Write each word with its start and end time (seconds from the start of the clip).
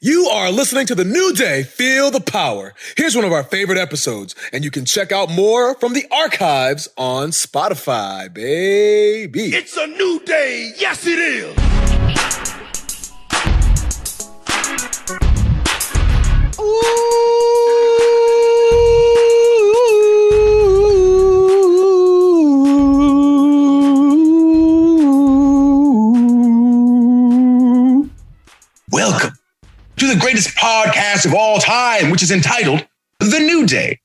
You 0.00 0.26
are 0.26 0.52
listening 0.52 0.86
to 0.86 0.94
the 0.94 1.04
new 1.04 1.32
day, 1.32 1.64
Feel 1.64 2.12
the 2.12 2.20
Power. 2.20 2.72
Here's 2.96 3.16
one 3.16 3.24
of 3.24 3.32
our 3.32 3.42
favorite 3.42 3.78
episodes, 3.78 4.32
and 4.52 4.62
you 4.62 4.70
can 4.70 4.84
check 4.84 5.10
out 5.10 5.28
more 5.28 5.74
from 5.74 5.92
the 5.92 6.06
archives 6.12 6.88
on 6.96 7.30
Spotify, 7.30 8.32
baby. 8.32 9.46
It's 9.46 9.76
a 9.76 9.88
new 9.88 10.20
day. 10.24 10.72
Yes, 10.76 11.04
it 11.04 11.18
is. 11.18 11.56
Welcome 16.56 17.07
of 31.24 31.34
all 31.34 31.58
time, 31.58 32.10
which 32.10 32.22
is 32.22 32.30
entitled 32.30 32.86
The 33.20 33.38
New 33.38 33.66
Day. 33.66 34.00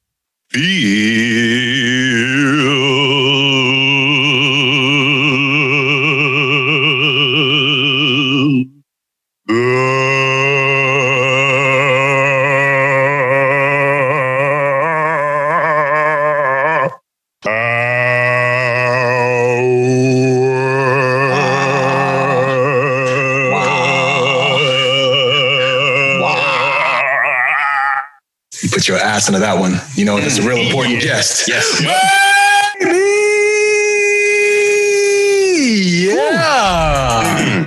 Put 29.34 29.42
your 29.42 29.50
ass 29.50 29.58
into 29.58 29.58
that 29.58 29.60
one. 29.60 29.74
You 29.96 30.06
know, 30.06 30.18
it's 30.18 30.38
a 30.38 30.48
real 30.48 30.66
important 30.66 31.02
guest. 31.02 31.48
Yes. 31.48 31.80
Baby! 32.80 33.00
Yeah! 36.08 37.66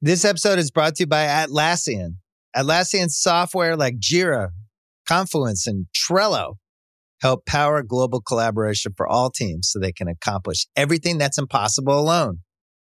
This 0.00 0.24
episode 0.24 0.58
is 0.58 0.70
brought 0.70 0.94
to 0.96 1.02
you 1.02 1.06
by 1.06 1.24
Atlassian. 1.24 2.16
Atlassian 2.56 3.10
software 3.10 3.76
like 3.76 3.96
Jira, 3.98 4.48
Confluence, 5.06 5.66
and 5.66 5.86
Trello 5.94 6.54
help 7.20 7.44
power 7.46 7.82
global 7.82 8.20
collaboration 8.20 8.92
for 8.96 9.06
all 9.06 9.28
teams 9.28 9.68
so 9.70 9.80
they 9.80 9.92
can 9.92 10.06
accomplish 10.06 10.66
everything 10.76 11.18
that's 11.18 11.36
impossible 11.36 11.98
alone. 11.98 12.38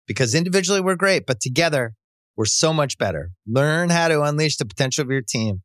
Because 0.07 0.35
individually 0.35 0.81
we're 0.81 0.97
great, 0.97 1.27
but 1.27 1.41
together 1.41 1.93
we're 2.37 2.45
so 2.45 2.73
much 2.73 2.99
better. 2.99 3.31
Learn 3.47 3.91
how 3.91 4.09
to 4.09 4.23
unleash 4.23 4.57
the 4.57 4.65
potential 4.65 5.03
of 5.03 5.11
your 5.11 5.23
team 5.23 5.63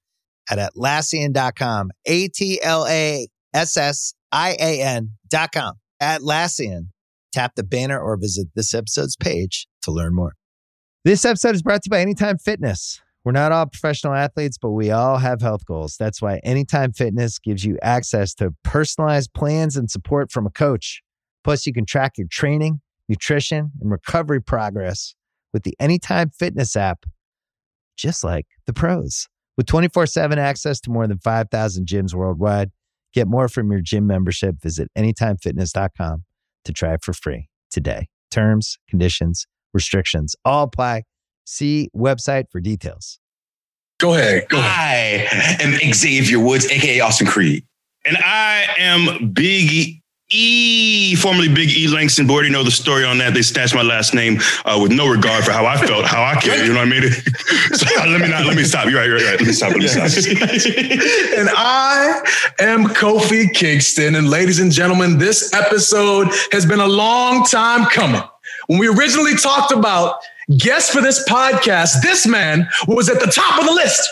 at 0.50 0.58
Atlassian.com. 0.58 1.92
A 2.06 2.28
T 2.28 2.62
L 2.62 2.86
A 2.88 3.28
S 3.54 3.78
S 3.78 4.14
I 4.32 4.56
A 4.60 4.82
N.com. 4.82 5.74
Atlassian. 6.02 6.90
Tap 7.34 7.54
the 7.56 7.64
banner 7.64 8.00
or 8.00 8.18
visit 8.18 8.48
this 8.56 8.74
episode's 8.74 9.16
page 9.16 9.68
to 9.84 9.92
learn 9.92 10.16
more. 10.16 10.34
This 11.04 11.26
episode 11.26 11.56
is 11.56 11.62
brought 11.62 11.84
to 11.84 11.88
you 11.88 11.92
by 11.92 12.02
Anytime 12.02 12.38
Fitness. 12.38 13.02
We're 13.24 13.34
not 13.34 13.52
all 13.52 13.66
professional 13.66 14.14
athletes, 14.14 14.58
but 14.58 14.70
we 14.70 14.90
all 14.90 15.18
have 15.18 15.42
health 15.42 15.66
goals. 15.66 15.98
That's 16.00 16.22
why 16.22 16.40
Anytime 16.44 16.94
Fitness 16.94 17.40
gives 17.40 17.66
you 17.66 17.78
access 17.82 18.34
to 18.36 18.54
personalized 18.64 19.34
plans 19.34 19.76
and 19.76 19.92
support 19.92 20.32
from 20.32 20.46
a 20.46 20.50
coach. 20.50 21.02
Plus, 21.44 21.66
you 21.66 21.74
can 21.74 21.86
track 21.86 22.18
your 22.18 22.28
training, 22.32 22.82
nutrition, 23.10 23.72
and 23.82 23.92
recovery 23.92 24.42
progress 24.42 25.14
with 25.58 25.64
the 25.64 25.76
Anytime 25.80 26.30
Fitness 26.30 26.76
app, 26.76 27.04
just 27.98 28.24
like 28.24 28.46
the 28.68 28.74
pros. 28.74 29.28
With 29.58 29.66
24 29.66 30.06
7 30.06 30.38
access 30.38 30.80
to 30.82 30.92
more 30.92 31.08
than 31.08 31.18
5,000 31.18 31.88
gyms 31.88 32.14
worldwide, 32.14 32.70
get 33.12 33.28
more 33.28 33.48
from 33.50 33.72
your 33.72 33.82
gym 33.82 34.06
membership. 34.06 34.62
Visit 34.62 34.92
AnytimeFitness.com 34.96 36.24
to 36.66 36.74
try 36.74 36.94
it 36.94 37.04
for 37.04 37.14
free 37.14 37.50
today. 37.72 38.08
Terms, 38.30 38.78
conditions, 38.88 39.48
restrictions 39.74 40.36
all 40.46 40.66
apply. 40.66 41.04
See 41.44 41.90
website 41.96 42.44
for 42.52 42.62
details. 42.62 43.20
Go 44.00 44.14
ahead. 44.14 44.48
Go 44.50 44.60
ahead. 44.60 45.28
I 45.32 45.64
am 45.64 45.92
Xavier 45.92 46.40
Woods, 46.40 46.70
aka 46.70 47.00
Austin 47.00 47.26
Creed. 47.26 47.66
And 48.06 48.16
I 48.18 48.68
am 48.78 49.32
Big 49.32 50.02
E, 50.30 51.16
formerly 51.16 51.48
Big 51.48 51.70
E 51.70 51.88
Langston. 51.88 52.28
Boy, 52.28 52.42
you 52.42 52.50
know 52.50 52.64
the 52.64 52.72
story 52.72 53.06
on 53.06 53.18
that. 53.20 53.34
They 53.34 53.42
snatched 53.42 53.74
my 53.74 53.82
last 53.82 54.14
name 54.14 54.40
uh, 54.66 54.78
with 54.82 54.92
no 54.92 55.08
regard 55.08 55.46
for 55.46 55.52
how 55.52 55.66
I 55.66 55.78
felt, 55.78 56.06
how 56.06 56.22
I 56.22 56.36
cared. 56.36 56.68
You 56.68 56.74
know 56.74 56.80
what 56.80 56.88
I 56.88 57.00
mean? 57.00 57.12
so, 57.74 57.86
let 57.96 58.20
me 58.20 58.28
not. 58.28 58.46
Let 58.46 58.58
me 58.58 58.64
stop. 58.64 58.90
You're 58.90 59.00
right. 59.00 59.08
You're 59.08 59.18
right. 59.18 59.40
Let 59.40 59.48
me 59.48 59.54
stop. 59.54 59.70
Let 59.70 59.80
me 59.80 59.88
stop. 59.88 60.04
and 61.38 61.50
I 61.56 62.22
am 62.60 62.88
Kofi 62.88 63.54
Kingston. 63.54 64.16
And 64.16 64.30
ladies 64.30 64.60
and 64.60 64.70
gentlemen, 64.70 65.18
this 65.18 65.54
episode 65.54 66.28
has 66.52 66.66
been 66.66 66.82
a 66.82 66.88
long 66.88 67.46
time 67.46 67.86
coming. 67.86 68.22
When 68.68 68.80
we 68.80 68.90
originally 68.90 69.36
talked 69.36 69.72
about 69.72 70.20
guests 70.58 70.94
for 70.94 71.00
this 71.00 71.28
podcast, 71.30 72.02
this 72.02 72.28
man 72.28 72.68
was 72.86 73.10
at 73.10 73.22
the 73.22 73.28
top 73.28 73.60
of 73.60 73.66
the 73.66 73.74
list 73.74 74.10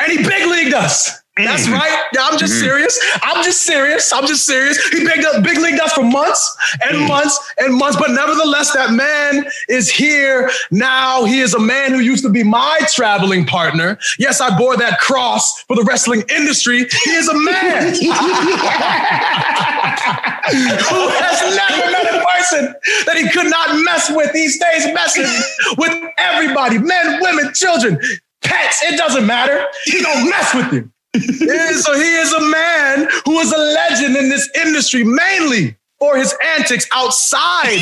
and 0.00 0.10
he 0.10 0.18
big 0.18 0.48
leagued 0.48 0.74
us. 0.74 1.22
That's 1.36 1.64
mm-hmm. 1.64 1.74
right. 1.74 2.04
Yeah, 2.12 2.28
I'm 2.30 2.38
just 2.38 2.54
mm-hmm. 2.54 2.64
serious. 2.64 3.00
I'm 3.22 3.42
just 3.42 3.62
serious. 3.62 4.12
I'm 4.12 4.24
just 4.26 4.46
serious. 4.46 4.78
He 4.88 5.04
big 5.04 5.24
up, 5.24 5.42
big 5.42 5.58
league 5.58 5.80
us 5.80 5.92
for 5.92 6.04
months 6.04 6.56
and 6.88 6.98
mm. 6.98 7.08
months 7.08 7.40
and 7.58 7.74
months, 7.74 7.96
but 7.96 8.10
nevertheless, 8.12 8.72
that 8.72 8.92
man 8.92 9.44
is 9.68 9.90
here 9.90 10.48
now. 10.70 11.24
He 11.24 11.40
is 11.40 11.54
a 11.54 11.58
man 11.58 11.90
who 11.90 11.98
used 11.98 12.22
to 12.22 12.30
be 12.30 12.44
my 12.44 12.78
traveling 12.92 13.46
partner. 13.46 13.98
Yes, 14.16 14.40
I 14.40 14.56
bore 14.56 14.76
that 14.76 15.00
cross 15.00 15.64
for 15.64 15.74
the 15.74 15.82
wrestling 15.82 16.22
industry. 16.28 16.86
He 17.04 17.10
is 17.10 17.26
a 17.28 17.34
man 17.34 17.94
who 20.54 21.08
has 21.18 21.56
never 21.56 21.90
met 21.90 22.14
a 22.14 22.24
person 22.38 22.74
that 23.06 23.16
he 23.16 23.28
could 23.30 23.50
not 23.50 23.82
mess 23.84 24.08
with. 24.14 24.30
He 24.32 24.48
stays 24.48 24.86
messing 24.94 25.26
with 25.78 25.92
everybody, 26.18 26.78
men, 26.78 27.18
women, 27.20 27.52
children, 27.54 27.98
pets. 28.42 28.84
It 28.84 28.96
doesn't 28.96 29.26
matter. 29.26 29.66
He 29.86 30.00
don't 30.00 30.30
mess 30.30 30.54
with 30.54 30.72
you. 30.72 30.93
Yeah, 31.14 31.72
so 31.76 31.94
he 31.94 32.16
is 32.16 32.32
a 32.32 32.40
man 32.40 33.08
who 33.24 33.38
is 33.38 33.52
a 33.52 33.58
legend 33.58 34.16
in 34.16 34.28
this 34.28 34.48
industry, 34.56 35.04
mainly 35.04 35.76
for 36.00 36.16
his 36.16 36.34
antics 36.58 36.86
outside. 36.92 37.78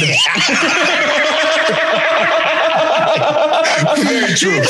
Very 3.96 4.34
true. 4.36 4.60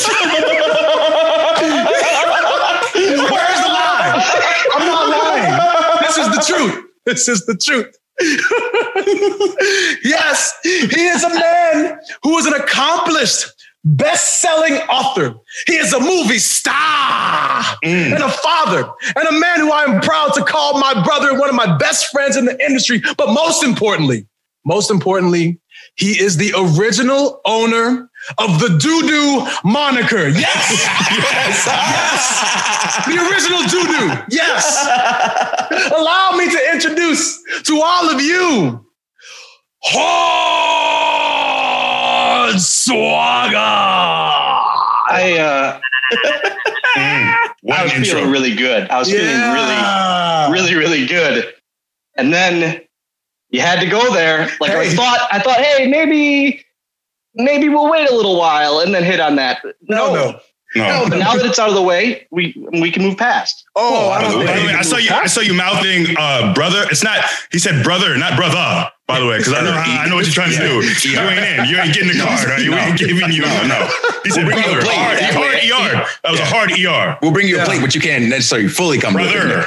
Where's 3.03 3.61
the 3.61 3.69
lie? 3.69 4.13
I'm 4.75 4.87
not 4.87 5.09
lying. 5.09 6.03
This 6.03 6.19
is 6.19 6.29
the 6.29 6.43
truth. 6.47 6.85
This 7.05 7.29
is 7.29 7.47
the 7.47 7.57
truth. 7.57 7.99
yes, 10.05 10.53
he 10.63 11.07
is 11.07 11.25
a 11.25 11.29
man 11.31 11.99
who 12.23 12.39
is 12.39 12.47
an 12.47 12.53
accomplished 12.55 13.47
best-selling 13.85 14.75
author. 14.89 15.35
He 15.67 15.75
is 15.75 15.93
a 15.93 16.01
movie 16.01 16.39
star 16.39 16.75
mm. 17.85 18.13
and 18.13 18.23
a 18.23 18.29
father 18.29 18.89
and 19.17 19.29
a 19.29 19.33
man 19.33 19.61
who 19.61 19.73
I 19.73 19.85
am 19.85 20.01
proud 20.01 20.35
to 20.35 20.45
call 20.45 20.79
my 20.79 21.03
brother 21.03 21.31
and 21.31 21.39
one 21.39 21.49
of 21.49 21.55
my 21.55 21.77
best 21.79 22.11
friends 22.11 22.37
in 22.37 22.45
the 22.45 22.65
industry. 22.65 23.03
But 23.17 23.33
most 23.33 23.65
importantly, 23.65 24.27
most 24.65 24.91
importantly, 24.91 25.61
he 25.97 26.21
is 26.21 26.37
the 26.37 26.53
original 26.57 27.41
owner 27.45 28.09
of 28.39 28.61
the 28.61 28.79
doo-doo 28.79 29.47
moniker. 29.69 30.29
Yes, 30.29 30.71
yes, 31.11 31.67
yes. 31.67 32.49
The 33.07 33.17
original 33.19 33.63
doo-doo. 33.69 34.23
Yes. 34.29 34.87
Allow 35.97 36.33
me 36.37 36.51
to 36.51 36.73
introduce 36.73 37.43
to 37.65 37.81
all 37.83 38.11
of 38.11 38.21
you 38.21 38.85
Hornswoggle. 42.57 43.55
I 45.09 45.39
uh, 45.39 45.81
What 47.63 47.79
I 47.81 47.85
was 47.85 47.93
intro. 47.95 48.15
feeling 48.19 48.31
really 48.31 48.55
good. 48.55 48.89
I 48.91 48.99
was 48.99 49.11
Yeah. 49.11 49.19
feeling 49.21 50.61
really, 50.61 50.75
really, 50.75 50.75
really 50.99 51.07
good. 51.07 51.53
And 52.17 52.33
then 52.33 52.81
you 53.51 53.61
had 53.61 53.81
to 53.81 53.87
go 53.87 54.13
there. 54.15 54.51
Like 54.61 54.73
I 54.73 54.95
thought, 54.95 55.21
I 55.31 55.39
thought, 55.41 55.59
hey, 55.61 55.87
maybe, 55.89 56.65
maybe 57.35 57.69
we'll 57.69 57.91
wait 57.91 58.09
a 58.11 58.15
little 58.15 58.39
while 58.39 58.81
and 58.81 58.95
then 58.95 59.05
hit 59.05 59.21
on 59.21 59.37
that. 59.37 59.63
No, 59.89 60.15
no. 60.15 60.41
No. 60.75 61.05
But 61.07 61.19
now 61.19 61.35
that 61.35 61.45
it's 61.45 61.59
out 61.59 61.69
of 61.69 61.75
the 61.75 61.83
way, 61.83 62.27
we 62.31 62.55
we 62.81 62.91
can 62.91 63.03
move 63.03 63.19
past. 63.19 63.63
Oh, 63.77 64.09
I 64.09 64.23
By 64.23 64.29
don't 64.31 64.41
the 64.41 64.47
think 64.47 64.67
way, 64.69 64.75
I 64.75 64.81
saw 64.81 64.97
you. 64.97 65.11
I 65.11 65.27
saw 65.27 65.43
you 65.43 65.53
mouthing, 65.53 66.07
uh, 66.19 66.55
brother. 66.55 66.87
It's 66.91 67.05
not. 67.05 67.23
He 67.51 67.59
said 67.59 67.85
brother, 67.85 68.17
not 68.17 68.37
brother. 68.39 68.91
By 69.13 69.21
the 69.21 69.27
way, 69.27 69.39
because 69.39 69.53
I 69.53 69.61
know 69.63 69.73
I 69.77 70.09
know 70.09 70.17
what 70.17 70.25
you're 70.27 70.35
trying 70.35 70.53
to 70.53 70.59
do. 70.59 70.81
You 70.81 71.19
ain't 71.21 71.39
in. 71.39 71.65
You 71.69 71.77
ain't 71.79 71.93
getting 71.95 72.09
the 72.09 72.19
card. 72.23 72.49
Right? 72.49 72.63
You 72.65 72.75
ain't 72.75 72.99
giving 72.99 73.31
you. 73.33 73.43
No, 73.43 73.67
no. 73.69 73.89
He 74.25 74.31
said 74.31 74.45
bring 74.47 74.59
you 74.59 74.79
a 74.79 74.83
plate. 74.83 74.97
Hard, 74.97 75.19
hard 75.21 75.57
ER. 75.61 76.07
That 76.25 76.31
was 76.31 76.41
a 76.41 76.45
hard 76.47 76.71
ER. 76.73 77.19
We'll 77.21 77.33
bring 77.33 77.49
you 77.49 77.61
a 77.61 77.65
plate, 77.65 77.81
but 77.81 77.95
you 77.95 78.01
can't 78.01 78.29
necessarily 78.29 78.69
fully 78.69 78.99
come. 78.99 79.15
Brother. 79.15 79.67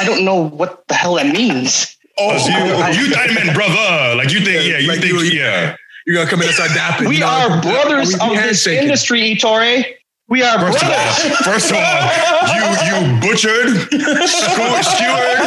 I 0.00 0.04
don't 0.04 0.24
know 0.24 0.34
what 0.48 0.86
the 0.88 0.94
hell 0.94 1.14
that 1.14 1.26
means. 1.32 1.96
Oh, 2.18 2.36
so 2.38 2.48
you, 2.50 3.04
you 3.06 3.14
thought 3.14 3.30
it 3.30 3.34
meant 3.34 3.54
brother. 3.54 4.16
Like 4.16 4.32
you 4.32 4.40
think, 4.40 4.68
yeah, 4.68 4.78
you 4.78 4.88
like 4.88 5.00
think, 5.00 5.12
you- 5.12 5.38
yeah. 5.40 5.76
You're 6.06 6.16
gonna 6.16 6.28
come 6.30 6.40
in 6.42 6.46
and 6.48 6.54
start 6.54 6.70
dapping. 6.70 7.08
We 7.08 7.14
you 7.16 7.20
know? 7.20 7.26
are 7.28 7.62
brothers 7.62 8.12
We- 8.20 8.30
we 8.30 8.36
of 8.36 8.42
this 8.42 8.66
industry, 8.66 9.20
Ettore. 9.36 9.84
We 10.30 10.44
are 10.44 10.60
First 10.60 10.84
of 10.84 10.88
all, 10.88 11.12
first 11.42 11.70
of 11.72 11.76
all, 11.76 12.02
you 12.54 12.62
you 12.86 13.20
butchered, 13.20 13.90
skewered, 14.30 14.84
skewered. 14.86 15.38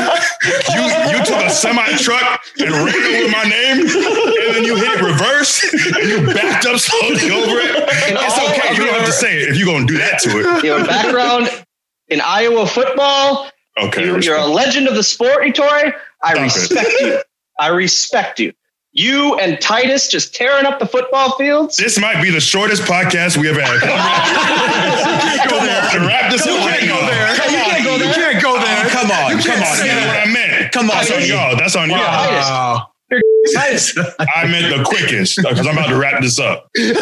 You 0.75 0.83
you 1.07 1.23
took 1.23 1.41
a 1.41 1.49
semi 1.49 1.87
truck 1.95 2.41
and 2.59 2.69
ran 2.69 2.91
over 2.91 3.31
my 3.31 3.43
name, 3.43 3.79
and 3.79 4.55
then 4.55 4.63
you 4.65 4.75
hit 4.75 4.99
it 4.99 5.01
reverse, 5.01 5.63
and 5.71 6.09
you 6.09 6.33
backed 6.33 6.65
up 6.65 6.77
slowly 6.79 7.31
over 7.31 7.59
it. 7.61 7.75
In 8.09 8.17
It's 8.19 8.37
okay. 8.37 8.75
You 8.75 8.85
don't 8.85 8.95
have 8.95 9.05
to 9.05 9.13
say 9.13 9.37
it 9.37 9.49
if 9.51 9.57
you're 9.57 9.67
gonna 9.67 9.85
do 9.85 9.97
that 9.99 10.19
to 10.23 10.29
it. 10.31 10.63
Your 10.65 10.83
background 10.85 11.49
in 12.09 12.19
Iowa 12.19 12.67
football. 12.67 13.49
Okay. 13.77 14.05
You, 14.05 14.19
you're 14.19 14.35
a 14.35 14.45
legend 14.45 14.89
of 14.89 14.95
the 14.95 15.03
sport, 15.03 15.45
Ettore. 15.45 15.93
I 16.21 16.33
Stop 16.33 16.35
it. 16.35 16.43
respect 16.43 16.91
you. 16.99 17.21
I 17.57 17.67
respect 17.69 18.39
you. 18.41 18.51
You 18.95 19.35
and 19.39 19.59
Titus 19.59 20.07
just 20.07 20.35
tearing 20.35 20.65
up 20.67 20.77
the 20.77 20.85
football 20.85 21.35
fields. 21.35 21.77
This 21.77 21.99
might 21.99 22.21
be 22.21 22.29
the 22.29 22.39
shortest 22.39 22.83
podcast 22.83 23.37
we 23.37 23.49
ever 23.49 23.59
had. 23.59 23.81
Come 25.49 25.59
on, 25.59 26.07
wrap 26.07 26.31
this 26.31 26.45
up. 26.45 26.59
can't 26.59 26.87
go 26.87 27.01
there. 27.07 27.33
You 27.33 27.41
can't 27.41 27.83
go 27.83 27.97
there. 27.97 28.07
You 28.07 28.13
can't 28.13 28.43
go 28.43 28.53
there. 28.59 28.89
Come 28.89 29.09
on, 29.11 29.31
You 29.31 29.37
come 29.37 29.45
can't 29.45 29.65
on, 29.65 29.75
say 29.77 29.87
That's 29.87 30.05
what. 30.07 30.27
I 30.27 30.31
meant. 30.31 30.71
Come 30.71 30.89
on, 30.91 30.97
That's 30.97 31.11
on 31.11 31.25
y'all. 31.25 31.57
That's 31.57 31.75
on 31.75 31.89
y'all. 31.89 31.97
Titus. 32.05 32.45
Wow. 32.49 32.92
Titus. 33.55 33.97
I 34.19 34.47
meant 34.47 34.75
the 34.75 34.83
quickest 34.83 35.37
because 35.37 35.67
I'm 35.67 35.77
about 35.77 35.89
to 35.89 35.97
wrap 35.97 36.21
this 36.21 36.39
up. 36.39 36.69
Could've 36.73 36.97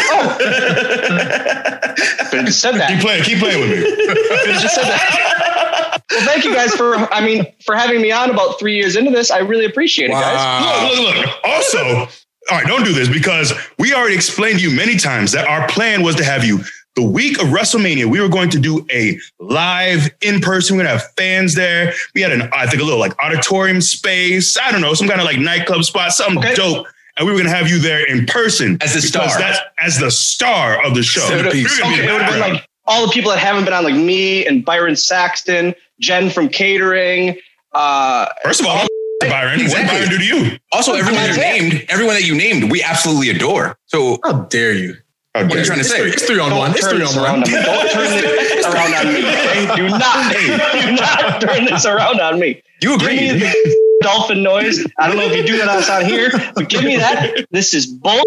just 2.45 2.59
said 2.59 2.73
Keep 2.87 2.99
playing. 3.01 3.23
Keep 3.23 3.39
playing 3.39 3.61
with 3.61 3.69
me. 3.69 3.81
Could've 4.07 4.61
just 4.61 4.75
said 4.75 4.85
that. 4.85 6.01
Well, 6.11 6.25
thank 6.25 6.43
you 6.43 6.53
guys 6.53 6.75
for, 6.75 6.95
I 6.95 7.25
mean, 7.25 7.45
for 7.65 7.75
having 7.75 8.01
me 8.01 8.11
on 8.11 8.29
about 8.29 8.59
three 8.59 8.75
years 8.75 8.95
into 8.95 9.11
this. 9.11 9.31
I 9.31 9.39
really 9.39 9.65
appreciate 9.65 10.09
it, 10.09 10.13
guys. 10.13 10.89
Look, 10.89 10.99
look, 10.99 11.15
look. 11.25 11.35
Also, 11.43 12.07
all 12.49 12.57
right, 12.57 12.67
don't 12.67 12.83
do 12.83 12.93
this 12.93 13.07
because 13.07 13.53
we 13.77 13.93
already 13.93 14.15
explained 14.15 14.59
to 14.59 14.69
you 14.69 14.75
many 14.75 14.97
times 14.97 15.31
that 15.31 15.47
our 15.47 15.67
plan 15.67 16.03
was 16.03 16.15
to 16.15 16.23
have 16.23 16.43
you 16.43 16.59
the 16.95 17.03
week 17.03 17.41
of 17.41 17.47
WrestleMania. 17.49 18.05
We 18.05 18.19
were 18.19 18.27
going 18.29 18.49
to 18.49 18.59
do 18.59 18.85
a 18.91 19.17
live 19.39 20.09
in 20.21 20.41
person. 20.41 20.75
We're 20.75 20.83
gonna 20.83 20.97
have 20.97 21.11
fans 21.17 21.55
there. 21.55 21.93
We 22.15 22.21
had 22.21 22.31
an, 22.31 22.49
I 22.53 22.67
think, 22.67 22.81
a 22.81 22.85
little 22.85 22.99
like 22.99 23.17
auditorium 23.23 23.81
space. 23.81 24.57
I 24.57 24.71
don't 24.71 24.81
know, 24.81 24.93
some 24.93 25.07
kind 25.07 25.19
of 25.21 25.25
like 25.25 25.39
nightclub 25.39 25.83
spot, 25.83 26.11
something 26.11 26.39
Okay. 26.39 26.55
dope. 26.55 26.87
And 27.17 27.25
we 27.27 27.33
were 27.33 27.37
gonna 27.37 27.55
have 27.55 27.69
you 27.69 27.79
there 27.79 28.05
in 28.05 28.25
person 28.25 28.77
As 28.81 28.93
the 28.93 29.01
star. 29.01 29.27
That's 29.37 29.59
as 29.79 29.99
the 29.99 30.11
star 30.11 30.83
of 30.85 30.95
the 30.95 31.03
show. 31.03 31.21
It 31.27 31.45
would've- 31.45 31.57
You're 31.57 31.69
gonna 31.79 31.95
be 31.95 32.01
okay, 32.01 32.09
it 32.09 32.13
would 32.13 32.21
have 32.21 32.31
been 32.31 32.53
like 32.53 32.67
all 32.87 33.05
the 33.05 33.11
people 33.13 33.31
that 33.31 33.39
haven't 33.39 33.65
been 33.65 33.73
on, 33.73 33.83
like 33.83 33.93
me 33.95 34.45
and 34.45 34.65
Byron 34.65 34.95
Saxton, 34.95 35.75
Jen 35.99 36.29
from 36.29 36.49
catering. 36.49 37.37
Uh, 37.73 38.27
First 38.43 38.59
of 38.61 38.65
all, 38.67 38.85
Byron, 39.21 39.51
what 39.51 39.57
did 39.59 39.61
Exactly. 39.61 39.97
Byron 39.97 40.09
do 40.09 40.17
to 40.17 40.23
you? 40.25 40.57
Also, 40.71 40.93
everyone 40.93 41.23
you 41.29 41.37
named, 41.37 41.85
everyone 41.89 42.15
that 42.15 42.25
you 42.25 42.35
named, 42.35 42.71
we 42.71 42.81
absolutely 42.83 43.29
adore. 43.29 43.77
So 43.85 44.19
How 44.23 44.33
dare 44.43 44.73
you? 44.73 44.97
How 45.33 45.43
What 45.43 45.53
are 45.55 45.59
you 45.59 45.63
trying 45.65 45.77
to 45.77 45.81
It's 45.81 45.89
say? 45.91 45.99
three, 46.01 46.11
it's 46.11 46.25
three 46.25 46.39
on 46.39 46.49
don't 46.49 46.59
one. 46.59 46.71
It's 46.71 46.85
three 46.85 47.01
on 47.03 47.15
one. 47.15 47.25
on. 47.25 47.41
Don't 47.41 47.91
turn 47.91 48.09
this 48.11 48.65
around 48.73 48.93
on 48.93 49.13
me. 49.13 49.19
Okay? 49.21 49.75
Do 49.77 49.87
not, 49.89 50.33
do 50.81 50.91
not 50.91 51.41
turn 51.41 51.65
this 51.65 51.85
around 51.85 52.19
on 52.19 52.37
me. 52.39 52.61
you 52.81 52.97
Give 52.97 53.07
me 53.07 53.31
the 53.39 53.97
dolphin 54.01 54.43
noise. 54.43 54.85
I 54.99 55.07
don't 55.07 55.15
know 55.15 55.23
if 55.27 55.35
you 55.37 55.43
do 55.45 55.57
that 55.59 55.69
outside 55.69 56.05
here, 56.05 56.31
but 56.53 56.67
give 56.67 56.83
me 56.83 56.97
that. 56.97 57.45
This 57.51 57.73
is 57.73 57.85
bull. 57.87 58.21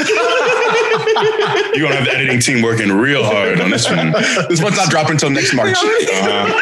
You're 0.00 0.08
gonna 1.88 1.94
have 1.96 2.04
the 2.04 2.12
editing 2.14 2.40
team 2.40 2.60
working 2.62 2.90
real 2.92 3.24
hard 3.24 3.58
on 3.60 3.70
this 3.70 3.88
one. 3.88 4.12
This 4.48 4.60
one's 4.60 4.76
not 4.76 4.90
dropping 4.90 5.12
until 5.12 5.30
next 5.30 5.54
March. 5.54 5.76
Uh, 5.80 6.52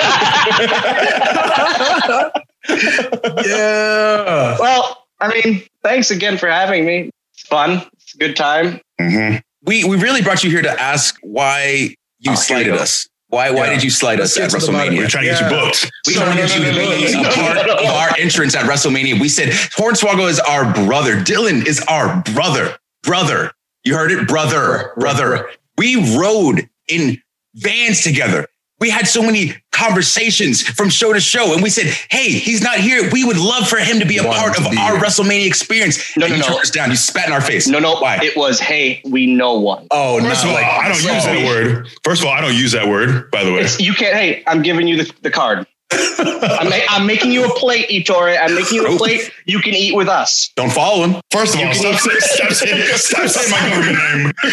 Yeah. 3.47 4.57
Well, 4.61 5.07
I 5.21 5.29
mean, 5.45 5.63
thanks 5.83 6.11
again 6.11 6.39
for 6.39 6.49
having 6.49 6.85
me. 6.85 7.11
It's 7.35 7.43
fun. 7.47 7.83
It's 7.95 8.15
a 8.15 8.19
good 8.19 8.37
time. 8.37 8.81
mhm. 9.01 9.43
We 9.65 9.85
we 9.85 9.97
really 9.97 10.23
brought 10.23 10.43
you 10.43 10.51
here 10.51 10.62
to 10.62 10.81
ask 10.81 11.17
why 11.23 11.95
you 12.19 12.33
Oh, 12.33 12.35
slighted 12.35 12.75
us. 12.75 13.09
Why 13.29 13.51
why 13.51 13.67
Yeah. 13.67 13.75
did 13.75 13.85
you 13.85 13.91
slide 13.91 14.19
Let's 14.19 14.37
at 14.37 14.51
WrestleMania? 14.51 14.97
We're 14.99 15.07
trying 15.09 15.25
to 15.27 15.31
get 15.31 15.41
you 15.43 15.49
booked. 15.49 15.91
We 16.07 16.15
No, 16.15 16.23
wanted 16.27 16.49
no, 16.49 16.55
you 16.55 16.61
no, 16.61 16.67
to 16.67 16.73
no, 16.73 16.97
be 16.97 17.12
no, 17.23 17.29
a 17.29 17.33
part 17.33 17.57
no, 17.57 17.62
no, 17.67 17.75
of 17.75 17.85
our 17.87 18.11
entrance 18.19 18.55
at 18.57 18.65
WrestleMania. 18.65 19.21
We 19.21 19.29
said 19.29 19.51
Hornswoggle 19.51 20.29
is 20.29 20.41
our 20.41 20.73
brother. 20.73 21.17
Dylan 21.17 21.65
is 21.67 21.81
our 21.89 22.23
brother. 22.35 22.77
Brother. 23.03 23.53
You 23.85 23.95
heard 23.95 24.11
it? 24.12 24.27
Brother. 24.27 24.93
Brother. 24.97 25.49
We 25.79 26.17
rode 26.19 26.69
in 26.89 27.23
vans 27.55 28.03
together. 28.03 28.47
We 28.81 28.88
had 28.91 29.06
so 29.06 29.23
many 29.23 29.55
conversations 29.73 30.62
from 30.62 30.88
show 30.88 31.12
to 31.12 31.21
show, 31.21 31.53
and 31.53 31.62
we 31.62 31.69
said, 31.71 31.87
"Hey, 32.11 32.31
he's 32.32 32.62
not 32.62 32.77
here. 32.79 33.11
We 33.11 33.25
would 33.25 33.37
love 33.37 33.69
for 33.69 33.77
him 33.79 33.99
to 34.00 34.06
be 34.06 34.17
a 34.19 34.23
Want 34.25 34.38
part 34.38 34.59
of 34.59 34.67
our 34.67 34.73
here." 34.73 34.99
WrestleMania 35.00 35.47
experience." 35.47 36.17
No, 36.17 36.25
and 36.27 36.32
no, 36.32 36.37
you 36.37 36.43
no. 36.43 36.49
turned 36.49 36.61
us 36.61 36.71
down. 36.71 36.91
You 36.91 36.97
spat 36.97 37.27
in 37.27 37.32
our 37.32 37.41
face. 37.43 37.67
No, 37.69 37.79
no. 37.79 37.97
Why? 37.97 38.19
It 38.23 38.37
was, 38.37 38.59
hey, 38.59 39.03
we 39.05 39.27
know 39.27 39.59
one. 39.59 39.87
Oh 39.91 40.19
no! 40.23 40.29
First 40.31 40.44
of 40.44 40.49
all, 40.50 40.55
like, 40.55 40.65
I 40.65 40.88
don't 40.88 40.97
so- 40.97 41.12
use 41.12 41.25
that 41.25 41.44
word. 41.47 41.88
First 42.05 42.23
of 42.23 42.29
all, 42.29 42.32
I 42.35 42.41
don't 42.41 42.55
use 42.56 42.73
that 42.73 42.88
word. 42.88 43.31
By 43.31 43.44
the 43.44 43.53
way, 43.53 43.61
It's, 43.61 43.79
you 43.81 43.93
can't. 43.93 44.15
Hey, 44.17 44.43
I'm 44.47 44.62
giving 44.62 44.87
you 44.88 44.97
the, 45.03 45.12
the 45.23 45.31
card. 45.31 45.67
I'm, 45.93 46.73
I'm 46.88 47.05
making 47.06 47.33
you 47.33 47.44
a 47.44 47.49
plate, 47.55 47.91
Ettore. 47.91 48.37
I'm 48.41 48.55
making 48.55 48.76
you 48.76 48.87
a 48.87 48.97
plate 48.97 49.33
you 49.47 49.59
can 49.59 49.75
eat 49.75 49.93
with 49.94 50.09
us. 50.09 50.50
Don't 50.55 50.71
follow 50.71 51.05
him. 51.05 51.21
first 51.33 51.55
of 51.56 51.61
all, 51.61 51.75
stop, 51.75 51.99
say, 51.99 52.19
stop, 52.21 52.53
saying, 52.53 52.97
stop 52.97 53.29
saying 53.29 53.50
my 53.50 53.59
government 53.69 53.99
name. 53.99 54.33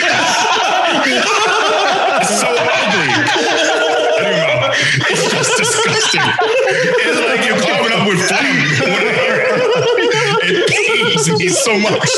it's 2.22 2.40
so 2.42 2.48
ugly. 2.50 3.08
Out 4.18 4.26
of 4.26 4.36
your 4.36 4.48
mouth. 4.48 5.47
It's 5.60 5.76
disgusting. 5.76 6.22
It's 6.22 7.20
like 7.28 7.48
you're 7.48 7.60
clogging 7.60 7.94
up 7.98 8.08
with 8.08 8.20
phlegm. 8.28 8.46
It 10.50 10.70
pains 10.70 11.30
me 11.40 11.48
so 11.50 11.78
much. 11.80 12.10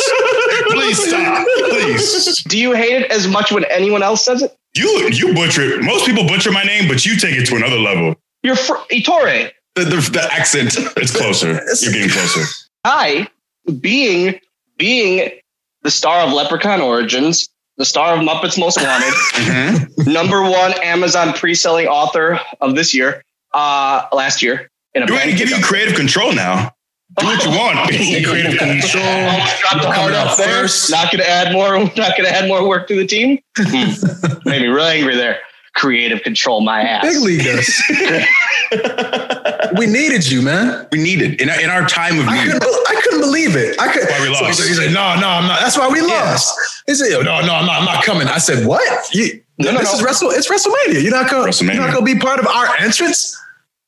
Please 0.71 1.07
stop. 1.07 1.45
Please. 1.69 2.43
Do 2.43 2.57
you 2.57 2.73
hate 2.73 3.01
it 3.03 3.11
as 3.11 3.27
much 3.27 3.51
when 3.51 3.65
anyone 3.65 4.03
else 4.03 4.23
says 4.25 4.41
it? 4.41 4.55
You 4.75 5.09
you 5.11 5.33
butcher 5.33 5.61
it. 5.63 5.83
Most 5.83 6.05
people 6.05 6.27
butcher 6.27 6.51
my 6.51 6.63
name, 6.63 6.87
but 6.87 7.05
you 7.05 7.15
take 7.17 7.35
it 7.35 7.45
to 7.47 7.55
another 7.55 7.77
level. 7.79 8.15
You're 8.43 8.55
fr- 8.55 8.73
Ettore. 8.91 9.51
The, 9.75 9.83
the, 9.85 10.09
the 10.13 10.27
accent. 10.31 10.75
It's 10.97 11.15
closer. 11.15 11.61
You're 11.81 11.93
getting 11.93 12.09
closer. 12.09 12.41
I, 12.83 13.27
being 13.79 14.39
being 14.77 15.31
the 15.83 15.91
star 15.91 16.21
of 16.25 16.33
Leprechaun 16.33 16.81
Origins, 16.81 17.49
the 17.77 17.85
star 17.85 18.13
of 18.15 18.19
Muppets 18.21 18.59
Most 18.59 18.77
Wanted, 18.77 19.13
Mhm. 19.33 20.13
number 20.13 20.41
one 20.43 20.73
Amazon 20.83 21.33
pre-selling 21.33 21.87
author 21.87 22.39
of 22.61 22.75
this 22.75 22.93
year, 22.93 23.23
uh, 23.53 24.07
last 24.13 24.41
year. 24.41 24.69
In 24.93 25.03
a 25.03 25.07
Do 25.07 25.15
I 25.15 25.25
bank 25.25 25.37
give 25.37 25.49
you 25.49 25.61
creative 25.61 25.95
control 25.95 26.33
now? 26.33 26.73
Do 27.17 27.25
what 27.25 27.43
you 27.43 27.51
want. 27.51 27.89
creative 27.89 28.57
control. 28.57 29.03
Almost 29.03 29.59
dropped 29.61 29.75
the 29.75 29.81
Coming 29.81 29.91
hard 29.91 30.13
out 30.13 30.27
up 30.27 30.37
there. 30.37 30.47
first. 30.47 30.91
Not 30.91 31.11
going 31.11 31.23
to 31.23 31.29
add 31.29 31.51
more. 31.53 31.77
Not 31.79 31.95
going 31.95 32.25
to 32.25 32.31
add 32.31 32.47
more 32.47 32.67
work 32.67 32.87
to 32.87 32.95
the 32.95 33.05
team. 33.05 33.39
Made 34.45 34.61
me 34.61 34.67
real 34.67 34.85
angry 34.85 35.15
there. 35.15 35.39
Creative 35.73 36.21
control 36.21 36.61
my 36.61 36.81
ass. 36.81 37.03
Big 37.03 37.21
league 37.21 37.47
us. 37.47 37.83
we 39.77 39.85
needed 39.85 40.29
you, 40.29 40.41
man. 40.41 40.87
We 40.91 41.01
needed 41.01 41.41
in 41.41 41.49
our, 41.49 41.61
in 41.61 41.69
our 41.69 41.87
time 41.87 42.19
of 42.19 42.27
I 42.27 42.43
need. 42.43 42.51
couldn't, 42.53 42.87
I 42.87 43.01
couldn't 43.01 43.21
believe 43.21 43.55
it. 43.55 43.79
I 43.79 43.91
could. 43.91 44.03
Why 44.07 44.21
we 44.21 44.29
lost. 44.29 44.45
he's 44.45 44.59
like, 44.59 44.67
he's 44.67 44.79
like, 44.79 44.91
no, 44.91 45.19
no, 45.19 45.27
I'm 45.29 45.47
not. 45.47 45.61
That's 45.61 45.77
why 45.77 45.87
we 45.87 46.01
lost. 46.01 46.57
He 46.85 46.95
said, 46.95 47.11
no, 47.11 47.21
no, 47.21 47.31
I'm 47.37 47.65
not. 47.65 47.79
I'm 47.79 47.85
not 47.85 48.03
coming. 48.03 48.27
I 48.27 48.39
said, 48.39 48.65
what? 48.65 49.13
You, 49.13 49.41
No, 49.59 49.71
no, 49.71 49.79
this 49.79 49.91
no. 49.91 49.99
is 49.99 50.03
Wrestle. 50.03 50.29
It's 50.31 50.49
WrestleMania. 50.49 51.03
You're 51.03 51.11
not 51.11 51.29
going. 51.29 51.51
You're 51.59 51.75
not 51.75 51.93
going 51.93 52.05
to 52.05 52.13
be 52.15 52.19
part 52.19 52.39
of 52.39 52.47
our 52.47 52.75
entrance. 52.77 53.37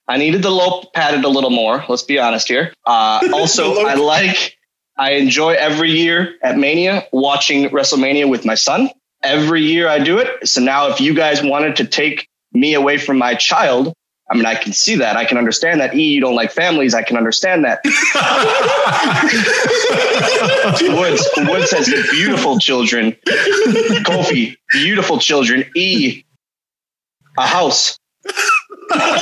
I 0.08 0.18
needed 0.18 0.44
the 0.44 0.52
lope 0.52 0.94
padded 0.94 1.24
a 1.24 1.30
little 1.30 1.50
more. 1.50 1.86
Let's 1.88 2.04
be 2.04 2.20
honest 2.20 2.50
here. 2.50 2.74
Uh, 2.86 3.22
also, 3.34 3.86
I 3.86 3.94
like, 3.94 4.58
I 4.98 5.12
enjoy 5.12 5.54
every 5.54 5.92
year 5.92 6.36
at 6.44 6.58
Mania 6.58 7.08
watching 7.14 7.70
WrestleMania 7.70 8.30
with 8.30 8.46
my 8.46 8.56
son. 8.56 8.90
Every 9.24 9.62
year 9.62 9.88
I 9.88 10.00
do 10.00 10.18
it. 10.18 10.46
So 10.48 10.60
now, 10.60 10.90
if 10.90 11.00
you 11.00 11.14
guys 11.14 11.42
wanted 11.42 11.78
to 11.78 11.86
take 11.86 12.28
me 12.52 12.74
away 12.74 12.98
from 12.98 13.18
my 13.18 13.36
child, 13.36 13.94
I 14.32 14.34
mean, 14.34 14.46
I 14.46 14.56
can 14.56 14.72
see 14.72 14.96
that. 14.96 15.18
I 15.18 15.26
can 15.26 15.38
understand 15.38 15.82
that. 15.82 15.94
E, 15.94 16.04
you 16.04 16.22
don't 16.22 16.36
like 16.36 16.52
families. 16.52 16.94
I 16.94 17.04
can 17.04 17.18
understand 17.18 17.66
that. 17.66 17.82
Woods, 20.96 21.28
Woods 21.38 21.72
has 21.72 21.90
beautiful 22.12 22.58
children. 22.58 23.12
Kofi, 24.08 24.56
beautiful 24.72 25.20
children. 25.20 25.66
E, 25.76 26.24
a 27.38 27.46
house. 27.46 27.98
Nobody, 28.24 28.40
nobody 28.96 29.20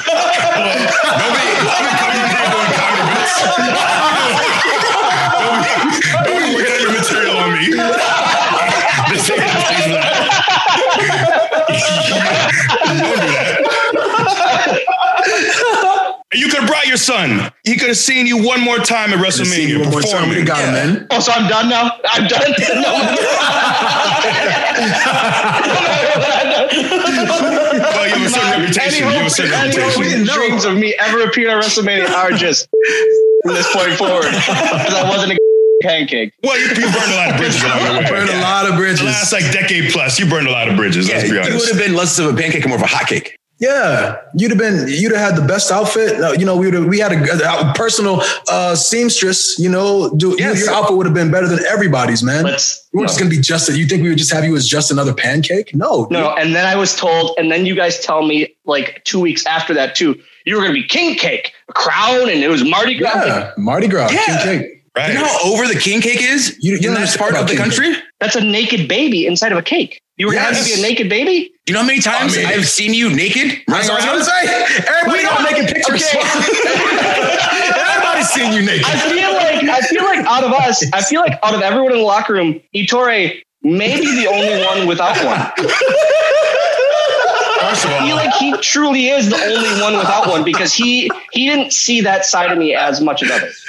coming 1.98 2.30
here 2.30 2.46
doing 2.54 2.70
comedy 2.78 3.02
bits. 3.10 3.34
Nobody 3.46 3.79
son. 17.96 18.16
He 18.16 18.24
could 18.24 18.28
have 18.28 18.28
seen 18.28 18.28
you 18.28 18.46
one 18.48 18.62
more 18.62 18.78
time 18.80 19.12
at 19.14 19.20
See 19.34 19.44
WrestleMania 19.44 19.68
you 19.68 19.80
one 19.82 19.90
more 19.92 20.02
time. 20.02 20.30
We 20.30 20.44
performing. 20.44 20.46
got 20.46 20.60
him, 20.66 20.74
man. 20.74 21.08
Oh, 21.12 21.20
so 21.20 21.32
I'm 21.32 21.48
done 21.50 21.70
now? 21.70 21.92
I'm 22.06 22.28
done? 22.28 22.54
Well, 26.70 28.08
you 28.08 28.16
have 28.16 28.26
a 28.26 28.30
certain 28.30 28.62
reputation. 28.62 29.08
You 29.08 29.14
have 29.14 29.26
a 29.26 29.30
certain 29.30 29.54
Any 29.54 29.82
hopes 29.82 29.98
reputation. 29.98 30.20
and 30.22 30.30
dreams 30.30 30.66
of 30.66 30.78
me 30.78 30.96
ever 31.00 31.24
appearing 31.24 31.56
at 31.56 31.64
WrestleMania 31.64 32.10
are 32.10 32.32
just 32.32 32.70
from 33.44 33.54
this 33.54 33.72
point 33.74 33.94
forward. 33.94 34.26
Because 34.32 34.94
I 34.94 35.10
wasn't 35.10 35.34
a 35.34 35.38
pancake. 35.84 36.34
Well, 36.44 36.58
you, 36.60 36.68
you 36.68 36.92
burned 36.92 37.12
a 37.12 37.16
lot 37.16 37.32
of 37.32 37.38
bridges 37.38 37.64
along 37.64 37.84
the 37.86 37.92
way. 38.00 38.10
Burned 38.10 38.30
a 38.30 38.42
lot 38.42 38.66
of 38.66 38.72
The 38.74 38.78
bridges. 38.78 39.04
last 39.04 39.32
like 39.34 39.52
decade 39.52 39.92
plus, 39.92 40.20
you 40.20 40.30
burned 40.30 40.48
a 40.48 40.52
lot 40.52 40.68
of 40.70 40.76
bridges. 40.76 41.10
Yeah, 41.10 41.18
let's 41.18 41.30
be 41.30 41.38
honest. 41.38 41.52
you 41.52 41.58
would 41.60 41.70
have 41.70 41.80
been 41.88 41.96
less 41.96 42.20
of 42.20 42.34
a 42.34 42.38
pancake 42.38 42.64
and 42.64 42.70
more 42.70 42.78
of 42.78 42.84
a 42.84 42.88
hot 42.88 43.08
cake. 43.08 43.39
Yeah, 43.60 44.16
you'd 44.36 44.52
have 44.52 44.58
been. 44.58 44.88
You'd 44.88 45.12
have 45.12 45.34
had 45.34 45.36
the 45.36 45.46
best 45.46 45.70
outfit. 45.70 46.18
You 46.40 46.46
know, 46.46 46.56
we 46.56 46.68
would 46.68 46.74
have. 46.76 46.86
We 46.86 47.00
had 47.00 47.12
a, 47.12 47.70
a 47.70 47.74
personal 47.74 48.22
uh, 48.50 48.74
seamstress. 48.76 49.60
You 49.60 49.68
know, 49.70 50.16
do 50.16 50.36
Yes. 50.40 50.60
your 50.62 50.70
outfit 50.72 50.96
would 50.96 51.06
have 51.06 51.14
been 51.14 51.30
better 51.30 51.48
than 51.48 51.60
everybody's, 51.66 52.24
man. 52.24 52.46
Let's 52.46 52.88
we 52.94 53.02
we're 53.02 53.08
just 53.08 53.20
gonna 53.20 53.30
be 53.30 53.40
just. 53.40 53.70
You 53.76 53.86
think 53.86 54.02
we 54.04 54.10
would 54.10 54.18
just 54.18 54.32
have 54.32 54.46
you 54.46 54.56
as 54.56 54.66
just 54.68 54.92
another 54.92 55.14
pancake? 55.14 55.76
No, 55.76 56.08
No, 56.10 56.22
no, 56.22 56.36
and 56.36 56.56
then 56.56 56.66
I 56.66 56.76
was 56.78 56.96
told, 56.96 57.36
and 57.38 57.52
then 57.52 57.66
you 57.66 57.76
guys 57.76 58.00
tell 58.00 58.26
me 58.26 58.56
like 58.66 59.02
two 59.04 59.20
weeks 59.20 59.46
after 59.46 59.74
that 59.74 59.94
too, 59.94 60.16
you 60.46 60.56
were 60.56 60.62
going 60.62 60.74
to 60.74 60.82
be 60.82 60.88
king 60.88 61.16
cake, 61.16 61.52
a 61.68 61.74
crown, 61.74 62.30
and 62.30 62.42
it 62.42 62.48
was 62.50 62.64
Mardi 62.64 62.96
Gras. 62.98 63.26
Yeah, 63.26 63.52
Mardi 63.58 63.88
Gras, 63.90 64.10
Yeah. 64.12 64.26
king 64.26 64.38
cake. 64.62 64.84
Right. 64.96 65.10
You 65.10 65.16
know 65.20 65.26
how 65.26 65.52
over 65.54 65.68
the 65.68 65.80
king 65.80 66.02
cake 66.02 66.22
is 66.22 66.58
You- 66.62 66.74
you 66.74 66.78
in 66.90 66.96
don't 66.96 67.04
that 67.06 67.18
part 67.18 67.36
of 67.36 67.42
the 67.48 67.54
king 67.56 67.58
country? 67.62 67.96
That's 68.20 68.36
a 68.36 68.42
naked 68.44 68.88
baby 68.88 69.26
inside 69.28 69.52
of 69.52 69.58
a 69.58 69.62
cake. 69.62 70.02
You 70.20 70.28
were 70.28 70.34
going 70.34 70.44
to 70.46 70.54
have 70.54 70.64
to 70.66 70.74
be 70.76 70.80
a 70.80 70.82
naked 70.84 71.08
baby. 71.10 71.52
You 71.66 71.74
know 71.74 71.80
how 71.80 71.86
many 71.88 72.02
times 72.02 72.38
I 72.38 72.42
mean- 72.42 72.48
I've 72.48 72.68
seen 72.68 72.94
you 72.94 73.10
naked 73.16 73.62
That's 73.68 73.88
running 73.90 74.04
what 74.06 74.10
I 74.10 74.14
was 74.16 74.28
around? 74.28 74.46
gonna 74.46 74.68
say. 74.68 74.84
Everybody 74.90 75.18
We 75.18 75.24
not 75.24 75.38
don't- 75.40 75.52
making 75.52 75.68
pictures. 75.68 76.04
Okay. 76.04 76.20
Everybody's 77.80 78.30
seeing 78.30 78.52
you 78.54 78.62
naked. 78.62 78.86
I 78.86 78.98
feel 79.10 79.34
like 79.34 79.64
I 79.64 79.82
feel 79.82 80.04
like 80.04 80.26
out 80.26 80.44
of 80.44 80.52
us, 80.52 80.84
I 80.94 81.02
feel 81.02 81.22
like 81.22 81.40
out 81.42 81.56
of 81.56 81.62
everyone 81.62 81.94
in 81.94 82.00
the 82.00 82.04
locker 82.04 82.34
room, 82.34 82.60
Ettore 82.76 83.32
may 83.64 84.00
be 84.00 84.16
the 84.22 84.28
only 84.28 84.66
one 84.66 84.88
without 84.88 85.16
one. 85.24 85.40
First 87.60 87.86
of 87.86 87.92
I 87.92 88.06
feel 88.08 88.16
like 88.16 88.34
he 88.36 88.54
truly 88.58 89.08
is 89.10 89.30
the 89.30 89.36
only 89.38 89.82
one 89.82 89.96
without 89.98 90.28
one 90.28 90.44
because 90.44 90.74
he 90.74 91.10
he 91.32 91.48
didn't 91.48 91.72
see 91.72 92.02
that 92.02 92.26
side 92.26 92.52
of 92.52 92.58
me 92.58 92.74
as 92.74 93.00
much 93.00 93.22
as 93.24 93.30
others. 93.32 93.64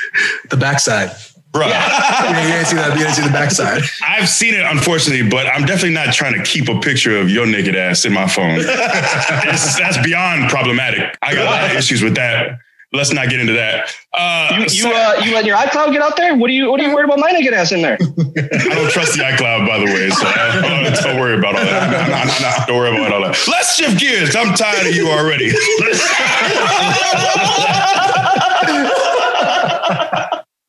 The 0.49 0.57
backside. 0.57 1.11
Bro, 1.53 1.67
Yeah, 1.69 2.43
you 2.47 2.53
didn't 2.53 2.67
see 2.67 2.77
that. 2.77 2.93
You 2.97 3.05
didn't 3.05 3.15
see 3.15 3.23
the 3.23 3.31
backside. 3.31 3.83
I've 4.07 4.29
seen 4.29 4.55
it 4.55 4.65
unfortunately, 4.65 5.29
but 5.29 5.47
I'm 5.47 5.63
definitely 5.67 5.95
not 5.95 6.15
trying 6.15 6.35
to 6.35 6.43
keep 6.43 6.69
a 6.69 6.79
picture 6.81 7.19
of 7.19 7.29
your 7.31 7.47
naked 7.47 7.75
ass 7.77 8.05
in 8.05 8.13
my 8.13 8.27
phone. 8.29 8.59
It's- 8.61 9.79
that's 9.79 9.99
beyond 10.05 10.51
problematic. 10.51 11.17
I 11.23 11.35
got 11.35 11.43
a 11.47 11.51
lot 11.51 11.71
of 11.71 11.77
issues 11.77 12.03
with 12.03 12.15
that. 12.17 12.59
Let's 12.93 13.13
not 13.13 13.29
get 13.31 13.39
into 13.39 13.53
that. 13.53 13.95
Uh, 14.13 14.49
You 14.57 14.63
you 14.63 14.69
so- 14.69 14.91
uh, 14.93 15.21
you 15.25 15.33
let 15.33 15.45
your 15.45 15.57
iCloud 15.57 15.93
get 15.93 16.03
out 16.03 16.17
there? 16.17 16.35
What 16.35 16.49
do 16.49 16.53
you 16.55 16.69
what 16.71 16.81
are 16.81 16.85
you 16.89 16.93
worried 16.93 17.05
about 17.05 17.21
my 17.21 17.31
naked 17.31 17.55
ass 17.55 17.71
in 17.71 17.83
there? 17.83 17.95
I 18.01 18.75
don't 18.75 18.91
trust 18.91 19.15
the 19.17 19.23
iCloud, 19.23 19.65
by 19.67 19.79
the 19.79 19.85
way, 19.87 20.11
so 20.11 20.27
uh, 20.27 21.01
don't 21.03 21.21
worry 21.21 21.39
about 21.39 21.55
all 21.55 21.65
that. 21.65 21.91
No, 21.91 21.99
no, 22.03 22.25
no, 22.25 22.41
no. 22.59 22.67
Don't 22.67 22.77
worry 22.79 22.97
about 22.97 23.13
all 23.13 23.23
that. 23.23 23.39
Let's 23.49 23.77
shift 23.77 24.01
gears. 24.01 24.35
I'm 24.35 24.55
tired 24.55 24.89
of 24.89 24.95
you 24.97 25.07
already. 25.09 25.53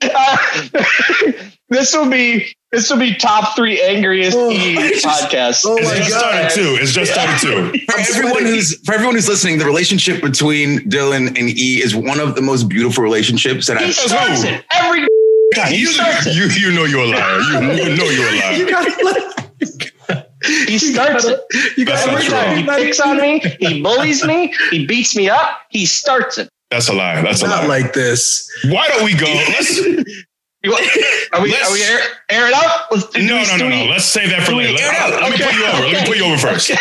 Uh, 0.03 0.38
this 1.70 1.93
will 1.96 2.10
be 2.10 2.55
this 2.72 2.89
will 2.89 2.98
be 3.00 3.13
top 3.15 3.55
three 3.55 3.81
angriest 3.81 4.36
Oh, 4.38 4.50
E 4.51 4.77
I 4.77 4.89
just- 4.93 5.05
podcasts. 5.05 5.63
oh 5.65 5.77
It's 5.77 5.89
just 5.98 6.10
God. 6.12 6.20
started 6.20 6.50
too. 6.51 6.77
It's 6.81 6.91
just 6.93 7.12
started 7.13 7.39
too. 7.39 7.79
For 7.91 8.00
everyone 8.00 8.43
who's 8.46 8.79
for 8.86 8.93
everyone 8.93 9.15
who's 9.15 9.27
listening, 9.29 9.58
the 9.60 9.65
relationship 9.65 10.22
between 10.22 10.79
Dylan 10.89 11.27
and 11.27 11.50
E 11.50 11.81
is 11.84 11.96
one 11.96 12.20
of 12.20 12.36
the 12.36 12.41
most 12.41 12.70
beautiful 12.70 13.03
relationships 13.03 13.67
that 13.67 13.77
He 13.79 13.86
I've 13.86 13.93
starts 13.96 14.43
it 14.43 14.63
every 14.72 15.01
time. 15.55 15.72
He 15.72 15.79
You, 15.81 15.88
starts 15.88 16.25
it. 16.27 16.36
you, 16.36 16.46
you 16.70 16.74
know 16.75 16.86
you're 16.86 17.01
a 17.03 17.08
liar. 17.08 17.39
You, 17.39 17.84
you 17.84 17.96
know 17.98 18.05
you're 18.05 18.27
a 18.29 18.39
liar. 18.39 18.53
You 18.53 18.70
gotta 18.70 19.03
let. 19.03 19.38
He 20.67 20.79
starts 20.79 21.25
it 21.25 21.39
You 21.77 21.86
That's 21.86 22.05
gotta 22.05 22.12
not 22.13 22.22
every 22.22 22.24
true. 22.24 22.34
time. 22.34 22.58
He 22.58 22.86
picks 22.86 23.00
on 23.00 23.17
me. 23.17 23.39
He 23.60 23.81
bullies 23.84 24.25
me. 24.25 24.53
He 24.72 24.86
beats 24.88 25.15
me 25.15 25.29
up. 25.29 25.60
He 25.70 25.86
starts 25.86 26.38
it. 26.39 26.50
That's 26.71 26.87
a 26.89 26.93
lie. 26.93 27.21
That's 27.21 27.41
a 27.43 27.47
Not 27.47 27.63
lie. 27.67 27.81
like 27.81 27.93
this. 27.93 28.49
Why 28.65 28.87
don't 28.87 29.03
we 29.03 29.13
go? 29.15 29.25
Let's, 29.25 29.79
Are 31.33 31.41
we 31.41 31.49
Let's- 31.49 31.69
are 31.69 31.73
we 31.73 31.81
air, 31.81 31.99
air 32.29 32.47
it 32.47 32.53
out? 32.53 32.85
Let's 32.91 33.07
do 33.09 33.25
no, 33.25 33.37
we- 33.41 33.47
no, 33.49 33.57
no, 33.57 33.67
no. 33.69 33.81
we- 33.85 33.89
Let's 33.89 34.05
save 34.05 34.29
that 34.29 34.43
for 34.45 34.53
later. 34.53 34.77
air 34.77 34.93
it 34.93 34.93
Let, 34.93 35.13
out? 35.13 35.21
let 35.25 35.31
me 35.33 35.37
put 35.41 35.55
you 35.57 35.65
over. 35.65 35.81
Let 35.89 36.01
me 36.01 36.05
put 36.05 36.17
you 36.17 36.25
over 36.25 36.37
first. 36.37 36.69
Let 36.69 36.77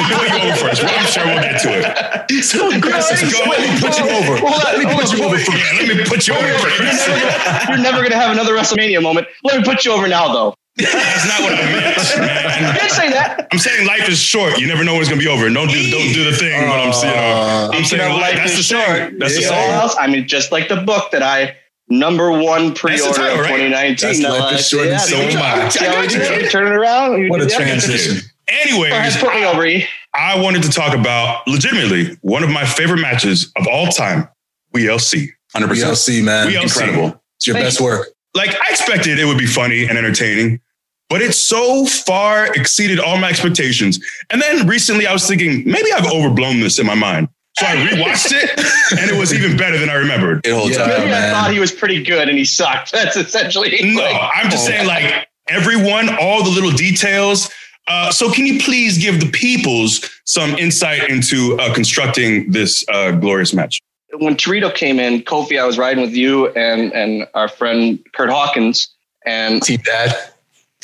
me 0.00 0.16
put 0.16 0.28
you 0.32 0.40
over 0.40 0.56
first. 0.56 0.82
Well, 0.82 0.94
I'm 0.96 1.06
sure 1.12 1.24
we'll 1.26 1.42
get 1.44 1.60
to 1.62 1.70
it. 1.84 1.84
So 2.44 2.72
aggressive. 2.74 3.20
Let's 3.20 3.38
go. 3.38 3.44
Let 3.44 3.60
me 3.60 3.76
put 3.80 3.98
you 4.00 4.08
over. 4.08 4.40
Let 4.40 4.78
me 4.78 4.86
put 4.88 5.12
you 5.12 5.20
over. 5.24 5.36
hold 5.36 5.52
let 5.76 5.86
me 5.96 6.04
put 6.08 6.26
you 6.26 6.34
over 6.34 6.48
first. 6.58 7.68
You're 7.68 7.78
never 7.78 8.02
gonna 8.02 8.16
have 8.16 8.32
another 8.32 8.54
WrestleMania 8.54 9.02
moment. 9.02 9.26
Let 9.44 9.58
me 9.58 9.64
put 9.64 9.84
you 9.84 9.92
over 9.92 10.08
now, 10.08 10.32
though. 10.32 10.54
That's 10.76 11.28
not 11.28 11.40
what 11.40 11.52
I 11.54 11.62
meant, 11.70 11.96
You 12.16 12.20
man. 12.22 12.74
did 12.74 12.90
say 12.90 13.10
that. 13.10 13.46
I'm 13.52 13.58
saying 13.58 13.86
life 13.86 14.08
is 14.08 14.18
short. 14.18 14.58
You 14.58 14.66
never 14.66 14.82
know 14.82 14.92
when 14.94 15.02
it's 15.02 15.08
gonna 15.10 15.20
be 15.22 15.28
over. 15.28 15.48
Don't 15.48 15.68
do 15.68 15.90
don't 15.90 16.12
do 16.12 16.24
the 16.28 16.36
thing. 16.36 16.60
But 16.68 16.80
I'm 16.80 16.92
saying, 16.92 17.16
uh, 17.16 17.70
I'm 17.72 17.84
saying 17.84 18.12
life. 18.12 18.20
life 18.20 18.34
That's 18.36 18.52
the 18.54 18.58
is 18.58 18.68
thing. 18.68 18.84
short. 18.84 19.18
That's 19.20 19.34
the 19.34 19.40
You 19.42 19.46
know 19.46 19.52
thing. 19.54 19.68
what 19.70 19.82
else? 19.82 19.96
I 20.00 20.06
mean, 20.08 20.26
just 20.26 20.50
like 20.52 20.68
the 20.68 20.76
book 20.82 21.12
that 21.12 21.22
I 21.22 21.56
number 21.88 22.32
one 22.32 22.74
pre-order 22.74 23.14
title, 23.14 23.34
of 23.34 23.40
right? 23.40 23.70
2019. 23.70 24.08
That's 24.08 24.18
no, 24.20 24.30
life 24.30 24.54
is 24.54 24.58
I- 24.60 24.62
short 24.62 24.82
and 24.84 24.90
yeah, 24.92 24.98
so 24.98 25.16
see, 25.16 25.36
am 25.36 25.42
I. 25.42 25.68
see 25.68 25.86
I 25.86 25.88
we 26.00 26.06
got 26.08 26.10
do? 26.10 26.18
you. 26.34 26.42
You 26.42 26.50
Turn 26.50 26.66
it 26.66 26.72
around. 26.76 27.22
You 27.22 27.28
What 27.30 27.40
a 27.40 27.46
transition. 27.46 28.28
Anyway, 28.48 28.90
I, 28.90 28.96
Anyways, 28.96 29.16
put 29.18 29.34
me 29.34 29.44
over. 29.44 29.86
I 30.12 30.38
wanted 30.40 30.64
to 30.64 30.70
talk 30.70 30.94
about 30.94 31.46
legitimately 31.46 32.18
one 32.22 32.42
of 32.42 32.50
my 32.50 32.64
favorite 32.66 33.00
matches 33.00 33.50
of 33.56 33.66
all 33.68 33.86
time. 33.86 34.28
WeeLC. 34.74 35.28
100%. 35.56 35.68
BLC, 35.68 36.22
man. 36.24 36.48
WeeLC. 36.48 36.62
Incredible. 36.64 37.22
It's 37.36 37.46
your 37.46 37.54
Thank 37.54 37.66
best 37.66 37.78
you. 37.80 37.86
work. 37.86 38.08
like 38.34 38.50
I 38.50 38.70
expected 38.70 39.18
it 39.18 39.24
would 39.24 39.38
be 39.38 39.46
funny 39.46 39.86
and 39.86 39.96
entertaining, 39.96 40.60
but 41.08 41.22
it 41.22 41.32
so 41.34 41.86
far 41.86 42.52
exceeded 42.54 42.98
all 42.98 43.16
my 43.18 43.28
expectations. 43.28 43.98
And 44.30 44.40
then 44.40 44.66
recently 44.66 45.06
I 45.06 45.12
was 45.12 45.26
thinking, 45.26 45.62
maybe 45.64 45.92
I've 45.92 46.06
overblown 46.10 46.60
this 46.60 46.78
in 46.78 46.86
my 46.86 46.94
mind. 46.94 47.28
So 47.58 47.66
I 47.66 47.76
rewatched 47.76 48.32
it 48.32 48.50
and 49.00 49.10
it 49.10 49.16
was 49.16 49.32
even 49.32 49.56
better 49.56 49.78
than 49.78 49.88
I 49.88 49.94
remembered. 49.94 50.44
It 50.44 50.52
holds 50.54 50.76
Yeah. 50.76 50.82
up. 50.82 50.98
Maybe 50.98 51.12
I 51.12 51.30
thought 51.30 51.52
he 51.52 51.60
was 51.60 51.70
pretty 51.70 52.02
good 52.02 52.28
and 52.28 52.36
he 52.36 52.44
sucked. 52.44 52.90
That's 52.92 53.16
essentially. 53.16 53.78
No, 53.94 54.02
like- 54.02 54.30
I'm 54.34 54.50
just 54.50 54.64
Oh. 54.66 54.70
saying, 54.70 54.86
like 54.88 55.28
everyone, 55.48 56.08
all 56.20 56.42
the 56.42 56.50
little 56.50 56.72
details. 56.72 57.48
Uh, 57.86 58.10
so 58.10 58.32
can 58.32 58.46
you 58.46 58.58
please 58.60 58.96
give 58.98 59.20
the 59.20 59.30
peoples 59.30 60.08
some 60.24 60.52
insight 60.56 61.08
into 61.10 61.56
uh, 61.60 61.72
constructing 61.74 62.50
this 62.50 62.84
uh, 62.88 63.12
glorious 63.12 63.52
match? 63.54 63.80
when 64.18 64.36
Torito 64.36 64.72
came 64.72 65.00
in, 65.00 65.22
Kofi, 65.22 65.60
I 65.60 65.66
was 65.66 65.76
riding 65.76 66.00
with 66.02 66.14
you 66.14 66.48
and 66.50 66.92
and 66.92 67.26
our 67.34 67.48
friend 67.48 67.98
Kurt 68.14 68.30
Hawkins 68.30 68.88
and 69.26 69.60
Team 69.62 69.80
Dad. 69.84 70.14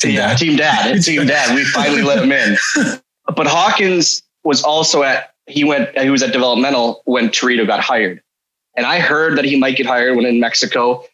Team 0.01 0.15
yeah, 0.15 0.29
Dad. 0.29 0.37
Team 0.37 0.55
Dad. 0.55 0.95
It's 0.95 1.05
Team 1.07 1.27
Dad. 1.27 1.55
We 1.55 1.63
finally 1.63 2.01
let 2.01 2.23
him 2.23 2.31
in. 2.31 2.57
But 3.33 3.47
Hawkins 3.47 4.23
was 4.43 4.61
also 4.63 5.03
at 5.03 5.33
he 5.45 5.63
went 5.63 5.97
he 5.97 6.09
was 6.09 6.21
at 6.21 6.33
developmental 6.33 7.01
when 7.05 7.29
Torito 7.29 7.65
got 7.65 7.79
hired. 7.79 8.21
And 8.75 8.85
I 8.85 8.99
heard 8.99 9.37
that 9.37 9.45
he 9.45 9.57
might 9.57 9.77
get 9.77 9.85
hired 9.85 10.17
when 10.17 10.25
in 10.25 10.39
Mexico, 10.39 11.05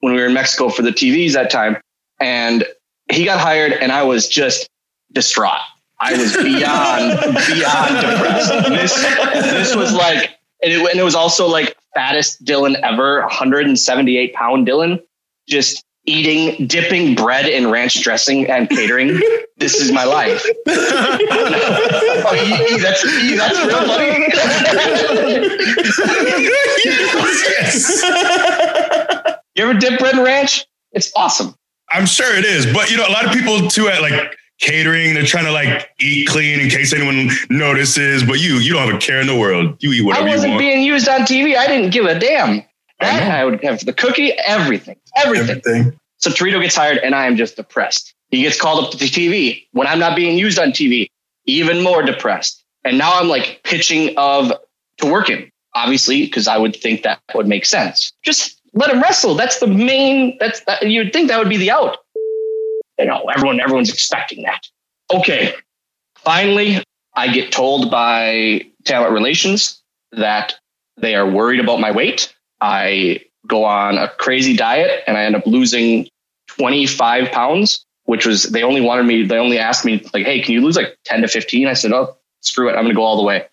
when 0.00 0.14
we 0.14 0.20
were 0.20 0.26
in 0.26 0.34
Mexico 0.34 0.68
for 0.68 0.82
the 0.82 0.90
TVs 0.90 1.32
that 1.32 1.50
time. 1.50 1.76
And 2.20 2.64
he 3.10 3.24
got 3.24 3.38
hired 3.38 3.72
and 3.72 3.92
I 3.92 4.02
was 4.02 4.28
just 4.28 4.68
distraught. 5.12 5.60
I 6.00 6.16
was 6.16 6.36
beyond 6.36 7.18
beyond 7.46 8.00
depressed. 8.00 8.68
This 8.68 8.94
this 9.52 9.76
was 9.76 9.94
like 9.94 10.36
and 10.62 10.72
it, 10.72 10.90
and 10.90 11.00
it 11.00 11.04
was 11.04 11.14
also 11.14 11.46
like 11.46 11.76
fattest 11.94 12.44
Dylan 12.44 12.74
ever, 12.82 13.20
178 13.20 14.34
pound 14.34 14.66
Dylan, 14.66 15.00
just 15.48 15.83
eating, 16.06 16.66
dipping 16.66 17.14
bread 17.14 17.46
in 17.46 17.70
ranch 17.70 18.00
dressing 18.02 18.48
and 18.50 18.68
catering. 18.68 19.20
this 19.56 19.74
is 19.80 19.90
my 19.92 20.04
life. 20.04 20.44
oh, 20.68 22.34
you, 22.46 22.76
you- 22.76 22.82
that's 22.82 23.02
you, 23.04 23.36
that's 23.36 23.58
real 23.64 23.86
funny. 23.86 24.24
you 29.54 29.64
ever 29.64 29.78
dip 29.78 29.98
bread 29.98 30.16
in 30.16 30.24
ranch? 30.24 30.66
It's 30.92 31.12
awesome. 31.16 31.54
I'm 31.90 32.06
sure 32.06 32.34
it 32.36 32.44
is, 32.44 32.66
but 32.72 32.90
you 32.90 32.96
know, 32.96 33.06
a 33.06 33.12
lot 33.12 33.24
of 33.26 33.32
people 33.32 33.68
too 33.68 33.88
at 33.88 34.00
like 34.02 34.36
catering, 34.60 35.14
they're 35.14 35.24
trying 35.24 35.44
to 35.44 35.52
like 35.52 35.88
eat 36.00 36.28
clean 36.28 36.60
in 36.60 36.68
case 36.70 36.92
anyone 36.92 37.30
notices. 37.50 38.22
But 38.24 38.40
you, 38.40 38.54
you 38.54 38.72
don't 38.72 38.86
have 38.86 38.94
a 38.94 38.98
care 38.98 39.20
in 39.20 39.26
the 39.26 39.36
world. 39.36 39.76
You 39.80 39.92
eat 39.92 40.02
I 40.02 40.04
whatever 40.04 40.26
you 40.28 40.34
wasn't 40.34 40.58
being 40.58 40.82
used 40.82 41.08
on 41.08 41.20
TV. 41.20 41.56
I 41.56 41.66
didn't 41.66 41.90
give 41.90 42.06
a 42.06 42.18
damn. 42.18 42.62
I 43.04 43.18
That 43.18 43.28
know. 43.28 43.34
I, 43.34 43.44
would 43.44 43.64
have 43.64 43.84
the 43.84 43.92
cookie, 43.92 44.32
everything, 44.32 44.96
everything. 45.16 45.62
Everything. 45.66 45.98
So 46.18 46.30
Torito 46.30 46.60
gets 46.60 46.76
hired, 46.76 46.98
and 46.98 47.14
I 47.14 47.26
am 47.26 47.36
just 47.36 47.56
depressed. 47.56 48.14
He 48.30 48.42
gets 48.42 48.60
called 48.60 48.84
up 48.84 48.90
to 48.92 48.96
the 48.96 49.06
TV 49.06 49.66
when 49.72 49.86
I'm 49.86 49.98
not 49.98 50.16
being 50.16 50.38
used 50.38 50.58
on 50.58 50.70
TV, 50.70 51.08
even 51.44 51.82
more 51.82 52.02
depressed. 52.02 52.64
And 52.84 52.98
now 52.98 53.18
I'm 53.18 53.28
like 53.28 53.60
pitching 53.64 54.14
of 54.16 54.52
to 54.98 55.10
work 55.10 55.28
him, 55.28 55.50
obviously, 55.74 56.24
because 56.24 56.48
I 56.48 56.56
would 56.56 56.76
think 56.76 57.02
that 57.02 57.20
would 57.34 57.46
make 57.46 57.66
sense. 57.66 58.12
Just 58.22 58.60
let 58.74 58.90
him 58.90 59.00
wrestle. 59.00 59.34
That's 59.34 59.58
the 59.58 59.66
main. 59.66 60.36
That's 60.38 60.60
that, 60.64 60.88
you'd 60.88 61.12
think 61.12 61.28
that 61.28 61.38
would 61.38 61.48
be 61.48 61.56
the 61.56 61.70
out. 61.70 61.98
You 62.98 63.06
know, 63.06 63.24
everyone, 63.34 63.60
everyone's 63.60 63.92
expecting 63.92 64.44
that. 64.44 64.66
Okay, 65.12 65.54
finally, 66.16 66.82
I 67.14 67.28
get 67.28 67.52
told 67.52 67.90
by 67.90 68.66
talent 68.84 69.12
relations 69.12 69.82
that 70.12 70.54
they 70.96 71.14
are 71.14 71.28
worried 71.28 71.60
about 71.60 71.80
my 71.80 71.90
weight. 71.90 72.34
I 72.64 73.20
go 73.46 73.66
on 73.66 73.98
a 73.98 74.08
crazy 74.08 74.56
diet 74.56 75.04
and 75.06 75.18
I 75.18 75.24
end 75.24 75.36
up 75.36 75.46
losing 75.46 76.08
25 76.48 77.30
pounds, 77.30 77.84
which 78.04 78.24
was, 78.24 78.44
they 78.44 78.62
only 78.62 78.80
wanted 78.80 79.04
me, 79.04 79.26
they 79.26 79.36
only 79.36 79.58
asked 79.58 79.84
me, 79.84 80.02
like, 80.14 80.24
hey, 80.24 80.40
can 80.40 80.54
you 80.54 80.62
lose 80.62 80.74
like 80.74 80.96
10 81.04 81.20
to 81.20 81.28
15? 81.28 81.68
I 81.68 81.74
said, 81.74 81.92
oh, 81.92 82.16
screw 82.40 82.70
it. 82.70 82.72
I'm 82.72 82.84
going 82.84 82.88
to 82.88 82.94
go 82.94 83.02
all 83.02 83.18
the 83.18 83.22
way. 83.22 83.46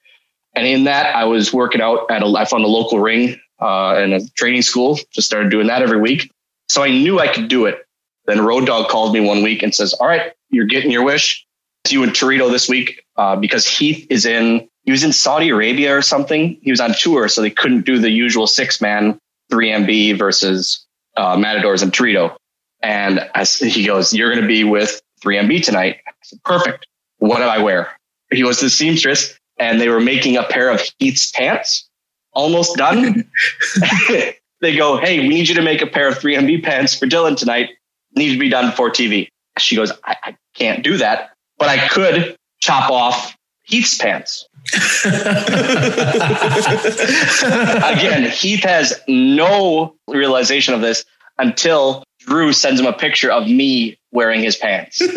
And 0.56 0.66
in 0.66 0.86
that, 0.86 1.14
I 1.14 1.26
was 1.26 1.52
working 1.52 1.82
out 1.82 2.10
at 2.10 2.24
a, 2.24 2.26
I 2.28 2.46
found 2.46 2.64
a 2.64 2.68
local 2.68 3.02
ring 3.02 3.38
uh, 3.60 4.00
in 4.02 4.14
a 4.14 4.26
training 4.30 4.62
school, 4.62 4.98
just 5.12 5.28
started 5.28 5.52
doing 5.52 5.68
that 5.68 5.82
every 5.82 6.00
week. 6.00 6.32
So 6.70 6.82
I 6.82 6.90
knew 6.90 7.20
I 7.20 7.28
could 7.28 7.50
do 7.50 7.66
it. 7.66 7.86
Then 8.28 8.46
Road 8.46 8.66
Dog 8.66 8.90
called 8.90 9.14
me 9.14 9.20
one 9.20 9.44
week 9.44 9.62
and 9.62 9.76
says, 9.76 9.94
All 9.94 10.08
right, 10.08 10.32
you're 10.50 10.66
getting 10.66 10.90
your 10.90 11.04
wish. 11.04 11.46
It's 11.84 11.92
you 11.92 12.04
and 12.04 12.14
Torito 12.14 12.50
this 12.50 12.70
week 12.70 13.04
uh, 13.18 13.36
because 13.36 13.68
Heath 13.68 14.08
is 14.10 14.26
in, 14.26 14.70
he 14.84 14.92
was 14.92 15.04
in 15.04 15.14
Saudi 15.14 15.50
Arabia 15.50 15.96
or 15.96 16.02
something. 16.02 16.58
He 16.62 16.72
was 16.72 16.80
on 16.80 16.94
tour, 16.94 17.28
so 17.28 17.42
they 17.42 17.50
couldn't 17.50 17.86
do 17.86 18.00
the 18.00 18.10
usual 18.10 18.48
six 18.48 18.82
man 18.82 19.20
3MB 19.52 20.18
versus 20.18 20.86
uh, 21.18 21.38
Matadors 21.38 21.82
and 21.82 21.92
Torito. 21.92 22.36
And 22.82 23.30
I, 23.36 23.44
he 23.44 23.86
goes, 23.86 24.14
You're 24.14 24.30
going 24.30 24.42
to 24.42 24.48
be 24.48 24.64
with 24.64 25.02
3MB 25.24 25.64
tonight. 25.64 25.98
I 26.08 26.12
said, 26.24 26.44
Perfect. 26.44 26.88
What 27.20 27.38
do 27.38 27.44
I 27.44 27.60
wear? 27.60 27.92
He 28.32 28.44
was 28.44 28.60
the 28.60 28.70
seamstress 28.70 29.38
and 29.60 29.80
they 29.80 29.90
were 29.90 30.00
making 30.00 30.38
a 30.38 30.44
pair 30.44 30.70
of 30.70 30.82
Heath's 30.98 31.30
pants. 31.32 31.88
Almost 32.34 32.78
done. 32.78 33.30
they 34.62 34.76
go, 34.76 34.98
Hey, 34.98 35.20
we 35.20 35.30
need 35.30 35.48
you 35.48 35.56
to 35.56 35.62
make 35.62 35.82
a 35.82 35.88
pair 35.88 36.08
of 36.08 36.18
3MB 36.18 36.64
pants 36.64 36.98
for 36.98 37.06
Dylan 37.06 37.38
tonight. 37.38 37.70
Need 38.16 38.34
to 38.34 38.40
be 38.40 38.50
done 38.50 38.72
for 38.72 38.90
TV. 38.90 39.28
She 39.60 39.76
goes, 39.76 39.92
I, 40.06 40.16
I 40.24 40.38
can't 40.56 40.84
do 40.84 40.98
that, 40.98 41.32
but 41.58 41.70
I 41.70 41.88
could 41.88 42.36
chop 42.60 42.90
off 42.90 43.38
Heath's 43.64 43.98
pants. 43.98 44.48
Again, 47.84 48.30
Heath 48.30 48.64
has 48.64 49.00
no 49.08 49.96
realization 50.08 50.74
of 50.74 50.82
this 50.82 51.06
until 51.38 52.04
Drew 52.20 52.54
sends 52.54 52.80
him 52.80 52.86
a 52.86 52.94
picture 52.94 53.32
of 53.32 53.48
me 53.48 53.98
wearing 54.12 54.42
his 54.42 54.56
pants. 54.56 55.02
and 55.02 55.10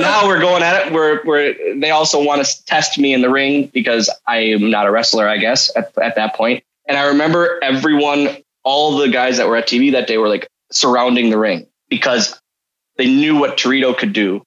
now 0.00 0.26
we're 0.26 0.40
going 0.40 0.62
at 0.62 0.86
it. 0.86 0.92
We're, 0.92 1.22
we're, 1.24 1.78
they 1.78 1.90
also 1.90 2.22
want 2.22 2.44
to 2.44 2.64
test 2.64 2.98
me 2.98 3.12
in 3.12 3.20
the 3.20 3.28
ring 3.30 3.66
because 3.66 4.08
I 4.26 4.38
am 4.38 4.70
not 4.70 4.86
a 4.86 4.90
wrestler, 4.90 5.28
I 5.28 5.36
guess, 5.38 5.74
at, 5.76 5.92
at 5.98 6.14
that 6.16 6.34
point. 6.34 6.64
And 6.88 6.96
I 6.96 7.08
remember 7.08 7.58
everyone, 7.62 8.28
all 8.62 8.96
the 8.96 9.08
guys 9.08 9.36
that 9.36 9.48
were 9.48 9.56
at 9.56 9.66
TV 9.66 9.92
that 9.92 10.06
day 10.06 10.18
were 10.18 10.28
like 10.28 10.48
surrounding 10.70 11.30
the 11.30 11.38
ring 11.38 11.66
because 11.88 12.40
they 12.96 13.06
knew 13.06 13.36
what 13.38 13.56
Torito 13.58 13.96
could 13.96 14.12
do. 14.12 14.42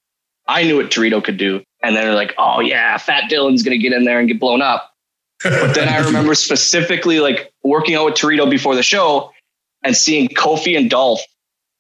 I 0.47 0.63
knew 0.63 0.77
what 0.77 0.87
Torito 0.87 1.23
could 1.23 1.37
do. 1.37 1.63
And 1.81 1.95
then 1.95 2.05
they're 2.05 2.15
like, 2.15 2.33
oh, 2.38 2.59
yeah, 2.59 2.98
Fat 2.98 3.29
Dylan's 3.31 3.63
going 3.63 3.77
to 3.79 3.81
get 3.81 3.93
in 3.93 4.03
there 4.03 4.19
and 4.19 4.27
get 4.27 4.39
blown 4.39 4.62
up. 4.62 4.93
But 5.43 5.74
then 5.74 5.88
I 5.88 5.98
remember 6.05 6.36
specifically 6.36 7.19
like 7.19 7.51
working 7.63 7.95
out 7.95 8.05
with 8.05 8.15
Torito 8.15 8.50
before 8.50 8.75
the 8.75 8.83
show 8.83 9.31
and 9.83 9.95
seeing 9.95 10.27
Kofi 10.29 10.77
and 10.77 10.89
Dolph 10.89 11.21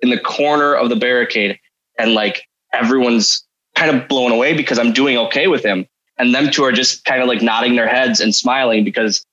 in 0.01 0.09
the 0.09 0.19
corner 0.19 0.73
of 0.73 0.89
the 0.89 0.95
barricade 0.95 1.59
and 1.97 2.13
like 2.13 2.47
everyone's 2.73 3.45
kind 3.75 3.95
of 3.95 4.07
blown 4.07 4.31
away 4.31 4.55
because 4.55 4.79
I'm 4.79 4.93
doing 4.93 5.17
okay 5.17 5.47
with 5.47 5.63
him. 5.63 5.85
And 6.17 6.33
them 6.33 6.51
two 6.51 6.63
are 6.63 6.71
just 6.71 7.05
kind 7.05 7.21
of 7.21 7.27
like 7.27 7.41
nodding 7.41 7.75
their 7.75 7.87
heads 7.87 8.19
and 8.19 8.33
smiling 8.33 8.83
because 8.83 9.25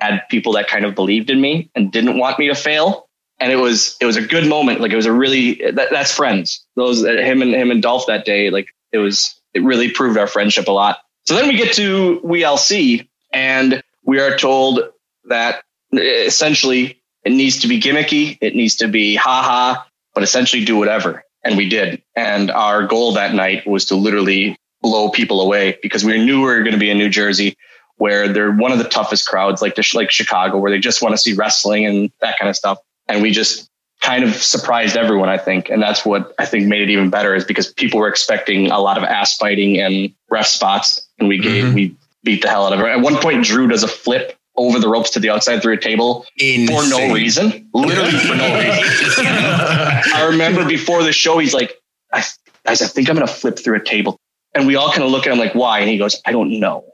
I 0.00 0.06
had 0.06 0.28
people 0.28 0.52
that 0.54 0.68
kind 0.68 0.84
of 0.84 0.94
believed 0.94 1.30
in 1.30 1.40
me 1.40 1.70
and 1.74 1.92
didn't 1.92 2.18
want 2.18 2.38
me 2.38 2.48
to 2.48 2.54
fail. 2.54 3.08
And 3.40 3.52
it 3.52 3.56
was, 3.56 3.96
it 4.00 4.06
was 4.06 4.16
a 4.16 4.22
good 4.22 4.48
moment. 4.48 4.80
Like 4.80 4.92
it 4.92 4.96
was 4.96 5.06
a 5.06 5.12
really, 5.12 5.54
that, 5.72 5.90
that's 5.90 6.12
friends. 6.12 6.64
Those, 6.76 7.04
uh, 7.04 7.12
him 7.12 7.42
and 7.42 7.52
him 7.52 7.70
and 7.70 7.82
Dolph 7.82 8.06
that 8.06 8.24
day, 8.24 8.50
like 8.50 8.68
it 8.92 8.98
was, 8.98 9.40
it 9.54 9.62
really 9.62 9.90
proved 9.90 10.18
our 10.18 10.26
friendship 10.26 10.68
a 10.68 10.72
lot. 10.72 10.98
So 11.24 11.34
then 11.34 11.48
we 11.48 11.56
get 11.56 11.74
to 11.74 12.20
WeeLC 12.24 13.08
and 13.32 13.82
we 14.04 14.20
are 14.20 14.36
told 14.36 14.80
that 15.24 15.62
uh, 15.94 16.00
essentially 16.00 17.00
it 17.24 17.32
needs 17.32 17.60
to 17.60 17.68
be 17.68 17.80
gimmicky. 17.80 18.36
It 18.40 18.54
needs 18.54 18.76
to 18.76 18.88
be 18.88 19.14
haha, 19.14 19.82
but 20.12 20.22
essentially 20.22 20.64
do 20.64 20.76
whatever. 20.76 21.24
And 21.42 21.56
we 21.56 21.68
did. 21.68 22.02
And 22.14 22.50
our 22.50 22.86
goal 22.86 23.12
that 23.12 23.34
night 23.34 23.66
was 23.66 23.86
to 23.86 23.94
literally 23.94 24.56
blow 24.82 25.08
people 25.08 25.40
away 25.40 25.78
because 25.82 26.04
we 26.04 26.22
knew 26.22 26.40
we 26.40 26.46
were 26.46 26.60
going 26.60 26.72
to 26.72 26.78
be 26.78 26.90
in 26.90 26.98
New 26.98 27.08
Jersey 27.08 27.56
where 27.96 28.28
they're 28.28 28.52
one 28.52 28.72
of 28.72 28.78
the 28.78 28.84
toughest 28.84 29.26
crowds, 29.26 29.62
like 29.62 29.76
like 29.94 30.10
Chicago, 30.10 30.58
where 30.58 30.70
they 30.70 30.78
just 30.78 31.00
want 31.00 31.12
to 31.14 31.18
see 31.18 31.32
wrestling 31.32 31.86
and 31.86 32.10
that 32.20 32.38
kind 32.38 32.48
of 32.48 32.56
stuff. 32.56 32.78
And 33.08 33.22
we 33.22 33.30
just 33.30 33.70
kind 34.04 34.22
of 34.22 34.34
surprised 34.34 34.96
everyone, 34.96 35.30
I 35.30 35.38
think. 35.38 35.70
And 35.70 35.82
that's 35.82 36.04
what 36.04 36.34
I 36.38 36.44
think 36.44 36.66
made 36.66 36.82
it 36.82 36.90
even 36.90 37.08
better 37.08 37.34
is 37.34 37.44
because 37.44 37.72
people 37.72 37.98
were 37.98 38.08
expecting 38.08 38.70
a 38.70 38.78
lot 38.78 38.98
of 38.98 39.04
ass 39.04 39.36
fighting 39.36 39.80
and 39.80 40.12
ref 40.30 40.46
spots. 40.46 41.08
And 41.18 41.26
we 41.26 41.38
gave, 41.38 41.64
mm-hmm. 41.64 41.74
we 41.74 41.96
beat 42.22 42.42
the 42.42 42.48
hell 42.48 42.66
out 42.66 42.74
of 42.74 42.80
it. 42.80 42.86
At 42.86 43.00
one 43.00 43.16
point, 43.16 43.44
Drew 43.44 43.66
does 43.66 43.82
a 43.82 43.88
flip 43.88 44.36
over 44.56 44.78
the 44.78 44.88
ropes 44.88 45.10
to 45.10 45.20
the 45.20 45.30
outside 45.30 45.62
through 45.62 45.72
a 45.72 45.80
table 45.80 46.26
Insane. 46.36 46.66
for 46.68 46.88
no 46.88 47.12
reason, 47.14 47.68
literally 47.72 48.10
for 48.10 48.36
no 48.36 48.54
reason. 48.54 49.24
I 49.26 50.26
remember 50.28 50.66
before 50.68 51.02
the 51.02 51.12
show, 51.12 51.38
he's 51.38 51.54
like, 51.54 51.80
I, 52.12 52.22
I 52.66 52.76
think 52.76 53.08
I'm 53.08 53.16
going 53.16 53.26
to 53.26 53.32
flip 53.32 53.58
through 53.58 53.76
a 53.76 53.82
table. 53.82 54.20
And 54.54 54.66
we 54.66 54.76
all 54.76 54.90
kind 54.90 55.02
of 55.02 55.10
look 55.10 55.26
at 55.26 55.32
him 55.32 55.38
like, 55.38 55.54
why? 55.54 55.80
And 55.80 55.88
he 55.88 55.98
goes, 55.98 56.20
I 56.26 56.32
don't 56.32 56.60
know. 56.60 56.84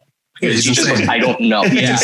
Yeah, 0.41 0.51
he 0.51 0.61
just 0.61 0.89
goes, 0.89 1.07
I 1.09 1.19
don't 1.19 1.41
know. 1.41 1.65
Yeah. 1.65 1.99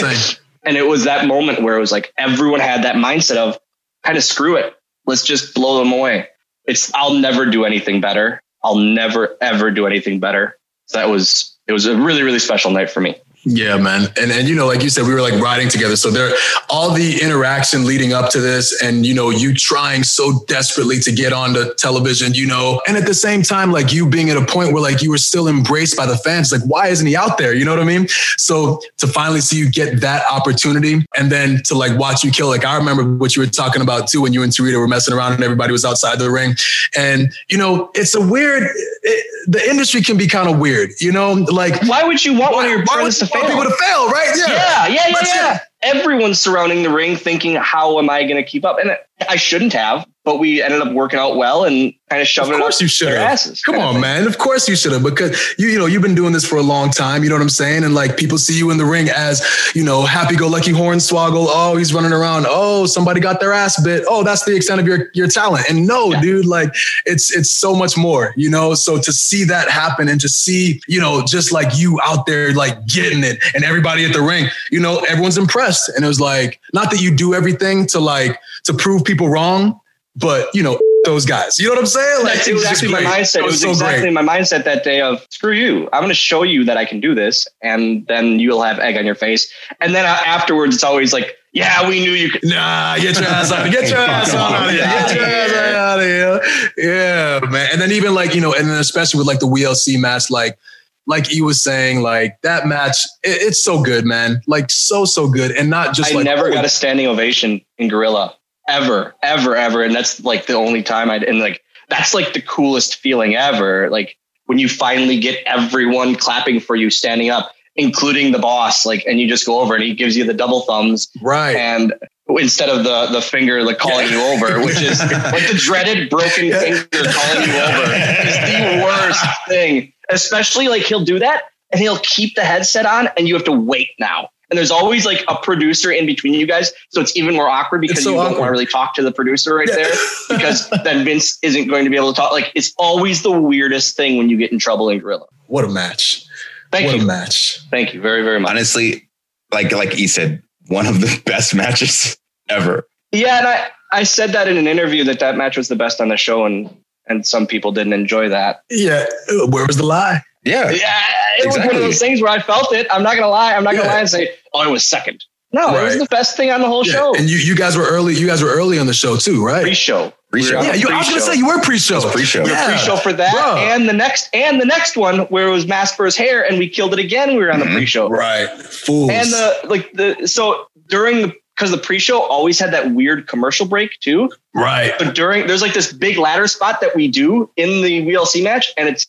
and 0.64 0.76
it 0.76 0.86
was 0.86 1.04
that 1.04 1.26
moment 1.26 1.62
where 1.62 1.76
it 1.76 1.80
was 1.80 1.92
like 1.92 2.12
everyone 2.18 2.60
had 2.60 2.82
that 2.84 2.96
mindset 2.96 3.36
of 3.36 3.58
kind 4.02 4.18
of 4.18 4.24
screw 4.24 4.56
it. 4.56 4.74
Let's 5.06 5.24
just 5.24 5.54
blow 5.54 5.78
them 5.78 5.92
away. 5.92 6.28
It's 6.66 6.92
I'll 6.94 7.14
never 7.14 7.46
do 7.46 7.64
anything 7.64 8.00
better. 8.00 8.40
I'll 8.64 8.76
never 8.76 9.36
ever 9.40 9.70
do 9.70 9.86
anything 9.86 10.20
better. 10.20 10.58
So 10.86 10.98
that 10.98 11.08
was 11.08 11.56
it 11.66 11.72
was 11.72 11.86
a 11.86 11.96
really, 11.96 12.22
really 12.22 12.38
special 12.38 12.70
night 12.70 12.90
for 12.90 13.00
me. 13.00 13.16
Yeah, 13.48 13.76
man. 13.76 14.08
And 14.20 14.32
and 14.32 14.48
you 14.48 14.56
know, 14.56 14.66
like 14.66 14.82
you 14.82 14.90
said, 14.90 15.06
we 15.06 15.14
were 15.14 15.20
like 15.20 15.40
riding 15.40 15.68
together. 15.68 15.94
So 15.94 16.10
there 16.10 16.32
all 16.68 16.90
the 16.90 17.22
interaction 17.22 17.84
leading 17.84 18.12
up 18.12 18.28
to 18.30 18.40
this 18.40 18.82
and 18.82 19.06
you 19.06 19.14
know, 19.14 19.30
you 19.30 19.54
trying 19.54 20.02
so 20.02 20.44
desperately 20.48 20.98
to 20.98 21.12
get 21.12 21.32
onto 21.32 21.72
television, 21.74 22.34
you 22.34 22.48
know, 22.48 22.82
and 22.88 22.96
at 22.96 23.06
the 23.06 23.14
same 23.14 23.44
time, 23.44 23.70
like 23.70 23.92
you 23.92 24.08
being 24.08 24.30
at 24.30 24.36
a 24.36 24.44
point 24.44 24.72
where 24.72 24.82
like 24.82 25.00
you 25.00 25.10
were 25.10 25.18
still 25.18 25.46
embraced 25.46 25.96
by 25.96 26.06
the 26.06 26.16
fans. 26.16 26.50
Like, 26.50 26.62
why 26.62 26.88
isn't 26.88 27.06
he 27.06 27.14
out 27.14 27.38
there? 27.38 27.54
You 27.54 27.64
know 27.64 27.70
what 27.70 27.80
I 27.80 27.84
mean? 27.84 28.08
So 28.36 28.80
to 28.96 29.06
finally 29.06 29.40
see 29.40 29.56
you 29.56 29.70
get 29.70 30.00
that 30.00 30.24
opportunity 30.28 31.06
and 31.16 31.30
then 31.30 31.62
to 31.66 31.76
like 31.76 31.96
watch 31.96 32.24
you 32.24 32.32
kill, 32.32 32.48
like 32.48 32.64
I 32.64 32.76
remember 32.76 33.04
what 33.04 33.36
you 33.36 33.42
were 33.42 33.48
talking 33.48 33.80
about 33.80 34.08
too 34.08 34.22
when 34.22 34.32
you 34.32 34.42
and 34.42 34.52
Torito 34.52 34.80
were 34.80 34.88
messing 34.88 35.14
around 35.14 35.34
and 35.34 35.44
everybody 35.44 35.70
was 35.70 35.84
outside 35.84 36.18
the 36.18 36.32
ring. 36.32 36.56
And 36.96 37.32
you 37.48 37.58
know, 37.58 37.92
it's 37.94 38.16
a 38.16 38.20
weird 38.20 38.64
it, 39.04 39.46
the 39.46 39.64
industry 39.70 40.02
can 40.02 40.16
be 40.16 40.26
kind 40.26 40.48
of 40.48 40.58
weird, 40.58 40.90
you 41.00 41.12
know, 41.12 41.32
like 41.32 41.80
why 41.82 42.02
would 42.02 42.24
you 42.24 42.32
want 42.32 42.52
why, 42.52 42.56
one 42.56 42.64
of 42.64 42.70
your 42.72 42.86
friends 42.86 43.20
to 43.20 43.35
fail. 43.40 43.48
people 43.48 43.64
to 43.64 43.76
fail, 43.76 44.08
right? 44.08 44.32
Yeah, 44.36 44.46
yeah, 44.46 44.86
yeah, 44.86 45.08
yeah. 45.08 45.20
yeah. 45.22 45.58
Everyone's 45.82 46.40
surrounding 46.40 46.82
the 46.82 46.90
ring 46.90 47.16
thinking, 47.16 47.54
how 47.56 47.98
am 47.98 48.10
I 48.10 48.22
going 48.22 48.36
to 48.36 48.42
keep 48.42 48.64
up? 48.64 48.78
And 48.78 48.96
I 49.28 49.36
shouldn't 49.36 49.72
have, 49.72 50.06
but 50.26 50.40
we 50.40 50.60
ended 50.60 50.82
up 50.82 50.92
working 50.92 51.20
out 51.20 51.36
well 51.36 51.64
and 51.64 51.94
kind 52.10 52.20
of 52.20 52.26
shoving 52.26 52.54
of 52.54 52.60
course 52.60 52.74
it 52.74 52.78
up 52.78 52.82
you 52.82 52.88
should 52.88 53.06
their 53.06 53.16
asses. 53.16 53.62
Come 53.62 53.76
on, 53.76 54.00
man. 54.00 54.26
Of 54.26 54.38
course 54.38 54.68
you 54.68 54.74
should 54.74 54.90
have 54.90 55.04
because 55.04 55.54
you, 55.56 55.68
you 55.68 55.78
know, 55.78 55.86
you've 55.86 56.02
been 56.02 56.16
doing 56.16 56.32
this 56.32 56.44
for 56.44 56.56
a 56.56 56.62
long 56.62 56.90
time. 56.90 57.22
You 57.22 57.28
know 57.28 57.36
what 57.36 57.42
I'm 57.42 57.48
saying? 57.48 57.84
And 57.84 57.94
like 57.94 58.16
people 58.16 58.36
see 58.36 58.58
you 58.58 58.72
in 58.72 58.76
the 58.76 58.84
ring 58.84 59.08
as, 59.08 59.40
you 59.76 59.84
know, 59.84 60.02
happy 60.02 60.34
go 60.34 60.48
lucky 60.48 60.72
hornswoggle. 60.72 61.46
Oh, 61.48 61.76
he's 61.76 61.94
running 61.94 62.12
around. 62.12 62.46
Oh, 62.48 62.86
somebody 62.86 63.20
got 63.20 63.38
their 63.38 63.52
ass 63.52 63.80
bit. 63.84 64.04
Oh, 64.08 64.24
that's 64.24 64.44
the 64.44 64.56
extent 64.56 64.80
of 64.80 64.86
your, 64.88 65.10
your 65.14 65.28
talent. 65.28 65.70
And 65.70 65.86
no, 65.86 66.12
yeah. 66.12 66.20
dude, 66.20 66.46
like 66.46 66.74
it's, 67.04 67.34
it's 67.34 67.50
so 67.50 67.72
much 67.76 67.96
more, 67.96 68.34
you 68.36 68.50
know? 68.50 68.74
So 68.74 69.00
to 69.00 69.12
see 69.12 69.44
that 69.44 69.70
happen 69.70 70.08
and 70.08 70.20
to 70.20 70.28
see, 70.28 70.80
you 70.88 71.00
know, 71.00 71.24
just 71.24 71.52
like 71.52 71.78
you 71.78 72.00
out 72.02 72.26
there, 72.26 72.52
like 72.52 72.84
getting 72.86 73.22
it 73.22 73.38
and 73.54 73.62
everybody 73.62 74.04
at 74.04 74.12
the 74.12 74.22
ring, 74.22 74.48
you 74.72 74.80
know, 74.80 74.98
everyone's 75.08 75.38
impressed. 75.38 75.88
And 75.90 76.04
it 76.04 76.08
was 76.08 76.20
like, 76.20 76.60
not 76.74 76.90
that 76.90 77.00
you 77.00 77.14
do 77.14 77.32
everything 77.32 77.86
to 77.88 78.00
like, 78.00 78.40
to 78.64 78.74
prove 78.74 79.04
people 79.04 79.28
wrong, 79.28 79.80
but 80.16 80.48
you 80.54 80.62
know, 80.62 80.78
those 81.06 81.24
guys. 81.24 81.58
You 81.58 81.66
know 81.66 81.72
what 81.72 81.78
I'm 81.78 81.86
saying? 81.86 82.24
Like 82.24 82.34
That's 82.34 82.48
exactly 82.48 82.88
my 82.88 83.02
mindset. 83.02 83.36
It 83.36 83.44
was, 83.44 83.62
it 83.62 83.68
was 83.68 83.78
so 83.78 83.86
exactly 83.86 84.10
great. 84.10 84.12
my 84.12 84.22
mindset 84.22 84.64
that 84.64 84.84
day 84.84 85.00
of 85.00 85.24
screw 85.30 85.52
you. 85.52 85.88
I'm 85.92 86.00
going 86.00 86.08
to 86.08 86.14
show 86.14 86.42
you 86.42 86.64
that 86.64 86.76
I 86.76 86.84
can 86.84 87.00
do 87.00 87.14
this, 87.14 87.46
and 87.62 88.06
then 88.08 88.40
you'll 88.40 88.62
have 88.62 88.78
egg 88.78 88.96
on 88.96 89.06
your 89.06 89.14
face. 89.14 89.50
And 89.80 89.94
then 89.94 90.04
uh, 90.04 90.18
afterwards, 90.26 90.74
it's 90.74 90.84
always 90.84 91.12
like, 91.12 91.36
yeah, 91.52 91.88
we 91.88 92.00
knew 92.00 92.10
you 92.10 92.30
could. 92.30 92.44
Nah, 92.44 92.96
get 92.96 93.18
your 93.18 93.28
ass 93.28 93.50
out. 93.50 93.70
Get 93.70 93.88
your 93.88 93.98
ass 93.98 94.34
out 94.34 94.64
of 94.64 94.70
here. 94.70 94.80
Get 94.80 95.14
your 95.14 95.24
ass 95.24 95.74
out 95.74 95.98
of 96.00 96.04
here. 96.04 96.40
Yeah, 96.76 97.40
man. 97.48 97.68
And 97.72 97.80
then 97.80 97.92
even 97.92 98.14
like 98.14 98.34
you 98.34 98.42
know, 98.42 98.52
and 98.52 98.68
then 98.68 98.78
especially 98.78 99.18
with 99.18 99.26
like 99.26 99.38
the 99.38 99.46
WeeLC 99.46 99.98
match, 99.98 100.30
like 100.30 100.58
like 101.06 101.26
he 101.26 101.40
was 101.40 101.62
saying, 101.62 102.02
like 102.02 102.42
that 102.42 102.66
match, 102.66 103.06
it, 103.22 103.40
it's 103.40 103.62
so 103.62 103.82
good, 103.82 104.04
man. 104.04 104.42
Like 104.46 104.70
so, 104.70 105.06
so 105.06 105.30
good. 105.30 105.52
And 105.52 105.70
not 105.70 105.94
just 105.94 106.12
I 106.12 106.16
like, 106.16 106.24
never 106.24 106.48
oh, 106.48 106.52
got 106.52 106.64
a 106.64 106.68
standing 106.68 107.06
ovation 107.06 107.62
in 107.78 107.88
Gorilla 107.88 108.36
ever, 108.68 109.14
ever, 109.22 109.56
ever. 109.56 109.82
And 109.82 109.94
that's 109.94 110.22
like 110.24 110.46
the 110.46 110.54
only 110.54 110.82
time 110.82 111.10
I'd, 111.10 111.22
and 111.22 111.38
like, 111.38 111.62
that's 111.88 112.14
like 112.14 112.32
the 112.32 112.42
coolest 112.42 112.96
feeling 112.96 113.36
ever. 113.36 113.88
Like 113.90 114.16
when 114.46 114.58
you 114.58 114.68
finally 114.68 115.18
get 115.18 115.42
everyone 115.46 116.16
clapping 116.16 116.60
for 116.60 116.76
you, 116.76 116.90
standing 116.90 117.30
up, 117.30 117.52
including 117.76 118.32
the 118.32 118.38
boss, 118.38 118.86
like, 118.86 119.04
and 119.06 119.20
you 119.20 119.28
just 119.28 119.46
go 119.46 119.60
over 119.60 119.74
and 119.74 119.84
he 119.84 119.94
gives 119.94 120.16
you 120.16 120.24
the 120.24 120.34
double 120.34 120.62
thumbs. 120.62 121.08
Right. 121.20 121.54
And 121.56 121.94
instead 122.28 122.68
of 122.68 122.84
the, 122.84 123.06
the 123.12 123.20
finger, 123.20 123.62
like 123.62 123.78
calling 123.78 124.08
you 124.08 124.20
over, 124.20 124.60
which 124.64 124.80
is 124.80 124.98
like 125.00 125.46
the 125.48 125.56
dreaded 125.56 126.10
broken 126.10 126.50
finger 126.50 126.86
calling 126.90 127.48
you 127.48 127.54
over 127.54 127.92
is 128.26 128.36
the 128.36 128.82
worst 128.84 129.24
thing, 129.48 129.92
especially 130.08 130.68
like 130.68 130.82
he'll 130.82 131.04
do 131.04 131.18
that 131.18 131.44
and 131.70 131.80
he'll 131.80 131.98
keep 131.98 132.34
the 132.34 132.44
headset 132.44 132.86
on 132.86 133.08
and 133.16 133.28
you 133.28 133.34
have 133.34 133.44
to 133.44 133.52
wait 133.52 133.90
now 133.98 134.28
and 134.50 134.56
there's 134.56 134.70
always 134.70 135.04
like 135.04 135.24
a 135.28 135.36
producer 135.36 135.90
in 135.90 136.06
between 136.06 136.34
you 136.34 136.46
guys. 136.46 136.72
So 136.90 137.00
it's 137.00 137.16
even 137.16 137.34
more 137.34 137.48
awkward 137.48 137.80
because 137.80 138.02
so 138.02 138.10
you 138.10 138.18
awkward. 138.18 138.30
don't 138.30 138.40
want 138.40 138.48
to 138.48 138.52
really 138.52 138.66
talk 138.66 138.94
to 138.94 139.02
the 139.02 139.12
producer 139.12 139.54
right 139.54 139.68
yeah. 139.68 139.76
there 139.76 139.92
because 140.28 140.70
then 140.84 141.04
Vince 141.04 141.38
isn't 141.42 141.68
going 141.68 141.84
to 141.84 141.90
be 141.90 141.96
able 141.96 142.12
to 142.12 142.20
talk. 142.20 142.32
Like 142.32 142.52
it's 142.54 142.72
always 142.78 143.22
the 143.22 143.32
weirdest 143.32 143.96
thing 143.96 144.16
when 144.16 144.28
you 144.28 144.36
get 144.36 144.52
in 144.52 144.58
trouble 144.58 144.88
in 144.88 144.98
Gorilla. 144.98 145.26
What 145.46 145.64
a 145.64 145.68
match. 145.68 146.24
Thank 146.70 146.86
what 146.86 146.96
you. 146.96 147.02
a 147.02 147.06
match. 147.06 147.60
Thank 147.70 147.94
you 147.94 148.00
very, 148.00 148.22
very 148.22 148.40
much. 148.40 148.50
Honestly, 148.50 149.08
like 149.52 149.72
like 149.72 149.92
he 149.92 150.06
said, 150.06 150.42
one 150.68 150.86
of 150.86 151.00
the 151.00 151.22
best 151.26 151.54
matches 151.54 152.16
ever. 152.48 152.86
Yeah, 153.12 153.38
and 153.38 153.46
I, 153.46 153.68
I 153.92 154.02
said 154.02 154.30
that 154.32 154.48
in 154.48 154.56
an 154.56 154.66
interview 154.66 155.04
that 155.04 155.20
that 155.20 155.36
match 155.36 155.56
was 155.56 155.68
the 155.68 155.76
best 155.76 156.00
on 156.00 156.08
the 156.08 156.16
show, 156.16 156.44
and 156.44 156.74
and 157.06 157.26
some 157.26 157.46
people 157.46 157.72
didn't 157.72 157.92
enjoy 157.92 158.28
that. 158.28 158.62
Yeah. 158.70 159.06
Where 159.48 159.66
was 159.66 159.76
the 159.76 159.86
lie? 159.86 160.22
Yeah. 160.46 160.70
Yeah, 160.70 161.02
it 161.38 161.46
was 161.46 161.58
one 161.58 161.74
of 161.74 161.80
those 161.82 161.98
things 161.98 162.22
where 162.22 162.30
I 162.32 162.38
felt 162.38 162.72
it. 162.72 162.86
I'm 162.90 163.02
not 163.02 163.14
gonna 163.16 163.28
lie. 163.28 163.54
I'm 163.54 163.64
not 163.64 163.74
gonna 163.74 163.88
lie 163.88 164.00
and 164.00 164.08
say, 164.08 164.30
oh, 164.54 164.62
it 164.66 164.70
was 164.70 164.84
second. 164.84 165.24
No, 165.52 165.76
it 165.78 165.82
was 165.84 165.98
the 165.98 166.06
best 166.06 166.36
thing 166.36 166.50
on 166.50 166.60
the 166.60 166.66
whole 166.66 166.86
Yeah. 166.86 166.92
show. 166.92 167.14
And 167.14 167.30
you, 167.30 167.36
you 167.38 167.54
guys 167.56 167.76
were 167.76 167.84
early. 167.86 168.14
You 168.14 168.26
guys 168.26 168.42
were 168.42 168.50
early 168.50 168.78
on 168.78 168.86
the 168.86 168.92
show 168.94 169.16
too, 169.16 169.44
right? 169.44 169.62
Pre-show. 169.62 170.12
Pre-show. 170.30 170.50
We 170.50 170.52
were 170.54 170.58
on 170.72 170.78
Yeah, 170.78 170.88
I 170.94 170.98
was 170.98 171.08
gonna 171.08 171.20
say 171.20 171.34
you 171.36 171.46
were 171.46 171.60
pre-show. 171.60 172.00
pre-show. 172.10 172.42
We 172.42 172.50
were 172.50 172.56
Yeah. 172.56 172.66
pre-show 172.66 172.96
for 172.96 173.12
that, 173.12 173.32
Bro. 173.32 173.56
and 173.58 173.88
the 173.88 173.92
next, 173.92 174.28
and 174.34 174.60
the 174.60 174.66
next 174.66 174.96
one 174.96 175.20
where 175.28 175.46
it 175.48 175.50
was 175.52 175.66
mask 175.66 175.96
for 175.96 176.04
his 176.04 176.16
hair, 176.16 176.42
and 176.44 176.58
we 176.58 176.68
killed 176.68 176.92
it 176.92 176.98
again. 176.98 177.30
We 177.36 177.38
were 177.44 177.52
on 177.52 177.60
the 177.60 177.66
Mhm. 177.66 177.74
pre-show, 177.74 178.08
Right. 178.08 178.48
Fools. 178.60 179.10
and 179.10 179.30
the 179.30 179.56
like 179.64 179.92
the 179.94 180.26
so 180.26 180.66
during 180.88 181.22
the 181.22 181.32
because 181.56 181.70
the 181.70 181.78
pre-show 181.78 182.20
always 182.20 182.58
had 182.58 182.72
that 182.74 182.90
weird 182.90 183.26
commercial 183.28 183.64
break 183.66 183.98
too. 184.00 184.30
right. 184.54 184.92
But 184.98 185.14
during 185.14 185.46
there's 185.46 185.62
like 185.62 185.72
this 185.74 185.90
big 185.92 186.18
ladder 186.18 186.46
spot 186.48 186.80
that 186.82 186.94
we 186.94 187.08
do 187.08 187.48
in 187.56 187.80
the 187.82 188.02
WeeLC 188.04 188.42
match, 188.42 188.72
and 188.76 188.88
it's 188.90 189.06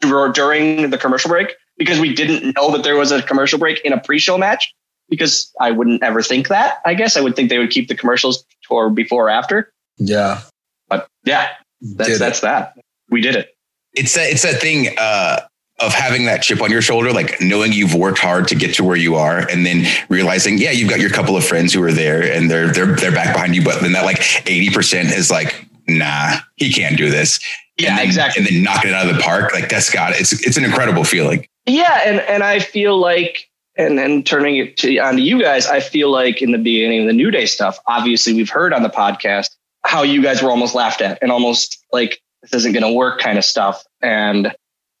during 0.00 0.90
the 0.90 0.98
commercial 0.98 1.28
break 1.28 1.54
because 1.78 1.98
we 1.98 2.14
didn't 2.14 2.54
know 2.56 2.70
that 2.72 2.82
there 2.84 2.96
was 2.96 3.10
a 3.12 3.22
commercial 3.22 3.58
break 3.58 3.80
in 3.84 3.92
a 3.92 4.00
pre-show 4.00 4.38
match. 4.38 4.72
Because 5.10 5.52
I 5.60 5.70
wouldn't 5.70 6.02
ever 6.02 6.22
think 6.22 6.48
that. 6.48 6.78
I 6.86 6.94
guess 6.94 7.14
I 7.18 7.20
would 7.20 7.36
think 7.36 7.50
they 7.50 7.58
would 7.58 7.68
keep 7.70 7.88
the 7.88 7.94
commercials 7.94 8.42
or 8.70 8.88
before 8.88 9.26
or 9.26 9.30
after. 9.30 9.70
Yeah. 9.98 10.40
But 10.88 11.06
yeah, 11.24 11.48
Did 11.82 11.98
that's 11.98 12.10
it. 12.10 12.18
that's 12.18 12.40
that. 12.40 12.78
We 13.10 13.20
did 13.20 13.36
it. 13.36 13.54
it's 13.92 14.14
that 14.14 14.30
it's 14.30 14.42
that 14.44 14.62
thing 14.62 14.94
uh, 14.98 15.40
of 15.80 15.92
having 15.92 16.24
that 16.24 16.42
chip 16.42 16.62
on 16.62 16.70
your 16.70 16.80
shoulder, 16.80 17.12
like 17.12 17.38
knowing 17.42 17.72
you've 17.74 17.94
worked 17.94 18.18
hard 18.18 18.48
to 18.48 18.54
get 18.54 18.74
to 18.76 18.84
where 18.84 18.96
you 18.96 19.14
are, 19.16 19.46
and 19.50 19.66
then 19.66 19.84
realizing, 20.08 20.56
yeah, 20.56 20.70
you've 20.70 20.88
got 20.88 21.00
your 21.00 21.10
couple 21.10 21.36
of 21.36 21.44
friends 21.44 21.74
who 21.74 21.82
are 21.82 21.92
there, 21.92 22.22
and 22.22 22.50
they're 22.50 22.72
they're 22.72 22.96
they're 22.96 23.12
back 23.12 23.34
behind 23.34 23.54
you, 23.54 23.62
but 23.62 23.82
then 23.82 23.92
that 23.92 24.06
like 24.06 24.22
eighty 24.48 24.70
percent 24.70 25.10
is 25.10 25.30
like, 25.30 25.66
nah, 25.86 26.36
he 26.56 26.72
can't 26.72 26.96
do 26.96 27.10
this. 27.10 27.40
Yeah, 27.76 27.90
and 27.90 27.98
then, 27.98 28.06
exactly. 28.06 28.40
And 28.40 28.46
then 28.54 28.62
knocking 28.62 28.90
it 28.90 28.94
out 28.94 29.08
of 29.08 29.16
the 29.16 29.22
park, 29.22 29.52
like 29.52 29.68
that's 29.68 29.90
got 29.90 30.12
it. 30.12 30.20
It's 30.20 30.32
it's 30.46 30.56
an 30.56 30.64
incredible 30.64 31.04
feeling. 31.04 31.46
Yeah, 31.66 32.00
and 32.04 32.20
and 32.20 32.42
I 32.42 32.58
feel 32.60 32.96
like 32.98 33.48
and 33.76 33.98
then 33.98 34.22
turning 34.22 34.56
it 34.56 34.76
to 34.78 34.96
onto 34.98 35.22
you 35.22 35.40
guys, 35.42 35.66
I 35.66 35.80
feel 35.80 36.10
like 36.10 36.40
in 36.40 36.52
the 36.52 36.58
beginning 36.58 37.00
of 37.02 37.06
the 37.08 37.12
New 37.12 37.30
Day 37.30 37.46
stuff, 37.46 37.78
obviously 37.88 38.32
we've 38.34 38.50
heard 38.50 38.72
on 38.72 38.82
the 38.84 38.88
podcast 38.90 39.50
how 39.84 40.02
you 40.02 40.22
guys 40.22 40.42
were 40.42 40.50
almost 40.50 40.74
laughed 40.74 41.00
at 41.00 41.18
and 41.20 41.30
almost 41.32 41.84
like 41.92 42.20
this 42.42 42.54
isn't 42.54 42.72
going 42.72 42.84
to 42.84 42.92
work 42.92 43.20
kind 43.20 43.38
of 43.38 43.44
stuff, 43.44 43.84
and 44.02 44.54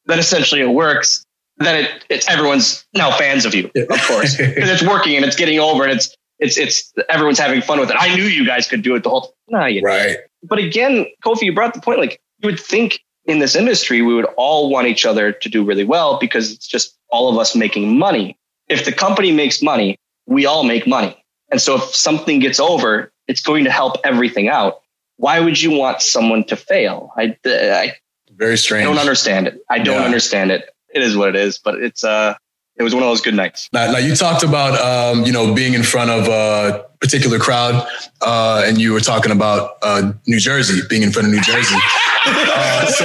then 0.06 0.18
essentially 0.18 0.60
it 0.60 0.70
works. 0.70 1.24
Then 1.58 1.84
it 1.84 2.04
it's 2.08 2.28
everyone's 2.28 2.84
now 2.94 3.16
fans 3.16 3.44
of 3.44 3.54
you, 3.54 3.70
of 3.76 4.00
course, 4.08 4.36
because 4.36 4.68
it's 4.70 4.82
working 4.82 5.14
and 5.14 5.24
it's 5.24 5.36
getting 5.36 5.60
over 5.60 5.84
and 5.84 5.92
it's 5.92 6.16
it's 6.40 6.58
it's 6.58 6.92
everyone's 7.08 7.38
having 7.38 7.62
fun 7.62 7.78
with 7.78 7.90
it. 7.90 7.96
I 7.96 8.12
knew 8.16 8.24
you 8.24 8.44
guys 8.44 8.66
could 8.66 8.82
do 8.82 8.96
it 8.96 9.04
the 9.04 9.10
whole. 9.10 9.34
No, 9.48 9.64
you 9.66 9.80
Right. 9.82 10.16
but 10.42 10.58
again, 10.58 11.06
Kofi, 11.24 11.42
you 11.42 11.54
brought 11.54 11.72
the 11.74 11.80
point. 11.80 12.00
Like 12.00 12.20
you 12.44 12.50
would 12.50 12.60
think 12.60 13.00
in 13.24 13.38
this 13.38 13.56
industry, 13.56 14.02
we 14.02 14.14
would 14.14 14.26
all 14.36 14.70
want 14.70 14.86
each 14.86 15.06
other 15.06 15.32
to 15.32 15.48
do 15.48 15.64
really 15.64 15.84
well 15.84 16.18
because 16.20 16.52
it's 16.52 16.66
just 16.66 16.96
all 17.08 17.30
of 17.30 17.38
us 17.38 17.56
making 17.56 17.98
money. 17.98 18.36
If 18.68 18.84
the 18.84 18.92
company 18.92 19.32
makes 19.32 19.62
money, 19.62 19.96
we 20.26 20.44
all 20.46 20.62
make 20.62 20.86
money. 20.86 21.16
And 21.50 21.60
so 21.60 21.76
if 21.76 21.94
something 21.94 22.38
gets 22.40 22.60
over, 22.60 23.10
it's 23.26 23.40
going 23.40 23.64
to 23.64 23.70
help 23.70 23.96
everything 24.04 24.48
out. 24.48 24.82
Why 25.16 25.40
would 25.40 25.60
you 25.60 25.70
want 25.70 26.02
someone 26.02 26.44
to 26.44 26.56
fail? 26.56 27.10
I, 27.16 27.36
I, 27.46 27.92
Very 28.30 28.58
strange. 28.58 28.86
I 28.86 28.90
don't 28.90 28.98
understand 29.00 29.46
it. 29.46 29.60
I 29.70 29.78
don't 29.78 30.00
Yeah. 30.00 30.04
understand 30.04 30.50
it. 30.50 30.68
It 30.94 31.02
is 31.02 31.16
what 31.16 31.30
it 31.30 31.36
is, 31.36 31.58
but 31.58 31.76
it's, 31.76 32.04
uh, 32.04 32.34
it 32.76 32.82
was 32.82 32.94
one 32.94 33.02
of 33.02 33.08
those 33.08 33.20
good 33.20 33.34
nights. 33.34 33.68
Now, 33.72 33.92
now 33.92 33.98
you 33.98 34.14
talked 34.14 34.42
about 34.42 34.80
um, 34.80 35.24
you 35.24 35.32
know 35.32 35.54
being 35.54 35.74
in 35.74 35.82
front 35.82 36.10
of 36.10 36.28
a 36.28 36.86
particular 37.00 37.38
crowd, 37.38 37.86
uh, 38.22 38.64
and 38.66 38.80
you 38.80 38.92
were 38.92 39.00
talking 39.00 39.32
about 39.32 39.76
uh, 39.82 40.12
New 40.26 40.40
Jersey, 40.40 40.80
being 40.88 41.02
in 41.02 41.12
front 41.12 41.28
of 41.28 41.34
New 41.34 41.42
Jersey. 41.42 41.76
Uh, 42.26 42.86
so, 42.86 43.04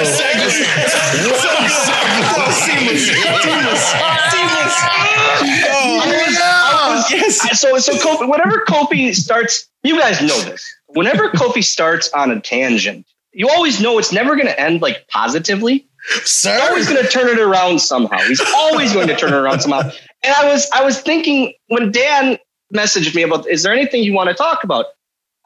Yes. 7.10 7.60
So 7.60 7.78
so 7.80 7.94
Kofi, 7.94 8.30
whenever 8.30 8.64
Kofi 8.66 9.14
starts, 9.14 9.68
you 9.84 10.00
guys 10.00 10.22
know 10.22 10.40
this. 10.42 10.66
Whenever 10.88 11.30
Kofi 11.32 11.64
starts 11.64 12.10
on 12.14 12.32
a 12.32 12.40
tangent, 12.40 13.06
you 13.34 13.50
always 13.50 13.82
know 13.82 14.00
it's 14.00 14.14
never 14.14 14.36
going 14.36 14.48
to 14.48 14.60
end 14.60 14.82
like 14.82 15.08
positively. 15.10 15.89
He's 16.14 16.46
always 16.46 16.88
sir, 16.88 16.94
going 16.94 17.06
to 17.06 17.12
turn 17.12 17.28
it 17.28 17.40
around 17.40 17.80
somehow. 17.80 18.18
He's 18.20 18.42
always 18.56 18.94
going 18.94 19.08
to 19.08 19.16
turn 19.16 19.34
it 19.34 19.38
around 19.38 19.60
somehow. 19.62 19.82
And 20.24 20.34
I 20.34 20.52
was 20.52 20.70
I 20.74 20.84
was 20.84 21.00
thinking 21.02 21.54
when 21.68 21.92
Dan 21.92 22.38
messaged 22.74 23.16
me 23.16 23.24
about, 23.24 23.48
is 23.50 23.64
there 23.64 23.74
anything 23.74 24.04
you 24.04 24.14
want 24.14 24.30
to 24.30 24.36
talk 24.36 24.64
about? 24.64 24.86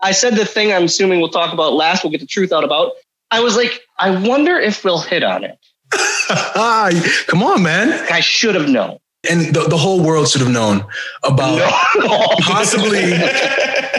I 0.01 0.11
said 0.11 0.35
the 0.35 0.45
thing 0.45 0.73
I'm 0.73 0.83
assuming 0.83 1.19
we'll 1.19 1.29
talk 1.29 1.53
about 1.53 1.73
last. 1.73 2.03
We'll 2.03 2.11
get 2.11 2.19
the 2.21 2.27
truth 2.27 2.51
out 2.51 2.63
about. 2.63 2.91
I 3.31 3.39
was 3.39 3.55
like, 3.55 3.81
I 3.97 4.11
wonder 4.27 4.59
if 4.59 4.83
we'll 4.83 4.99
hit 5.01 5.23
on 5.23 5.43
it. 5.43 5.57
Come 7.27 7.43
on, 7.43 7.63
man! 7.63 7.91
I 8.11 8.19
should 8.19 8.55
have 8.55 8.69
known. 8.69 8.99
And 9.29 9.55
the, 9.55 9.61
the 9.69 9.77
whole 9.77 10.03
world 10.03 10.27
should 10.27 10.41
have 10.41 10.51
known 10.51 10.85
about 11.23 11.57
No. 11.57 12.27
possibly, 12.41 13.13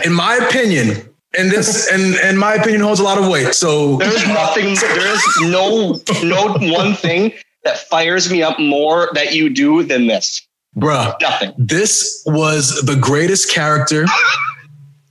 in 0.05 0.12
my 0.12 0.37
opinion, 0.37 1.09
and 1.38 1.51
this 1.51 1.90
and 1.92 2.14
and 2.16 2.38
my 2.38 2.55
opinion 2.55 2.81
holds 2.81 3.01
a 3.01 3.03
lot 3.03 3.18
of 3.18 3.29
weight. 3.29 3.55
So 3.55 3.97
There's 3.97 4.27
nothing. 4.29 4.75
There's 4.75 5.23
no 5.42 6.01
no 6.23 6.55
one 6.73 6.94
thing 6.94 7.33
that 7.64 7.79
fires 7.79 8.31
me 8.31 8.42
up 8.42 8.59
more 8.59 9.11
that 9.14 9.35
you 9.35 9.49
do 9.51 9.83
than 9.83 10.07
this. 10.07 10.47
bruh, 10.77 11.14
Nothing. 11.20 11.53
this 11.57 12.23
was 12.27 12.83
the 12.85 12.97
greatest 12.97 13.51
character 13.51 14.05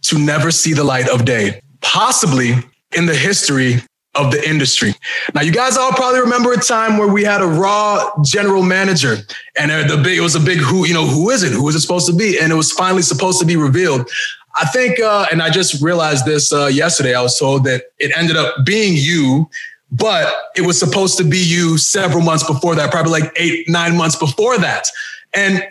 to 0.04 0.18
never 0.20 0.52
see 0.52 0.74
the 0.74 0.84
light 0.84 1.10
of 1.10 1.26
day, 1.26 1.60
possibly 1.82 2.54
in 2.96 3.06
the 3.06 3.16
history 3.16 3.78
of 4.16 4.30
the 4.32 4.48
industry. 4.48 4.94
Now, 5.34 5.42
you 5.42 5.52
guys 5.52 5.76
all 5.76 5.92
probably 5.94 6.20
remember 6.20 6.54
a 6.54 6.58
time 6.58 7.00
where 7.00 7.08
we 7.08 7.24
had 7.24 7.42
a 7.42 7.48
Raw 7.48 8.12
general 8.24 8.62
manager, 8.62 9.16
and 9.58 9.72
the 9.90 9.98
big 10.04 10.20
it 10.20 10.22
was 10.22 10.36
a 10.36 10.40
big 10.40 10.60
who 10.60 10.86
you 10.86 10.94
know 10.94 11.08
who 11.08 11.32
is 11.32 11.42
it? 11.42 11.52
Who 11.54 11.68
is 11.70 11.76
it 11.76 11.80
supposed 11.80 12.06
to 12.08 12.14
be? 12.16 12.38
And 12.40 12.52
it 12.52 12.56
was 12.56 12.72
finally 12.72 13.02
supposed 13.02 13.40
to 13.40 13.46
be 13.46 13.56
revealed. 13.56 14.08
I 14.56 14.66
think, 14.66 15.00
uh, 15.00 15.26
and 15.32 15.42
I 15.42 15.50
just 15.50 15.82
realized 15.82 16.26
this 16.26 16.54
uh, 16.54 16.68
yesterday. 16.68 17.16
I 17.16 17.22
was 17.22 17.38
told 17.38 17.64
that 17.66 17.86
it 18.00 18.16
ended 18.18 18.38
up 18.38 18.66
being 18.66 18.94
you. 18.96 19.50
But 19.96 20.34
it 20.56 20.62
was 20.62 20.80
supposed 20.80 21.20
to 21.20 21.24
be 21.24 21.38
you 21.38 21.78
several 21.78 22.24
months 22.24 22.44
before 22.44 22.74
that, 22.74 22.90
probably 22.90 23.12
like 23.12 23.32
eight, 23.36 23.70
nine 23.70 23.96
months 23.96 24.16
before 24.16 24.58
that. 24.58 24.88
And 25.36 25.64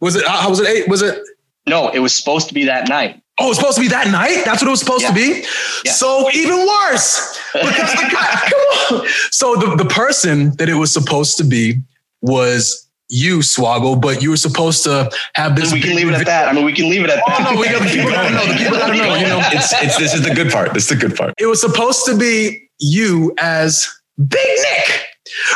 was 0.00 0.16
it? 0.16 0.26
How 0.26 0.48
was 0.48 0.60
it? 0.60 0.68
Eight? 0.68 0.88
Was 0.88 1.02
it? 1.02 1.22
No, 1.66 1.90
it 1.90 1.98
was 1.98 2.14
supposed 2.14 2.48
to 2.48 2.54
be 2.54 2.64
that 2.64 2.88
night. 2.88 3.20
Oh, 3.38 3.46
it 3.46 3.48
was 3.48 3.58
supposed 3.58 3.76
to 3.76 3.82
be 3.82 3.88
that 3.88 4.10
night. 4.10 4.44
That's 4.46 4.62
what 4.62 4.68
it 4.68 4.70
was 4.70 4.80
supposed 4.80 5.06
to 5.06 5.12
be. 5.12 5.44
Yeah. 5.84 5.92
So 5.92 6.30
even 6.32 6.66
worse. 6.66 7.38
Because 7.52 7.92
the 7.92 8.08
guy, 8.10 8.50
come 8.90 9.00
on. 9.00 9.08
So 9.30 9.56
the, 9.56 9.76
the 9.76 9.84
person 9.84 10.56
that 10.56 10.70
it 10.70 10.74
was 10.74 10.90
supposed 10.90 11.36
to 11.38 11.44
be 11.44 11.82
was 12.22 12.85
you, 13.08 13.38
Swoggle, 13.38 14.00
but 14.00 14.22
you 14.22 14.30
were 14.30 14.36
supposed 14.36 14.82
to 14.84 15.10
have 15.34 15.54
this. 15.56 15.72
we 15.72 15.80
can 15.80 15.94
leave 15.94 16.08
it 16.08 16.14
at 16.14 16.26
that. 16.26 16.48
I 16.48 16.52
mean, 16.52 16.64
we 16.64 16.72
can 16.72 16.88
leave 16.90 17.04
it 17.04 17.10
at 17.10 17.16
that. 17.16 17.24
Oh 17.28 17.42
that. 17.44 17.54
no, 17.54 17.60
we 17.60 17.66
got 17.68 17.82
the 17.82 17.88
people 17.88 18.10
gotta 18.10 18.30
know. 18.34 18.46
The 18.46 18.58
people 18.58 18.76
gotta 18.78 18.96
know. 18.96 19.14
You 19.14 19.26
know, 19.26 19.40
It's 19.52 19.72
it's 19.82 19.98
this 19.98 20.14
is 20.14 20.22
the 20.24 20.34
good 20.34 20.50
part. 20.50 20.74
This 20.74 20.84
is 20.84 20.88
the 20.98 21.06
good 21.06 21.16
part. 21.16 21.34
it 21.38 21.46
was 21.46 21.60
supposed 21.60 22.04
to 22.06 22.16
be 22.16 22.68
you 22.78 23.32
as 23.38 23.88
Big 24.18 24.30
Nick 24.38 25.06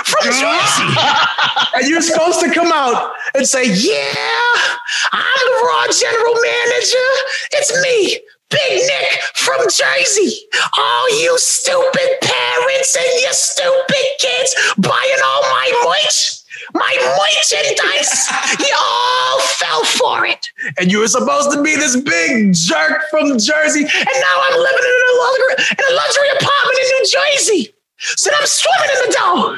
from 0.04 0.24
Jersey. 0.24 0.88
and 1.76 1.88
you're 1.88 2.00
supposed 2.02 2.40
to 2.40 2.52
come 2.52 2.70
out 2.72 3.12
and 3.34 3.46
say, 3.46 3.64
Yeah, 3.64 4.14
I'm 5.12 5.40
the 5.46 5.64
Raw 5.66 5.86
General 5.92 6.34
Manager. 6.34 7.10
It's 7.52 7.72
me, 7.82 8.20
Big 8.50 8.82
Nick 8.86 9.22
from 9.34 9.58
Jersey. 9.70 10.40
All 10.78 11.20
you 11.22 11.38
stupid 11.38 12.08
parents 12.22 12.96
and 12.96 13.22
your 13.22 13.32
stupid 13.32 14.04
kids 14.18 14.54
buying 14.78 15.20
all 15.24 15.42
my 15.42 15.84
merch. 16.04 16.39
My 16.74 16.94
merchandise, 17.18 18.28
you 18.58 18.74
all 18.78 19.40
fell 19.40 19.84
for 19.84 20.26
it. 20.26 20.48
And 20.78 20.90
you 20.90 21.00
were 21.00 21.08
supposed 21.08 21.50
to 21.52 21.62
be 21.62 21.76
this 21.76 21.96
big 21.96 22.54
jerk 22.54 23.02
from 23.10 23.38
Jersey, 23.38 23.82
and 23.82 24.16
now 24.20 24.36
I'm 24.44 24.58
living 24.58 24.84
in 24.84 25.00
a 25.10 25.14
luxury, 25.20 25.64
in 25.70 25.84
a 25.92 25.96
luxury 25.96 26.28
apartment 26.38 26.78
in 26.78 26.86
New 26.86 27.06
Jersey. 27.06 27.74
So 28.00 28.30
I'm 28.34 28.46
swimming 28.46 28.90
in 28.96 29.08
the 29.10 29.16
dough. 29.18 29.56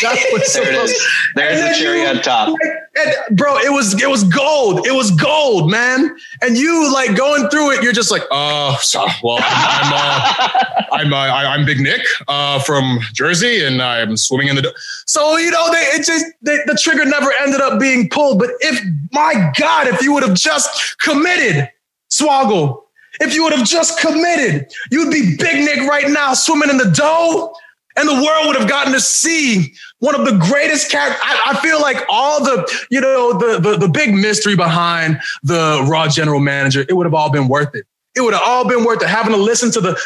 That's 0.00 0.32
what's 0.32 0.54
There 0.54 0.68
it 0.68 0.74
is. 0.74 1.08
There's 1.34 1.60
And 1.60 1.74
the 1.74 1.78
cherry 1.78 2.02
you- 2.02 2.06
on 2.08 2.22
top. 2.22 2.56
and, 2.94 3.36
bro, 3.36 3.58
it 3.58 3.72
was 3.72 4.00
it 4.00 4.08
was 4.08 4.22
gold. 4.24 4.86
It 4.86 4.92
was 4.94 5.10
gold, 5.12 5.70
man. 5.70 6.14
And 6.42 6.56
you 6.56 6.92
like 6.92 7.16
going 7.16 7.48
through 7.48 7.72
it, 7.72 7.82
you're 7.82 7.92
just 7.92 8.10
like, 8.10 8.22
oh, 8.30 8.78
so, 8.82 9.04
well, 9.24 9.38
I'm 9.42 9.92
uh, 9.92 10.82
I'm 10.92 11.12
uh, 11.12 11.16
I- 11.16 11.54
I'm 11.54 11.64
Big 11.66 11.80
Nick 11.80 12.02
uh, 12.28 12.60
from 12.60 13.00
Jersey, 13.14 13.64
and 13.64 13.82
I'm 13.82 14.16
swimming 14.16 14.48
in 14.48 14.56
the. 14.56 14.62
do-" 14.62 14.72
So 15.06 15.36
you 15.38 15.50
know, 15.50 15.70
they 15.72 15.78
it 15.78 16.04
just 16.06 16.24
they, 16.42 16.58
the 16.66 16.78
trigger 16.80 17.04
never 17.04 17.32
ended 17.40 17.60
up 17.60 17.80
being 17.80 18.08
pulled. 18.08 18.38
But 18.38 18.50
if 18.60 18.80
my 19.10 19.52
God, 19.58 19.88
if 19.88 20.02
you 20.02 20.12
would 20.14 20.22
have 20.22 20.34
just 20.34 20.98
committed, 21.00 21.68
Swoggle, 22.10 22.82
if 23.20 23.34
you 23.34 23.42
would 23.44 23.52
have 23.54 23.66
just 23.66 23.98
committed, 23.98 24.70
you'd 24.90 25.10
be 25.10 25.36
Big 25.36 25.64
Nick 25.64 25.88
right 25.88 26.08
now, 26.08 26.34
swimming 26.34 26.70
in 26.70 26.76
the 26.78 26.90
dough. 26.90 27.52
And 27.96 28.08
the 28.08 28.14
world 28.14 28.46
would 28.46 28.56
have 28.56 28.68
gotten 28.68 28.92
to 28.92 29.00
see 29.00 29.74
one 29.98 30.14
of 30.14 30.24
the 30.24 30.36
greatest 30.38 30.90
characters. 30.90 31.20
I, 31.22 31.52
I 31.52 31.60
feel 31.60 31.80
like 31.80 32.04
all 32.08 32.42
the, 32.42 32.66
you 32.90 33.00
know, 33.00 33.32
the, 33.38 33.58
the 33.60 33.76
the 33.76 33.88
big 33.88 34.14
mystery 34.14 34.56
behind 34.56 35.20
the 35.42 35.86
Raw 35.88 36.08
general 36.08 36.40
manager, 36.40 36.84
it 36.88 36.94
would 36.94 37.06
have 37.06 37.14
all 37.14 37.30
been 37.30 37.48
worth 37.48 37.74
it 37.74 37.86
It 38.14 38.22
would 38.22 38.34
have 38.34 38.42
all 38.44 38.66
been 38.68 38.84
worth 38.84 39.02
it 39.02 39.08
having 39.08 39.32
to 39.32 39.38
listen 39.38 39.70
to 39.72 39.80
the 39.80 39.96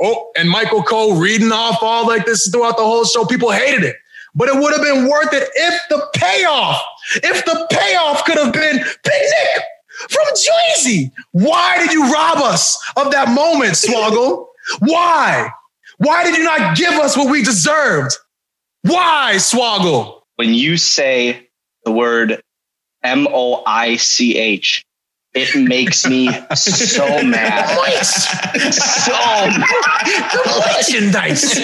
oh 0.00 0.30
and 0.36 0.48
Michael 0.48 0.82
Cole 0.82 1.16
reading 1.16 1.52
off 1.52 1.78
all 1.82 2.06
like 2.06 2.26
this 2.26 2.48
throughout 2.48 2.76
the 2.76 2.84
whole 2.84 3.04
show. 3.04 3.24
People 3.24 3.50
hated 3.50 3.84
it. 3.84 3.96
But 4.34 4.48
it 4.48 4.56
would 4.56 4.72
have 4.72 4.82
been 4.82 5.08
worth 5.08 5.32
it 5.32 5.48
if 5.54 5.80
the 5.88 6.08
payoff, 6.16 6.82
if 7.14 7.44
the 7.44 7.66
payoff 7.70 8.24
could 8.24 8.36
have 8.36 8.52
been 8.52 8.78
Big 8.78 9.22
Nick 9.22 9.64
from 10.10 10.24
Jersey. 10.34 11.12
Why 11.30 11.78
did 11.78 11.92
you 11.92 12.12
rob 12.12 12.38
us 12.38 12.76
of 12.96 13.12
that 13.12 13.28
moment, 13.28 13.74
Swoggle? 13.74 14.48
Why? 14.80 15.50
Why 16.04 16.22
did 16.24 16.36
you 16.36 16.44
not 16.44 16.76
give 16.76 16.92
us 16.92 17.16
what 17.16 17.30
we 17.30 17.42
deserved? 17.42 18.14
Why, 18.82 19.36
Swoggle? 19.36 20.20
When 20.36 20.52
you 20.52 20.76
say 20.76 21.48
the 21.84 21.92
word 21.92 22.42
M 23.02 23.26
O 23.30 23.62
I 23.66 23.96
C 23.96 24.36
H, 24.36 24.84
it 25.34 25.54
makes 25.68 26.06
me 26.06 26.28
so 26.54 27.04
mad. 27.24 27.66
so 28.04 29.12
the 30.32 30.62
merchandise. 30.66 31.58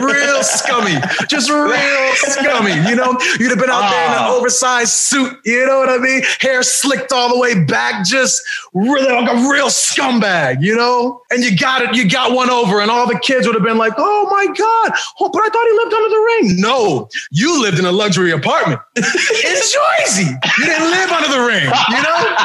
real 0.00 0.42
scummy. 0.42 0.96
Just 1.28 1.48
real 1.50 2.12
scummy. 2.14 2.72
You 2.88 2.96
know, 2.96 3.16
you'd 3.38 3.50
have 3.50 3.58
been 3.60 3.70
out 3.70 3.90
there 3.90 4.06
in 4.06 4.12
an 4.12 4.18
Oh. 4.26 4.38
oversized 4.38 4.90
suit. 4.92 5.38
You 5.44 5.66
know 5.66 5.78
what 5.78 5.88
I 5.88 5.98
mean? 5.98 6.22
Hair 6.40 6.62
slicked 6.64 7.12
all 7.12 7.28
the 7.28 7.38
way 7.38 7.62
back, 7.64 8.04
just 8.04 8.42
really 8.74 9.12
like 9.12 9.30
a 9.30 9.48
real 9.48 9.66
scumbag, 9.68 10.62
you 10.62 10.74
know? 10.74 11.22
And 11.30 11.44
you 11.44 11.56
got 11.56 11.82
it, 11.82 11.94
you 11.94 12.08
got 12.08 12.32
one 12.32 12.50
over, 12.50 12.80
and 12.80 12.90
all 12.90 13.06
the 13.06 13.18
kids 13.20 13.46
would 13.46 13.54
have 13.54 13.64
been 13.64 13.78
like, 13.78 13.92
oh 13.96 14.28
my 14.30 14.46
God. 14.46 14.92
Oh, 15.20 15.28
but 15.32 15.42
I 15.42 15.48
thought 15.48 15.66
he 15.70 15.76
lived 15.78 15.94
under 15.94 16.08
the 16.08 16.20
ring. 16.26 16.60
No, 16.60 17.08
you 17.30 17.62
lived 17.62 17.78
in 17.78 17.84
a 17.84 17.92
luxury 17.92 18.32
apartment 18.32 18.80
in 18.96 19.04
Jersey. 19.04 20.32
You 20.58 20.64
didn't 20.66 20.90
live 20.90 21.10
under 21.12 21.28
the 21.28 21.40
ring, 21.46 21.64
you 21.90 22.02
know? 22.02 22.36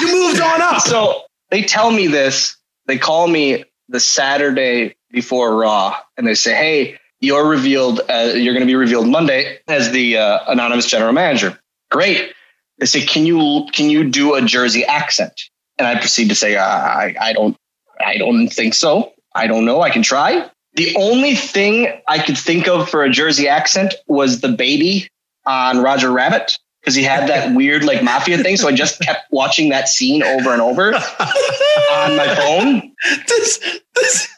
You 0.00 0.12
moved 0.12 0.40
on 0.40 0.62
up. 0.62 0.80
so 0.82 1.22
they 1.50 1.62
tell 1.62 1.90
me 1.90 2.06
this. 2.06 2.56
They 2.86 2.98
call 2.98 3.28
me 3.28 3.64
the 3.88 4.00
Saturday 4.00 4.96
before 5.10 5.54
Raw, 5.56 5.96
and 6.16 6.26
they 6.26 6.34
say, 6.34 6.54
"Hey, 6.54 6.98
you're 7.20 7.46
revealed. 7.46 8.00
Uh, 8.08 8.32
you're 8.34 8.54
going 8.54 8.66
to 8.66 8.70
be 8.70 8.74
revealed 8.74 9.08
Monday 9.08 9.58
as 9.68 9.90
the 9.90 10.18
uh, 10.18 10.38
anonymous 10.48 10.86
general 10.86 11.12
manager." 11.12 11.58
Great. 11.90 12.32
They 12.78 12.86
say, 12.86 13.02
"Can 13.02 13.26
you 13.26 13.66
can 13.72 13.90
you 13.90 14.08
do 14.10 14.34
a 14.34 14.42
Jersey 14.42 14.84
accent?" 14.84 15.40
And 15.78 15.86
I 15.86 15.98
proceed 15.98 16.28
to 16.30 16.34
say, 16.34 16.56
"I 16.56 17.14
I 17.20 17.32
don't 17.32 17.56
I 18.04 18.16
don't 18.16 18.48
think 18.48 18.74
so. 18.74 19.12
I 19.34 19.46
don't 19.46 19.64
know. 19.64 19.80
I 19.82 19.90
can 19.90 20.02
try." 20.02 20.50
The 20.74 20.96
only 20.96 21.34
thing 21.34 22.00
I 22.08 22.18
could 22.18 22.38
think 22.38 22.66
of 22.66 22.88
for 22.88 23.04
a 23.04 23.10
Jersey 23.10 23.46
accent 23.46 23.94
was 24.06 24.40
the 24.40 24.48
baby 24.48 25.08
on 25.44 25.82
Roger 25.82 26.10
Rabbit 26.10 26.56
because 26.82 26.94
he 26.96 27.02
had 27.04 27.28
that 27.28 27.54
weird 27.54 27.84
like 27.84 28.02
mafia 28.02 28.38
thing. 28.38 28.56
So 28.56 28.68
I 28.68 28.72
just 28.72 29.00
kept 29.00 29.30
watching 29.30 29.68
that 29.70 29.88
scene 29.88 30.22
over 30.22 30.50
and 30.52 30.60
over 30.60 30.94
on 30.94 32.16
my 32.16 32.34
phone. 32.36 32.92
This, 33.28 33.58
this, 33.94 34.28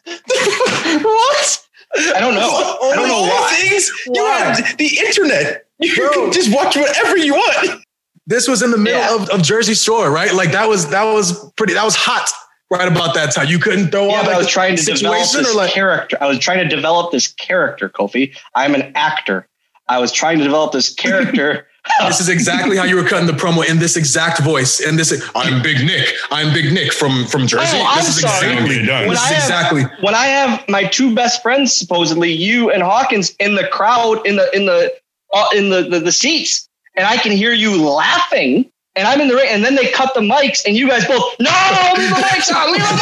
what? 1.02 1.61
I 1.96 2.20
don't 2.20 2.35
know. 2.35 2.78
I 2.83 2.96
don't 2.96 3.09
know 3.09 3.14
All 3.14 3.28
why. 3.28 3.54
Things, 3.57 3.90
you 4.07 4.22
Why? 4.22 4.38
have 4.38 4.76
the 4.76 4.98
internet. 4.98 5.66
You 5.78 5.94
Bro. 5.96 6.11
can 6.11 6.33
just 6.33 6.52
watch 6.54 6.76
whatever 6.76 7.16
you 7.16 7.35
want. 7.35 7.83
This 8.26 8.48
was 8.48 8.62
in 8.62 8.70
the 8.70 8.78
middle 8.78 9.00
Yeah. 9.00 9.14
of, 9.22 9.28
of 9.30 9.42
Jersey 9.42 9.74
Shore, 9.74 10.11
right? 10.11 10.33
Like 10.35 10.52
that 10.52 10.68
was 10.68 10.88
that 10.90 11.04
was 11.04 11.50
pretty 11.52 11.74
that 11.74 11.85
was 11.85 11.94
hot 11.94 12.30
right 12.70 12.88
about 12.90 13.14
that 13.14 13.33
time. 13.35 13.48
You 13.48 13.59
couldn't 13.59 13.90
throw 13.90 14.07
Yeah, 14.09 14.16
all 14.18 14.24
like 14.24 14.35
I 14.35 14.38
was 14.38 14.48
trying 14.48 14.76
to 14.76 14.83
develop 14.83 15.18
this 15.33 15.50
or 15.50 15.57
like 15.57 15.72
character. 15.72 16.16
I 16.20 16.26
was 16.26 16.38
trying 16.38 16.68
to 16.68 16.74
develop 16.74 17.12
this 17.12 17.28
character, 17.28 17.88
Kofi. 17.88 18.35
I'm 18.54 18.74
an 18.74 18.92
actor. 18.94 19.46
I 19.88 19.98
was 19.98 20.11
trying 20.12 20.38
to 20.38 20.44
develop 20.44 20.72
this 20.72 20.92
character. 20.92 21.66
this 22.09 22.20
is 22.20 22.29
exactly 22.29 22.77
how 22.77 22.85
you 22.85 22.97
were 22.97 23.05
cutting 23.05 23.27
the 23.27 23.33
promo 23.33 23.68
in 23.68 23.79
this 23.79 23.97
exact 23.97 24.40
voice. 24.42 24.81
And 24.81 24.99
this 24.99 25.12
I'm 25.35 25.62
Big 25.62 25.85
Nick. 25.85 26.12
I'm 26.31 26.53
Big 26.53 26.73
Nick 26.73 26.92
from 26.92 27.27
from 27.27 27.47
Jersey. 27.47 27.77
Oh, 27.79 27.87
I'm 27.87 27.99
this 28.05 28.16
is 28.16 28.20
sorry. 28.23 28.53
exactly 28.53 28.87
Done. 28.87 29.03
When 29.03 29.11
this 29.11 29.20
is 29.20 29.27
I 29.31 29.33
have- 29.35 29.42
exactly 29.73 29.83
when 30.01 30.14
I 30.14 30.27
have 30.27 30.68
my 30.68 30.85
two 30.85 31.14
best 31.14 31.42
friends, 31.42 31.75
supposedly 31.75 32.33
you 32.33 32.70
and 32.70 32.83
Hawkins, 32.83 33.35
in 33.38 33.55
the 33.55 33.66
crowd, 33.68 34.27
in 34.27 34.37
the 34.37 34.49
in 34.57 34.66
the 34.66 34.92
uh, 35.33 35.47
in 35.55 35.68
the, 35.70 35.83
the 35.83 36.01
the 36.01 36.12
seats, 36.12 36.68
and 36.97 37.07
I 37.07 37.16
can 37.16 37.33
hear 37.33 37.53
you 37.53 37.81
laughing. 37.83 38.70
And 38.97 39.09
I'm 39.09 39.20
in 39.20 39.27
the 39.27 39.35
ring, 39.35 39.49
and 39.51 39.64
then 39.64 39.75
they 39.75 39.90
cut 39.90 40.14
the 40.14 40.20
mics, 40.20 40.64
and 40.64 40.77
you 40.77 40.88
guys 40.88 41.05
both, 41.05 41.35
no, 41.40 41.51
leave 41.97 42.11
the 42.11 42.14
mics 42.14 42.49
on, 42.55 42.70
leave 42.70 42.81
them 42.81 43.01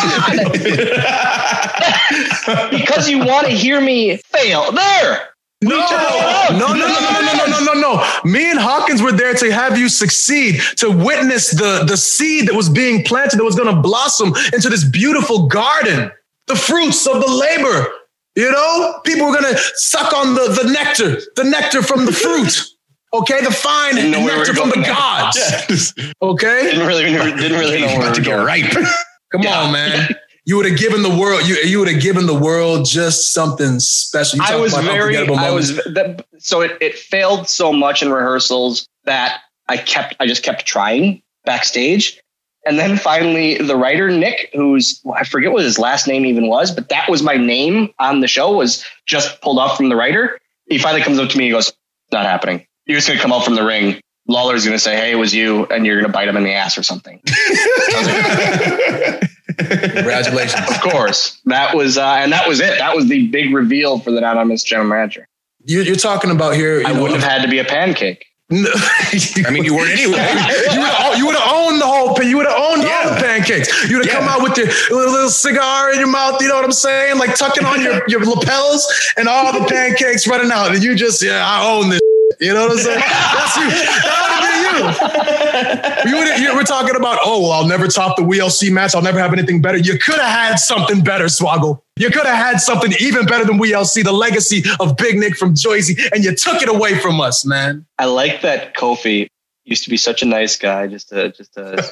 on, 2.57 2.71
because 2.71 3.11
you 3.11 3.19
want 3.19 3.47
to 3.47 3.53
hear 3.53 3.79
me 3.79 4.17
fail. 4.17 4.73
There, 4.73 5.32
No, 5.63 5.77
no, 5.79 6.51
no, 6.51 6.75
no, 6.75 6.75
no, 6.75 7.21
no, 7.21 7.47
no, 7.47 7.47
no, 7.47 7.73
no, 7.73 7.81
no. 7.81 8.31
Me 8.31 8.51
and 8.51 8.59
Hawkins 8.59 9.01
were 9.01 9.13
there 9.13 9.35
to 9.35 9.53
have 9.53 9.79
you 9.79 9.89
succeed, 9.89 10.61
to 10.77 10.91
witness 10.91 11.51
the, 11.51 11.85
the 11.87 11.97
seed 11.97 12.49
that 12.49 12.55
was 12.55 12.69
being 12.69 13.05
planted 13.05 13.39
that 13.39 13.45
was 13.45 13.55
going 13.55 13.73
to 13.75 13.81
blossom 13.81 14.35
into 14.53 14.69
this 14.69 14.85
beautiful 14.85 15.47
garden, 15.47 16.11
the 16.49 16.57
fruits 16.57 17.07
of 17.07 17.21
the 17.21 17.31
labor. 17.31 17.87
You 18.35 18.51
know, 18.51 19.01
people 19.05 19.27
were 19.27 19.39
going 19.41 19.55
to 19.55 19.61
suck 19.77 20.13
on 20.13 20.35
the, 20.35 20.61
the 20.63 20.71
nectar, 20.73 21.21
the 21.37 21.45
nectar 21.45 21.83
from 21.83 22.07
the 22.07 22.13
fruit. 22.13 22.67
Okay, 23.15 23.45
the 23.45 23.51
fine 23.51 23.97
Didn't 23.97 24.13
know 24.13 24.21
where 24.25 24.33
we 24.33 24.39
nectar 24.39 24.55
from 24.55 24.71
the 24.71 24.77
going 24.77 24.87
there. 24.87 24.95
gods. 24.95 25.95
Okay, 26.23 26.63
didn't 26.63 26.87
really 26.87 27.03
didn't 27.05 27.59
really 27.61 27.79
know 27.83 27.87
where 27.89 27.97
about 27.99 28.15
to 28.15 28.21
we 28.23 28.25
get 28.25 28.39
were 28.39 28.47
ripe. 28.47 28.71
come 29.33 29.43
Yeah. 29.43 29.61
on, 29.61 29.71
man. 29.75 30.09
You 30.45 30.57
would 30.57 30.67
have 30.67 30.79
given 30.79 31.03
the 31.03 31.17
world 31.17 31.47
you 31.47 31.55
you 31.57 31.79
would 31.79 31.89
have 31.89 32.03
given 32.03 32.27
the 32.27 32.35
world 32.35 32.85
just 32.85 33.33
something 33.33 33.79
special. 33.79 34.39
You 34.39 34.45
I 34.45 34.57
was 34.57 34.73
about 34.73 34.85
very, 34.85 35.17
unforgettable 35.17 35.39
I 35.39 35.51
was, 35.51 35.77
that, 35.77 36.27
so 36.39 36.63
it, 36.63 36.77
it 36.81 36.99
failed 36.99 37.49
so 37.49 37.73
much 37.73 38.03
in 38.03 38.11
rehearsals 38.11 38.89
that 39.05 39.41
I 39.69 39.77
kept, 39.77 40.15
I 40.21 40.27
just 40.27 40.43
kept 40.43 40.67
trying 40.67 41.23
backstage. 41.45 42.21
And 42.65 42.79
then 42.79 42.97
finally 42.97 43.59
the 43.59 43.77
writer, 43.77 44.11
Nick, 44.11 44.51
who's, 44.53 45.01
I 45.17 45.25
forget 45.25 45.53
what 45.53 45.65
his 45.65 45.79
last 45.79 46.07
name 46.07 46.25
even 46.27 46.47
was, 46.47 46.71
but 46.71 46.89
that 46.91 47.09
was 47.09 47.23
my 47.23 47.37
name 47.37 47.93
on 47.99 48.21
the 48.21 48.29
show 48.29 48.53
was 48.53 48.85
just 49.07 49.41
pulled 49.41 49.59
off 49.59 49.77
from 49.77 49.89
the 49.89 49.97
writer. 49.97 50.39
He 50.67 50.79
finally 50.79 51.03
comes 51.03 51.19
up 51.19 51.29
to 51.31 51.39
me. 51.39 51.47
He 51.47 51.51
goes, 51.51 51.73
not 52.13 52.25
happening. 52.25 52.67
You're 52.87 52.99
just 52.99 53.09
going 53.09 53.19
to 53.19 53.23
come 53.23 53.33
out 53.33 53.45
from 53.45 53.55
the 53.55 53.65
ring. 53.65 54.01
Lawler's 54.29 54.65
going 54.65 54.77
to 54.77 54.79
say, 54.79 54.97
Hey, 54.97 55.13
it 55.13 55.17
was 55.17 55.35
you. 55.35 55.67
And 55.67 55.85
you're 55.85 55.97
going 55.97 56.07
to 56.07 56.13
bite 56.13 56.29
him 56.29 56.37
in 56.37 56.45
the 56.45 56.53
ass 56.53 56.79
or 56.79 56.83
something. 56.83 57.21
Congratulations. 59.59 60.69
of 60.71 60.81
course. 60.81 61.41
That 61.47 61.77
was, 61.77 61.99
uh, 61.99 62.05
and 62.05 62.33
that 62.33 62.49
was 62.49 62.61
it. 62.61 62.79
That 62.79 62.95
was 62.95 63.09
the 63.09 63.29
big 63.29 63.55
reveal 63.55 63.99
for 63.99 64.11
the 64.11 64.19
anonymous 64.19 64.63
general 64.63 64.89
manager. 64.89 65.27
You, 65.65 65.83
you're 65.83 65.97
talking 65.97 66.31
about 66.31 66.55
here. 66.55 66.81
You 66.81 66.87
I 66.87 66.93
know, 66.93 67.03
wouldn't 67.03 67.21
have 67.21 67.31
had 67.31 67.43
to 67.43 67.49
be 67.49 67.59
a 67.59 67.65
pancake. 67.65 68.27
No. 68.51 68.71
I 68.75 69.51
mean, 69.51 69.65
you 69.65 69.75
weren't 69.75 69.93
anyway. 69.93 70.19
you 70.75 70.81
would 70.81 70.93
have 70.93 71.19
you 71.19 71.29
owned 71.29 71.81
the 71.81 71.87
whole 71.87 72.15
pan- 72.15 72.29
you 72.29 72.37
would 72.37 72.47
have 72.47 72.59
owned 72.59 72.85
all 72.85 73.15
the 73.15 73.21
pancakes. 73.21 73.89
You'd 73.89 74.05
have 74.05 74.15
come 74.15 74.29
out 74.29 74.43
with 74.43 74.59
your 74.59 74.67
little, 74.95 75.13
little 75.13 75.31
cigar 75.31 75.93
in 75.93 75.99
your 75.99 76.09
mouth, 76.09 76.41
you 76.43 76.49
know 76.49 76.57
what 76.57 76.65
I'm 76.65 76.73
saying? 76.73 77.19
Like 77.19 77.35
tucking 77.35 77.65
on 77.65 77.81
your, 77.81 78.03
your 78.09 78.25
lapels 78.25 78.87
and 79.17 79.27
all 79.27 79.59
the 79.59 79.67
pancakes 79.67 80.27
running 80.27 80.53
out. 80.53 80.75
And 80.75 80.85
you 80.85 80.95
just, 80.95 81.23
yeah, 81.23 81.47
I 81.47 81.67
own 81.67 81.89
this. 81.89 82.02
You 82.43 82.53
know 82.55 82.67
what 82.67 82.73
I'm 82.73 82.79
saying? 82.79 82.99
That's 82.99 83.57
you. 83.57 83.69
That 84.03 84.19
would 84.19 84.33
have 84.35 86.03
been 86.03 86.11
you. 86.11 86.11
You 86.11 86.19
would 86.19 86.33
we're 86.63 86.67
talking 86.67 86.97
about, 86.97 87.19
oh, 87.25 87.43
well, 87.43 87.53
I'll 87.53 87.67
never 87.67 87.89
top 87.89 88.17
the 88.17 88.23
WeeLC 88.23 88.71
match. 88.71 88.95
I'll 88.95 89.03
never 89.03 89.19
have 89.19 89.33
anything 89.33 89.61
better. 89.61 89.79
You 89.79 89.99
could 89.99 90.15
have 90.15 90.31
had 90.31 90.57
something 90.57 91.03
better, 91.03 91.25
Swoggle. 91.25 91.81
You 91.97 92.11
could 92.11 92.25
have 92.25 92.37
had 92.37 92.61
something 92.61 92.93
even 93.01 93.27
better 93.27 93.45
than 93.45 93.59
WeeLC, 93.59 94.05
the 94.05 94.13
legacy 94.13 94.63
of 94.81 94.97
Big 94.97 95.19
Nick 95.19 95.37
from 95.37 95.55
Jersey, 95.55 95.97
and 96.13 96.25
you 96.25 96.35
took 96.35 96.63
it 96.63 96.69
away 96.69 96.99
from 96.99 97.21
us, 97.21 97.45
man. 97.45 97.85
I 97.99 98.07
like 98.07 98.43
that 98.43 98.75
Kofi 98.75 99.29
used 99.65 99.85
to 99.85 99.91
be 99.91 99.97
such 99.97 100.23
a 100.23 100.27
nice 100.27 100.57
guy, 100.57 100.87
just 100.87 101.13
a 101.13 101.31
just 101.31 101.57
a 101.57 101.83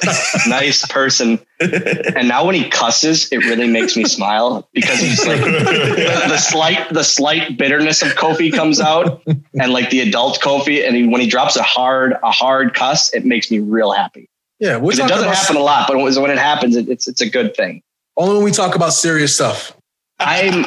nice 0.49 0.87
person. 0.87 1.39
And 1.61 2.29
now 2.29 2.45
when 2.45 2.55
he 2.55 2.69
cusses, 2.69 3.31
it 3.33 3.39
really 3.39 3.69
makes 3.69 3.97
me 3.97 4.05
smile 4.05 4.69
because 4.73 4.99
he's 4.99 5.27
like 5.27 5.41
the, 5.41 6.25
the 6.29 6.39
slight 6.39 6.93
the 6.93 7.05
slight 7.05 7.57
bitterness 7.57 8.03
of 8.03 8.09
Kofi 8.09 8.53
comes 8.53 8.81
out, 8.81 9.23
and 9.27 9.73
like 9.73 9.91
the 9.91 10.01
adult 10.01 10.41
Kofi, 10.41 10.87
and 10.87 10.97
he, 10.97 11.07
when 11.07 11.21
he 11.21 11.27
drops 11.27 11.57
a 11.57 11.63
hard 11.63 12.15
a 12.23 12.31
hard 12.31 12.75
cuss, 12.75 13.13
it 13.15 13.25
makes 13.25 13.51
me 13.51 13.61
real 13.61 13.93
happy. 13.93 14.29
Yeah, 14.59 14.77
it 14.77 14.81
doesn't 14.83 15.07
about 15.07 15.35
happen 15.35 15.57
a 15.57 15.61
lot, 15.61 15.89
but 15.89 15.97
when 15.97 16.15
when 16.21 16.31
it 16.31 16.39
happens, 16.39 16.77
it, 16.77 16.89
it's 16.89 17.09
it's 17.09 17.21
a 17.21 17.31
good 17.31 17.55
thing. 17.55 17.83
only 18.17 18.35
when 18.35 18.45
we 18.45 18.51
talk 18.51 18.75
about 18.75 18.93
serious 18.93 19.35
stuff. 19.35 19.77
I'm 20.19 20.67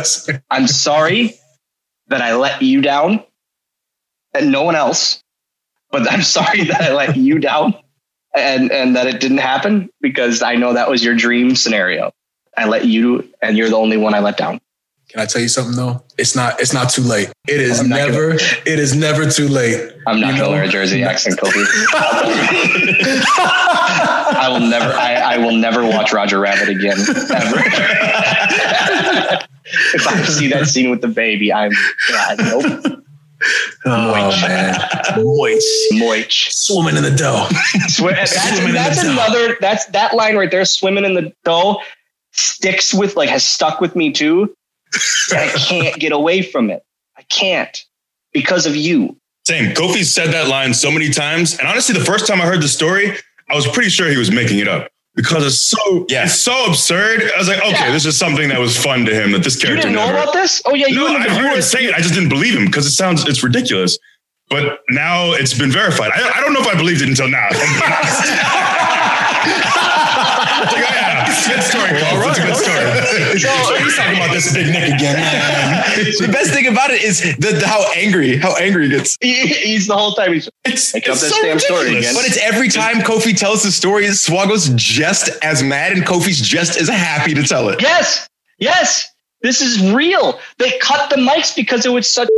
I'm 0.50 0.66
sorry 0.66 1.34
that 2.08 2.22
I 2.22 2.36
let 2.36 2.62
you 2.62 2.80
down 2.80 3.24
and 4.34 4.52
no 4.52 4.62
one 4.62 4.74
else, 4.74 5.22
but 5.94 6.10
I'm 6.12 6.22
sorry 6.38 6.64
that 6.64 6.80
I 6.82 6.92
let 6.92 7.16
you 7.16 7.38
down 7.38 7.74
and, 8.34 8.72
and 8.72 8.96
that 8.96 9.06
it 9.06 9.20
didn't 9.20 9.38
happen 9.38 9.88
because 10.00 10.42
I 10.42 10.56
know 10.56 10.72
that 10.72 10.90
was 10.90 11.04
your 11.04 11.14
dream 11.14 11.54
scenario. 11.54 12.10
I 12.56 12.66
let 12.66 12.84
you, 12.84 13.28
and 13.42 13.56
you're 13.56 13.68
the 13.70 13.76
only 13.76 13.96
one 13.96 14.12
I 14.14 14.18
let 14.20 14.36
down. 14.36 14.60
Can 15.08 15.20
I 15.20 15.26
tell 15.26 15.40
you 15.42 15.48
something 15.48 15.76
though? 15.76 16.02
It's 16.18 16.34
not. 16.34 16.60
It's 16.60 16.72
not 16.72 16.90
too 16.90 17.02
late. 17.02 17.30
It 17.46 17.60
is 17.60 17.78
I'm 17.80 17.88
gonna- 17.88 18.06
never. 18.10 18.30
it 18.66 18.78
is 18.78 18.96
never 18.96 19.28
too 19.30 19.46
late. 19.48 19.92
I'm 20.06 20.18
not 20.20 20.32
You 20.32 20.38
to 20.38 20.42
know- 20.44 20.50
wear 20.50 20.64
a 20.64 20.68
jersey 20.68 21.02
accent, 21.10 21.38
Kobe. 21.38 21.52
I 24.36 24.48
will 24.50 24.66
never. 24.66 24.92
I, 24.92 25.14
I 25.34 25.38
will 25.38 25.52
never 25.56 25.84
watch 25.84 26.12
Roger 26.12 26.40
Rabbit 26.40 26.68
again 26.68 26.96
ever. 26.98 27.60
if 29.94 30.06
I 30.08 30.22
see 30.24 30.48
that 30.48 30.66
scene 30.66 30.90
with 30.90 31.00
the 31.00 31.08
baby, 31.08 31.52
I'm 31.52 31.70
yeah, 32.10 32.34
nope. 32.38 33.03
Oh 33.86 34.30
man, 34.40 34.74
moist, 35.16 35.66
Moich. 35.92 36.50
swimming 36.52 36.96
in 36.96 37.02
the 37.02 37.10
dough. 37.10 37.46
Swi- 37.88 38.14
that's 38.14 38.32
Swimming 38.56 38.74
that's 38.74 38.96
the 39.02 39.08
dough. 39.08 39.12
another. 39.12 39.56
That's 39.60 39.84
that 39.86 40.14
line 40.14 40.36
right 40.36 40.50
there. 40.50 40.64
Swimming 40.64 41.04
in 41.04 41.14
the 41.14 41.32
dough 41.44 41.80
sticks 42.32 42.92
with 42.94 43.16
like 43.16 43.28
has 43.28 43.44
stuck 43.44 43.80
with 43.80 43.94
me 43.94 44.10
too. 44.12 44.54
I 45.32 45.52
can't 45.56 45.98
get 46.00 46.12
away 46.12 46.42
from 46.42 46.70
it. 46.70 46.82
I 47.16 47.22
can't 47.24 47.84
because 48.32 48.66
of 48.66 48.74
you. 48.76 49.16
Same. 49.46 49.74
Kofi 49.74 50.04
said 50.04 50.32
that 50.32 50.48
line 50.48 50.72
so 50.72 50.90
many 50.90 51.10
times, 51.10 51.58
and 51.58 51.68
honestly, 51.68 51.96
the 51.98 52.04
first 52.04 52.26
time 52.26 52.40
I 52.40 52.46
heard 52.46 52.62
the 52.62 52.68
story, 52.68 53.12
I 53.50 53.54
was 53.54 53.66
pretty 53.68 53.90
sure 53.90 54.08
he 54.08 54.16
was 54.16 54.30
making 54.30 54.58
it 54.58 54.68
up 54.68 54.88
because 55.16 55.44
it's 55.46 55.58
so 55.58 56.06
Yeah. 56.08 56.24
it's 56.24 56.34
so 56.40 56.66
absurd. 56.66 57.22
I 57.34 57.38
was 57.38 57.48
like, 57.48 57.58
okay, 57.58 57.70
Yeah. 57.70 57.90
this 57.92 58.04
is 58.06 58.16
something 58.16 58.48
that 58.48 58.58
was 58.60 58.76
fun 58.76 59.04
to 59.06 59.14
him 59.14 59.32
that 59.32 59.42
this 59.44 59.54
You 59.56 59.60
character 59.68 59.82
didn't 59.88 59.96
know 59.96 60.06
never. 60.06 60.18
about 60.18 60.32
this? 60.34 60.60
Oh 60.64 60.74
yeah, 60.74 60.86
you 60.88 60.96
No, 60.96 61.02
wouldn't 61.04 61.20
I 61.20 61.32
have 61.32 61.40
heard 61.42 61.54
him 61.56 61.62
say 61.62 61.84
it. 61.86 61.94
I 61.94 61.98
just 62.00 62.14
didn't 62.14 62.28
believe 62.30 62.54
him 62.54 62.66
because 62.66 62.86
it 62.86 62.90
sounds 62.92 63.24
it's 63.26 63.42
ridiculous. 63.44 63.98
But 64.50 64.80
now 64.90 65.32
it's 65.32 65.54
been 65.54 65.70
verified. 65.72 66.10
I, 66.14 66.32
I 66.36 66.40
don't 66.40 66.52
know 66.52 66.60
if 66.60 66.66
I 66.66 66.74
believed 66.76 67.00
it 67.02 67.08
until 67.08 67.28
now. 67.28 67.48
Like, 67.54 67.60
yeah, 69.46 70.62
it's 70.62 70.74
a 70.74 70.78
good 71.48 71.62
story, 71.62 71.88
Cole. 72.00 72.22
It's 72.30 72.38
a 72.38 72.42
good 72.42 72.56
story. 72.56 73.38
So 73.38 73.74
He's 73.76 73.96
talking 73.96 74.16
about 74.16 74.32
this 74.32 74.52
big 74.52 74.66
Nick 74.66 74.94
again. 74.94 75.16
the 76.20 76.28
best 76.32 76.52
thing 76.52 76.66
about 76.66 76.90
it 76.90 77.02
is 77.02 77.20
the, 77.36 77.52
the- 77.52 77.66
how 77.66 77.84
angry, 77.96 78.36
how 78.36 78.54
angry 78.56 78.88
he 78.88 78.96
gets. 78.96 79.16
He- 79.20 79.46
He's 79.46 79.86
the 79.86 79.96
whole 79.96 80.12
time. 80.14 80.32
He's 80.32 80.48
It's, 80.64 80.94
Make 80.94 81.08
up 81.08 81.12
it's 81.14 81.22
this 81.22 81.34
so 81.34 81.42
damn 81.42 81.58
story 81.58 81.80
ridiculous. 81.94 82.10
again. 82.10 82.14
But 82.14 82.26
it's 82.26 82.38
every 82.42 82.68
time 82.68 82.96
Kofi 83.02 83.36
tells 83.36 83.62
the 83.62 83.72
story, 83.72 84.04
Swoggle's 84.06 84.70
just 84.76 85.30
as 85.44 85.62
mad 85.62 85.92
and 85.92 86.02
Kofi's 86.04 86.40
just 86.40 86.78
as 86.80 86.88
happy 86.88 87.34
to 87.34 87.42
tell 87.42 87.68
it. 87.68 87.80
yes, 87.82 88.28
yes. 88.58 89.08
This 89.42 89.60
is 89.60 89.92
real. 89.92 90.40
They 90.58 90.72
cut 90.78 91.10
the 91.10 91.16
mics 91.16 91.54
because 91.54 91.84
it 91.84 91.90
was 91.90 92.08
such. 92.08 92.28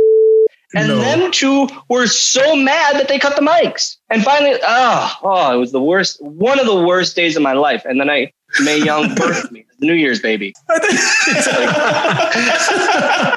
And 0.75 0.89
No. 0.89 0.99
them 0.99 1.31
two 1.31 1.69
were 1.87 2.07
so 2.07 2.53
mad 2.53 2.95
that 2.97 3.07
they 3.07 3.17
cut 3.17 3.37
the 3.37 3.41
mics. 3.41 3.95
And 4.09 4.21
finally, 4.25 4.59
oh, 4.61 5.13
oh, 5.23 5.53
it 5.55 5.57
was 5.57 5.71
the 5.71 5.81
worst, 5.81 6.21
one 6.21 6.59
of 6.59 6.65
the 6.65 6.75
worst 6.75 7.15
days 7.15 7.37
of 7.37 7.41
my 7.41 7.53
life. 7.53 7.85
And 7.85 8.01
then 8.01 8.09
I, 8.09 8.33
Mae 8.61 8.79
Young 8.83 9.09
birthed 9.15 9.51
me, 9.51 9.65
New 9.79 9.93
Year's 9.93 10.19
baby. 10.21 10.53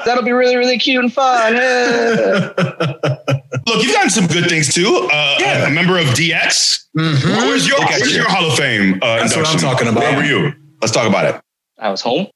That'll 0.05 0.23
be 0.23 0.31
really, 0.31 0.55
really 0.55 0.77
cute 0.77 1.03
and 1.03 1.13
fun. 1.13 1.53
Look, 1.53 3.83
you've 3.83 3.93
gotten 3.93 4.09
some 4.09 4.27
good 4.27 4.49
things 4.49 4.73
too. 4.73 5.07
Uh, 5.11 5.35
Yeah. 5.39 5.67
A 5.67 5.69
member 5.69 5.97
of 5.97 6.05
DX. 6.07 6.85
Mhm. 6.97 7.37
Where's 7.37 7.67
your 7.67 7.79
Where's 7.79 8.15
your 8.15 8.29
Hall 8.29 8.49
of 8.51 8.57
Fame? 8.57 8.99
Uh, 9.01 9.17
That's 9.19 9.35
what 9.35 9.47
I'm 9.47 9.57
talking 9.59 9.87
about. 9.87 10.01
Where 10.03 10.17
were 10.17 10.23
you? 10.23 10.53
Let's 10.81 10.91
talk 10.93 11.07
about 11.07 11.25
it. 11.25 11.41
I 11.79 11.89
was 11.89 12.01
home. 12.01 12.27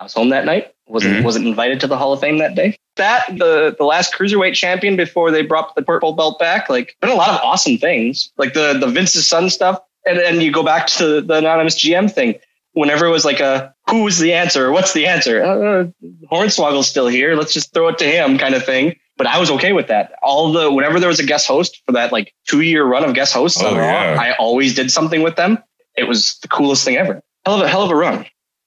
I 0.00 0.04
was 0.04 0.14
home 0.14 0.30
that 0.30 0.44
night. 0.44 0.68
wasn't 0.88 1.18
Mhm. 1.18 1.22
wasn't 1.24 1.46
invited 1.46 1.80
to 1.80 1.86
the 1.86 1.96
Hall 1.96 2.12
of 2.12 2.20
Fame 2.20 2.38
that 2.38 2.54
day. 2.54 2.76
That 2.96 3.24
the 3.38 3.74
the 3.78 3.84
last 3.84 4.12
cruiserweight 4.14 4.54
champion 4.54 4.96
before 4.96 5.30
they 5.30 5.42
brought 5.42 5.74
the 5.74 5.82
purple 5.82 6.12
belt 6.12 6.38
back. 6.38 6.68
Like 6.68 6.96
been 7.00 7.10
a 7.10 7.14
lot 7.14 7.30
of 7.30 7.40
awesome 7.42 7.78
things, 7.78 8.30
like 8.36 8.52
the 8.52 8.76
the 8.78 8.88
Vince's 8.88 9.26
son 9.26 9.48
stuff, 9.48 9.78
and 10.06 10.18
and 10.18 10.42
you 10.42 10.52
go 10.52 10.62
back 10.62 10.86
to 10.88 11.20
the 11.20 11.34
anonymous 11.34 11.76
GM 11.76 12.10
thing. 12.10 12.34
Whenever 12.74 13.04
it 13.04 13.10
was 13.10 13.24
like 13.24 13.40
a 13.40 13.74
who's 13.88 14.18
the 14.18 14.32
answer, 14.32 14.72
what's 14.72 14.92
the 14.94 15.06
answer? 15.06 15.42
Uh, 15.42 15.84
Hornswoggle's 16.30 16.88
still 16.88 17.06
here. 17.06 17.34
Let's 17.36 17.52
just 17.52 17.74
throw 17.74 17.88
it 17.88 17.98
to 17.98 18.04
him, 18.04 18.38
kind 18.38 18.54
of 18.54 18.64
thing. 18.64 18.96
But 19.18 19.26
I 19.26 19.38
was 19.38 19.50
okay 19.50 19.72
with 19.72 19.88
that. 19.88 20.12
All 20.22 20.52
the 20.52 20.72
whenever 20.72 20.98
there 20.98 21.08
was 21.08 21.20
a 21.20 21.26
guest 21.26 21.46
host 21.46 21.82
for 21.84 21.92
that 21.92 22.12
like 22.12 22.34
two 22.48 22.62
year 22.62 22.84
run 22.84 23.04
of 23.04 23.14
guest 23.14 23.34
hosts 23.34 23.62
Oh, 23.62 23.74
yeah. 23.74 24.16
I 24.18 24.32
always 24.36 24.74
did 24.74 24.90
something 24.90 25.22
with 25.22 25.36
them. 25.36 25.58
It 25.96 26.04
was 26.04 26.38
the 26.40 26.48
coolest 26.48 26.84
thing 26.84 26.96
ever. 26.96 27.22
Hell 27.44 27.56
of 27.56 27.60
a 27.60 27.68
hell 27.68 27.82
of 27.82 27.90
a 27.90 27.94
run. 27.94 28.24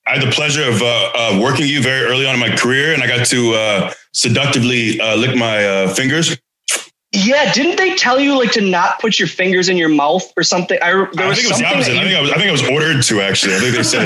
I 0.08 0.20
had 0.20 0.22
the 0.22 0.32
pleasure 0.32 0.64
of 0.70 0.84
uh, 0.84 0.86
uh, 1.16 1.40
working 1.42 1.66
you 1.66 1.82
very 1.82 2.06
early 2.06 2.28
on 2.28 2.36
in 2.36 2.40
my 2.40 2.56
career, 2.56 2.94
and 2.94 3.02
I 3.02 3.08
got 3.08 3.26
to 3.28 3.54
uh, 3.54 3.94
seductively 4.14 5.02
uh, 5.02 5.16
lick 5.16 5.36
my 5.36 5.66
uh, 5.66 5.94
fingers. 5.96 6.38
Yeah, 7.16 7.52
didn't 7.54 7.78
they 7.78 7.96
tell 7.96 8.20
you 8.20 8.38
like 8.38 8.52
to 8.52 8.62
not 8.62 9.00
put 9.00 9.18
your 9.18 9.28
fingers 9.28 9.70
in 9.70 9.78
your 9.78 9.90
mouth 9.90 10.32
or 10.36 10.44
something? 10.44 10.78
I 10.82 10.92
there 10.92 11.28
I 11.30 11.34
think 11.34 11.46
it 11.46 11.50
was 11.50 11.60
the 11.60 11.66
opposite. 11.66 11.94
that 11.94 12.02
I 12.02 12.04
think 12.04 12.18
I 12.18 12.22
was. 12.22 12.32
I 12.32 12.36
think 12.36 12.50
I 12.50 12.52
was 12.52 12.68
ordered 12.68 13.02
to 13.04 13.22
actually. 13.22 13.56
I 13.56 13.60
think 13.60 13.76
they 13.76 13.84
said 13.84 14.06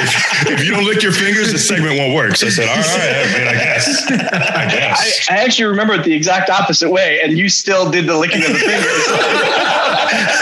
if, 0.00 0.60
if 0.60 0.64
you 0.64 0.70
don't 0.72 0.84
lick 0.84 1.02
your 1.02 1.12
fingers, 1.12 1.52
the 1.52 1.58
segment 1.58 1.98
won't 1.98 2.14
work. 2.14 2.36
So 2.36 2.46
I 2.46 2.50
said, 2.50 2.68
all 2.68 2.76
right, 2.76 3.14
I, 3.14 3.38
mean, 3.38 3.48
I 3.48 3.52
guess. 3.52 4.10
I 4.10 4.14
I, 4.14 4.70
guess. 4.70 5.30
I 5.30 5.36
actually 5.36 5.66
remember 5.66 5.94
it 5.94 6.04
the 6.04 6.14
exact 6.14 6.48
opposite 6.48 6.90
way, 6.90 7.20
and 7.22 7.38
you 7.38 7.48
still 7.48 7.90
did 7.90 8.06
the 8.06 8.16
licking 8.16 8.42
of 8.42 8.48
the 8.48 8.58
fingers. 8.58 9.04
So 9.04 9.16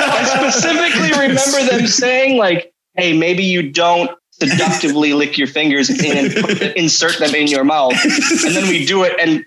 I 0.07 0.51
specifically 0.51 1.11
remember 1.29 1.71
them 1.71 1.87
saying 1.87 2.39
like, 2.39 2.73
"Hey, 2.95 3.17
maybe 3.17 3.43
you 3.43 3.71
don't 3.71 4.11
seductively 4.31 5.13
lick 5.13 5.37
your 5.37 5.49
fingers 5.49 5.91
and 5.91 6.33
put, 6.35 6.63
insert 6.77 7.19
them 7.19 7.35
in 7.35 7.49
your 7.49 7.65
mouth," 7.65 7.95
and 8.45 8.55
then 8.55 8.69
we 8.69 8.87
do 8.87 9.03
it, 9.03 9.19
and 9.21 9.45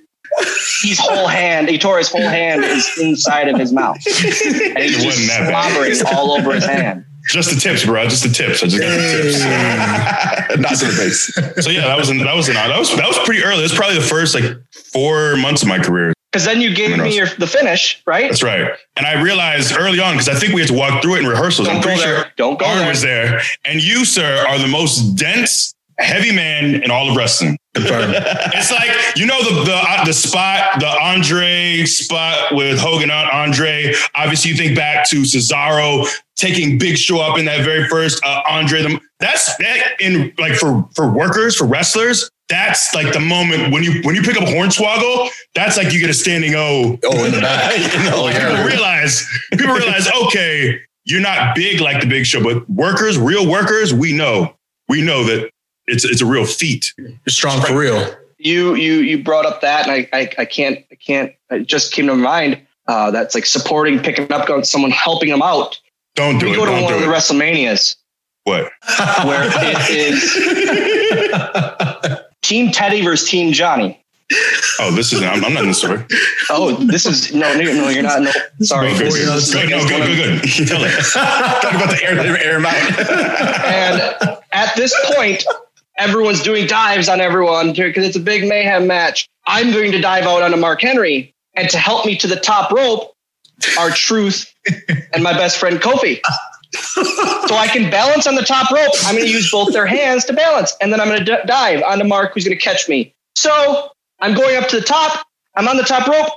his 0.84 1.00
whole 1.00 1.28
hand, 1.28 1.70
he 1.70 1.78
tore 1.78 1.98
his 1.98 2.10
whole 2.10 2.28
hand 2.28 2.64
is 2.64 2.90
inside 3.02 3.48
of 3.48 3.58
his 3.60 3.72
mouth, 3.72 3.98
and 4.06 4.80
he's 4.80 4.96
just 4.96 5.06
wasn't 5.06 5.28
that 5.30 5.50
bad. 5.52 5.72
slobbering 5.74 6.18
all 6.18 6.32
over 6.34 6.54
his 6.54 6.66
hand. 6.66 7.06
Just 7.30 7.54
the 7.54 7.60
tips, 7.60 7.86
bro. 7.86 8.04
Just 8.10 8.24
the 8.24 8.30
tips. 8.30 8.62
I 8.64 8.68
just 8.68 8.82
got 8.82 8.90
the 8.90 9.22
tips. 9.24 9.40
Not 10.60 10.76
to 10.78 10.86
the 10.86 10.92
face. 10.92 11.64
So 11.64 11.70
yeah, 11.72 11.88
that 11.88 11.98
was 11.98 12.10
an, 12.10 12.18
that 12.20 12.36
was 12.36 12.50
an, 12.50 12.56
that 12.56 12.78
was 12.78 12.96
that 12.98 13.08
was 13.08 13.18
pretty 13.20 13.44
early. 13.44 13.62
That's 13.62 13.74
probably 13.76 13.96
the 13.98 14.04
first 14.06 14.36
like 14.36 14.44
four 14.92 15.38
months 15.38 15.62
of 15.62 15.70
my 15.70 15.80
career. 15.80 16.14
Because 16.32 16.46
then 16.46 16.60
you 16.62 16.76
gave 16.76 16.98
me 16.98 17.16
your 17.16 17.28
the 17.38 17.48
finish, 17.48 18.02
right? 18.08 18.30
That's 18.30 18.44
right. 18.44 18.72
And 18.98 19.06
I 19.06 19.22
realized 19.22 19.72
early 19.78 20.00
on 20.00 20.16
because 20.16 20.28
I 20.28 20.34
think 20.34 20.54
we 20.54 20.62
had 20.62 20.68
to 20.70 20.74
walk 20.76 21.02
through 21.02 21.16
it 21.16 21.20
in 21.20 21.28
rehearsals. 21.28 21.68
I'm 21.68 21.76
Don't 21.76 21.84
go 21.84 21.88
pretty 21.90 22.02
there. 22.02 22.24
sure 22.24 22.32
Don't 22.38 22.60
go 22.60 22.66
Arn 22.66 22.80
there. 22.80 22.90
was 22.90 23.02
there, 23.02 23.40
and 23.66 23.82
you, 23.82 24.04
sir, 24.04 24.44
are 24.48 24.58
the 24.58 24.68
most 24.68 25.16
dense, 25.16 25.74
heavy 26.00 26.36
man 26.36 26.84
in 26.84 26.92
all 26.92 27.10
of 27.10 27.16
wrestling. 27.16 27.58
Confirmed. 27.74 28.16
It's 28.56 28.72
like 28.72 28.92
you 29.16 29.26
know 29.26 29.42
the 29.44 29.64
the 29.66 29.76
uh, 29.76 30.06
the 30.06 30.14
spot, 30.14 30.80
the 30.80 30.88
Andre 30.88 31.86
spot 31.86 32.54
with 32.54 32.80
Hogan 32.80 33.10
on 33.10 33.28
Andre. 33.32 33.94
Obviously, 34.16 34.52
you 34.52 34.58
think 34.58 34.76
back 34.76 35.10
to 35.10 35.24
Cesaro 35.24 36.08
taking 36.36 36.78
Big 36.78 36.98
Show 36.98 37.20
up 37.20 37.38
in 37.38 37.46
that 37.46 37.64
very 37.64 37.88
first 37.88 38.24
uh, 38.24 38.42
Andre. 38.48 38.84
The, 38.84 39.00
that's 39.20 39.56
that 39.58 39.96
in 40.00 40.34
like 40.38 40.54
for 40.54 40.88
for 40.96 41.12
workers 41.12 41.56
for 41.56 41.66
wrestlers. 41.66 42.30
That's 42.48 42.94
like 42.94 43.12
the 43.12 43.20
moment 43.20 43.74
when 43.74 43.84
you 43.84 44.02
when 44.04 44.16
you 44.16 44.22
pick 44.22 44.38
up 44.38 44.48
Hornswoggle. 44.48 45.30
That's 45.56 45.78
like 45.78 45.92
you 45.92 46.00
get 46.00 46.10
a 46.10 46.14
standing 46.14 46.54
O. 46.56 47.00
Oh, 47.04 47.26
in 47.26 47.32
the 47.32 47.42
back. 47.42 47.74
Oh, 48.14 48.30
People 48.32 48.66
realize 48.66 49.28
people 49.52 49.74
realize 49.74 50.08
okay, 50.26 50.80
you're 51.06 51.22
not 51.22 51.56
big 51.56 51.82
like 51.82 52.02
the 52.02 52.08
Big 52.08 52.26
Show, 52.26 52.44
but 52.44 52.70
workers, 52.70 53.18
real 53.18 53.50
workers, 53.50 53.94
we 53.94 54.14
know 54.14 54.56
we 54.88 55.02
know 55.02 55.24
that 55.24 55.50
it's 55.88 56.04
it's 56.06 56.22
a 56.22 56.26
real 56.26 56.46
feat. 56.46 56.94
You're 56.98 57.12
strong 57.28 57.62
for 57.62 57.78
real. 57.78 58.14
you 58.38 58.76
you 58.76 58.94
you 58.96 59.24
brought 59.24 59.46
up 59.46 59.62
that, 59.62 59.88
and 59.88 59.92
I 59.92 60.10
I, 60.18 60.30
I 60.40 60.46
can't 60.46 60.80
I 60.92 60.96
can't. 60.96 61.32
It 61.52 61.68
just 61.68 61.94
came 61.94 62.08
to 62.08 62.16
mind. 62.16 62.60
Uh, 62.88 63.12
that's 63.12 63.34
like 63.34 63.46
supporting, 63.46 63.98
picking 64.00 64.30
up, 64.32 64.46
going 64.46 64.64
someone 64.66 64.92
helping 64.92 65.30
them 65.30 65.42
out. 65.42 65.80
Don't 66.16 66.38
do 66.38 66.48
we 66.48 66.52
it. 66.52 66.56
go 66.58 66.66
to 66.66 66.72
one 66.72 66.94
of 66.94 67.00
the 67.00 67.10
it. 67.10 67.16
WrestleManias 67.16 67.96
What? 68.44 68.66
where 69.26 69.44
it 69.46 69.90
is 69.90 70.22
Team 72.42 72.72
Teddy 72.72 73.02
versus 73.02 73.30
Team 73.30 73.54
Johnny. 73.54 74.00
Oh, 74.80 74.92
this 74.92 75.14
is 75.14 75.22
I'm, 75.22 75.46
I'm 75.46 75.54
not 75.54 75.64
in 75.64 75.70
the 75.70 75.74
story. 75.76 76.04
Oh, 76.50 76.74
this 76.86 77.06
is 77.06 77.34
no, 77.34 77.54
no, 77.56 77.64
no 77.64 77.88
you're 77.90 78.04
not. 78.04 78.22
No, 78.22 78.32
sorry. 78.62 78.90
Okay. 78.90 79.04
This 79.06 79.16
is- 79.16 79.30
is 79.30 79.54
Good, 79.54 79.70
no, 79.70 79.78
against 79.78 79.88
good, 79.90 80.00
one 80.00 80.08
good, 80.18 80.42
good. 80.42 80.68
Tell 80.68 80.84
it. 80.84 80.92
Talk 81.62 81.74
about 81.76 81.90
the 81.90 82.00
air, 82.04 82.20
air 82.20 82.58
him 82.58 82.66
out. 82.66 82.76
And 83.66 84.02
at 84.52 84.76
this 84.76 84.94
point, 85.16 85.46
everyone's 85.98 86.42
doing 86.42 86.68
dives 86.68 87.10
on 87.10 87.22
everyone 87.22 87.74
because 87.74 88.06
it's 88.06 88.16
a 88.16 88.22
big 88.22 88.48
mayhem 88.48 88.88
match. 88.88 89.28
I'm 89.46 89.72
going 89.72 89.92
to 89.92 90.02
dive 90.02 90.26
out 90.26 90.42
onto 90.42 90.58
Mark 90.58 90.82
Henry, 90.82 91.34
and 91.54 91.70
to 91.70 91.78
help 91.78 92.06
me 92.06 92.18
to 92.18 92.28
the 92.28 92.36
top 92.36 92.72
rope 92.72 93.16
are 93.78 93.90
Truth 93.90 94.54
and 95.14 95.24
my 95.24 95.34
best 95.34 95.58
friend 95.58 95.80
Kofi. 95.80 96.22
so 96.74 97.56
I 97.56 97.68
can 97.72 97.92
balance 97.92 98.26
on 98.26 98.36
the 98.36 98.42
top 98.42 98.72
rope. 98.72 98.92
I'm 99.04 99.16
going 99.16 99.28
to 99.28 99.32
use 99.32 99.52
both 99.52 99.74
their 99.74 99.86
hands 99.86 100.26
to 100.26 100.34
balance, 100.34 100.74
and 100.82 100.92
then 100.92 101.00
I'm 101.00 101.08
going 101.08 101.20
to 101.20 101.26
d- 101.26 101.42
dive 101.46 101.84
onto 101.84 102.06
Mark, 102.06 102.34
who's 102.34 102.46
going 102.46 102.58
to 102.58 102.64
catch 102.64 102.90
me. 102.90 103.14
So 103.36 103.90
I'm 104.20 104.34
going 104.34 104.56
up 104.56 104.70
to 104.70 104.80
the 104.80 104.86
top. 104.86 105.26
I'm 105.56 105.68
on 105.68 105.78
the 105.78 105.84
top 105.84 106.08
rope. 106.08 106.32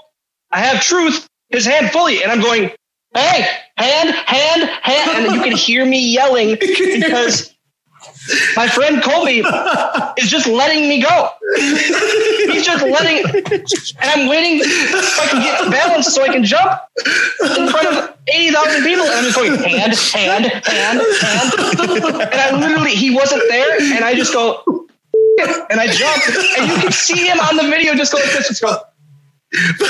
I 0.50 0.60
have 0.60 0.82
Truth, 0.82 1.26
his 1.48 1.64
hand 1.64 1.90
fully, 1.90 2.22
and 2.22 2.30
I'm 2.30 2.40
going, 2.40 2.70
hey, 3.14 3.48
hand, 3.76 4.10
hand, 4.10 4.70
hand. 4.82 5.26
And 5.26 5.34
you 5.34 5.42
can 5.42 5.56
hear 5.56 5.86
me 5.86 6.12
yelling 6.12 6.56
because 6.60 7.55
my 8.56 8.68
friend 8.68 9.02
Colby 9.02 9.38
is 10.18 10.30
just 10.30 10.46
letting 10.46 10.88
me 10.88 11.02
go. 11.02 11.30
He's 11.56 12.64
just 12.64 12.82
letting, 12.82 13.24
and 13.24 14.00
I'm 14.00 14.28
waiting 14.28 14.62
so 14.62 15.22
I 15.22 15.26
can 15.30 15.42
get 15.42 15.64
the 15.64 15.70
balance 15.70 16.06
so 16.06 16.22
I 16.22 16.28
can 16.28 16.44
jump 16.44 16.80
in 17.58 17.68
front 17.68 17.88
of 17.88 18.16
80,000 18.28 18.82
people. 18.82 19.04
And 19.04 19.14
I'm 19.14 19.24
just 19.24 19.36
going 19.36 19.54
hand, 19.54 19.94
hand, 19.94 20.46
hand, 20.66 21.00
hand. 21.20 21.52
And 22.20 22.34
I 22.34 22.58
literally, 22.58 22.94
he 22.94 23.14
wasn't 23.14 23.42
there. 23.48 23.78
And 23.94 24.04
I 24.04 24.14
just 24.14 24.32
go, 24.32 24.62
and 25.70 25.80
I 25.80 25.86
jump. 25.86 26.22
And 26.58 26.68
you 26.68 26.76
can 26.82 26.92
see 26.92 27.26
him 27.26 27.40
on 27.40 27.56
the 27.56 27.64
video 27.64 27.94
just 27.94 28.12
go 28.12 28.18
like 28.18 28.32
this, 28.32 28.48
just 28.48 28.62
go. 28.62 28.76
but 29.78 29.88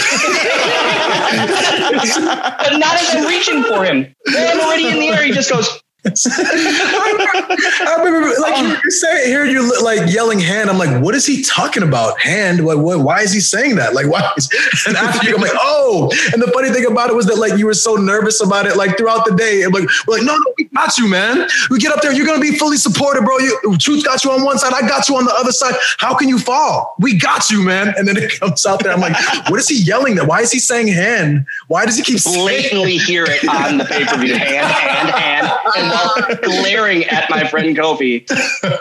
not 2.79 2.95
as 2.95 3.15
I'm 3.15 3.27
reaching 3.27 3.65
for 3.65 3.85
him. 3.85 4.15
When 4.27 4.49
I'm 4.49 4.61
already 4.61 4.87
in 4.89 5.01
the 5.01 5.09
air, 5.09 5.25
he 5.25 5.33
just 5.33 5.51
goes, 5.51 5.83
I 6.27 7.97
remember, 7.99 8.41
like 8.41 8.55
oh. 8.57 8.63
you 8.63 8.75
were 8.75 8.91
saying, 8.91 9.29
hearing 9.29 9.51
you 9.51 9.83
like 9.83 10.13
yelling 10.13 10.39
hand. 10.39 10.71
I'm 10.71 10.79
like, 10.79 11.03
what 11.03 11.15
is 11.15 11.27
he 11.27 11.43
talking 11.43 11.83
about? 11.83 12.21
Hand? 12.21 12.65
Like, 12.65 12.79
what, 12.79 13.01
why 13.01 13.23
is 13.23 13.33
he 13.33 13.41
saying 13.41 13.77
that? 13.77 13.95
Like, 13.95 14.07
why? 14.07 14.31
Is, 14.37 14.49
and 14.87 14.97
after 14.97 15.29
you, 15.29 15.35
I'm 15.35 15.41
like, 15.41 15.53
oh. 15.55 16.11
And 16.33 16.41
the 16.41 16.51
funny 16.53 16.71
thing 16.71 16.87
about 16.87 17.11
it 17.11 17.17
was 17.17 17.27
that 17.27 17.39
like 17.39 17.59
you 17.59 17.67
were 17.67 17.75
so 17.75 17.97
nervous 17.97 18.41
about 18.41 18.67
it, 18.67 18.77
like 18.77 18.97
throughout 18.97 19.25
the 19.25 19.35
day. 19.35 19.63
I'm 19.63 19.73
like, 19.73 19.89
we're 20.07 20.19
like, 20.19 20.27
no, 20.27 20.37
no, 20.37 20.55
we 20.57 20.65
got 20.65 20.97
you, 20.97 21.09
man. 21.09 21.49
We 21.71 21.79
get 21.79 21.93
up 21.93 22.03
there, 22.03 22.13
you're 22.13 22.27
gonna 22.27 22.41
be 22.41 22.57
fully 22.57 22.77
supported, 22.77 23.25
bro. 23.25 23.39
You, 23.39 23.77
Truth 23.79 24.05
got 24.05 24.25
you 24.25 24.31
on 24.31 24.45
one 24.45 24.59
side, 24.59 24.73
I 24.75 24.87
got 24.87 25.09
you 25.09 25.17
on 25.17 25.25
the 25.25 25.35
other 25.35 25.53
side. 25.53 25.75
How 25.99 26.15
can 26.15 26.29
you 26.29 26.39
fall? 26.39 26.95
We 26.99 27.19
got 27.19 27.51
you, 27.51 27.63
man. 27.63 27.95
And 27.97 28.07
then 28.07 28.17
it 28.17 28.39
comes 28.39 28.65
out 28.65 28.83
there. 28.83 28.93
I'm 28.93 29.01
like, 29.01 29.17
what 29.51 29.59
is 29.59 29.69
he 29.69 29.77
yelling 29.77 30.15
That 30.17 30.27
Why 30.27 30.41
is 30.41 30.53
he 30.53 30.59
saying 30.59 30.89
hand? 30.89 31.47
Why 31.69 31.85
does 31.85 31.97
he 31.97 32.03
keep 32.03 32.23
blatantly 32.23 32.99
hear 32.99 33.25
it 33.27 33.47
on 33.49 33.79
the 33.79 33.85
pay 33.85 34.05
per 34.05 34.19
view? 34.19 34.35
Hand, 34.35 34.67
hand, 34.67 35.11
hand, 35.11 35.53
and 35.77 35.91
while 35.97 36.37
glaring 36.43 37.05
at 37.05 37.29
my 37.31 37.47
friend 37.49 37.77
Kofi, 37.77 38.29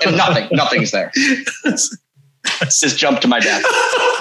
and 0.05 0.17
nothing, 0.17 0.47
nothing's 0.51 0.91
there. 0.91 1.11
Just 2.63 2.97
jump 2.97 3.21
to 3.21 3.27
my 3.27 3.39
death. 3.39 3.63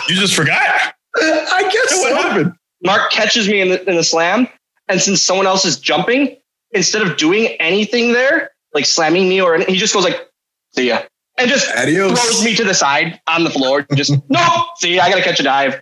You 0.09 0.16
just 0.16 0.34
forgot. 0.34 0.95
I 1.16 1.68
guess 1.72 1.99
What 1.99 2.09
so. 2.11 2.16
happened? 2.16 2.53
Mark 2.82 3.11
catches 3.11 3.49
me 3.49 3.61
in 3.61 3.68
the, 3.70 3.88
in 3.88 3.97
the 3.97 4.05
slam, 4.05 4.49
and 4.88 5.01
since 5.01 5.22
someone 5.22 5.47
else 5.47 5.64
is 5.64 5.78
jumping, 5.78 6.36
instead 6.72 7.03
of 7.03 7.16
doing 7.16 7.47
anything 7.61 8.12
there, 8.12 8.51
like 8.74 8.84
slamming 8.86 9.28
me 9.28 9.40
or 9.40 9.55
anything, 9.55 9.74
he 9.74 9.80
just 9.80 9.95
goes 9.95 10.05
like, 10.05 10.28
"See 10.74 10.88
ya," 10.88 11.03
and 11.38 11.49
just 11.49 11.70
Adios. 11.76 12.20
throws 12.20 12.45
me 12.45 12.55
to 12.57 12.64
the 12.64 12.74
side 12.74 13.20
on 13.28 13.45
the 13.45 13.51
floor. 13.51 13.86
Just 13.95 14.12
no, 14.28 14.64
see, 14.76 14.99
I 15.01 15.09
gotta 15.09 15.22
catch 15.22 15.40
a 15.40 15.45
dive. 15.45 15.80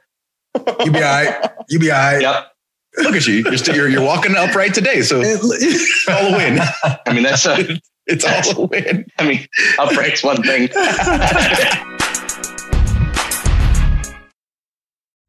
You 0.85 0.93
be 0.93 0.99
all 1.03 1.25
right. 1.25 1.51
You 1.69 1.79
be 1.79 1.91
all 1.91 1.99
right. 1.99 2.21
Yep. 2.21 2.52
Look 2.99 3.17
at 3.17 3.27
you. 3.27 3.35
You're, 3.45 3.57
still, 3.57 3.75
you're, 3.75 3.89
you're 3.89 4.05
walking 4.05 4.37
upright 4.37 4.75
today. 4.75 5.03
So 5.03 5.21
it's 5.25 6.09
all 6.09 6.35
a 6.35 6.37
win. 6.37 6.59
I 7.07 7.13
mean, 7.13 7.23
that's 7.23 7.47
a. 7.47 7.81
It's 8.07 8.25
all 8.25 8.65
a 8.65 8.67
win. 8.67 9.07
I 9.19 9.27
mean, 9.27 9.47
upright's 9.79 10.23
one 10.23 10.43
thing. 10.43 10.69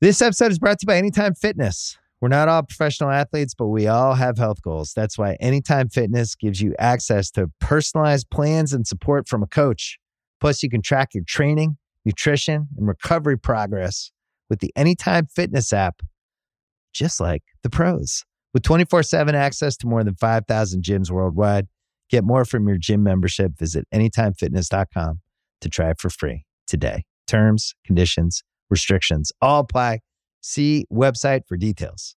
This 0.02 0.22
episode 0.22 0.52
is 0.52 0.60
brought 0.60 0.80
to 0.80 0.84
you 0.84 0.88
by 0.88 0.98
Anytime 0.98 1.34
Fitness. 1.34 1.98
We're 2.20 2.28
not 2.28 2.50
all 2.50 2.64
professional 2.64 3.10
athletes, 3.10 3.54
but 3.54 3.68
we 3.68 3.88
all 3.88 4.16
have 4.16 4.38
health 4.38 4.62
goals. 4.62 4.92
That's 4.94 5.18
why 5.18 5.36
Anytime 5.40 5.88
Fitness 5.88 6.36
gives 6.36 6.60
you 6.60 6.76
access 6.78 7.32
to 7.32 7.50
personalized 7.62 8.30
plans 8.30 8.74
and 8.74 8.86
support 8.86 9.30
from 9.30 9.44
a 9.44 9.48
coach. 9.48 9.98
Plus, 10.42 10.62
you 10.62 10.70
can 10.70 10.82
track 10.82 11.14
your 11.14 11.24
training, 11.24 11.78
nutrition, 12.04 12.68
and 12.78 12.86
recovery 12.86 13.38
progress 13.38 14.12
with 14.50 14.60
the 14.60 14.74
Anytime 14.76 15.26
Fitness 15.28 15.72
app, 15.72 16.02
just 16.94 17.20
like 17.20 17.44
the 17.64 17.70
pros. 17.70 18.24
With 18.54 18.64
24 18.64 19.04
7 19.04 19.36
access 19.36 19.76
to 19.78 19.88
more 19.88 20.04
than 20.04 20.16
5,000 20.16 20.84
gyms 20.84 21.10
worldwide, 21.10 21.68
get 22.10 22.24
more 22.24 22.46
from 22.46 22.68
your 22.68 22.78
gym 22.78 23.04
membership. 23.04 23.58
Visit 23.58 23.88
AnytimeFitness.com 23.94 25.20
to 25.62 25.70
try 25.70 25.90
it 25.90 26.00
for 26.00 26.10
free 26.10 26.46
today. 26.68 27.04
Terms, 27.28 27.74
conditions, 27.86 28.44
restrictions 28.70 29.32
all 29.42 29.62
apply. 29.62 30.00
See 30.42 30.86
website 30.92 31.42
for 31.48 31.58
details. 31.58 32.16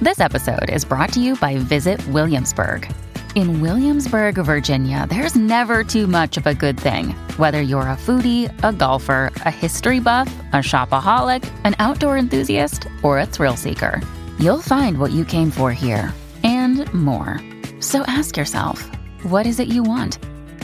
This 0.00 0.20
episode 0.20 0.70
is 0.70 0.84
brought 0.84 1.12
to 1.12 1.20
you 1.20 1.36
by 1.36 1.56
Visit 1.56 2.06
Williamsburg. 2.08 2.92
In 3.34 3.60
Williamsburg, 3.60 4.36
Virginia, 4.36 5.08
there's 5.10 5.34
never 5.34 5.82
too 5.82 6.06
much 6.06 6.36
of 6.36 6.46
a 6.46 6.54
good 6.54 6.78
thing. 6.78 7.08
Whether 7.36 7.60
you're 7.62 7.88
a 7.88 7.96
foodie, 7.96 8.52
a 8.62 8.72
golfer, 8.72 9.32
a 9.44 9.50
history 9.50 9.98
buff, 9.98 10.32
a 10.52 10.58
shopaholic, 10.58 11.42
an 11.64 11.74
outdoor 11.80 12.16
enthusiast, 12.16 12.86
or 13.02 13.18
a 13.18 13.26
thrill 13.26 13.56
seeker, 13.56 14.00
you'll 14.38 14.60
find 14.60 14.98
what 14.98 15.10
you 15.10 15.24
came 15.24 15.50
for 15.50 15.72
here 15.72 16.14
and 16.44 16.86
more. 16.94 17.40
So 17.80 18.02
ask 18.02 18.36
yourself, 18.36 18.88
what 19.24 19.46
is 19.46 19.58
it 19.58 19.66
you 19.66 19.82
want? 19.82 20.18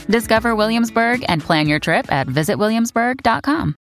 Discover 0.09 0.55
Williamsburg 0.55 1.25
and 1.29 1.43
plan 1.43 1.66
your 1.66 1.81
trip 1.81 2.07
at 2.12 2.29
visitwilliamsburg.com. 2.29 3.75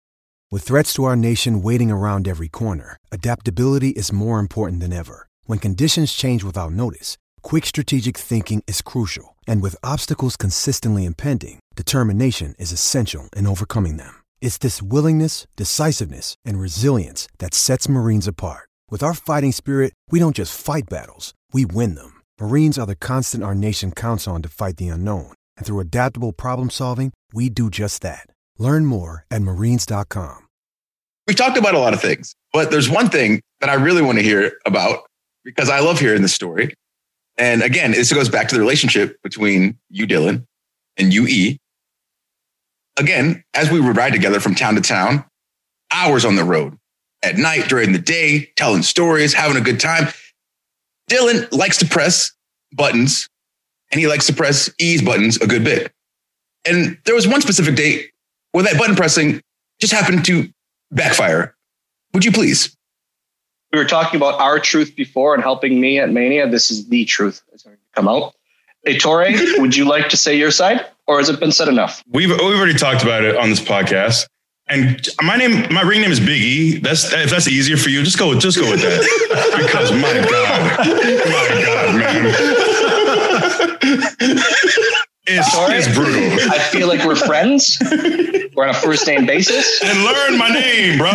With 0.52 0.62
threats 0.62 0.94
to 0.94 1.02
our 1.02 1.16
nation 1.16 1.60
waiting 1.60 1.90
around 1.90 2.28
every 2.28 2.48
corner, 2.48 2.98
adaptability 3.10 3.90
is 3.90 4.12
more 4.12 4.38
important 4.38 4.80
than 4.80 4.92
ever. 4.92 5.26
When 5.46 5.58
conditions 5.58 6.12
change 6.12 6.44
without 6.44 6.70
notice, 6.70 7.16
quick 7.46 7.64
strategic 7.64 8.18
thinking 8.18 8.64
is 8.66 8.82
crucial. 8.82 9.36
And 9.46 9.62
with 9.62 9.76
obstacles 9.84 10.36
consistently 10.36 11.04
impending, 11.04 11.60
determination 11.76 12.56
is 12.58 12.72
essential 12.72 13.28
in 13.36 13.46
overcoming 13.46 13.98
them. 13.98 14.14
It's 14.40 14.58
this 14.58 14.82
willingness, 14.82 15.46
decisiveness, 15.54 16.34
and 16.44 16.58
resilience 16.58 17.28
that 17.38 17.54
sets 17.54 17.88
Marines 17.88 18.26
apart. 18.26 18.68
With 18.90 19.04
our 19.04 19.14
fighting 19.14 19.52
spirit, 19.52 19.92
we 20.10 20.18
don't 20.18 20.34
just 20.34 20.58
fight 20.58 20.90
battles, 20.90 21.34
we 21.52 21.64
win 21.64 21.94
them. 21.94 22.20
Marines 22.40 22.80
are 22.80 22.86
the 22.86 22.96
constant 22.96 23.44
our 23.44 23.54
nation 23.54 23.92
counts 23.92 24.26
on 24.26 24.42
to 24.42 24.48
fight 24.48 24.78
the 24.78 24.88
unknown. 24.88 25.32
And 25.56 25.64
through 25.64 25.78
adaptable 25.78 26.32
problem 26.32 26.68
solving, 26.68 27.12
we 27.32 27.48
do 27.48 27.70
just 27.70 28.02
that. 28.02 28.26
Learn 28.58 28.86
more 28.86 29.24
at 29.30 29.42
marines.com. 29.42 30.48
We 31.28 31.34
talked 31.34 31.58
about 31.58 31.76
a 31.76 31.78
lot 31.78 31.94
of 31.94 32.00
things, 32.00 32.34
but 32.52 32.72
there's 32.72 32.90
one 32.90 33.08
thing 33.08 33.40
that 33.60 33.70
I 33.70 33.74
really 33.74 34.02
want 34.02 34.18
to 34.18 34.24
hear 34.24 34.58
about 34.66 35.04
because 35.44 35.68
I 35.70 35.78
love 35.78 36.00
hearing 36.00 36.22
the 36.22 36.28
story. 36.28 36.74
And 37.38 37.62
again, 37.62 37.92
this 37.92 38.12
goes 38.12 38.28
back 38.28 38.48
to 38.48 38.54
the 38.54 38.60
relationship 38.60 39.20
between 39.22 39.78
you, 39.90 40.06
Dylan, 40.06 40.46
and 40.96 41.12
you, 41.12 41.26
E. 41.26 41.58
Again, 42.98 43.44
as 43.52 43.70
we 43.70 43.80
would 43.80 43.96
ride 43.96 44.12
together 44.12 44.40
from 44.40 44.54
town 44.54 44.74
to 44.76 44.80
town, 44.80 45.24
hours 45.92 46.24
on 46.24 46.36
the 46.36 46.44
road, 46.44 46.78
at 47.22 47.36
night, 47.36 47.68
during 47.68 47.92
the 47.92 47.98
day, 47.98 48.50
telling 48.56 48.82
stories, 48.82 49.34
having 49.34 49.56
a 49.56 49.60
good 49.60 49.80
time. 49.80 50.08
Dylan 51.10 51.50
likes 51.52 51.78
to 51.78 51.86
press 51.86 52.32
buttons 52.72 53.28
and 53.90 54.00
he 54.00 54.06
likes 54.06 54.26
to 54.26 54.32
press 54.32 54.70
E's 54.78 55.02
buttons 55.02 55.36
a 55.38 55.46
good 55.46 55.64
bit. 55.64 55.92
And 56.66 56.98
there 57.04 57.14
was 57.14 57.28
one 57.28 57.40
specific 57.40 57.76
date 57.76 58.10
where 58.52 58.64
that 58.64 58.78
button 58.78 58.96
pressing 58.96 59.40
just 59.80 59.92
happened 59.92 60.24
to 60.24 60.48
backfire. 60.90 61.54
Would 62.12 62.24
you 62.24 62.32
please? 62.32 62.75
We 63.72 63.78
were 63.78 63.84
talking 63.84 64.16
about 64.16 64.40
our 64.40 64.58
truth 64.58 64.94
before 64.96 65.34
and 65.34 65.42
helping 65.42 65.80
me 65.80 65.98
at 65.98 66.10
Mania. 66.10 66.48
This 66.48 66.70
is 66.70 66.88
the 66.88 67.04
truth 67.04 67.42
that's 67.50 67.64
going 67.64 67.76
to 67.76 67.82
come 67.94 68.08
out. 68.08 68.34
Hey, 68.84 68.98
Torre, 68.98 69.26
would 69.58 69.76
you 69.76 69.84
like 69.84 70.08
to 70.10 70.16
say 70.16 70.36
your 70.36 70.50
side, 70.50 70.86
or 71.06 71.18
has 71.18 71.28
it 71.28 71.40
been 71.40 71.52
said 71.52 71.68
enough? 71.68 72.02
We've 72.08 72.30
we've 72.30 72.40
already 72.40 72.74
talked 72.74 73.02
about 73.02 73.24
it 73.24 73.36
on 73.36 73.50
this 73.50 73.60
podcast. 73.60 74.26
And 74.68 75.08
my 75.22 75.36
name, 75.36 75.72
my 75.72 75.82
ring 75.82 76.00
name 76.00 76.10
is 76.10 76.18
Big 76.18 76.42
E. 76.42 76.78
That's 76.78 77.12
if 77.12 77.30
that's 77.30 77.46
easier 77.46 77.76
for 77.76 77.88
you, 77.88 78.02
just 78.02 78.18
go, 78.18 78.36
just 78.36 78.58
go 78.58 78.68
with 78.68 78.82
that. 78.82 79.00
because 79.62 79.92
my 79.92 80.12
God, 80.28 80.78
my 81.30 81.48
God, 81.64 81.94
man, 81.96 82.34
it's, 85.28 85.52
Sorry? 85.52 85.76
it's 85.76 85.94
brutal. 85.94 86.22
I 86.52 86.58
feel 86.58 86.88
like 86.88 87.04
we're 87.04 87.14
friends. 87.14 87.78
We're 88.54 88.64
on 88.64 88.70
a 88.70 88.74
first 88.74 89.06
name 89.06 89.24
basis. 89.26 89.82
And 89.84 90.02
learn 90.04 90.36
my 90.36 90.48
name, 90.48 90.98
bro. 90.98 91.12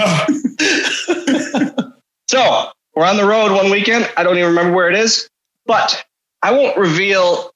So 2.31 2.69
we're 2.95 3.05
on 3.05 3.17
the 3.17 3.25
road 3.25 3.51
one 3.51 3.69
weekend. 3.69 4.09
I 4.15 4.23
don't 4.23 4.37
even 4.37 4.51
remember 4.51 4.73
where 4.73 4.89
it 4.89 4.95
is, 4.95 5.29
but 5.65 6.01
I 6.41 6.53
won't 6.53 6.77
reveal 6.77 7.51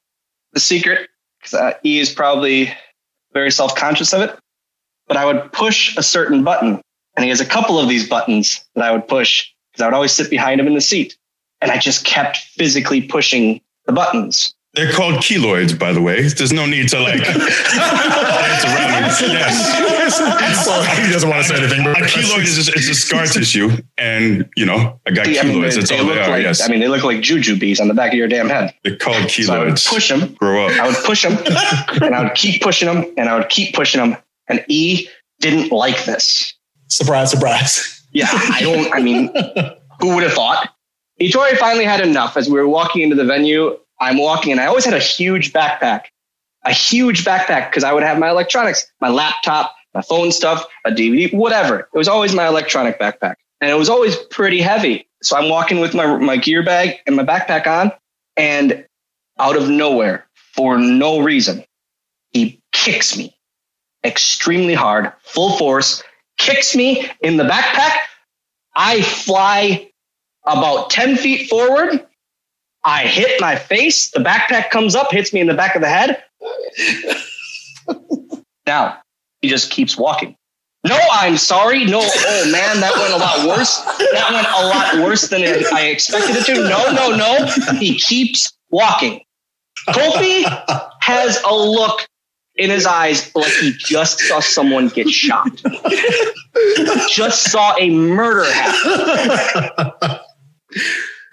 the 0.51 0.59
secret 0.59 1.07
because 1.39 1.53
uh, 1.53 1.78
E 1.86 1.97
is 1.97 2.11
probably 2.11 2.73
very 3.32 3.51
self 3.51 3.73
conscious 3.73 4.11
of 4.11 4.19
it. 4.19 4.38
But 5.07 5.15
I 5.15 5.23
would 5.23 5.53
push 5.53 5.95
a 5.95 6.03
certain 6.03 6.43
button, 6.43 6.82
and 7.15 7.23
he 7.23 7.30
has 7.30 7.39
a 7.39 7.45
couple 7.45 7.80
of 7.80 7.88
these 7.88 8.09
buttons 8.09 8.65
that 8.76 8.84
I 8.84 8.91
would 8.91 9.07
push 9.07 9.49
because 9.71 9.82
I 9.82 9.88
would 9.88 9.93
always 9.93 10.11
sit 10.11 10.30
behind 10.30 10.59
him 10.59 10.67
in 10.67 10.73
the 10.73 10.82
seat, 10.82 11.17
and 11.61 11.71
I 11.71 11.78
just 11.78 12.03
kept 12.03 12.36
physically 12.36 13.01
pushing 13.01 13.61
the 13.86 13.93
buttons. 13.93 14.55
They're 14.76 14.91
called 14.91 15.15
keloids, 15.15 15.78
by 15.78 15.93
the 15.93 16.01
way. 16.01 16.21
There's 16.28 16.51
no 16.53 16.65
need 16.65 16.89
to 16.89 16.99
like 16.99 17.23
dance 17.23 18.63
around. 18.65 19.32
Yes. 19.32 20.67
Well, 20.67 20.84
he 21.05 21.11
doesn't 21.11 21.30
want 21.30 21.43
to 21.43 21.49
say 21.49 21.55
anything. 21.57 21.82
A 21.82 21.93
But 21.93 22.03
keloid 22.03 22.43
is 22.43 22.55
just, 22.55 22.69
it's 22.76 22.89
a 22.89 22.93
scar 23.07 23.26
tissue, 23.26 23.69
and 23.97 24.49
you 24.55 24.65
know 24.65 24.99
I 25.05 25.11
got 25.11 25.28
I 25.28 25.32
mean, 25.32 25.36
keloids. 25.38 25.69
they, 25.71 25.76
That's 25.78 25.89
they 25.89 25.97
all 25.99 26.05
look 26.05 26.15
they 26.15 26.21
are. 26.21 26.30
like, 26.30 26.43
Yes, 26.43 26.61
I 26.61 26.67
mean, 26.67 26.80
they 26.80 26.88
look 26.88 27.03
like 27.03 27.21
juju 27.21 27.57
bees 27.57 27.80
on 27.80 27.88
the 27.88 27.93
back 27.93 28.11
of 28.11 28.17
your 28.17 28.28
damn 28.28 28.49
head. 28.49 28.73
they're 28.84 28.97
called 28.97 29.30
So 29.32 29.53
I 29.53 29.59
would 29.59 29.73
keloids. 29.76 29.88
push 29.89 30.09
them, 30.09 30.34
Grow 30.36 30.65
up. 30.67 30.71
I 30.80 30.88
would 30.88 30.97
push 30.97 31.23
them, 31.23 31.38
and 32.03 32.13
I 32.15 32.23
would 32.23 32.36
keep 32.36 32.61
pushing 32.61 32.88
them, 32.88 33.05
and 33.17 33.30
I 33.30 33.38
would 33.38 33.49
keep 33.49 33.73
pushing 33.76 34.01
them. 34.01 34.17
And 34.47 34.63
E 34.67 35.07
didn't 35.39 35.71
like 35.71 36.05
this. 36.05 36.53
surprise, 36.89 37.32
surprise. 37.32 38.03
Yeah, 38.11 38.28
I 38.30 38.61
don't, 38.61 38.93
I 38.93 39.01
mean, 39.01 39.28
who 39.99 40.15
would 40.15 40.23
have 40.23 40.34
thought? 40.34 40.69
Ettore 41.19 41.55
finally 41.57 41.86
had 41.86 42.01
enough 42.01 42.38
as 42.38 42.49
we 42.49 42.59
were 42.59 42.67
walking 42.67 43.01
into 43.01 43.15
the 43.15 43.26
venue. 43.26 43.78
I'm 44.00 44.18
walking 44.18 44.52
and 44.52 44.62
I 44.62 44.66
always 44.66 44.86
had 44.86 44.93
a 44.93 45.00
huge 45.00 45.54
backpack, 45.54 46.06
a 46.64 46.72
huge 46.72 47.24
backpack 47.24 47.70
because 47.70 47.84
I 47.84 47.93
would 47.93 48.04
have 48.04 48.20
my 48.20 48.30
electronics, 48.30 48.86
my 49.00 49.10
laptop, 49.10 49.76
my 49.93 50.02
phone 50.02 50.32
stuff, 50.32 50.66
a 50.86 50.91
DVD, 50.91 51.34
whatever. 51.34 51.80
It 51.80 51.98
was 51.98 52.08
always 52.08 52.34
my 52.34 52.48
electronic 52.48 53.00
backpack 53.00 53.36
and 53.62 53.72
it 53.72 53.76
was 53.76 53.89
always 53.89 54.16
pretty 54.16 54.62
heavy. 54.62 55.08
So 55.22 55.38
I'm 55.38 55.50
walking 55.50 55.80
with 55.80 55.93
my, 55.93 56.18
my 56.18 56.38
gear 56.38 56.64
bag 56.64 56.98
and 57.08 57.16
my 57.16 57.24
backpack 57.24 57.68
on 57.68 57.91
and 58.38 58.86
out 59.39 59.56
of 59.56 59.70
nowhere 59.70 60.28
for 60.54 60.78
no 60.78 61.20
reason, 61.20 61.64
he 62.32 62.62
kicks 62.72 63.18
me 63.18 63.36
extremely 64.06 64.74
hard, 64.74 65.12
full 65.24 65.58
force, 65.58 66.04
kicks 66.38 66.76
me 66.76 67.10
in 67.22 67.38
the 67.38 67.43
backpack. 67.43 67.98
I 68.76 69.02
fly 69.02 69.89
about 70.46 70.89
10 70.91 71.18
feet 71.18 71.50
forward. 71.50 72.05
I 72.86 73.07
hit 73.07 73.41
my 73.41 73.55
face. 73.55 74.11
The 74.11 74.19
backpack 74.19 74.69
comes 74.69 74.95
up, 74.95 75.11
hits 75.11 75.33
me 75.33 75.41
in 75.41 75.47
the 75.47 75.53
back 75.53 75.75
of 75.75 75.81
the 75.81 75.89
head. 75.89 76.23
now 78.67 78.99
he 79.41 79.49
just 79.49 79.71
keeps 79.71 79.97
walking. 79.97 80.36
No, 80.86 80.97
I'm 81.11 81.38
sorry. 81.38 81.83
No, 81.86 81.99
oh 82.03 82.51
man, 82.51 82.79
that 82.79 82.95
went 82.95 83.13
a 83.13 83.17
lot 83.17 83.47
worse. 83.47 83.79
That 83.79 84.29
went 84.31 84.47
a 84.47 84.67
lot 84.67 85.03
worse 85.03 85.29
than 85.29 85.41
I 85.41 85.88
expected 85.88 86.36
it 86.36 86.45
to. 86.45 86.53
No, 86.69 86.91
no, 86.91 87.15
no. 87.15 87.77
He 87.79 87.97
keeps 87.97 88.53
walking. 88.69 89.21
Kofi 89.89 90.43
has 91.01 91.41
a 91.43 91.55
look 91.55 92.07
in 92.55 92.69
his 92.69 92.86
eyes 92.86 93.33
like 93.36 93.51
he 93.53 93.73
just 93.77 94.19
saw 94.19 94.39
someone 94.39 94.89
get 94.89 95.09
shot. 95.09 95.49
just 97.09 97.51
saw 97.51 97.75
a 97.79 97.89
murder 97.89 98.45
happen. 98.51 100.19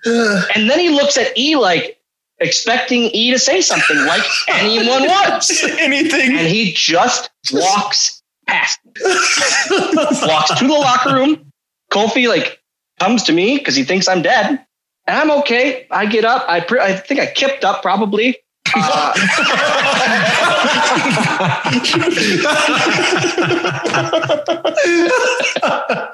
and 0.54 0.68
then 0.68 0.78
he 0.78 0.90
looks 0.90 1.16
at 1.16 1.36
E 1.36 1.56
like 1.56 1.98
expecting 2.38 3.02
E 3.04 3.30
to 3.30 3.38
say 3.38 3.60
something 3.60 3.96
like 4.04 4.22
anyone 4.48 5.02
wants. 5.06 5.62
Anything. 5.64 6.36
And 6.36 6.46
he 6.46 6.72
just 6.72 7.30
walks 7.52 8.22
past 8.46 8.80
me. 8.84 8.92
walks 9.00 10.58
to 10.58 10.66
the 10.66 10.72
locker 10.72 11.14
room. 11.14 11.52
Kofi 11.92 12.28
like 12.28 12.60
comes 12.98 13.24
to 13.24 13.32
me 13.32 13.58
because 13.58 13.76
he 13.76 13.84
thinks 13.84 14.08
I'm 14.08 14.22
dead. 14.22 14.64
And 15.06 15.16
I'm 15.16 15.30
okay. 15.40 15.86
I 15.90 16.06
get 16.06 16.24
up. 16.24 16.44
I, 16.48 16.60
pre- 16.60 16.80
I 16.80 16.94
think 16.94 17.20
I 17.20 17.26
kipped 17.26 17.64
up 17.64 17.82
probably. 17.82 18.38
Uh, 18.74 19.12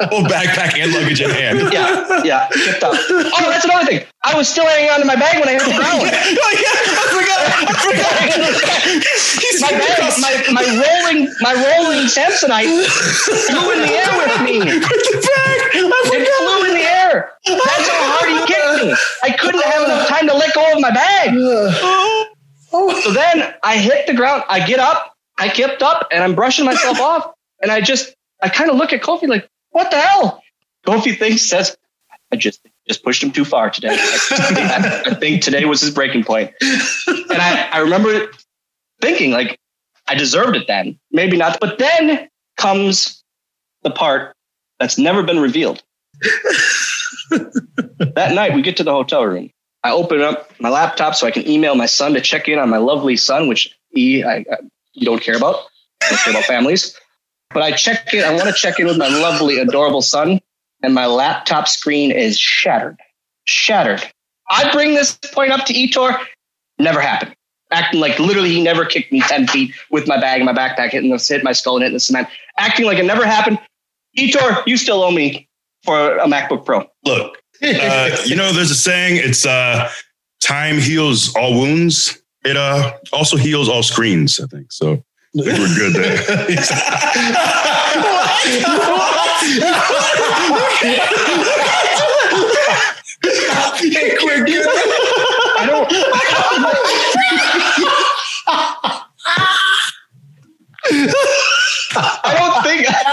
Full 0.08 0.24
backpack 0.24 0.78
and 0.80 0.90
luggage 0.92 1.20
in 1.20 1.28
hand. 1.30 1.58
yeah, 1.72 2.22
yeah, 2.24 2.48
up. 2.82 2.94
Oh, 2.94 3.46
that's 3.50 3.64
another 3.64 3.84
thing. 3.86 4.04
I 4.24 4.34
was 4.36 4.48
still 4.48 4.66
hanging 4.66 4.90
on 4.90 4.98
to 5.00 5.06
my 5.06 5.14
bag 5.16 5.38
when 5.40 5.48
I 5.48 5.52
hit 5.52 5.62
the 5.64 5.72
ground. 5.76 6.00
oh 6.00 6.04
yeah, 6.06 6.96
I 6.96 7.06
forgot. 7.12 7.38
I 7.44 7.46
forgot. 7.82 8.16
My 9.60 9.72
bag, 9.72 9.98
my, 10.20 10.30
my 10.52 10.62
rolling, 10.62 11.26
my 11.40 11.52
rolling 11.52 12.06
Samsonite 12.06 12.86
flew 12.86 13.72
in 13.72 13.80
the 13.80 13.90
air 13.90 14.16
with 14.16 14.40
me. 14.44 14.60
the 14.60 14.66
bag. 14.78 15.60
I 15.74 15.76
It 16.14 16.28
flew 16.38 16.62
in 16.68 16.74
the 16.74 16.84
air. 16.86 17.32
That's 17.44 17.88
how 17.88 18.02
hard 18.14 18.28
he 18.30 18.38
kicked 18.46 18.84
me. 18.84 18.94
I 19.24 19.30
couldn't 19.36 19.64
have 19.64 19.82
enough 19.84 20.06
time 20.08 20.28
to 20.28 20.34
let 20.34 20.54
go 20.54 20.62
of 20.72 20.78
my 20.80 20.92
bag. 20.92 21.34
Oh. 22.72 23.00
So 23.00 23.12
then 23.12 23.54
I 23.62 23.78
hit 23.78 24.06
the 24.06 24.14
ground. 24.14 24.44
I 24.48 24.66
get 24.66 24.78
up. 24.78 25.14
I 25.38 25.48
kipped 25.48 25.82
up, 25.82 26.08
and 26.10 26.22
I'm 26.22 26.34
brushing 26.34 26.64
myself 26.64 27.00
off. 27.00 27.32
And 27.62 27.70
I 27.70 27.80
just, 27.80 28.14
I 28.42 28.48
kind 28.48 28.70
of 28.70 28.76
look 28.76 28.92
at 28.92 29.02
Kofi 29.02 29.28
like, 29.28 29.48
"What 29.70 29.90
the 29.90 30.00
hell?" 30.00 30.42
Kofi 30.86 31.16
thinks 31.16 31.42
says, 31.42 31.76
"I 32.32 32.36
just 32.36 32.60
just 32.86 33.04
pushed 33.04 33.22
him 33.22 33.30
too 33.30 33.44
far 33.44 33.70
today. 33.70 33.96
I, 33.98 35.02
I 35.06 35.14
think 35.14 35.42
today 35.42 35.64
was 35.64 35.80
his 35.80 35.92
breaking 35.92 36.24
point." 36.24 36.52
And 36.60 37.32
I, 37.32 37.68
I 37.72 37.78
remember 37.80 38.30
thinking 39.00 39.30
like, 39.30 39.58
I 40.06 40.14
deserved 40.14 40.56
it 40.56 40.66
then. 40.66 40.98
Maybe 41.10 41.36
not. 41.36 41.60
But 41.60 41.78
then 41.78 42.28
comes 42.56 43.22
the 43.82 43.90
part 43.90 44.34
that's 44.80 44.98
never 44.98 45.22
been 45.22 45.40
revealed. 45.40 45.82
that 47.30 48.32
night, 48.34 48.54
we 48.54 48.62
get 48.62 48.78
to 48.78 48.84
the 48.84 48.92
hotel 48.92 49.24
room. 49.24 49.50
I 49.84 49.92
open 49.92 50.20
up 50.20 50.50
my 50.60 50.68
laptop 50.68 51.14
so 51.14 51.26
I 51.26 51.30
can 51.30 51.46
email 51.46 51.74
my 51.74 51.86
son 51.86 52.14
to 52.14 52.20
check 52.20 52.48
in 52.48 52.58
on 52.58 52.68
my 52.68 52.78
lovely 52.78 53.16
son, 53.16 53.48
which 53.48 53.76
he, 53.90 54.24
I, 54.24 54.38
I, 54.38 54.58
you 54.92 55.04
don't 55.04 55.22
care 55.22 55.36
about. 55.36 55.56
I 56.02 56.10
don't 56.10 56.18
care 56.18 56.32
about 56.32 56.44
families. 56.44 56.98
But 57.50 57.62
I 57.62 57.72
check 57.72 58.12
in. 58.12 58.24
I 58.24 58.30
want 58.34 58.48
to 58.48 58.52
check 58.52 58.78
in 58.78 58.86
with 58.86 58.98
my 58.98 59.08
lovely, 59.08 59.58
adorable 59.58 60.02
son, 60.02 60.40
and 60.82 60.94
my 60.94 61.06
laptop 61.06 61.68
screen 61.68 62.10
is 62.10 62.38
shattered. 62.38 62.98
Shattered. 63.44 64.02
I 64.50 64.70
bring 64.72 64.94
this 64.94 65.16
point 65.32 65.52
up 65.52 65.64
to 65.66 65.74
Ettore. 65.74 66.18
Never 66.78 67.00
happened. 67.00 67.34
Acting 67.70 68.00
like 68.00 68.18
literally 68.18 68.50
he 68.50 68.62
never 68.62 68.84
kicked 68.84 69.12
me 69.12 69.20
10 69.20 69.46
feet 69.48 69.74
with 69.90 70.08
my 70.08 70.18
bag 70.18 70.40
and 70.40 70.46
my 70.46 70.54
backpack 70.54 70.90
hitting 70.90 71.10
the, 71.10 71.18
hit 71.18 71.44
my 71.44 71.52
skull 71.52 71.76
and 71.76 71.82
hitting 71.82 71.94
the 71.94 72.00
cement. 72.00 72.28
Acting 72.58 72.86
like 72.86 72.98
it 72.98 73.04
never 73.04 73.26
happened. 73.26 73.58
Ettore, 74.16 74.62
you 74.66 74.76
still 74.76 75.02
owe 75.02 75.10
me 75.10 75.48
for 75.84 76.16
a 76.16 76.26
MacBook 76.26 76.64
Pro. 76.64 76.90
Look, 77.04 77.37
uh, 77.62 78.16
you 78.24 78.36
know, 78.36 78.52
there's 78.52 78.70
a 78.70 78.74
saying. 78.74 79.16
It's 79.16 79.44
uh, 79.46 79.90
time 80.40 80.78
heals 80.78 81.34
all 81.36 81.54
wounds. 81.54 82.20
It 82.44 82.56
uh, 82.56 82.92
also 83.12 83.36
heals 83.36 83.68
all 83.68 83.82
screens. 83.82 84.40
I 84.40 84.46
think 84.46 84.72
so. 84.72 85.02
I 85.38 85.42
think 85.42 85.58
we're 85.58 85.76
good 85.76 85.92
there. 85.94 86.18
I 95.60 95.66
don't. 95.66 95.88
I 101.96 102.34
don't 102.38 102.62
think 102.64 102.86
that, 102.86 103.04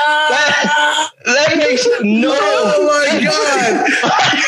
that 1.26 1.58
makes 1.58 1.88
no. 2.02 2.85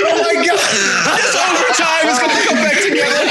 Oh 0.07 0.23
my 0.23 0.35
god! 0.45 0.57
Oh 0.57 1.03
my 1.05 1.19
god! 1.19 1.19
It's 1.19 1.35
overtime. 1.35 2.03
It's 2.07 2.19
gonna 2.23 2.41
come 2.47 2.59
back 2.63 2.79
together. 2.81 3.27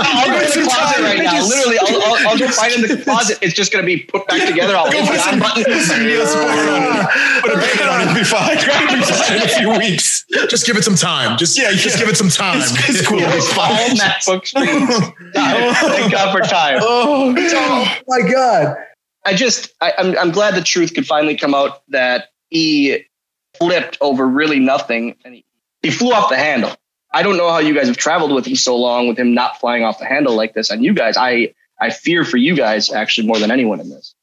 I'll 0.00 0.26
go 0.26 0.38
in 0.40 0.46
the 0.46 0.70
closet 0.70 1.02
right 1.02 1.18
now. 1.22 1.46
Literally, 1.46 1.78
I'll, 1.78 2.02
I'll, 2.02 2.28
I'll 2.28 2.38
go 2.38 2.48
find 2.48 2.72
in 2.74 2.82
the 2.82 3.02
closet. 3.04 3.38
It's 3.42 3.54
just 3.54 3.72
going 3.72 3.82
to 3.82 3.86
be 3.86 3.98
put 4.02 4.26
back 4.26 4.46
together. 4.48 4.76
I'll 4.76 4.90
hit 4.90 5.04
the 5.04 5.20
on 5.28 5.38
button. 5.38 5.64
Put 5.64 7.52
a 7.52 7.56
band 7.56 7.80
on 7.90 8.08
it. 8.08 8.14
Be 8.14 8.24
fine. 8.24 8.56
It'll 8.56 8.96
be 8.96 9.02
fine 9.02 9.36
in 9.36 9.42
a 9.42 9.48
few 9.48 9.70
weeks. 9.70 10.24
Just 10.48 10.66
give 10.66 10.76
it 10.76 10.84
some 10.84 10.94
time. 10.94 11.36
Just 11.38 11.58
Yeah, 11.58 11.70
just 11.72 11.96
yeah. 11.96 12.00
give 12.00 12.08
it 12.08 12.16
some 12.16 12.28
time. 12.28 12.58
It's, 12.58 12.72
it's 12.88 13.06
cool. 13.06 13.18
It's 13.20 13.48
All 13.58 13.66
fine. 13.66 13.96
MacBook 13.96 14.46
screens. 14.46 14.88
Time. 15.34 15.74
Thank 15.74 16.12
God 16.12 16.32
for 16.32 16.40
time. 16.40 16.78
Oh, 16.80 17.34
oh 17.36 17.96
my 18.08 18.22
god! 18.30 18.76
I 19.24 19.34
just, 19.34 19.72
I, 19.80 19.92
I'm, 19.98 20.16
I'm 20.18 20.30
glad 20.30 20.54
the 20.54 20.62
truth 20.62 20.94
could 20.94 21.06
finally 21.06 21.36
come 21.36 21.54
out 21.54 21.82
that 21.88 22.28
he 22.48 23.04
flipped 23.58 23.98
over 24.00 24.26
really 24.26 24.58
nothing 24.58 25.16
and 25.24 25.34
he, 25.34 25.44
he 25.82 25.90
flew 25.90 26.12
off 26.12 26.28
the 26.30 26.36
handle. 26.36 26.74
I 27.12 27.22
don't 27.22 27.36
know 27.36 27.50
how 27.50 27.58
you 27.58 27.74
guys 27.74 27.88
have 27.88 27.96
traveled 27.96 28.32
with 28.32 28.46
him 28.46 28.54
so 28.56 28.76
long 28.76 29.08
with 29.08 29.18
him 29.18 29.34
not 29.34 29.58
flying 29.58 29.82
off 29.82 29.98
the 29.98 30.04
handle 30.04 30.34
like 30.36 30.54
this. 30.54 30.70
And 30.70 30.84
you 30.84 30.94
guys, 30.94 31.16
I, 31.16 31.52
I 31.80 31.90
fear 31.90 32.24
for 32.24 32.36
you 32.36 32.54
guys 32.54 32.90
actually 32.92 33.26
more 33.26 33.38
than 33.38 33.50
anyone 33.50 33.80
in 33.80 33.90
this. 33.90 34.14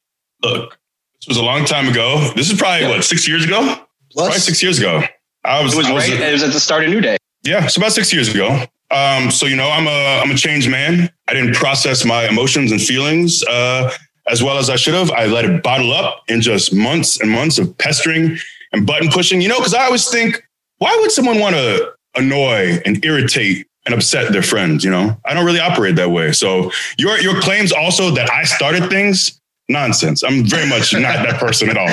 Look, 0.43 0.78
this 1.20 1.28
was 1.28 1.38
a 1.38 1.43
long 1.43 1.66
time 1.66 1.88
ago. 1.89 2.32
This 2.36 2.49
is 2.51 2.58
probably 2.58 2.88
what 2.88 3.03
six 3.03 3.28
years 3.28 3.43
ago. 3.43 3.60
Probably 3.62 3.84
Plus, 4.12 4.45
six 4.45 4.64
years 4.64 4.80
ago. 4.80 5.01
I 5.43 5.62
was, 5.62 5.74
It 5.74 5.78
was 5.78 5.88
I 5.88 5.91
was 5.93 6.10
right. 6.10 6.20
a- 6.22 6.30
It 6.30 6.32
was 6.34 6.43
at 6.43 6.53
the 6.53 6.60
start 6.60 6.84
of 6.84 6.89
a 6.89 6.93
New 6.93 7.01
Day. 7.01 7.18
Yeah, 7.43 7.66
it's 7.66 7.78
about 7.78 7.91
six 7.91 8.12
years 8.14 8.34
ago. 8.34 8.64
Um, 8.89 9.32
so 9.32 9.45
you 9.47 9.55
know, 9.58 9.70
I'm 9.70 9.86
a 9.88 10.22
I'm 10.22 10.32
a 10.32 10.36
changed 10.36 10.70
man. 10.70 11.12
I 11.28 11.34
didn't 11.34 11.55
process 11.55 12.05
my 12.05 12.28
emotions 12.28 12.72
and 12.72 12.82
feelings 12.82 13.43
uh, 13.43 13.91
as 14.30 14.41
well 14.41 14.58
as 14.58 14.70
I 14.70 14.76
should 14.78 14.93
have. 14.93 15.12
I 15.12 15.26
let 15.26 15.43
it 15.45 15.62
bottle 15.62 15.91
up 15.91 16.24
in 16.30 16.41
just 16.41 16.74
months 16.74 17.20
and 17.20 17.30
months 17.30 17.58
of 17.60 17.78
pestering 17.78 18.38
and 18.72 18.88
button 18.88 19.10
pushing. 19.10 19.41
You 19.41 19.49
know, 19.49 19.58
because 19.60 19.74
I 19.74 19.84
always 19.86 20.08
think, 20.10 20.41
why 20.78 20.95
would 21.01 21.11
someone 21.11 21.39
want 21.39 21.55
to 21.55 21.93
annoy 22.15 22.80
and 22.86 23.03
irritate 23.03 23.67
and 23.86 23.93
upset 23.93 24.32
their 24.32 24.43
friends? 24.43 24.84
You 24.84 24.91
know, 24.91 25.17
I 25.25 25.34
don't 25.34 25.45
really 25.45 25.59
operate 25.59 25.95
that 25.97 26.11
way. 26.11 26.32
So 26.32 26.71
your 26.97 27.19
your 27.19 27.41
claims 27.41 27.71
also 27.71 28.11
that 28.11 28.32
I 28.32 28.43
started 28.43 28.89
things. 28.89 29.39
Nonsense. 29.69 30.23
I'm 30.23 30.45
very 30.45 30.65
much 30.65 30.93
not 30.93 31.28
that 31.28 31.41
person 31.41 31.69
at 31.69 31.78
all. 31.78 31.89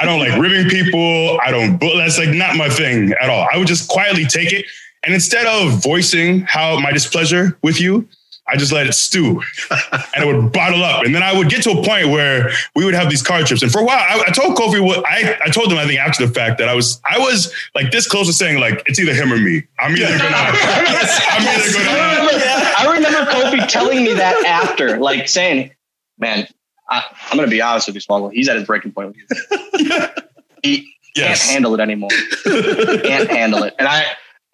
I 0.00 0.06
don't 0.06 0.18
like 0.18 0.40
ribbing 0.40 0.70
people. 0.70 1.38
I 1.44 1.50
don't, 1.50 1.78
that's 1.78 2.16
like 2.16 2.30
not 2.30 2.56
my 2.56 2.70
thing 2.70 3.12
at 3.20 3.28
all. 3.28 3.46
I 3.52 3.58
would 3.58 3.68
just 3.68 3.86
quietly 3.86 4.24
take 4.24 4.50
it 4.50 4.64
and 5.04 5.14
instead 5.14 5.46
of 5.46 5.82
voicing 5.82 6.40
how 6.40 6.78
my 6.80 6.92
displeasure 6.92 7.56
with 7.62 7.80
you, 7.80 8.08
I 8.50 8.56
just 8.56 8.72
let 8.72 8.86
it 8.86 8.94
stew 8.94 9.42
and 9.70 10.24
it 10.24 10.26
would 10.26 10.52
bottle 10.52 10.82
up. 10.82 11.04
And 11.04 11.14
then 11.14 11.22
I 11.22 11.36
would 11.36 11.50
get 11.50 11.62
to 11.64 11.70
a 11.70 11.84
point 11.84 12.08
where 12.08 12.50
we 12.74 12.84
would 12.84 12.94
have 12.94 13.10
these 13.10 13.22
car 13.22 13.42
trips. 13.42 13.62
And 13.62 13.70
for 13.70 13.80
a 13.80 13.84
while, 13.84 13.98
I, 13.98 14.24
I 14.26 14.30
told 14.30 14.56
Kofi 14.56 14.84
what 14.84 15.06
I, 15.06 15.38
I 15.44 15.50
told 15.50 15.70
him, 15.70 15.78
I 15.78 15.86
think 15.86 16.00
after 16.00 16.26
the 16.26 16.32
fact 16.32 16.58
that 16.58 16.68
I 16.68 16.74
was, 16.74 17.00
I 17.04 17.18
was 17.18 17.54
like 17.74 17.90
this 17.90 18.08
close 18.08 18.26
to 18.26 18.32
saying 18.32 18.58
like, 18.58 18.82
it's 18.86 18.98
either 18.98 19.14
him 19.14 19.32
or 19.32 19.38
me. 19.38 19.66
I'm 19.78 19.94
either 19.94 20.06
gonna, 20.06 20.24
I'm 20.24 21.46
either 21.46 21.72
gonna, 21.72 22.18
I 22.78 22.92
remember 22.94 23.30
Kofi 23.30 23.66
telling 23.68 24.04
me 24.04 24.14
that 24.14 24.44
after, 24.46 24.98
like 24.98 25.28
saying, 25.28 25.72
"Man, 26.18 26.46
I, 26.88 27.04
I'm 27.30 27.36
going 27.36 27.48
to 27.48 27.50
be 27.50 27.60
honest 27.60 27.88
with 27.88 27.96
you, 27.96 28.00
Swoggle. 28.00 28.32
He's 28.32 28.48
at 28.48 28.56
his 28.56 28.66
breaking 28.66 28.92
point. 28.92 29.16
With. 29.16 30.24
He 30.62 30.92
yes. 31.16 31.44
can't 31.44 31.52
handle 31.52 31.74
it 31.74 31.80
anymore. 31.80 32.10
he 32.44 32.98
can't 33.00 33.28
handle 33.28 33.62
it." 33.64 33.74
And 33.78 33.88
I 33.88 34.04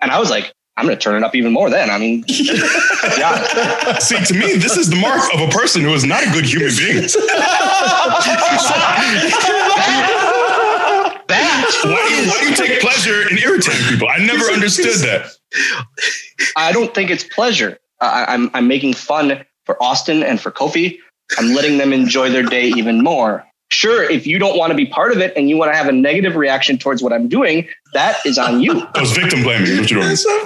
and 0.01 0.11
I 0.11 0.19
was 0.19 0.31
like, 0.31 0.53
"I'm 0.77 0.87
going 0.87 0.97
to 0.97 1.03
turn 1.03 1.17
it 1.17 1.25
up 1.25 1.35
even 1.35 1.53
more." 1.53 1.71
Then, 1.71 1.91
I 1.91 1.99
mean, 1.99 2.25
yeah, 2.29 3.99
See, 3.99 4.23
to 4.25 4.35
me, 4.35 4.55
this 4.55 4.77
is 4.77 4.89
the 4.91 4.97
mark 4.97 5.23
of 5.35 5.41
a 5.41 5.49
person 5.49 5.83
who 5.83 5.93
is 5.95 6.05
not 6.05 6.23
a 6.27 6.31
good 6.31 6.45
human 6.45 6.71
being. 6.77 7.03
that 11.27 11.65
Why 11.85 12.09
do, 12.09 12.15
you, 12.15 12.29
why 12.29 12.41
do 12.41 12.49
you 12.49 12.57
take 12.57 12.81
pleasure 12.81 13.29
in 13.29 13.39
irritating 13.39 13.87
people? 13.89 14.09
I 14.09 14.19
never 14.19 14.47
understood 14.47 14.97
that. 15.09 15.31
I 16.57 16.73
don't 16.73 16.95
think 16.95 17.11
it's 17.11 17.25
pleasure. 17.25 17.79
I, 18.01 18.27
I'm 18.29 18.51
I'm 18.55 18.69
making 18.69 18.95
fun 18.95 19.45
for 19.65 19.83
Austin 19.83 20.23
and 20.23 20.41
for 20.41 20.51
Kofi. 20.51 20.99
I'm 21.39 21.55
letting 21.55 21.79
them 21.79 21.93
enjoy 21.93 22.31
their 22.31 22.43
day 22.43 22.67
even 22.69 23.03
more. 23.03 23.47
Sure, 23.71 24.09
if 24.09 24.27
you 24.27 24.39
don't 24.39 24.57
want 24.57 24.71
to 24.71 24.77
be 24.77 24.87
part 24.87 25.11
of 25.13 25.19
it 25.19 25.33
and 25.37 25.49
you 25.49 25.57
want 25.57 25.73
to 25.73 25.77
have 25.77 25.89
a 25.89 25.93
negative 25.93 26.37
reaction 26.37 26.79
towards 26.79 27.03
what 27.03 27.13
I'm 27.13 27.29
doing, 27.29 27.67
that 27.93 28.19
is 28.25 28.39
on 28.39 28.61
you. 28.61 28.75
That 28.95 29.01
was 29.01 29.13
victim 29.13 29.43
blaming. 29.43 29.77
What 29.79 29.91
you're 29.91 30.01
doing? 30.01 30.17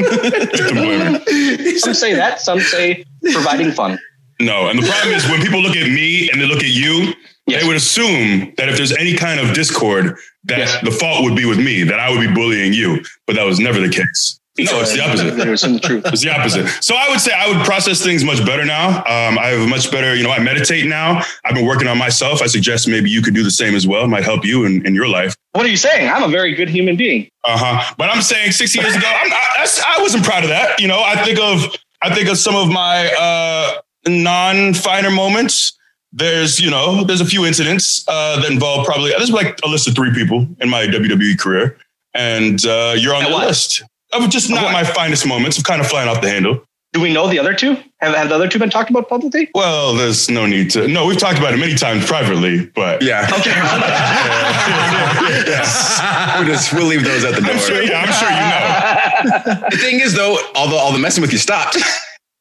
victim 0.51 0.77
blaming. 0.77 1.79
Some 1.79 1.95
say 1.95 2.15
that, 2.15 2.41
some 2.41 2.61
say 2.61 3.05
providing 3.33 3.73
fun. 3.73 3.99
No, 4.41 4.69
and 4.69 4.79
the 4.81 4.87
problem 4.87 5.15
is 5.15 5.29
when 5.29 5.41
people 5.43 5.61
look 5.61 5.77
at 5.77 5.89
me 5.91 6.31
and 6.31 6.41
they 6.41 6.47
look 6.47 6.61
at 6.63 6.71
you, 6.71 7.13
Yes. 7.49 7.63
they 7.63 7.67
would 7.67 7.77
assume 7.77 8.53
that 8.59 8.69
if 8.69 8.77
there's 8.77 8.95
any 8.95 9.15
kind 9.15 9.41
of 9.41 9.55
discord, 9.55 10.19
that 10.45 10.59
Yes. 10.59 10.77
the 10.85 10.91
fault 10.91 11.25
would 11.25 11.35
be 11.35 11.47
with 11.47 11.59
me, 11.59 11.83
that 11.83 11.99
I 11.99 12.11
would 12.11 12.21
be 12.21 12.31
bullying 12.33 12.75
you. 12.75 13.03
But 13.27 13.37
that 13.37 13.45
was 13.47 13.59
never 13.59 13.81
the 13.81 13.89
case. 13.89 14.39
No, 14.59 14.81
it's 14.81 14.93
the 14.93 15.03
opposite. 15.03 15.37
They're 15.37 15.57
saying 15.57 15.75
the 15.75 15.81
truth. 15.81 16.05
It's 16.07 16.23
the 16.23 16.31
opposite. 16.31 16.67
So 16.83 16.95
I 16.97 17.09
would 17.09 17.21
say 17.21 17.33
I 17.33 17.49
would 17.49 17.65
process 17.65 18.03
things 18.03 18.25
much 18.25 18.45
better 18.45 18.65
now. 18.65 18.99
Um, 18.99 19.39
I 19.39 19.47
have 19.49 19.61
a 19.61 19.67
much 19.67 19.91
better, 19.91 20.15
you 20.15 20.25
know, 20.25 20.31
I 20.31 20.39
meditate 20.41 20.87
now. 20.87 21.23
I've 21.45 21.55
been 21.55 21.67
working 21.67 21.87
on 21.89 21.97
myself. 21.99 22.43
I 22.43 22.47
suggest 22.47 22.89
maybe 22.89 23.09
you 23.11 23.23
could 23.23 23.35
do 23.35 23.43
the 23.45 23.51
same 23.51 23.75
as 23.75 23.87
well. 23.87 24.05
It 24.05 24.09
might 24.09 24.25
help 24.25 24.45
you 24.45 24.65
in, 24.65 24.85
in 24.87 24.95
your 24.95 25.09
life. 25.09 25.35
What 25.53 25.65
are 25.65 25.69
you 25.69 25.77
saying? 25.77 26.09
I'm 26.09 26.23
a 26.23 26.29
very 26.29 26.55
good 26.55 26.69
human 26.69 26.97
being. 26.97 27.29
Uh 27.45 27.57
huh. 27.59 27.95
But 27.97 28.11
I'm 28.11 28.23
saying 28.23 28.53
six 28.53 28.75
years 28.75 28.95
ago, 28.95 29.07
I'm 29.07 29.29
not, 29.29 29.41
I 29.87 29.97
wasn't 30.01 30.25
proud 30.25 30.43
of 30.45 30.51
that. 30.51 30.81
You 30.81 30.89
know, 30.89 31.01
I 31.03 31.23
think 31.25 31.39
of 31.39 31.75
I 32.03 32.15
think 32.15 32.29
of 32.29 32.39
some 32.39 32.55
of 32.55 32.69
my 32.69 33.11
uh, 33.19 33.81
non-finer 34.07 35.11
moments. 35.11 35.73
There's, 36.13 36.59
you 36.59 36.71
know, 36.71 37.05
there's 37.05 37.21
a 37.21 37.27
few 37.27 37.45
incidents 37.45 38.05
uh, 38.09 38.41
that 38.41 38.51
involve 38.51 38.87
probably 38.87 39.11
there's 39.11 39.31
like 39.31 39.59
a 39.65 39.69
list 39.69 39.89
of 39.89 39.95
three 39.95 40.13
people 40.15 40.47
in 40.61 40.69
my 40.71 40.87
WWE 40.87 41.39
career, 41.39 41.77
and 42.15 42.65
uh, 42.65 42.95
you're 42.97 43.15
on 43.15 43.25
And 43.25 43.33
the 43.33 43.37
what? 43.37 43.47
list 43.49 43.83
of 44.13 44.29
just 44.31 44.51
not 44.51 44.65
what? 44.65 44.73
my 44.73 44.85
finest 44.85 45.27
moments 45.27 45.59
of 45.59 45.65
kind 45.65 45.81
of 45.81 45.87
flying 45.87 46.09
off 46.09 46.21
the 46.21 46.31
handle. 46.31 46.63
Do 46.95 47.03
we 47.03 47.13
know 47.13 47.29
the 47.29 47.39
other 47.39 47.53
two? 47.55 47.77
Have, 48.01 48.15
have 48.15 48.29
the 48.31 48.35
other 48.35 48.49
two 48.49 48.59
been 48.59 48.71
talked 48.71 48.89
about 48.89 49.11
publicly? 49.11 49.51
Well, 49.55 49.93
there's 49.95 50.31
no 50.31 50.47
need 50.47 50.71
to. 50.71 50.89
No, 50.89 51.05
we've 51.05 51.19
talked 51.19 51.39
about 51.39 51.53
it 51.53 51.59
many 51.59 51.75
times 51.75 52.07
privately, 52.07 52.65
but 52.67 53.03
Yeah. 53.03 53.29
Okay. 53.39 53.53
Yes, 55.49 56.01
we'll, 56.39 56.47
just, 56.47 56.73
we'll 56.73 56.87
leave 56.87 57.05
those 57.05 57.25
at 57.25 57.35
the 57.35 57.41
door. 57.41 57.51
I'm 57.53 57.59
sure. 57.59 57.83
Yeah, 57.83 58.01
I'm 58.07 58.13
sure 58.13 58.31
you 58.31 59.61
know. 59.61 59.69
The 59.71 59.77
thing 59.77 60.01
is, 60.01 60.15
though, 60.15 60.39
all 60.55 60.69
the 60.69 60.77
all 60.77 60.93
the 60.93 60.99
messing 60.99 61.23
with 61.23 61.33
you 61.33 61.39
stopped. 61.39 61.77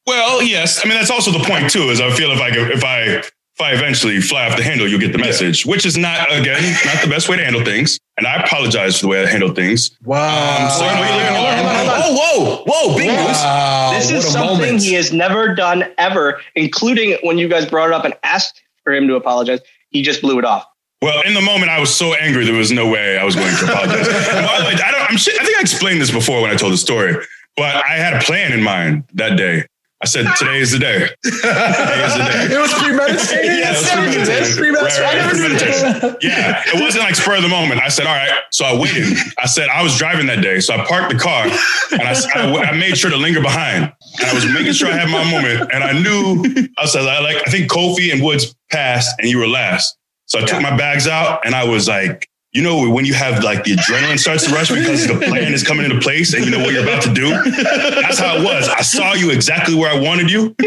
Well, 0.06 0.42
yes. 0.42 0.84
I 0.84 0.88
mean, 0.88 0.96
that's 0.98 1.10
also 1.10 1.30
the 1.30 1.44
point 1.44 1.70
too. 1.70 1.90
Is 1.90 2.00
I 2.00 2.10
feel 2.10 2.30
if 2.30 2.40
I 2.40 2.50
go- 2.50 2.64
if 2.66 2.84
I 2.84 3.22
if 3.58 3.62
I 3.62 3.72
eventually 3.72 4.20
fly 4.20 4.48
off 4.48 4.56
the 4.56 4.62
handle, 4.62 4.86
you'll 4.86 5.00
get 5.00 5.10
the 5.10 5.18
message, 5.18 5.66
which 5.66 5.84
is 5.84 5.96
not 5.96 6.30
again 6.30 6.62
not 6.84 7.02
the 7.02 7.08
best 7.10 7.28
way 7.28 7.36
to 7.36 7.44
handle 7.44 7.64
things. 7.64 7.98
And 8.16 8.24
I 8.24 8.36
apologize 8.36 8.98
for 8.98 9.06
the 9.06 9.08
way 9.08 9.22
I 9.24 9.26
handle 9.26 9.52
things. 9.52 9.98
Wow. 10.04 10.64
Um, 10.64 10.70
so 10.70 10.84
you 10.84 10.92
know, 10.92 11.00
you 11.00 11.42
live 11.42 11.58
and 11.58 11.88
learn. 11.88 11.88
Oh, 11.90 12.16
whoa, 12.20 12.64
whoa, 12.66 12.96
big 12.96 13.08
news. 13.08 13.18
This 13.18 14.12
what 14.12 14.14
is 14.14 14.24
a 14.26 14.30
something 14.30 14.58
moment. 14.58 14.82
he 14.82 14.94
has 14.94 15.12
never 15.12 15.56
done 15.56 15.84
ever, 15.98 16.40
including 16.54 17.18
when 17.24 17.36
you 17.36 17.48
guys 17.48 17.66
brought 17.66 17.88
it 17.88 17.94
up 17.94 18.04
and 18.04 18.14
asked 18.22 18.62
for 18.84 18.94
him 18.94 19.08
to 19.08 19.16
apologize. 19.16 19.60
He 19.90 20.02
just 20.02 20.22
blew 20.22 20.38
it 20.38 20.44
off. 20.44 20.64
Well, 21.02 21.22
in 21.22 21.34
the 21.34 21.40
moment, 21.40 21.70
I 21.70 21.80
was 21.80 21.92
so 21.92 22.14
angry 22.14 22.44
there 22.44 22.54
was 22.54 22.70
no 22.70 22.88
way 22.88 23.18
I 23.18 23.24
was 23.24 23.34
going 23.34 23.56
to 23.56 23.64
apologize. 23.64 24.06
By 24.06 24.58
the 24.58 24.66
way, 24.66 24.82
I 24.84 24.90
don't. 24.92 25.02
I'm. 25.02 25.16
I 25.16 25.44
think 25.44 25.56
I 25.58 25.60
explained 25.60 26.00
this 26.00 26.12
before 26.12 26.42
when 26.42 26.52
I 26.52 26.54
told 26.54 26.72
the 26.72 26.78
story, 26.78 27.16
but 27.56 27.74
I 27.84 27.94
had 27.96 28.14
a 28.14 28.20
plan 28.20 28.52
in 28.52 28.62
mind 28.62 29.02
that 29.14 29.36
day. 29.36 29.66
I 30.00 30.06
said, 30.06 30.26
"Today 30.36 30.58
is 30.58 30.70
the 30.70 30.78
day. 30.78 31.08
Is 31.24 31.40
the 31.42 32.24
day." 32.30 32.54
it 32.54 32.60
was 32.60 32.72
premeditated. 32.74 33.44
Yeah, 33.46 33.72
it 33.72 33.78
was 33.78 33.90
premeditated. 33.90 34.56
Premeditated. 34.56 35.02
Right, 35.02 35.16
right, 35.16 35.30
premeditated. 35.30 36.16
Yeah, 36.22 36.62
it 36.66 36.80
wasn't 36.80 37.04
like 37.04 37.16
spur 37.16 37.36
of 37.36 37.42
the 37.42 37.48
moment. 37.48 37.80
I 37.82 37.88
said, 37.88 38.06
all 38.06 38.14
right. 38.14 38.40
So 38.50 38.64
I 38.64 38.78
waited. 38.78 39.16
I 39.38 39.46
said, 39.46 39.68
I 39.68 39.82
was 39.82 39.96
driving 39.98 40.26
that 40.26 40.40
day. 40.40 40.60
So 40.60 40.74
I 40.74 40.84
parked 40.84 41.12
the 41.12 41.18
car 41.18 41.44
and 41.44 42.02
I, 42.02 42.14
I, 42.34 42.70
I 42.70 42.78
made 42.78 42.96
sure 42.96 43.10
to 43.10 43.16
linger 43.16 43.40
behind. 43.40 43.92
And 44.20 44.30
I 44.30 44.34
was 44.34 44.46
making 44.46 44.72
sure 44.72 44.88
I 44.88 44.92
had 44.92 45.08
my 45.08 45.28
moment. 45.30 45.70
And 45.72 45.82
I 45.82 45.92
knew, 45.92 46.44
I 46.78 46.82
was 46.82 46.94
I 46.94 47.20
like, 47.20 47.36
I 47.46 47.50
think 47.50 47.70
Kofi 47.70 48.12
and 48.12 48.22
Woods 48.22 48.54
passed 48.70 49.14
and 49.18 49.28
you 49.28 49.38
were 49.38 49.48
last. 49.48 49.96
So 50.26 50.38
I 50.38 50.44
took 50.44 50.60
my 50.60 50.76
bags 50.76 51.08
out 51.08 51.44
and 51.44 51.54
I 51.54 51.64
was 51.64 51.88
like, 51.88 52.27
you 52.52 52.62
know, 52.62 52.88
when 52.90 53.04
you 53.04 53.14
have 53.14 53.44
like 53.44 53.64
the 53.64 53.76
adrenaline 53.76 54.18
starts 54.18 54.46
to 54.46 54.54
rush 54.54 54.70
because 54.70 55.06
the 55.06 55.14
plan 55.14 55.52
is 55.52 55.62
coming 55.62 55.84
into 55.84 56.00
place 56.00 56.32
and 56.32 56.44
you 56.44 56.50
know 56.50 56.58
what 56.58 56.72
you're 56.72 56.82
about 56.82 57.02
to 57.02 57.12
do. 57.12 57.28
That's 57.30 58.18
how 58.18 58.38
it 58.38 58.44
was. 58.44 58.68
I 58.68 58.80
saw 58.80 59.12
you 59.12 59.30
exactly 59.30 59.74
where 59.74 59.90
I 59.90 60.00
wanted 60.00 60.30
you. 60.30 60.54
I 60.60 60.64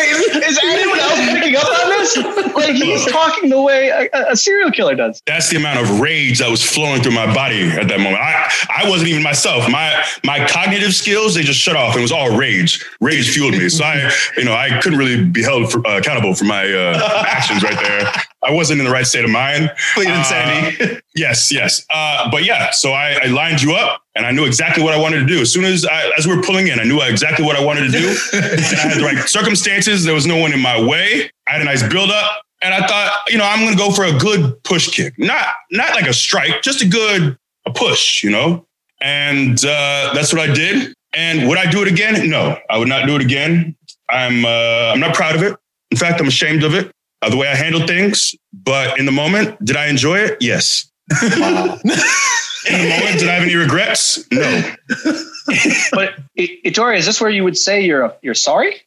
up? 2.16 2.54
Like 2.54 2.74
he's 2.74 3.04
talking 3.06 3.50
the 3.50 3.60
way 3.60 3.88
a, 3.88 4.32
a 4.32 4.36
serial 4.36 4.70
killer 4.70 4.94
does. 4.94 5.22
that's 5.26 5.50
the 5.50 5.56
amount 5.56 5.80
of 5.80 6.00
rage 6.00 6.38
that 6.38 6.50
was 6.50 6.62
flowing 6.62 7.02
through 7.02 7.12
my 7.12 7.32
body 7.32 7.68
at 7.70 7.88
that 7.88 7.98
moment. 7.98 8.16
I, 8.16 8.50
I 8.84 8.88
wasn't 8.88 9.10
even 9.10 9.22
myself. 9.22 9.68
My 9.70 10.04
my 10.24 10.46
cognitive 10.46 10.94
skills 10.94 11.34
they 11.34 11.42
just 11.42 11.60
shut 11.60 11.76
off. 11.76 11.96
It 11.96 12.00
was 12.00 12.12
all 12.12 12.36
rage. 12.36 12.84
Rage 13.00 13.30
fueled 13.30 13.54
me. 13.54 13.68
So 13.68 13.84
I 13.84 14.12
you 14.36 14.44
know 14.44 14.54
I 14.54 14.80
couldn't 14.80 14.98
really 14.98 15.24
be 15.24 15.42
held 15.42 15.70
for, 15.70 15.86
uh, 15.86 15.98
accountable 15.98 16.34
for 16.34 16.44
my 16.44 16.70
uh, 16.72 17.24
actions 17.26 17.62
right 17.62 17.78
there. 17.82 18.12
I 18.42 18.52
wasn't 18.52 18.80
in 18.80 18.86
the 18.86 18.92
right 18.92 19.06
state 19.06 19.24
of 19.24 19.30
mind. 19.30 19.72
Plead 19.94 20.08
insanity. 20.08 21.00
Yes, 21.14 21.50
yes. 21.50 21.84
Uh, 21.90 22.30
but 22.30 22.44
yeah, 22.44 22.70
so 22.70 22.92
I, 22.92 23.18
I 23.24 23.26
lined 23.26 23.60
you 23.60 23.74
up 23.74 24.02
and 24.14 24.24
I 24.24 24.30
knew 24.30 24.44
exactly 24.44 24.84
what 24.84 24.94
I 24.94 24.98
wanted 24.98 25.20
to 25.20 25.26
do. 25.26 25.40
As 25.40 25.52
soon 25.52 25.64
as 25.64 25.84
I, 25.84 26.10
as 26.16 26.26
we 26.26 26.36
were 26.36 26.42
pulling 26.42 26.68
in, 26.68 26.78
I 26.78 26.84
knew 26.84 27.00
exactly 27.00 27.44
what 27.44 27.56
I 27.56 27.64
wanted 27.64 27.90
to 27.90 27.98
do. 27.98 28.08
and 28.32 28.60
I 28.60 28.78
had 28.78 28.98
the 28.98 29.04
right 29.04 29.28
circumstances. 29.28 30.04
There 30.04 30.14
was 30.14 30.26
no 30.26 30.36
one 30.36 30.52
in 30.52 30.60
my 30.60 30.80
way. 30.80 31.30
I 31.48 31.52
had 31.52 31.62
a 31.62 31.64
nice 31.64 31.82
build 31.88 32.10
up. 32.10 32.42
And 32.60 32.74
I 32.74 32.84
thought, 32.86 33.22
you 33.28 33.38
know, 33.38 33.44
I'm 33.44 33.60
going 33.60 33.70
to 33.72 33.78
go 33.78 33.92
for 33.92 34.04
a 34.04 34.12
good 34.18 34.62
push 34.64 34.88
kick, 34.88 35.14
not 35.16 35.46
not 35.70 35.90
like 35.94 36.08
a 36.08 36.12
strike, 36.12 36.60
just 36.60 36.82
a 36.82 36.88
good 36.88 37.38
a 37.66 37.72
push, 37.72 38.24
you 38.24 38.30
know. 38.30 38.66
And 39.00 39.56
uh, 39.64 40.10
that's 40.12 40.32
what 40.32 40.48
I 40.48 40.52
did. 40.52 40.92
And 41.14 41.48
would 41.48 41.56
I 41.56 41.70
do 41.70 41.82
it 41.82 41.88
again? 41.88 42.28
No, 42.28 42.58
I 42.68 42.76
would 42.78 42.88
not 42.88 43.06
do 43.06 43.14
it 43.14 43.22
again. 43.22 43.76
I'm 44.10 44.44
uh, 44.44 44.90
I'm 44.92 44.98
not 44.98 45.14
proud 45.14 45.36
of 45.36 45.42
it. 45.44 45.56
In 45.92 45.96
fact, 45.96 46.20
I'm 46.20 46.26
ashamed 46.26 46.64
of 46.64 46.74
it, 46.74 46.90
uh, 47.22 47.30
the 47.30 47.36
way 47.36 47.46
I 47.46 47.54
handled 47.54 47.86
things. 47.86 48.34
But 48.52 48.98
in 48.98 49.06
the 49.06 49.12
moment, 49.12 49.64
did 49.64 49.76
I 49.76 49.86
enjoy 49.86 50.18
it? 50.18 50.38
Yes. 50.40 50.90
in 51.22 51.28
the 51.30 52.88
moment, 52.98 53.18
did 53.20 53.28
I 53.28 53.34
have 53.34 53.44
any 53.44 53.54
regrets? 53.54 54.28
No. 54.32 54.74
But 55.92 56.14
I- 56.38 56.58
Ettore, 56.66 56.94
is 56.94 57.06
this 57.06 57.20
where 57.20 57.30
you 57.30 57.42
would 57.44 57.56
say 57.56 57.80
you're 57.82 58.14
you're 58.20 58.34
sorry? 58.34 58.82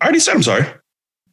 I 0.00 0.04
already 0.04 0.20
said 0.20 0.34
I'm 0.36 0.42
sorry. 0.42 0.64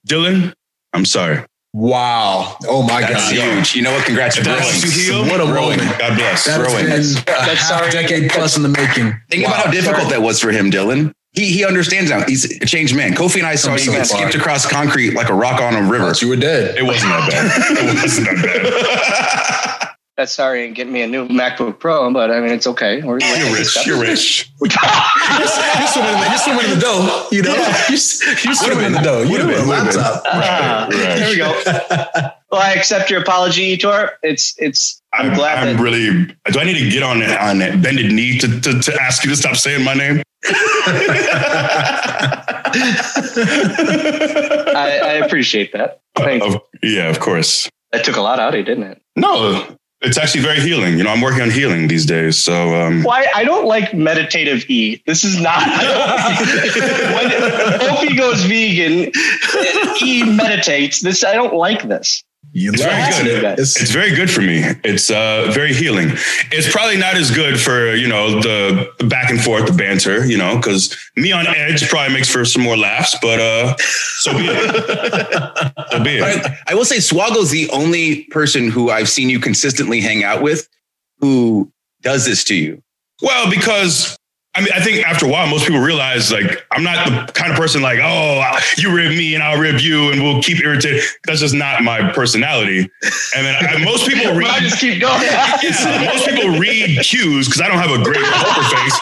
Dylan, 0.08 0.54
I'm 0.94 1.06
sorry. 1.06 1.44
Wow. 1.74 2.58
Oh 2.68 2.82
my 2.82 3.02
That's 3.02 3.14
God. 3.14 3.32
huge. 3.34 3.76
You 3.76 3.84
know 3.84 3.92
what? 3.92 4.04
Congrats 4.06 4.38
for 4.38 4.44
That's 4.44 4.60
growing. 4.82 4.82
to 4.82 4.88
heal. 5.00 5.22
What 5.26 5.40
a 5.40 5.46
Growing. 5.46 5.78
moment. 5.78 6.00
God 6.00 6.18
bless. 6.18 6.46
That's 6.46 6.58
Growing. 6.58 6.86
been 6.88 6.90
That's- 6.90 7.28
a 7.28 7.32
half 7.46 7.60
sorry. 7.60 7.92
decade 7.92 8.32
plus 8.32 8.58
in 8.58 8.64
the 8.64 8.70
making. 8.70 9.14
Think 9.30 9.44
Wow. 9.46 9.54
about 9.54 9.66
how 9.68 9.72
difficult 9.72 9.98
Sorry. 10.04 10.10
that 10.14 10.22
was 10.22 10.40
for 10.40 10.50
him, 10.52 10.72
Dylan. 10.72 11.12
He 11.34 11.52
he 11.52 11.64
understands 11.64 12.10
now. 12.10 12.24
He's 12.26 12.46
a 12.46 12.66
changed 12.66 12.96
man. 12.96 13.14
Kofi 13.14 13.36
and 13.38 13.46
I 13.46 13.54
saw 13.54 13.70
I'm 13.74 13.78
you 13.78 13.84
so 13.86 13.92
get 13.92 14.08
far. 14.08 14.18
skipped 14.18 14.34
across 14.36 14.66
concrete 14.66 15.12
like 15.14 15.30
a 15.30 15.34
rock 15.36 15.62
on 15.62 15.76
a 15.76 15.84
river. 15.84 16.12
You 16.20 16.30
were 16.30 16.36
dead. 16.38 16.76
It 16.76 16.82
wasn't 16.84 17.12
that 17.12 17.30
bad. 17.30 17.78
It 17.78 18.02
wasn't 18.02 18.26
that 18.26 18.42
bad. 19.84 19.90
That's 20.20 20.34
sorry 20.34 20.66
and 20.66 20.76
get 20.76 20.90
me 20.90 21.02
a 21.02 21.08
new 21.08 21.30
MacBook 21.30 21.80
Pro, 21.80 22.12
but 22.12 22.30
I 22.30 22.42
mean 22.42 22.52
it's 22.52 22.68
okay. 22.68 23.02
We're, 23.02 23.20
we're 23.20 23.38
You're 23.38 23.56
rich. 23.56 23.88
You're 23.88 24.02
rich. 24.02 24.52
You're 24.60 24.70
swimming, 25.88 26.14
in 26.14 26.20
the, 26.20 26.28
you're 26.28 26.38
swimming 26.38 26.66
in 26.66 26.72
the 26.72 26.82
dough, 26.82 27.28
you 27.32 27.42
know? 27.42 27.54
You're, 27.88 28.40
you're 28.44 28.54
swimming 28.54 28.86
in 28.88 28.92
the 28.92 29.00
dough. 29.02 29.22
You 29.22 29.32
Would've 29.32 29.48
been, 29.48 29.56
a 29.56 29.66
would've 29.66 29.96
laptop. 29.96 30.24
Ah, 30.26 30.90
Right, 30.92 31.00
right. 31.00 31.20
There 31.20 31.30
we 31.30 31.38
go. 31.38 32.30
Well, 32.52 32.62
I 32.62 32.74
accept 32.74 33.12
your 33.12 33.22
apology, 33.22 33.78
Ettore. 33.78 34.18
It's 34.24 34.56
it's. 34.58 35.02
I'm, 35.14 35.30
I'm, 35.30 35.38
glad 35.38 35.60
I'm 35.60 35.78
that 35.78 35.84
really. 35.84 36.26
Do 36.52 36.60
I 36.60 36.64
need 36.66 36.80
to 36.80 36.90
get 36.90 37.04
on 37.04 37.22
it, 37.22 37.30
on 37.30 37.60
that 37.60 37.80
bended 37.82 38.12
knee 38.12 38.40
to, 38.40 38.60
to, 38.60 38.80
to 38.80 38.98
ask 39.00 39.24
you 39.24 39.30
to 39.30 39.38
stop 39.38 39.56
saying 39.56 39.86
my 39.86 39.94
name? 39.94 40.24
I, 44.76 45.00
I 45.04 45.12
appreciate 45.24 45.72
that. 45.74 46.02
Thank 46.16 46.44
you. 46.44 46.56
Of- 46.56 46.62
yeah, 46.82 47.08
of 47.10 47.20
course. 47.20 47.70
That 47.92 48.04
took 48.04 48.18
a 48.18 48.22
lot 48.22 48.40
out 48.40 48.56
of 48.56 48.60
you, 48.60 48.66
didn't 48.66 48.86
it? 48.86 49.02
No, 49.16 49.78
it's 50.02 50.18
actually 50.18 50.42
very 50.42 50.62
healing. 50.62 50.98
You 50.98 51.04
know, 51.04 51.12
I'm 51.12 51.22
working 51.22 51.42
on 51.42 51.50
healing 51.50 51.88
these 51.88 52.06
days. 52.06 52.38
So 52.38 52.76
um, 52.76 53.04
Why 53.04 53.28
I 53.36 53.44
don't 53.44 53.66
like 53.66 53.94
meditative 53.94 54.70
E. 54.70 55.02
This 55.06 55.24
is 55.24 55.42
not. 55.42 55.66
when 57.16 57.32
Opie 57.92 58.16
goes 58.16 58.42
vegan, 58.44 59.12
E 60.02 60.24
meditates. 60.24 61.02
This 61.02 61.24
I 61.24 61.34
don't 61.34 61.54
like 61.54 61.88
this. 61.88 62.24
You 62.52 62.72
It's 62.74 62.82
very 62.82 63.24
good. 63.24 63.44
It's- 63.46 63.80
It's 63.80 63.92
very 63.92 64.16
good 64.16 64.30
for 64.32 64.42
me. 64.42 64.64
It's 64.84 65.10
uh, 65.12 65.52
very 65.54 65.74
healing. 65.74 66.10
It's 66.52 66.72
probably 66.72 66.98
not 66.98 67.16
as 67.16 67.30
good 67.32 67.60
for 67.60 67.94
you 67.94 68.08
know 68.08 68.40
the 68.42 68.90
the 68.98 69.06
back 69.06 69.30
and 69.30 69.40
forth, 69.42 69.68
the 69.68 69.74
banter. 69.74 70.26
You 70.26 70.38
know, 70.38 70.56
because 70.58 70.96
me 71.16 71.32
on 71.32 71.46
edge 71.48 71.88
probably 71.90 72.14
makes 72.14 72.30
for 72.30 72.44
some 72.46 72.64
more 72.64 72.76
laughs. 72.78 73.16
But 73.22 73.40
uh, 73.40 73.76
so 73.78 74.34
be 74.34 74.46
it. 74.48 75.74
so 75.92 76.04
be 76.04 76.18
it. 76.18 76.24
I, 76.46 76.58
I 76.70 76.74
will 76.76 76.86
say 76.86 76.98
Swoggle's 76.98 77.52
the 77.52 77.70
only 77.70 78.24
person 78.26 78.70
who 78.72 78.90
I've 78.90 79.10
seen 79.10 79.30
you 79.30 79.40
consistently 79.40 80.02
hang 80.02 80.24
out 80.24 80.42
with 80.42 80.68
who 81.20 81.72
does 82.02 82.26
this 82.26 82.44
to 82.46 82.56
you. 82.56 82.82
Well, 83.22 83.50
because 83.52 84.18
I 84.56 84.62
mean, 84.62 84.70
I 84.76 84.82
think 84.82 85.06
after 85.06 85.28
a 85.28 85.30
while, 85.30 85.48
most 85.48 85.68
people 85.68 85.80
realize 85.80 86.32
like 86.32 86.66
I'm 86.72 86.84
not 86.84 87.06
the 87.28 87.32
kind 87.34 87.52
of 87.52 87.58
person 87.58 87.82
like, 87.84 88.00
oh, 88.02 88.60
you 88.78 88.94
rib 88.94 89.12
me 89.16 89.36
and 89.36 89.44
I'll 89.44 89.60
rib 89.62 89.80
you 89.80 90.12
and 90.12 90.24
we'll 90.24 90.42
keep 90.42 90.60
irritated. 90.60 91.04
That's 91.26 91.40
just 91.40 91.54
not 91.54 91.84
my 91.84 92.12
personality. 92.14 92.80
And 93.38 93.46
then 93.46 93.56
I, 93.64 93.78
most 93.86 94.10
people 94.10 94.34
read. 94.36 94.48
I 94.48 94.60
just 94.60 94.80
keep 94.82 95.00
going. 95.00 95.22
most 96.04 96.28
people 96.28 96.60
read 96.60 97.00
cues 97.06 97.48
because 97.48 97.62
I 97.62 97.68
don't 97.68 97.78
have 97.78 97.92
a 97.92 98.04
great 98.04 98.26
poker 98.26 98.64
face. 98.76 99.00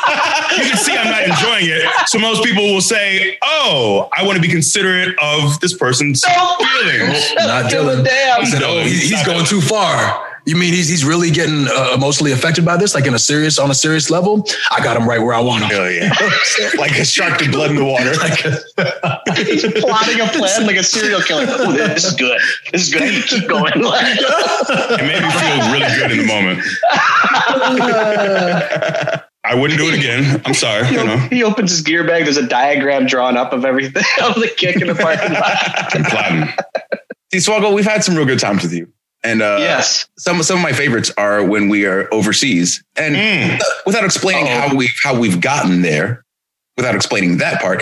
You 0.59 0.63
can 0.69 0.77
see 0.77 0.95
I'm 0.97 1.09
not 1.09 1.23
enjoying 1.23 1.65
it. 1.73 1.89
So 2.09 2.19
most 2.19 2.43
people 2.43 2.63
will 2.63 2.81
say, 2.81 3.37
oh, 3.41 4.09
I 4.15 4.25
want 4.25 4.35
to 4.35 4.41
be 4.41 4.49
considerate 4.49 5.15
of 5.21 5.59
this 5.61 5.73
person's 5.75 6.23
feelings. 6.25 7.33
Not 7.37 7.71
Give 7.71 7.85
a 7.87 7.95
Dylan. 7.95 8.03
damn. 8.05 8.39
He 8.41 8.45
said, 8.47 8.63
"Oh, 8.63 8.79
he- 8.81 8.89
he's 8.89 9.25
going 9.25 9.45
too 9.45 9.61
far." 9.61 10.25
You 10.47 10.55
mean 10.55 10.73
he's 10.73 10.87
he's 10.87 11.03
really 11.03 11.29
getting 11.29 11.67
uh, 11.67 11.91
emotionally 11.93 12.31
affected 12.31 12.63
by 12.63 12.77
this, 12.77 12.95
like 12.95 13.05
in 13.05 13.13
a 13.13 13.19
serious 13.19 13.59
on 13.59 13.69
a 13.69 13.75
serious 13.75 14.09
level? 14.09 14.47
I 14.71 14.81
got 14.81 14.95
him 14.95 15.05
right 15.07 15.19
where 15.19 15.33
I 15.33 15.41
want 15.41 15.65
him. 15.65 15.71
Oh 15.73 15.89
yeah, 15.89 16.13
like 16.77 16.97
a 16.97 17.03
shark 17.03 17.37
to 17.39 17.51
blood 17.51 17.69
in 17.69 17.75
the 17.75 17.83
water. 17.83 18.15
like 18.21 18.39
He's 19.37 19.63
plotting 19.81 20.21
a 20.21 20.27
plan 20.27 20.65
like 20.65 20.77
a 20.77 20.83
serial 20.83 21.19
killer. 21.19 21.45
Oh, 21.49 21.73
this 21.73 22.05
is 22.05 22.13
good. 22.13 22.39
This 22.71 22.83
is 22.87 22.93
good. 22.93 23.01
I 23.01 23.19
to 23.19 23.27
keep 23.27 23.49
going. 23.49 23.73
It 23.75 25.03
made 25.03 25.21
me 25.21 25.29
feel 25.35 25.71
really 25.73 25.93
good 25.99 26.11
in 26.11 26.17
the 26.19 26.25
moment. 26.25 26.63
I 29.43 29.53
wouldn't 29.53 29.79
do 29.79 29.87
it 29.89 29.95
again. 29.95 30.41
I'm 30.45 30.53
sorry. 30.53 30.85
He, 30.87 30.95
You 30.95 31.03
know, 31.03 31.17
he 31.17 31.43
opens 31.43 31.71
his 31.71 31.81
gear 31.81 32.05
bag. 32.07 32.23
There's 32.23 32.37
a 32.37 32.47
diagram 32.47 33.05
drawn 33.05 33.35
up 33.35 33.51
of 33.51 33.65
everything 33.65 34.03
of 34.23 34.35
the 34.35 34.49
kick 34.55 34.81
in 34.81 34.87
the 34.87 34.95
parking 34.95 35.33
lot. 35.33 35.93
I'm 35.93 36.03
plotting. 36.05 36.53
See, 37.33 37.39
Swoggle, 37.39 37.75
we've 37.75 37.85
had 37.85 38.03
some 38.05 38.15
real 38.15 38.25
good 38.25 38.39
times 38.39 38.63
with 38.63 38.73
you. 38.73 38.91
And 39.23 39.41
uh, 39.41 39.57
yes. 39.59 40.07
some 40.17 40.41
some 40.43 40.57
of 40.57 40.63
my 40.63 40.73
favorites 40.73 41.11
are 41.17 41.43
when 41.43 41.69
we 41.69 41.85
are 41.85 42.07
overseas. 42.13 42.83
And 42.95 43.15
Mm. 43.15 43.59
without 43.85 44.03
explaining 44.05 44.47
Uh-oh. 44.47 44.69
how 44.69 44.75
we 44.75 44.89
how 45.03 45.19
we've 45.19 45.41
gotten 45.41 45.81
there, 45.81 46.23
without 46.77 46.95
explaining 46.95 47.37
that 47.37 47.61
part, 47.61 47.81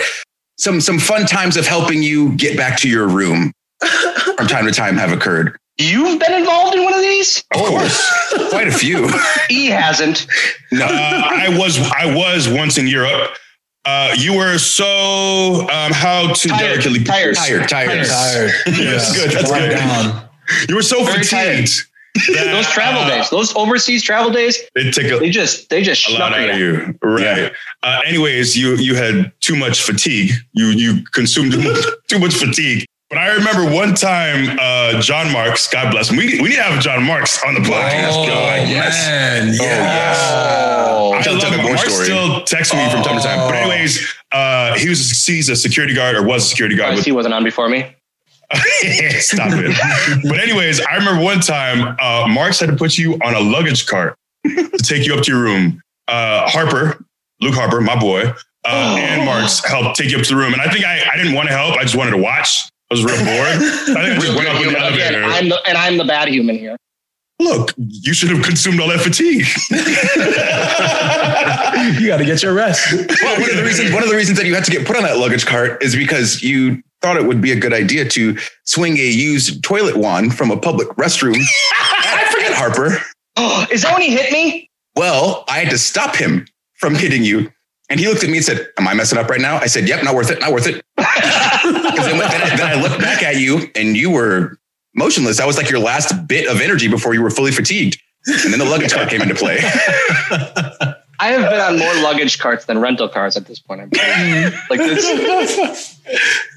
some 0.58 0.80
some 0.80 0.98
fun 0.98 1.26
times 1.26 1.56
of 1.56 1.66
helping 1.66 2.02
you 2.02 2.32
get 2.36 2.56
back 2.56 2.78
to 2.80 2.88
your 2.88 3.06
room 3.06 3.52
from 4.36 4.46
time 4.46 4.64
to 4.66 4.72
time 4.72 4.96
have 4.96 5.12
occurred. 5.12 5.56
You've 5.78 6.18
been 6.18 6.32
involved 6.32 6.74
in 6.74 6.84
one 6.84 6.94
of 6.94 7.02
these? 7.02 7.44
Of 7.54 7.60
course, 7.60 8.48
quite 8.50 8.66
a 8.68 8.72
few. 8.72 9.08
He 9.48 9.66
hasn't. 9.66 10.26
No, 10.72 10.86
Uh, 10.86 10.88
I 10.90 11.48
was 11.58 11.78
I 11.92 12.14
was 12.14 12.48
once 12.48 12.78
in 12.78 12.86
Europe. 12.88 13.36
Uh, 13.84 14.12
you 14.16 14.32
were 14.36 14.58
so 14.58 15.60
um, 15.70 15.92
how 15.92 16.32
to 16.32 16.48
Tired. 16.48 16.58
delicately 16.82 17.04
Tired. 17.04 17.36
tired, 17.36 17.68
tired. 17.68 18.06
Tired. 18.06 18.50
Yes, 18.66 19.14
Yeah. 19.16 19.22
good. 19.26 19.30
That's 19.36 19.50
Run 19.50 19.60
good. 19.68 19.76
down. 19.76 20.25
You 20.68 20.74
were 20.76 20.82
so 20.82 21.04
Very 21.04 21.22
fatigued. 21.24 21.86
that, 22.34 22.50
Those 22.50 22.66
travel 22.70 23.02
uh, 23.02 23.08
days, 23.10 23.28
those 23.30 23.54
overseas 23.56 24.02
travel 24.02 24.30
days, 24.32 24.58
They 24.74 24.90
take 24.90 25.10
a, 25.12 25.18
they 25.18 25.28
just 25.30 25.68
they 25.68 25.82
just 25.82 26.08
a 26.08 26.12
lot 26.12 26.32
out 26.32 26.48
of 26.50 26.56
you. 26.58 26.94
you, 27.02 27.08
right? 27.08 27.52
Uh, 27.82 28.00
anyways, 28.06 28.56
you 28.56 28.76
you 28.76 28.94
had 28.94 29.32
too 29.40 29.54
much 29.56 29.82
fatigue. 29.82 30.30
You 30.52 30.66
you 30.68 31.02
consumed 31.12 31.52
too 32.08 32.18
much, 32.18 32.34
fatigue. 32.34 32.86
But 33.10 33.18
I 33.18 33.34
remember 33.34 33.70
one 33.72 33.94
time, 33.94 34.58
uh, 34.60 35.00
John 35.00 35.30
Marks, 35.30 35.68
God 35.68 35.92
bless 35.92 36.10
him. 36.10 36.16
We, 36.16 36.40
we 36.40 36.48
need 36.48 36.56
to 36.56 36.62
have 36.62 36.82
John 36.82 37.04
Marks 37.04 37.40
on 37.44 37.54
the 37.54 37.60
podcast. 37.60 38.10
Oh, 38.14 38.26
God. 38.26 38.66
man. 38.66 39.48
Yes. 39.54 40.18
Oh, 40.32 41.12
I 41.12 41.22
Tell- 41.22 41.34
love 41.34 41.42
tell 41.42 41.50
me 41.52 41.56
him. 41.58 41.62
more 41.64 41.74
Mark 41.74 41.86
story. 41.86 42.04
still 42.04 42.42
texts 42.44 42.74
me 42.74 42.88
from 42.90 43.02
time 43.02 43.16
to 43.16 43.22
time. 43.22 43.38
But 43.48 43.54
Oh. 43.54 43.58
anyways, 43.58 44.14
uh, 44.32 44.76
he 44.78 44.88
was 44.88 45.24
he's 45.24 45.48
a 45.48 45.54
security 45.54 45.94
guard 45.94 46.16
or 46.16 46.22
was 46.24 46.44
a 46.46 46.48
security 46.48 46.74
guard 46.76 46.86
Surprised 46.88 46.98
with 47.00 47.06
he 47.06 47.12
wasn't 47.12 47.34
on 47.34 47.44
before 47.44 47.68
me. 47.68 47.86
Stop 49.20 49.48
it. 49.52 49.74
but 50.28 50.38
anyways, 50.38 50.80
I 50.80 50.96
remember 50.96 51.22
one 51.22 51.40
time 51.40 51.96
uh, 52.00 52.26
Marks 52.28 52.60
had 52.60 52.68
to 52.70 52.76
put 52.76 52.96
you 52.96 53.14
on 53.14 53.34
a 53.34 53.40
luggage 53.40 53.86
cart 53.86 54.16
to 54.44 54.68
take 54.82 55.06
you 55.06 55.14
up 55.14 55.24
to 55.24 55.32
your 55.32 55.40
room. 55.42 55.80
Uh, 56.08 56.48
Harper, 56.48 57.04
Luke 57.40 57.54
Harper, 57.54 57.80
my 57.80 57.98
boy, 57.98 58.22
uh, 58.22 58.34
Oh. 58.64 58.96
and 58.96 59.24
Marks 59.24 59.64
helped 59.64 59.96
take 59.96 60.10
you 60.10 60.18
up 60.18 60.22
to 60.24 60.28
the 60.34 60.36
room. 60.36 60.52
And 60.52 60.62
I 60.62 60.70
think 60.70 60.84
I, 60.84 61.02
I 61.12 61.16
didn't 61.16 61.34
want 61.34 61.48
to 61.48 61.54
help. 61.54 61.76
I 61.76 61.82
just 61.82 61.96
wanted 61.96 62.12
to 62.12 62.18
watch. 62.18 62.68
I 62.90 62.94
was 62.94 63.04
real 63.04 63.16
bored. 63.16 63.28
I 63.28 63.58
think 63.58 63.98
I 63.98 64.14
just 64.20 64.36
went 64.36 64.48
up 64.48 64.62
in 64.64 64.72
the 64.72 64.86
Again. 64.94 65.24
I'm 65.24 65.48
the, 65.48 65.60
and 65.68 65.76
I'm 65.76 65.96
the 65.96 66.04
bad 66.04 66.28
human 66.28 66.56
here. 66.56 66.76
Look, 67.40 67.74
you 67.76 68.14
should 68.14 68.30
have 68.30 68.42
consumed 68.44 68.80
all 68.80 68.88
that 68.88 69.00
fatigue. 69.00 69.44
You 72.00 72.08
got 72.08 72.16
to 72.18 72.24
get 72.24 72.42
your 72.42 72.52
rest. 72.54 72.92
Well, 72.92 73.40
one 73.40 73.50
of 73.50 73.56
the 73.56 73.62
reasons 73.62 73.92
one 73.92 74.02
of 74.02 74.08
the 74.08 74.16
reasons 74.16 74.38
that 74.38 74.46
you 74.46 74.54
had 74.54 74.64
to 74.64 74.70
get 74.70 74.86
put 74.86 74.96
on 74.96 75.02
that 75.04 75.18
luggage 75.18 75.46
cart 75.46 75.82
is 75.82 75.94
because 75.94 76.42
you 76.42 76.82
thought 77.02 77.16
it 77.16 77.24
would 77.26 77.40
be 77.40 77.52
a 77.52 77.56
good 77.60 77.72
idea 77.72 78.04
to 78.08 78.36
swing 78.64 78.96
a 78.98 79.06
used 79.06 79.62
toilet 79.62 79.96
wand 79.96 80.34
from 80.36 80.50
a 80.50 80.56
public 80.56 80.88
restroom. 80.90 81.36
I 81.74 82.28
forget 82.32 82.52
Harper. 82.54 82.98
Oh, 83.36 83.66
is 83.72 83.82
that 83.82 83.92
when 83.92 84.02
he 84.02 84.10
hit 84.10 84.32
me? 84.32 84.70
Well, 84.96 85.44
I 85.48 85.58
had 85.60 85.70
to 85.70 85.78
stop 85.78 86.16
him 86.16 86.46
from 86.74 86.94
hitting 86.94 87.22
you. 87.22 87.52
And 87.88 88.00
he 88.00 88.08
looked 88.08 88.24
at 88.24 88.30
me 88.30 88.38
and 88.38 88.44
said, 88.44 88.66
Am 88.78 88.88
I 88.88 88.94
messing 88.94 89.18
up 89.18 89.28
right 89.28 89.40
now? 89.40 89.56
I 89.58 89.66
said, 89.66 89.88
Yep, 89.88 90.02
not 90.04 90.14
worth 90.14 90.30
it, 90.30 90.40
not 90.40 90.52
worth 90.52 90.66
it. 90.66 90.82
then, 90.96 91.04
then 92.18 92.42
I- 92.42 92.56
then 92.56 92.66
I 92.78 92.80
looked 92.82 93.00
back 93.00 93.22
at 93.22 93.36
you 93.36 93.70
and 93.76 93.96
you 93.96 94.10
were 94.10 94.58
motionless. 94.94 95.36
That 95.36 95.46
was 95.46 95.56
like 95.56 95.70
your 95.70 95.78
last 95.78 96.26
bit 96.26 96.48
of 96.48 96.60
energy 96.60 96.88
before 96.88 97.14
you 97.14 97.22
were 97.22 97.30
fully 97.30 97.52
fatigued. 97.52 98.00
And 98.26 98.52
then 98.52 98.58
the 98.58 98.64
luggage 98.64 98.92
cart 98.92 99.08
came 99.08 99.22
into 99.22 99.36
play. 99.36 99.58
I 101.18 101.28
have 101.28 101.50
been 101.50 101.60
on 101.60 101.78
more 101.78 101.94
luggage 102.02 102.38
carts 102.38 102.66
than 102.66 102.78
rental 102.78 103.08
cars 103.08 103.36
at 103.36 103.46
this 103.46 103.58
point. 103.58 103.80
I'm 103.80 103.90
like, 104.70 104.80
it's, 104.82 105.98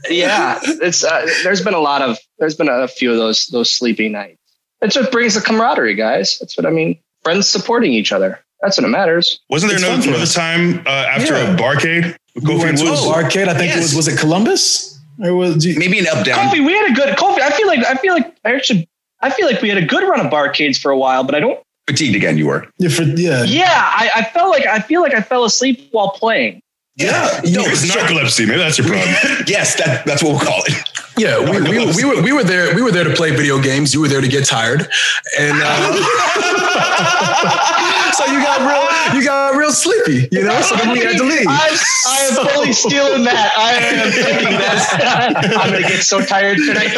yeah, 0.10 0.60
it's 0.64 1.04
uh, 1.04 1.26
there's 1.44 1.62
been 1.64 1.74
a 1.74 1.80
lot 1.80 2.02
of 2.02 2.18
there's 2.40 2.56
been 2.56 2.70
a 2.70 2.88
few 2.88 3.12
of 3.12 3.18
those 3.18 3.48
those 3.48 3.72
sleepy 3.72 4.10
nights. 4.10 4.38
That's 4.82 4.96
what 4.96 5.12
brings 5.12 5.36
the 5.36 5.42
camaraderie, 5.42 5.96
guys. 5.96 6.38
That's 6.40 6.58
what 6.58 6.66
I 6.66 6.70
mean. 6.70 7.00
Friends 7.24 7.48
supporting 7.50 7.92
each 7.94 8.12
other. 8.12 8.40
That's 8.62 8.78
what 8.78 8.86
it 8.86 8.90
matters. 8.90 9.40
Wasn't 9.50 9.70
there 9.72 9.78
It's 9.78 9.86
another, 9.88 10.02
fun 10.02 10.14
another 10.14 10.32
time 10.32 10.80
uh, 10.88 10.90
after 11.10 11.34
Yeah. 11.34 11.54
a 11.54 11.58
barcade? 11.58 12.16
with 12.36 12.44
We 12.44 12.52
Kofi 12.56 12.60
went 12.64 12.78
to 12.80 12.86
a 12.86 12.96
barcade. 12.96 13.48
I 13.48 13.54
think 13.56 13.74
it 13.76 13.78
was 13.80 13.96
was 13.96 14.08
it 14.08 14.18
Columbus 14.20 15.00
or 15.22 15.34
was 15.36 15.66
Maybe 15.78 16.00
an 16.00 16.08
up 16.08 16.26
down. 16.26 16.48
Kofi, 16.50 16.66
we 16.66 16.74
had 16.74 16.92
a 16.92 16.94
good 16.94 17.18
Kofi. 17.18 17.40
I 17.42 17.50
feel 17.52 17.68
like 17.68 17.86
I 17.86 17.96
feel 17.96 18.14
like 18.14 18.38
I 18.46 18.54
actually 18.56 18.88
I 19.22 19.30
feel 19.30 19.48
like 19.48 19.62
we 19.62 19.70
had 19.70 19.78
a 19.78 19.86
good 19.86 20.04
run 20.08 20.26
of 20.26 20.32
barcades 20.32 20.80
for 20.80 20.92
a 20.92 20.98
while, 20.98 21.24
but 21.24 21.36
I 21.36 21.40
don't. 21.42 21.60
Fatigued 21.90 22.16
again, 22.16 22.38
you 22.38 22.46
were. 22.46 22.68
yeah, 22.78 22.90
for, 22.90 23.02
yeah. 23.04 23.44
Yeah, 23.44 23.66
I, 23.68 24.12
I 24.18 24.24
felt 24.26 24.52
like 24.52 24.68
I 24.68 24.80
feel 24.80 25.02
like 25.02 25.16
I 25.16 25.22
fell 25.22 25.44
asleep 25.44 25.90
while 25.92 26.12
playing. 26.12 26.62
Yeah, 26.98 27.40
No, 27.46 27.62
yeah, 27.62 27.72
it's 27.72 27.90
narcolepsy. 27.90 28.46
Maybe 28.46 28.60
that's 28.60 28.78
your 28.78 28.88
problem. 28.88 29.10
Yes, 29.48 29.76
that, 29.78 30.06
that's 30.06 30.22
what 30.22 30.32
we'll 30.34 30.46
call 30.46 30.62
it. 30.66 30.74
Yeah. 31.20 31.40
We, 31.40 31.62
we, 31.62 31.86
we 31.94 32.06
were 32.06 32.22
we 32.22 32.32
were 32.32 32.44
there. 32.44 32.74
We 32.76 32.82
were 32.82 32.92
there 32.92 33.04
to 33.04 33.14
play 33.14 33.32
video 33.32 33.60
games. 33.62 33.94
You 33.94 34.02
were 34.02 34.08
there 34.08 34.22
to 34.22 34.28
get 34.28 34.46
tired, 34.46 34.90
and 35.38 35.62
uh, 35.62 35.94
so 38.14 38.26
you 38.26 38.42
got 38.42 38.62
real 38.62 39.20
you 39.20 39.26
got 39.26 39.56
real 39.56 39.72
sleepy. 39.72 40.28
You 40.32 40.44
know, 40.44 40.62
so 40.62 40.76
then 40.76 40.92
we 40.92 41.00
had 41.00 41.18
to 41.18 41.24
leave. 41.24 41.48
I, 41.48 41.78
I 42.08 42.28
am 42.28 42.48
fully 42.48 42.74
stealing 42.74 43.24
that. 43.26 43.52
I 43.58 43.74
am 43.74 44.12
taking 44.12 44.58
that. 44.60 45.58
I'm 45.60 45.72
gonna 45.72 45.88
get 45.88 46.04
so 46.04 46.22
tired 46.22 46.58
tonight. 46.58 46.92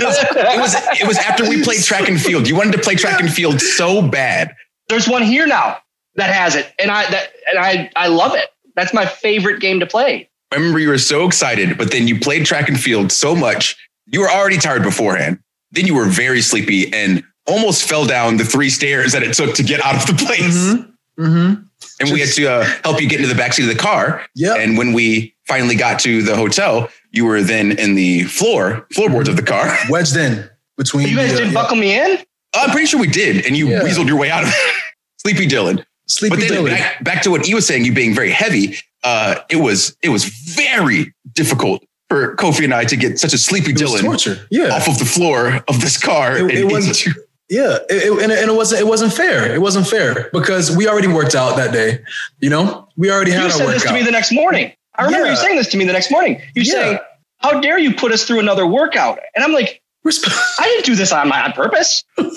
It 0.00 0.60
was 0.60 0.74
it 1.00 1.06
was 1.06 1.18
after 1.18 1.48
we 1.48 1.62
played 1.62 1.82
track 1.82 2.08
and 2.08 2.20
field. 2.20 2.48
You 2.48 2.56
wanted 2.56 2.72
to 2.72 2.78
play 2.78 2.94
track 2.94 3.20
and 3.20 3.32
field 3.32 3.60
so 3.60 4.02
bad. 4.02 4.54
There's 4.88 5.08
one 5.08 5.22
here 5.22 5.46
now 5.46 5.78
that 6.16 6.32
has 6.32 6.56
it, 6.56 6.72
and 6.78 6.90
I 6.90 7.10
that 7.10 7.28
and 7.50 7.58
I 7.58 7.90
I 7.96 8.08
love 8.08 8.34
it. 8.34 8.50
That's 8.76 8.92
my 8.92 9.06
favorite 9.06 9.60
game 9.60 9.80
to 9.80 9.86
play. 9.86 10.28
I 10.54 10.56
remember 10.56 10.78
you 10.78 10.88
were 10.88 10.98
so 10.98 11.26
excited, 11.26 11.76
but 11.76 11.90
then 11.90 12.06
you 12.06 12.20
played 12.20 12.46
track 12.46 12.68
and 12.68 12.78
field 12.78 13.10
so 13.10 13.34
much. 13.34 13.76
You 14.06 14.20
were 14.20 14.30
already 14.30 14.56
tired 14.56 14.84
beforehand. 14.84 15.40
Then 15.72 15.84
you 15.86 15.94
were 15.96 16.04
very 16.04 16.40
sleepy 16.40 16.92
and 16.94 17.24
almost 17.48 17.88
fell 17.88 18.06
down 18.06 18.36
the 18.36 18.44
three 18.44 18.70
stairs 18.70 19.12
that 19.12 19.24
it 19.24 19.34
took 19.34 19.56
to 19.56 19.64
get 19.64 19.84
out 19.84 19.96
of 19.96 20.06
the 20.06 20.24
place. 20.24 20.74
Mm-hmm. 21.18 21.62
And 22.00 22.12
we 22.12 22.20
had 22.20 22.28
to 22.30 22.46
uh, 22.46 22.64
help 22.84 23.00
you 23.00 23.08
get 23.08 23.20
into 23.20 23.34
the 23.34 23.40
backseat 23.40 23.68
of 23.68 23.76
the 23.76 23.80
car. 23.82 24.24
Yep. 24.36 24.58
And 24.58 24.78
when 24.78 24.92
we 24.92 25.34
finally 25.48 25.74
got 25.74 25.98
to 26.00 26.22
the 26.22 26.36
hotel, 26.36 26.88
you 27.10 27.24
were 27.24 27.42
then 27.42 27.76
in 27.78 27.96
the 27.96 28.22
floor 28.24 28.86
floorboards 28.92 29.28
of 29.28 29.34
the 29.34 29.42
car. 29.42 29.76
Wedged 29.90 30.16
in 30.16 30.48
between. 30.76 31.08
You 31.08 31.16
guys 31.16 31.32
the, 31.32 31.38
didn't 31.38 31.52
yeah. 31.52 31.62
buckle 31.62 31.76
me 31.76 31.98
in. 31.98 32.18
I'm 32.54 32.70
pretty 32.70 32.86
sure 32.86 33.00
we 33.00 33.08
did, 33.08 33.44
and 33.44 33.56
you 33.56 33.68
Yeah. 33.68 33.80
weaseled 33.80 34.06
your 34.06 34.18
way 34.18 34.30
out 34.30 34.44
of 34.44 34.50
it. 34.50 34.74
Sleepy 35.18 35.48
Dylan. 35.48 35.84
Sleepy 36.06 36.36
But 36.36 36.48
then 36.48 36.64
Dylan. 36.64 36.70
back, 36.70 37.02
back 37.02 37.22
to 37.22 37.30
what 37.30 37.44
he 37.44 37.54
was 37.54 37.66
saying, 37.66 37.84
you 37.84 37.92
being 37.92 38.14
very 38.14 38.30
heavy. 38.30 38.76
Uh, 39.04 39.36
it 39.50 39.56
was 39.56 39.96
it 40.02 40.08
was 40.08 40.24
very 40.24 41.14
difficult 41.32 41.84
for 42.08 42.34
Kofi 42.36 42.64
and 42.64 42.72
I 42.74 42.84
to 42.84 42.96
get 42.96 43.18
such 43.18 43.32
a 43.34 43.38
sleepy 43.38 43.70
It 43.72 43.80
was 43.82 43.92
Dylan 43.92 44.04
torture. 44.04 44.46
Yeah. 44.50 44.68
off 44.74 44.88
of 44.88 44.98
the 44.98 45.04
floor 45.04 45.62
of 45.68 45.80
this 45.80 45.96
car. 45.98 46.36
It- 46.38 46.50
it 46.50 46.64
was- 46.72 46.86
into- 46.86 47.20
Yeah, 47.50 47.76
it, 47.90 48.04
it- 48.04 48.22
and, 48.22 48.32
it, 48.32 48.38
and 48.40 48.50
it 48.50 48.54
wasn't 48.54 48.80
it 48.80 48.86
wasn't 48.86 49.12
fair. 49.12 49.52
It 49.54 49.60
wasn't 49.60 49.86
fair 49.86 50.30
because 50.32 50.74
we 50.74 50.88
already 50.88 51.08
worked 51.08 51.34
out 51.34 51.56
that 51.56 51.72
day. 51.72 52.00
You 52.40 52.48
know, 52.50 52.88
we 52.96 53.10
already 53.10 53.30
had 53.32 53.40
You 53.40 53.44
our 53.44 53.50
said 53.50 53.68
this 53.68 53.82
to 53.84 53.92
me 53.92 54.02
the 54.02 54.10
next 54.10 54.32
morning. 54.32 54.72
I 54.96 55.04
remember 55.04 55.26
Yeah. 55.26 55.32
you 55.32 55.36
saying 55.38 55.56
this 55.56 55.68
to 55.68 55.76
me 55.76 55.84
the 55.84 55.92
next 55.92 56.10
morning. 56.10 56.40
You 56.54 56.62
Yeah. 56.62 56.72
saying, 56.72 56.98
"How 57.40 57.60
dare 57.60 57.78
you 57.78 57.92
put 57.94 58.10
us 58.12 58.24
through 58.24 58.38
another 58.40 58.66
workout?" 58.66 59.18
And 59.34 59.44
I'm 59.44 59.52
like, 59.52 59.82
Resp- 60.06 60.24
"I 60.58 60.64
didn't 60.64 60.86
do 60.86 60.94
this 60.94 61.12
on 61.12 61.28
my 61.28 61.42
on 61.42 61.52
purpose." 61.52 62.02
you 62.18 62.32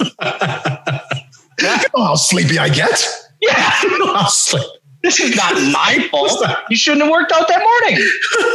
know 1.95 2.03
how 2.03 2.15
sleepy 2.15 2.59
I 2.59 2.69
get. 2.69 3.05
Yeah, 3.41 3.73
You 3.83 3.99
know 3.99 4.13
how 4.15 4.27
sleepy. 4.27 4.65
This 5.03 5.19
is 5.19 5.35
not 5.35 5.53
my 5.71 6.07
fault. 6.09 6.43
You 6.69 6.75
shouldn't 6.75 7.03
have 7.03 7.11
worked 7.11 7.31
out 7.31 7.47
that 7.47 7.59
morning. 7.61 8.07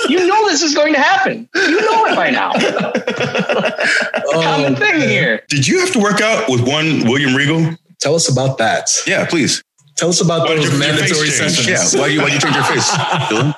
You 0.08 0.26
know 0.26 0.48
this 0.48 0.62
is 0.62 0.74
going 0.74 0.92
to 0.94 0.98
happen. 1.00 1.48
You 1.54 1.80
know 1.80 2.06
it 2.06 2.16
by 2.16 2.30
now. 2.30 2.52
Common 4.32 4.74
Um, 4.74 4.76
thing 4.76 5.00
here. 5.00 5.42
Did 5.48 5.66
you 5.66 5.80
have 5.80 5.92
to 5.92 5.98
work 6.00 6.20
out 6.20 6.48
with 6.48 6.60
one 6.66 7.04
William 7.04 7.34
Regal? 7.34 7.76
Tell 8.00 8.14
us 8.14 8.28
about 8.30 8.58
that. 8.58 8.90
yeah, 9.06 9.24
please. 9.26 9.62
Tell 9.96 10.08
us 10.08 10.20
about 10.20 10.48
Why 10.48 10.56
those 10.56 10.64
your- 10.64 10.72
your 10.72 10.80
mandatory 10.80 11.28
face 11.28 11.38
change? 11.38 11.52
sessions. 11.66 11.94
Yeah. 11.94 12.00
Why 12.00 12.08
do 12.08 12.14
you 12.14 12.20
why 12.22 12.28
do 12.28 12.34
you 12.34 12.40
change 12.40 12.54
your 12.54 12.64
face? 12.64 12.90
Dylan? 12.90 13.54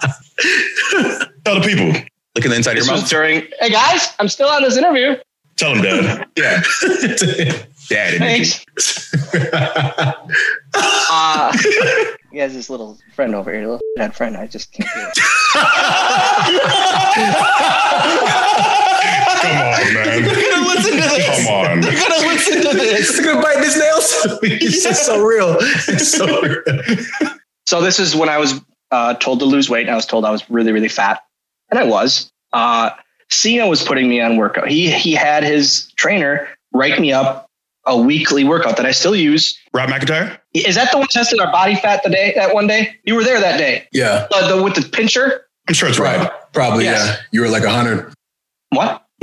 Tell 1.44 1.60
the 1.60 1.66
people. 1.66 1.86
Look 2.34 2.44
in 2.44 2.50
the 2.50 2.56
inside 2.56 2.72
of 2.76 2.84
your 2.84 2.92
was 2.92 3.02
mouth. 3.02 3.10
during. 3.10 3.46
Hey 3.60 3.70
guys, 3.70 4.12
I'm 4.18 4.28
still 4.28 4.48
on 4.48 4.62
this 4.62 4.76
interview. 4.76 5.14
Tell 5.56 5.72
them, 5.74 5.82
Dad. 5.84 6.26
Yeah. 6.36 6.62
Dad 7.88 8.20
energy. 8.20 8.50
Thanks. 8.50 8.66
Uh, 10.74 11.52
he 12.34 12.40
has 12.40 12.52
this 12.52 12.68
little 12.68 12.98
friend 13.14 13.32
over 13.32 13.52
here, 13.52 13.60
little 13.62 13.80
head 13.96 14.12
friend. 14.12 14.36
I 14.36 14.48
just 14.48 14.72
can't 14.72 14.90
do 14.92 15.00
it. 15.00 15.14
Come 19.40 19.56
on, 19.56 19.94
man. 19.94 20.24
They're 20.24 20.50
gonna 20.50 20.66
listen 20.66 20.92
to 20.94 20.96
this. 20.96 21.46
Come 21.46 21.54
on. 21.54 21.82
You're 21.82 21.92
gonna 21.92 22.26
listen 22.26 22.56
to 22.62 22.76
this. 22.76 23.10
He's 23.10 23.24
gonna 23.24 23.40
bite 23.40 23.58
his 23.58 23.76
nails. 23.78 24.38
It's 24.42 24.82
just 24.82 25.06
so 25.06 25.24
real. 25.24 25.56
It's 25.60 26.08
so 26.08 26.26
real. 26.42 26.62
So 27.66 27.80
this 27.80 28.00
is 28.00 28.16
when 28.16 28.28
I 28.28 28.38
was 28.38 28.60
uh, 28.90 29.14
told 29.14 29.38
to 29.38 29.44
lose 29.44 29.70
weight. 29.70 29.82
And 29.82 29.90
I 29.90 29.94
was 29.96 30.06
told 30.06 30.24
I 30.24 30.32
was 30.32 30.50
really, 30.50 30.72
really 30.72 30.88
fat, 30.88 31.22
and 31.70 31.78
I 31.78 31.84
was. 31.84 32.32
Uh, 32.52 32.90
Cena 33.30 33.68
was 33.68 33.84
putting 33.84 34.08
me 34.08 34.20
on 34.20 34.36
workout. 34.38 34.66
He 34.66 34.90
he 34.90 35.12
had 35.12 35.44
his 35.44 35.92
trainer 35.92 36.48
write 36.72 37.00
me 37.00 37.12
up 37.12 37.48
a 37.86 37.96
weekly 37.96 38.44
workout 38.44 38.76
that 38.78 38.86
I 38.86 38.90
still 38.92 39.14
use. 39.16 39.58
Rob 39.72 39.88
McIntyre? 39.90 40.38
Is 40.54 40.74
that 40.76 40.90
the 40.92 40.98
one 40.98 41.08
testing 41.08 41.40
our 41.40 41.50
body 41.52 41.74
fat 41.76 42.02
the 42.02 42.10
day 42.10 42.32
that 42.36 42.54
one 42.54 42.66
day? 42.66 42.94
You 43.04 43.14
were 43.14 43.24
there 43.24 43.40
that 43.40 43.58
day. 43.58 43.86
Yeah, 43.92 44.26
Uh, 44.34 44.56
the, 44.56 44.62
with 44.62 44.74
the 44.74 44.82
pincher. 44.88 45.46
I'm 45.68 45.74
sure 45.74 45.88
it's 45.88 45.98
prob- 45.98 46.20
Rob. 46.20 46.32
probably. 46.52 46.84
Yes. 46.84 47.06
Yeah, 47.06 47.16
you 47.32 47.40
were 47.42 47.48
like 47.48 47.64
a 47.64 47.70
hundred. 47.70 48.12
What? 48.70 49.02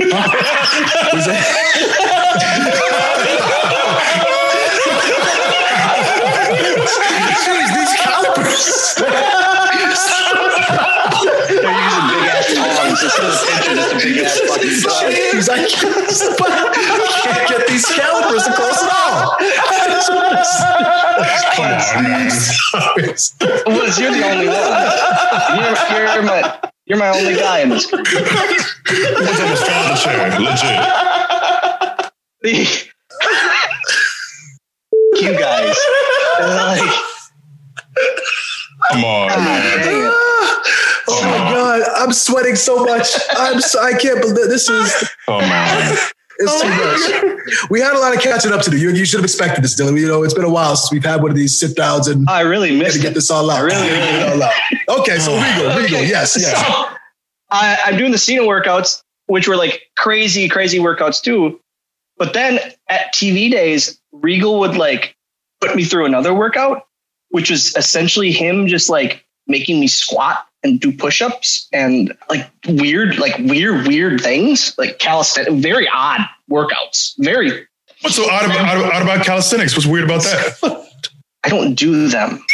Jeez, 6.42 7.68
these 7.76 7.92
calipers. 8.00 8.94
They're 11.48 11.82
using 11.84 12.08
big 12.92 13.04
ass 13.04 13.16
tongs 13.16 13.40
instead 13.42 13.76
just 13.76 13.92
a 13.92 13.96
big 13.96 14.18
ass 14.18 14.38
fucking 14.48 14.76
thumb. 14.82 15.12
Jeez, 15.12 15.48
I 15.48 15.56
can't, 15.68 15.96
I 16.42 17.20
can't 17.22 17.48
get 17.48 17.62
these 17.68 17.86
calipers 17.86 18.44
to 18.44 18.52
close 18.52 18.82
at 18.82 18.90
all. 18.92 19.36
Come. 21.54 21.72
Liz, 23.74 23.98
you're 23.98 24.12
the 24.12 24.24
only 24.24 24.48
one. 24.48 24.72
You're, 25.58 26.06
you're 26.14 26.22
my 26.22 26.40
you're 26.86 26.98
my 26.98 27.08
only 27.08 27.34
guy 27.34 27.60
in 27.60 27.68
this 27.70 27.86
group. 27.86 28.06
What's 28.06 29.40
almost 29.40 29.64
fell 29.66 29.84
in 29.84 29.90
the 29.90 29.96
chair? 29.96 30.40
Legit. 30.40 32.12
The- 32.42 32.88
you 35.14 35.38
guys, 35.38 35.76
like, 36.40 36.92
Come 38.90 39.04
on, 39.04 39.28
God 39.28 39.38
man. 39.38 40.12
Dang 41.06 41.16
it. 41.16 41.20
Oh 41.20 41.22
my 41.22 41.50
oh. 41.50 41.54
god, 41.54 41.82
I'm 41.96 42.12
sweating 42.12 42.56
so 42.56 42.84
much. 42.84 43.08
I'm 43.30 43.60
so, 43.60 43.80
I 43.80 43.92
can't 43.92 44.20
believe 44.20 44.48
this 44.48 44.68
is 44.68 45.10
oh, 45.28 45.40
Come 45.40 45.50
on. 45.50 45.96
it's 46.38 46.60
too 46.60 46.68
oh 46.68 47.32
much. 47.36 47.70
We 47.70 47.80
had 47.80 47.94
a 47.94 47.98
lot 47.98 48.14
of 48.14 48.22
catching 48.22 48.52
up 48.52 48.62
to 48.62 48.70
do. 48.70 48.76
You, 48.76 48.90
you 48.90 49.04
should 49.04 49.18
have 49.18 49.24
expected 49.24 49.64
this, 49.64 49.78
Dylan. 49.78 49.98
You 49.98 50.08
know, 50.08 50.22
it's 50.22 50.34
been 50.34 50.44
a 50.44 50.50
while 50.50 50.76
since 50.76 50.92
we've 50.92 51.04
had 51.04 51.22
one 51.22 51.30
of 51.30 51.36
these 51.36 51.58
sit 51.58 51.76
downs 51.76 52.08
and 52.08 52.28
I 52.28 52.42
really 52.42 52.76
had 52.78 52.92
to 52.92 52.98
get 52.98 53.14
this 53.14 53.30
all 53.30 53.50
out. 53.50 53.58
I 53.58 53.60
really, 53.60 53.82
really 53.82 53.98
Get 53.98 54.28
it 54.28 54.32
all 54.32 54.42
out. 54.42 55.00
Okay, 55.00 55.18
so 55.18 55.34
Regal, 55.34 55.76
Regal, 55.76 55.84
Okay, 55.84 56.08
yes, 56.08 56.36
yes. 56.38 56.56
So 56.56 56.96
I, 57.50 57.78
I'm 57.84 57.96
doing 57.96 58.12
the 58.12 58.18
Cena 58.18 58.42
workouts, 58.42 59.02
which 59.26 59.48
were 59.48 59.56
like 59.56 59.82
crazy, 59.96 60.48
crazy 60.48 60.78
workouts 60.78 61.22
too. 61.22 61.60
But 62.16 62.34
then 62.34 62.58
at 62.88 63.12
TV 63.14 63.50
days, 63.50 64.00
Regal 64.12 64.58
would 64.60 64.76
like 64.76 65.16
put 65.60 65.74
me 65.74 65.84
through 65.84 66.06
another 66.06 66.34
workout, 66.34 66.86
which 67.30 67.50
was 67.50 67.74
essentially 67.76 68.30
him 68.32 68.66
just 68.66 68.88
like 68.88 69.24
making 69.46 69.80
me 69.80 69.86
squat 69.86 70.46
and 70.62 70.80
do 70.80 70.92
push-ups 70.92 71.68
and 71.72 72.16
like 72.28 72.48
weird, 72.68 73.18
like 73.18 73.36
weird, 73.38 73.86
weird 73.86 74.20
things, 74.20 74.74
like 74.78 74.98
calisthenics, 74.98 75.52
very 75.62 75.88
odd 75.92 76.20
workouts. 76.50 77.14
Very, 77.18 77.66
What's 78.02 78.16
so 78.16 78.28
odd 78.28 78.44
about, 78.44 78.76
odd, 78.76 78.92
odd 78.92 79.02
about 79.02 79.24
calisthenics? 79.24 79.74
What's 79.74 79.86
weird 79.86 80.04
about 80.04 80.22
that? 80.22 80.88
I 81.44 81.48
don't 81.48 81.74
do 81.74 82.08
them. 82.08 82.44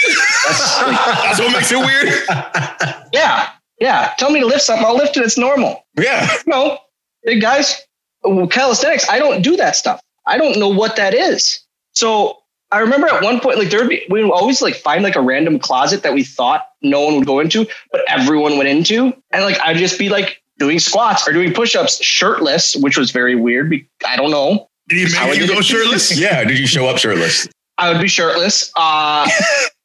That's 0.47 0.83
like, 0.83 0.97
That's 1.07 1.39
what 1.39 1.53
makes 1.53 1.73
it 1.73 1.79
weird? 1.79 3.07
yeah, 3.13 3.51
yeah. 3.81 4.13
Tell 4.19 4.31
me 4.31 4.41
to 4.41 4.47
lift 4.47 4.63
something, 4.63 4.87
I'll 4.87 4.97
lift 4.97 5.17
it. 5.17 5.25
It's 5.25 5.39
normal. 5.39 5.85
Yeah. 5.99 6.29
No, 6.47 6.79
big 7.25 7.41
guys, 7.41 7.83
well, 8.23 8.47
calisthenics, 8.47 9.09
I 9.09 9.19
don't 9.19 9.43
do 9.43 9.57
that 9.57 9.77
stuff. 9.77 10.01
I 10.27 10.39
don't 10.39 10.59
know 10.59 10.69
what 10.69 10.97
that 10.97 11.15
is. 11.15 11.61
So 11.93 12.39
I 12.71 12.81
remember 12.81 13.09
at 13.09 13.23
one 13.23 13.41
point, 13.41 13.59
like 13.59 13.71
there 13.71 13.81
would 13.81 13.89
be, 13.89 14.05
we 14.11 14.23
would 14.23 14.33
always 14.33 14.61
like 14.61 14.75
find 14.75 15.03
like 15.03 15.17
a 15.17 15.21
random 15.21 15.59
closet 15.59 16.03
that 16.03 16.13
we 16.13 16.25
thought 16.25 16.68
no 16.83 17.01
one 17.01 17.17
would 17.17 17.27
go 17.27 17.41
into, 17.41 17.67
but 17.93 18.03
everyone 18.09 18.57
went 18.57 18.69
into. 18.69 19.15
And 19.31 19.45
like 19.45 19.59
I'd 19.61 19.77
just 19.77 19.99
be 19.99 20.09
like 20.09 20.43
doing 20.59 20.79
squats 20.79 21.27
or 21.29 21.33
doing 21.33 21.53
push-ups 21.53 22.03
shirtless, 22.03 22.77
which 22.77 22.97
was 22.97 23.11
very 23.11 23.35
weird. 23.35 23.73
I 24.07 24.17
don't 24.17 24.31
know. 24.31 24.69
Did 24.89 25.09
he 25.09 25.15
How 25.15 25.27
make 25.27 25.41
you 25.41 25.47
go 25.47 25.61
shirtless? 25.61 26.19
Yeah. 26.19 26.45
Did 26.45 26.59
you 26.59 26.67
show 26.67 26.87
up 26.87 26.99
shirtless? 26.99 27.49
I 27.79 27.93
would 27.93 28.01
be 28.01 28.09
shirtless. 28.09 28.73
Uh, 28.77 29.29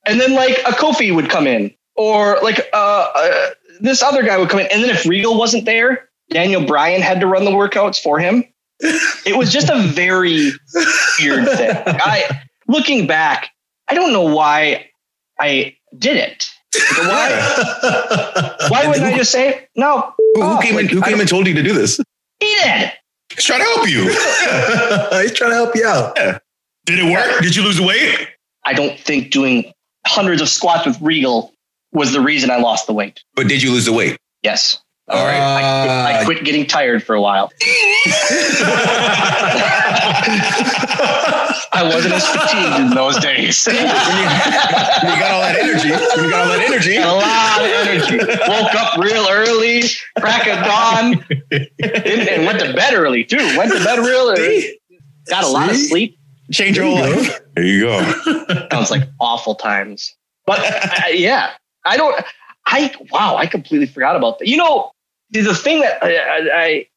and 0.05 0.19
then 0.19 0.33
like 0.33 0.59
a 0.59 0.71
Kofi 0.71 1.13
would 1.13 1.29
come 1.29 1.47
in 1.47 1.73
or 1.95 2.39
like 2.41 2.69
uh, 2.73 3.11
uh, 3.13 3.49
this 3.79 4.01
other 4.01 4.23
guy 4.23 4.37
would 4.37 4.49
come 4.49 4.59
in. 4.59 4.67
And 4.71 4.83
then 4.83 4.89
if 4.89 5.05
Regal 5.05 5.37
wasn't 5.37 5.65
there, 5.65 6.09
Daniel 6.29 6.65
Bryan 6.65 7.01
had 7.01 7.19
to 7.19 7.27
run 7.27 7.45
the 7.45 7.51
workouts 7.51 8.01
for 8.01 8.19
him. 8.19 8.43
It 8.79 9.37
was 9.37 9.51
just 9.51 9.69
a 9.69 9.79
very 9.79 10.51
weird 11.21 11.47
thing. 11.47 11.71
I 11.85 12.41
looking 12.67 13.07
back, 13.07 13.49
I 13.87 13.93
don't 13.93 14.11
know 14.11 14.23
why 14.23 14.89
I 15.39 15.75
did 15.97 16.17
it. 16.17 16.49
Why? 16.97 18.55
Why 18.69 18.87
wouldn't 18.87 19.05
I 19.05 19.15
just 19.17 19.31
say 19.31 19.67
no? 19.75 20.13
Who, 20.17 20.41
who 20.41 20.43
Oh, 20.43 20.59
came 20.61 20.77
in? 20.77 20.85
like, 20.85 20.89
Who 20.93 21.01
came 21.01 21.19
and 21.19 21.29
told 21.29 21.47
you 21.47 21.53
to 21.53 21.63
do 21.63 21.73
this? 21.73 21.99
He 22.39 22.45
did. 22.63 22.91
He's 23.35 23.45
trying 23.45 23.59
to 23.59 23.65
help 23.65 23.89
you. 23.89 24.03
He's 25.21 25.31
trying 25.33 25.51
to 25.51 25.55
help 25.55 25.75
you 25.75 25.85
out. 25.85 26.15
Did 26.85 26.99
it 26.99 27.11
work? 27.11 27.41
Did 27.41 27.55
you 27.55 27.63
lose 27.63 27.77
the 27.77 27.83
weight? 27.83 28.27
I 28.65 28.73
don't 28.73 28.99
think 28.99 29.31
doing 29.31 29.71
hundreds 30.05 30.41
of 30.41 30.49
squats 30.49 30.85
with 30.85 30.99
Regal 31.01 31.53
was 31.91 32.11
the 32.11 32.21
reason 32.21 32.49
I 32.51 32.57
lost 32.57 32.87
the 32.87 32.93
weight. 32.93 33.23
But 33.35 33.47
did 33.47 33.61
you 33.63 33.71
lose 33.71 33.85
the 33.85 33.93
weight? 33.93 34.17
Yes. 34.41 34.81
All 35.09 35.25
right. 35.25 35.39
I, 35.39 35.83
quit, 35.85 35.91
I 35.91 36.13
Uh, 36.21 36.25
quit 36.25 36.43
getting 36.45 36.65
tired 36.65 37.03
for 37.03 37.13
a 37.15 37.21
while. 37.21 37.51
I 41.75 41.81
wasn't 41.83 42.13
as 42.13 42.25
fatigued 42.27 42.79
in 42.79 42.89
those 42.91 43.17
days. 43.17 43.67
When 43.67 43.75
you, 43.75 43.81
when 43.81 45.13
you 45.13 45.19
got 45.19 45.31
all 45.31 45.41
that 45.41 45.55
energy. 45.59 45.87
You 45.89 46.29
got 46.29 46.47
all 46.47 46.57
that 46.57 46.65
energy. 46.69 46.93
Had 46.95 47.07
a 47.07 47.13
lot 47.13 47.61
of 47.61 47.67
energy. 47.87 48.17
Woke 48.47 48.75
up 48.75 48.97
real 48.97 49.27
early, 49.29 49.83
crack 50.19 50.47
of 50.47 50.63
dawn, 50.65 51.25
and, 51.51 52.29
and 52.29 52.45
went 52.45 52.59
to 52.59 52.73
bed 52.73 52.93
early 52.93 53.23
too. 53.23 53.37
Went 53.57 53.71
to 53.71 53.83
bed 53.83 53.99
real 53.99 54.29
early. 54.29 54.79
Got 55.29 55.43
a 55.43 55.47
lot 55.47 55.69
of 55.69 55.75
sleep. 55.77 56.17
Change 56.51 56.77
your 56.77 56.85
whole 56.85 56.95
life. 56.99 57.39
There 57.55 57.65
you 57.65 57.81
go. 57.81 58.01
Sounds 58.71 58.91
like 58.91 59.03
awful 59.19 59.55
times. 59.55 60.13
But 60.45 60.59
uh, 60.59 61.07
yeah, 61.11 61.51
I 61.85 61.97
don't. 61.97 62.15
I 62.65 62.93
wow, 63.11 63.35
I 63.37 63.45
completely 63.45 63.87
forgot 63.87 64.15
about 64.15 64.39
that. 64.39 64.47
You 64.47 64.57
know, 64.57 64.91
the- 65.31 65.41
the 65.41 65.55
thing 65.55 65.81
that 65.81 66.03
I, 66.03 66.15
I, 66.17 66.63
I 66.65 66.87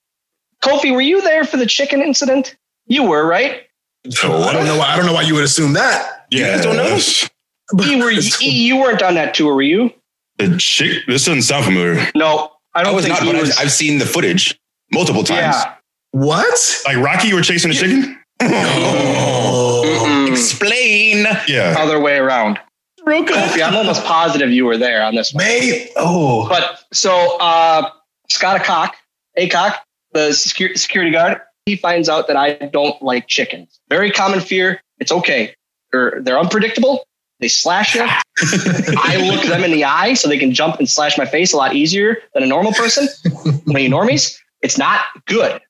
Kofi, 0.64 0.92
were 0.92 1.00
you 1.00 1.20
there 1.22 1.44
for 1.44 1.56
the 1.56 1.66
chicken 1.66 2.00
incident? 2.02 2.56
You 2.86 3.02
were 3.04 3.26
right. 3.26 3.62
I 4.06 4.52
don't 4.52 4.64
know 4.64 4.78
why. 4.78 4.86
I 4.88 4.96
don't 4.96 5.06
know 5.06 5.12
why 5.12 5.22
you 5.22 5.34
would 5.34 5.44
assume 5.44 5.72
that. 5.74 6.26
Yeah. 6.30 6.56
guys 6.56 6.64
don't 6.64 6.76
know? 6.76 7.84
You 7.84 7.98
were. 8.04 8.10
you, 8.10 8.30
you 8.40 8.76
weren't 8.76 9.02
on 9.02 9.14
that 9.14 9.34
tour, 9.34 9.54
were 9.54 9.62
you? 9.62 9.92
The 10.38 10.56
chick. 10.58 11.02
This 11.08 11.24
doesn't 11.24 11.42
sound 11.42 11.64
familiar. 11.64 12.06
No, 12.14 12.52
I 12.74 12.80
I 12.80 12.84
don't 12.84 12.94
was 12.94 13.04
think 13.04 13.18
not, 13.18 13.24
he 13.26 13.32
but 13.32 13.40
was. 13.40 13.50
I've, 13.58 13.66
I've 13.66 13.72
seen 13.72 13.98
the 13.98 14.06
footage 14.06 14.58
multiple 14.92 15.24
times. 15.24 15.56
yeah. 15.56 15.74
What? 16.12 16.82
Like 16.86 16.98
Rocky, 16.98 17.28
you 17.28 17.34
were 17.34 17.42
chasing 17.42 17.70
the 17.70 17.76
chicken? 17.76 18.18
Mm-mm. 18.40 20.30
Explain. 20.30 21.26
Yeah. 21.48 21.74
Other 21.78 22.00
way 22.00 22.16
around. 22.18 22.58
Kofi, 23.06 23.62
I'm 23.62 23.76
almost 23.76 24.04
positive 24.04 24.50
you 24.50 24.64
were 24.64 24.76
there 24.76 25.02
on 25.02 25.14
this 25.14 25.32
one. 25.32 25.44
Mate. 25.44 25.92
Oh. 25.96 26.48
But 26.48 26.84
so 26.92 27.36
uh, 27.38 27.90
Scott 28.28 28.60
Acock, 28.60 28.92
Acock, 29.38 29.76
the 30.12 30.32
security 30.32 31.10
guard, 31.10 31.40
he 31.66 31.76
finds 31.76 32.08
out 32.08 32.26
that 32.28 32.36
I 32.36 32.54
don't 32.54 33.00
like 33.02 33.26
chickens. 33.28 33.80
Very 33.88 34.10
common 34.10 34.40
fear. 34.40 34.80
It's 34.98 35.12
okay. 35.12 35.54
They're, 35.92 36.20
they're 36.22 36.38
unpredictable. 36.38 37.06
They 37.38 37.48
slash 37.48 37.94
you. 37.94 38.02
I 38.38 39.30
look 39.30 39.44
them 39.46 39.62
in 39.62 39.70
the 39.70 39.84
eye 39.84 40.14
so 40.14 40.28
they 40.28 40.38
can 40.38 40.52
jump 40.52 40.78
and 40.78 40.88
slash 40.88 41.18
my 41.18 41.26
face 41.26 41.52
a 41.52 41.56
lot 41.56 41.74
easier 41.74 42.18
than 42.34 42.42
a 42.42 42.46
normal 42.46 42.72
person. 42.72 43.08
when 43.64 43.82
you 43.82 43.90
normies, 43.90 44.38
it's 44.62 44.78
not 44.78 45.04
good. 45.26 45.60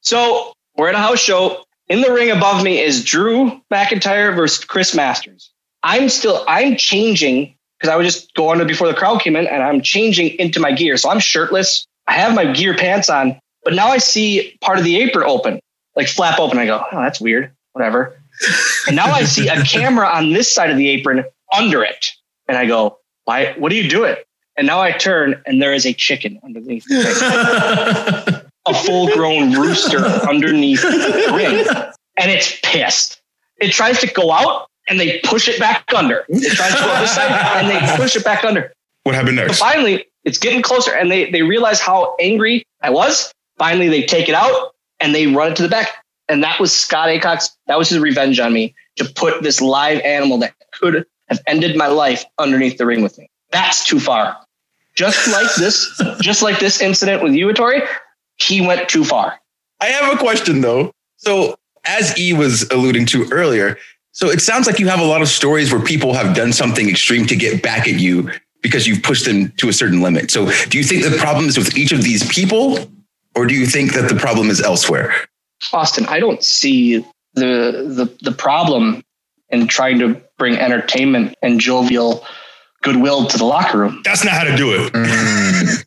So 0.00 0.52
we're 0.76 0.88
at 0.88 0.94
a 0.94 0.98
house 0.98 1.20
show. 1.20 1.64
In 1.88 2.00
the 2.00 2.12
ring 2.12 2.30
above 2.30 2.62
me 2.62 2.80
is 2.80 3.04
Drew 3.04 3.60
McIntyre 3.70 4.34
versus 4.34 4.64
Chris 4.64 4.94
Masters. 4.94 5.49
I'm 5.82 6.08
still, 6.08 6.44
I'm 6.46 6.76
changing 6.76 7.54
because 7.78 7.92
I 7.92 7.96
was 7.96 8.06
just 8.06 8.34
going 8.34 8.58
to 8.58 8.64
before 8.64 8.88
the 8.88 8.94
crowd 8.94 9.20
came 9.20 9.36
in 9.36 9.46
and 9.46 9.62
I'm 9.62 9.80
changing 9.80 10.38
into 10.38 10.60
my 10.60 10.72
gear. 10.72 10.96
So 10.96 11.10
I'm 11.10 11.20
shirtless. 11.20 11.86
I 12.06 12.14
have 12.14 12.34
my 12.34 12.52
gear 12.52 12.76
pants 12.76 13.08
on, 13.08 13.38
but 13.64 13.74
now 13.74 13.88
I 13.88 13.98
see 13.98 14.56
part 14.60 14.78
of 14.78 14.84
the 14.84 15.00
apron 15.00 15.26
open, 15.26 15.60
like 15.96 16.08
flap 16.08 16.38
open. 16.38 16.58
I 16.58 16.66
go, 16.66 16.84
oh, 16.92 17.00
that's 17.00 17.20
weird. 17.20 17.52
Whatever. 17.72 18.20
and 18.86 18.96
now 18.96 19.06
I 19.06 19.24
see 19.24 19.48
a 19.48 19.62
camera 19.64 20.06
on 20.06 20.32
this 20.32 20.52
side 20.52 20.70
of 20.70 20.76
the 20.76 20.88
apron 20.88 21.24
under 21.56 21.82
it. 21.82 22.12
And 22.48 22.58
I 22.58 22.66
go, 22.66 22.98
why, 23.24 23.54
what 23.54 23.72
are 23.72 23.76
you 23.76 23.88
doing? 23.88 24.16
And 24.56 24.66
now 24.66 24.80
I 24.80 24.92
turn 24.92 25.40
and 25.46 25.62
there 25.62 25.72
is 25.72 25.86
a 25.86 25.94
chicken 25.94 26.38
underneath 26.44 26.84
the 26.84 28.44
a 28.66 28.74
full 28.74 29.08
grown 29.14 29.52
rooster 29.54 30.04
underneath 30.04 30.82
the 30.82 31.32
ring. 31.34 31.66
And 32.18 32.30
it's 32.30 32.58
pissed. 32.62 33.22
It 33.58 33.72
tries 33.72 34.00
to 34.00 34.06
go 34.06 34.32
out 34.32 34.69
and 34.90 34.98
they 34.98 35.20
push 35.20 35.48
it 35.48 35.58
back 35.58 35.84
under. 35.94 36.24
It 36.28 36.52
tries 36.52 36.74
to 36.74 36.78
go 36.78 37.00
this 37.00 37.14
side 37.14 37.30
and 37.30 37.70
they 37.70 37.96
push 37.96 38.16
it 38.16 38.24
back 38.24 38.44
under. 38.44 38.72
What 39.04 39.14
happened 39.14 39.36
next? 39.36 39.56
So 39.56 39.64
finally, 39.64 40.04
it's 40.24 40.36
getting 40.36 40.60
closer 40.60 40.92
and 40.92 41.10
they, 41.10 41.30
they 41.30 41.42
realize 41.42 41.80
how 41.80 42.16
angry 42.20 42.64
I 42.82 42.90
was. 42.90 43.32
Finally, 43.56 43.88
they 43.88 44.02
take 44.02 44.28
it 44.28 44.34
out 44.34 44.74
and 44.98 45.14
they 45.14 45.28
run 45.28 45.52
it 45.52 45.56
to 45.56 45.62
the 45.62 45.68
back. 45.68 46.04
And 46.28 46.42
that 46.42 46.60
was 46.60 46.72
Scott 46.72 47.08
Acock's, 47.08 47.56
that 47.66 47.78
was 47.78 47.88
his 47.88 48.00
revenge 48.00 48.38
on 48.40 48.52
me 48.52 48.74
to 48.96 49.04
put 49.04 49.42
this 49.42 49.60
live 49.60 50.00
animal 50.00 50.38
that 50.38 50.54
could 50.72 51.06
have 51.28 51.40
ended 51.46 51.76
my 51.76 51.86
life 51.86 52.24
underneath 52.38 52.76
the 52.76 52.86
ring 52.86 53.02
with 53.02 53.16
me. 53.16 53.30
That's 53.50 53.84
too 53.84 54.00
far. 54.00 54.36
Just 54.94 55.30
like 55.32 55.54
this, 55.54 56.02
just 56.20 56.42
like 56.42 56.58
this 56.58 56.80
incident 56.80 57.22
with 57.22 57.34
you, 57.34 57.52
he 58.36 58.66
went 58.66 58.88
too 58.88 59.04
far. 59.04 59.40
I 59.80 59.86
have 59.86 60.12
a 60.12 60.18
question 60.18 60.60
though. 60.60 60.92
So, 61.16 61.56
as 61.84 62.18
E 62.18 62.32
was 62.32 62.68
alluding 62.70 63.06
to 63.06 63.28
earlier, 63.30 63.78
so 64.12 64.28
it 64.28 64.40
sounds 64.40 64.66
like 64.66 64.78
you 64.78 64.88
have 64.88 65.00
a 65.00 65.04
lot 65.04 65.22
of 65.22 65.28
stories 65.28 65.72
where 65.72 65.80
people 65.80 66.14
have 66.14 66.34
done 66.34 66.52
something 66.52 66.88
extreme 66.88 67.26
to 67.26 67.36
get 67.36 67.62
back 67.62 67.88
at 67.88 68.00
you 68.00 68.30
because 68.62 68.86
you've 68.86 69.02
pushed 69.02 69.24
them 69.24 69.50
to 69.52 69.68
a 69.68 69.72
certain 69.72 70.02
limit. 70.02 70.30
So, 70.30 70.50
do 70.68 70.78
you 70.78 70.84
think 70.84 71.04
the 71.04 71.16
problem 71.18 71.46
is 71.46 71.56
with 71.56 71.76
each 71.76 71.92
of 71.92 72.02
these 72.02 72.26
people, 72.28 72.78
or 73.34 73.46
do 73.46 73.54
you 73.54 73.66
think 73.66 73.94
that 73.94 74.08
the 74.08 74.16
problem 74.16 74.50
is 74.50 74.60
elsewhere? 74.60 75.14
Austin, 75.72 76.06
I 76.06 76.20
don't 76.20 76.42
see 76.42 76.98
the 77.34 77.86
the 77.86 78.16
the 78.22 78.32
problem 78.32 79.02
in 79.50 79.66
trying 79.66 79.98
to 80.00 80.20
bring 80.38 80.56
entertainment 80.56 81.36
and 81.42 81.60
jovial 81.60 82.24
goodwill 82.82 83.26
to 83.26 83.38
the 83.38 83.44
locker 83.44 83.78
room. 83.78 84.00
That's 84.04 84.24
not 84.24 84.34
how 84.34 84.44
to 84.44 84.56
do 84.56 84.72
it. 84.74 84.92
Mm. 84.92 85.84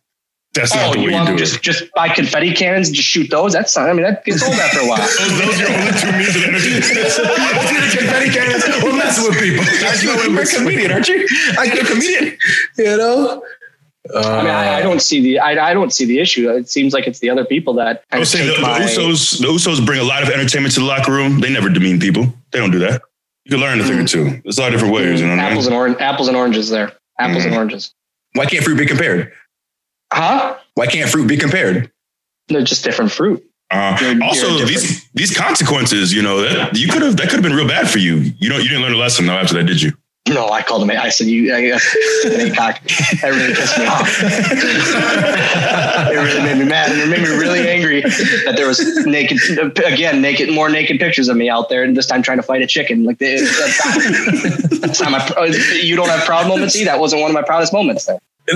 That's 0.54 0.72
Oh, 0.72 0.78
not 0.78 0.94
the 0.94 1.00
you 1.00 1.06
way 1.06 1.12
you 1.12 1.18
want 1.18 1.28
do 1.30 1.36
to 1.38 1.42
it. 1.42 1.46
just 1.46 1.62
just 1.64 1.92
buy 1.94 2.10
confetti 2.10 2.54
cannons 2.54 2.88
and 2.88 2.96
just 2.96 3.08
shoot 3.08 3.30
those? 3.32 3.54
That's 3.54 3.76
not. 3.76 3.90
I 3.90 3.94
mean, 3.94 4.04
that 4.04 4.24
gets 4.24 4.44
old 4.44 4.54
after 4.54 4.82
a 4.82 4.88
while. 4.88 4.98
Those, 5.18 5.40
those 5.40 5.62
are 5.62 5.64
your 5.64 5.80
only 5.80 5.92
two 5.98 6.12
means 6.14 6.36
of 6.36 6.44
entertainment. 6.44 6.94
confetti 7.98 8.30
cannons. 8.30 8.64
We're 8.84 8.94
messing 8.98 9.30
with 9.30 9.40
people. 9.40 9.66
You're 10.32 10.42
a 10.42 10.46
comedian, 10.46 10.92
aren't 10.92 11.08
you? 11.08 11.28
I 11.58 11.68
get 11.68 11.84
a 11.84 11.86
comedian. 11.86 12.38
You 12.78 12.98
know. 12.98 13.44
I 14.14 14.42
mean, 14.44 14.52
I, 14.52 14.76
I 14.76 14.82
don't 14.82 15.02
see 15.02 15.22
the 15.22 15.40
I, 15.40 15.70
I 15.70 15.74
don't 15.74 15.92
see 15.92 16.06
the 16.06 16.20
issue. 16.20 16.52
It 16.52 16.70
seems 16.70 16.94
like 16.94 17.08
it's 17.08 17.20
the 17.20 17.30
other 17.30 17.46
people 17.46 17.74
that 17.76 18.04
I 18.12 18.18
kind 18.18 18.20
would 18.20 18.28
say 18.28 18.46
the, 18.46 18.54
take 18.54 18.62
the. 18.62 18.68
Usos, 18.68 19.40
the 19.40 19.48
Usos 19.48 19.84
bring 19.86 20.02
a 20.02 20.04
lot 20.04 20.24
of 20.24 20.30
entertainment 20.30 20.74
to 20.76 20.82
the 20.82 20.86
locker 20.86 21.12
room. 21.12 21.40
They 21.40 21.52
never 21.52 21.70
demean 21.70 22.00
people. 22.00 22.26
They 22.52 22.60
don't 22.60 22.72
do 22.72 22.80
that. 22.80 23.02
You 23.46 23.52
can 23.52 23.60
learn 23.60 23.80
a 23.80 23.84
thing 23.84 24.00
or 24.00 24.04
mm. 24.04 24.10
two. 24.10 24.42
There's 24.44 24.58
a 24.58 24.62
lot 24.62 24.68
of 24.68 24.74
different 24.74 24.94
ways. 24.94 25.20
You 25.20 25.28
know 25.28 25.36
what 25.36 25.40
I 25.40 25.50
apples 25.50 25.66
mean? 25.66 25.74
and 25.74 25.80
orange, 25.80 25.98
apples 26.00 26.28
and 26.28 26.38
oranges. 26.38 26.70
There, 26.70 26.92
apples 27.18 27.46
and 27.46 27.54
mm. 27.54 27.58
oranges. 27.58 27.94
Why 28.34 28.46
can't 28.46 28.64
fruit 28.64 28.78
be 28.78 28.86
compared? 28.86 29.32
Huh? 30.14 30.58
Why 30.76 30.88
can't 30.88 31.10
fruit 31.10 31.28
be 31.28 31.38
compared? 31.38 31.92
They're 32.48 32.64
just 32.64 32.84
different 32.84 33.12
fruit. 33.12 33.44
Uh, 33.72 34.20
also, 34.22 34.66
these 34.66 35.10
these 35.14 35.36
consequences, 35.36 36.14
you 36.14 36.22
know, 36.22 36.42
that 36.42 36.78
you 36.78 36.88
could 36.88 37.02
have 37.02 37.18
that 37.18 37.30
could 37.30 37.38
have 37.38 37.42
been 37.42 37.56
real 37.56 37.68
bad 37.68 37.90
for 37.90 37.98
you. 37.98 38.18
You 38.38 38.50
don't 38.50 38.62
you 38.62 38.70
didn't 38.70 38.84
learn 38.84 38.94
a 38.94 38.98
lesson 38.98 39.26
though 39.26 39.34
after 39.34 39.56
that, 39.56 39.64
did 39.64 39.82
you? 39.82 39.94
No, 40.30 40.50
I 40.50 40.62
called 40.62 40.84
him. 40.84 40.92
I 40.92 41.10
said 41.10 41.28
you. 41.28 41.54
I, 41.54 41.72
cock. 42.56 42.80
That 43.22 43.30
really 43.30 43.54
pissed 43.54 43.78
me 43.78 43.86
off. 43.86 44.08
it 46.12 46.16
really 46.16 46.44
made 46.44 46.58
me 46.60 46.66
mad, 46.66 46.92
and 46.92 47.02
it 47.02 47.08
made 47.08 47.22
me 47.22 47.36
really 47.36 47.68
angry 47.68 48.02
that 48.02 48.54
there 48.56 48.68
was 48.68 49.06
naked 49.06 49.38
again, 49.86 50.22
naked, 50.22 50.50
more 50.54 50.70
naked 50.70 50.98
pictures 51.00 51.28
of 51.28 51.36
me 51.36 51.50
out 51.50 51.68
there, 51.68 51.84
and 51.84 51.98
this 51.98 52.06
time 52.06 52.22
trying 52.22 52.38
to 52.38 52.44
fight 52.44 52.62
a 52.62 52.68
chicken. 52.68 53.04
Like 53.04 53.18
the, 53.18 53.36
that's, 53.36 54.72
not, 54.72 54.82
that's 54.82 55.02
not 55.02 55.12
my. 55.12 55.46
You 55.82 55.98
don't 55.98 56.10
have 56.10 56.24
proud 56.26 56.48
moments. 56.48 56.76
See, 56.76 56.86
that 56.86 57.00
wasn't 57.00 57.22
one 57.22 57.32
of 57.32 57.36
my 57.36 57.44
proudest 57.44 57.74
moments. 57.74 58.06
There. 58.06 58.20
I, 58.50 58.56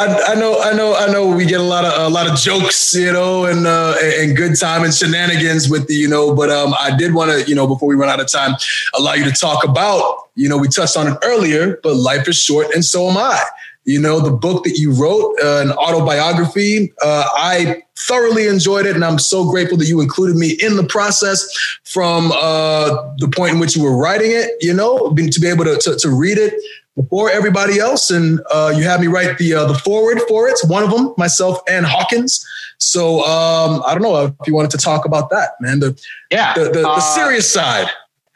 I, 0.00 0.32
I 0.32 0.34
know, 0.34 0.60
I 0.60 0.72
know, 0.72 0.96
I 0.96 1.06
know. 1.12 1.28
We 1.28 1.46
get 1.46 1.60
a 1.60 1.64
lot 1.64 1.84
of 1.84 1.92
a 2.00 2.12
lot 2.12 2.28
of 2.28 2.36
jokes, 2.36 2.94
you 2.94 3.12
know, 3.12 3.44
and 3.44 3.64
uh, 3.64 3.94
and 4.02 4.36
good 4.36 4.58
time 4.58 4.82
and 4.82 4.92
shenanigans 4.92 5.70
with 5.70 5.86
the, 5.86 5.94
you 5.94 6.08
know. 6.08 6.34
But 6.34 6.50
um, 6.50 6.74
I 6.76 6.96
did 6.96 7.14
want 7.14 7.30
to, 7.30 7.48
you 7.48 7.54
know, 7.54 7.68
before 7.68 7.88
we 7.88 7.94
run 7.94 8.08
out 8.08 8.18
of 8.20 8.26
time, 8.26 8.56
allow 8.98 9.14
you 9.14 9.24
to 9.24 9.30
talk 9.30 9.62
about, 9.62 10.30
you 10.34 10.48
know, 10.48 10.58
we 10.58 10.66
touched 10.66 10.96
on 10.96 11.06
it 11.06 11.18
earlier, 11.22 11.78
but 11.84 11.94
life 11.94 12.26
is 12.26 12.42
short, 12.42 12.74
and 12.74 12.84
so 12.84 13.08
am 13.08 13.16
I. 13.16 13.40
You 13.84 14.00
know, 14.00 14.20
the 14.20 14.32
book 14.32 14.64
that 14.64 14.78
you 14.78 14.92
wrote, 14.92 15.36
uh, 15.42 15.62
an 15.62 15.72
autobiography. 15.72 16.92
Uh, 17.00 17.24
I 17.34 17.82
thoroughly 17.96 18.46
enjoyed 18.46 18.84
it, 18.84 18.94
and 18.94 19.04
I'm 19.04 19.18
so 19.18 19.48
grateful 19.50 19.78
that 19.78 19.86
you 19.86 20.00
included 20.00 20.36
me 20.36 20.50
in 20.60 20.76
the 20.76 20.84
process 20.84 21.48
from 21.84 22.30
uh, 22.32 23.14
the 23.18 23.28
point 23.34 23.54
in 23.54 23.60
which 23.60 23.76
you 23.76 23.82
were 23.82 23.96
writing 23.96 24.32
it. 24.32 24.50
You 24.60 24.74
know, 24.74 25.14
to 25.14 25.40
be 25.40 25.46
able 25.46 25.64
to, 25.64 25.78
to 25.78 25.96
to 25.96 26.10
read 26.10 26.36
it 26.36 26.54
before 27.00 27.30
everybody 27.30 27.78
else, 27.78 28.10
and 28.10 28.40
uh, 28.52 28.72
you 28.76 28.84
had 28.84 29.00
me 29.00 29.06
write 29.06 29.38
the 29.38 29.54
uh, 29.54 29.64
the 29.66 29.74
forward 29.74 30.20
for 30.28 30.48
it. 30.48 30.58
One 30.66 30.82
of 30.82 30.90
them, 30.90 31.14
myself 31.16 31.60
and 31.68 31.86
Hawkins. 31.86 32.44
So 32.78 33.20
um, 33.24 33.82
I 33.86 33.94
don't 33.94 34.02
know 34.02 34.24
if 34.24 34.34
you 34.46 34.54
wanted 34.54 34.70
to 34.72 34.78
talk 34.78 35.04
about 35.04 35.30
that, 35.30 35.50
man. 35.60 35.80
The 35.80 36.00
Yeah, 36.30 36.54
the, 36.54 36.64
the, 36.64 36.70
the 36.70 36.88
Uh, 36.88 37.00
serious 37.00 37.50
side. 37.50 37.88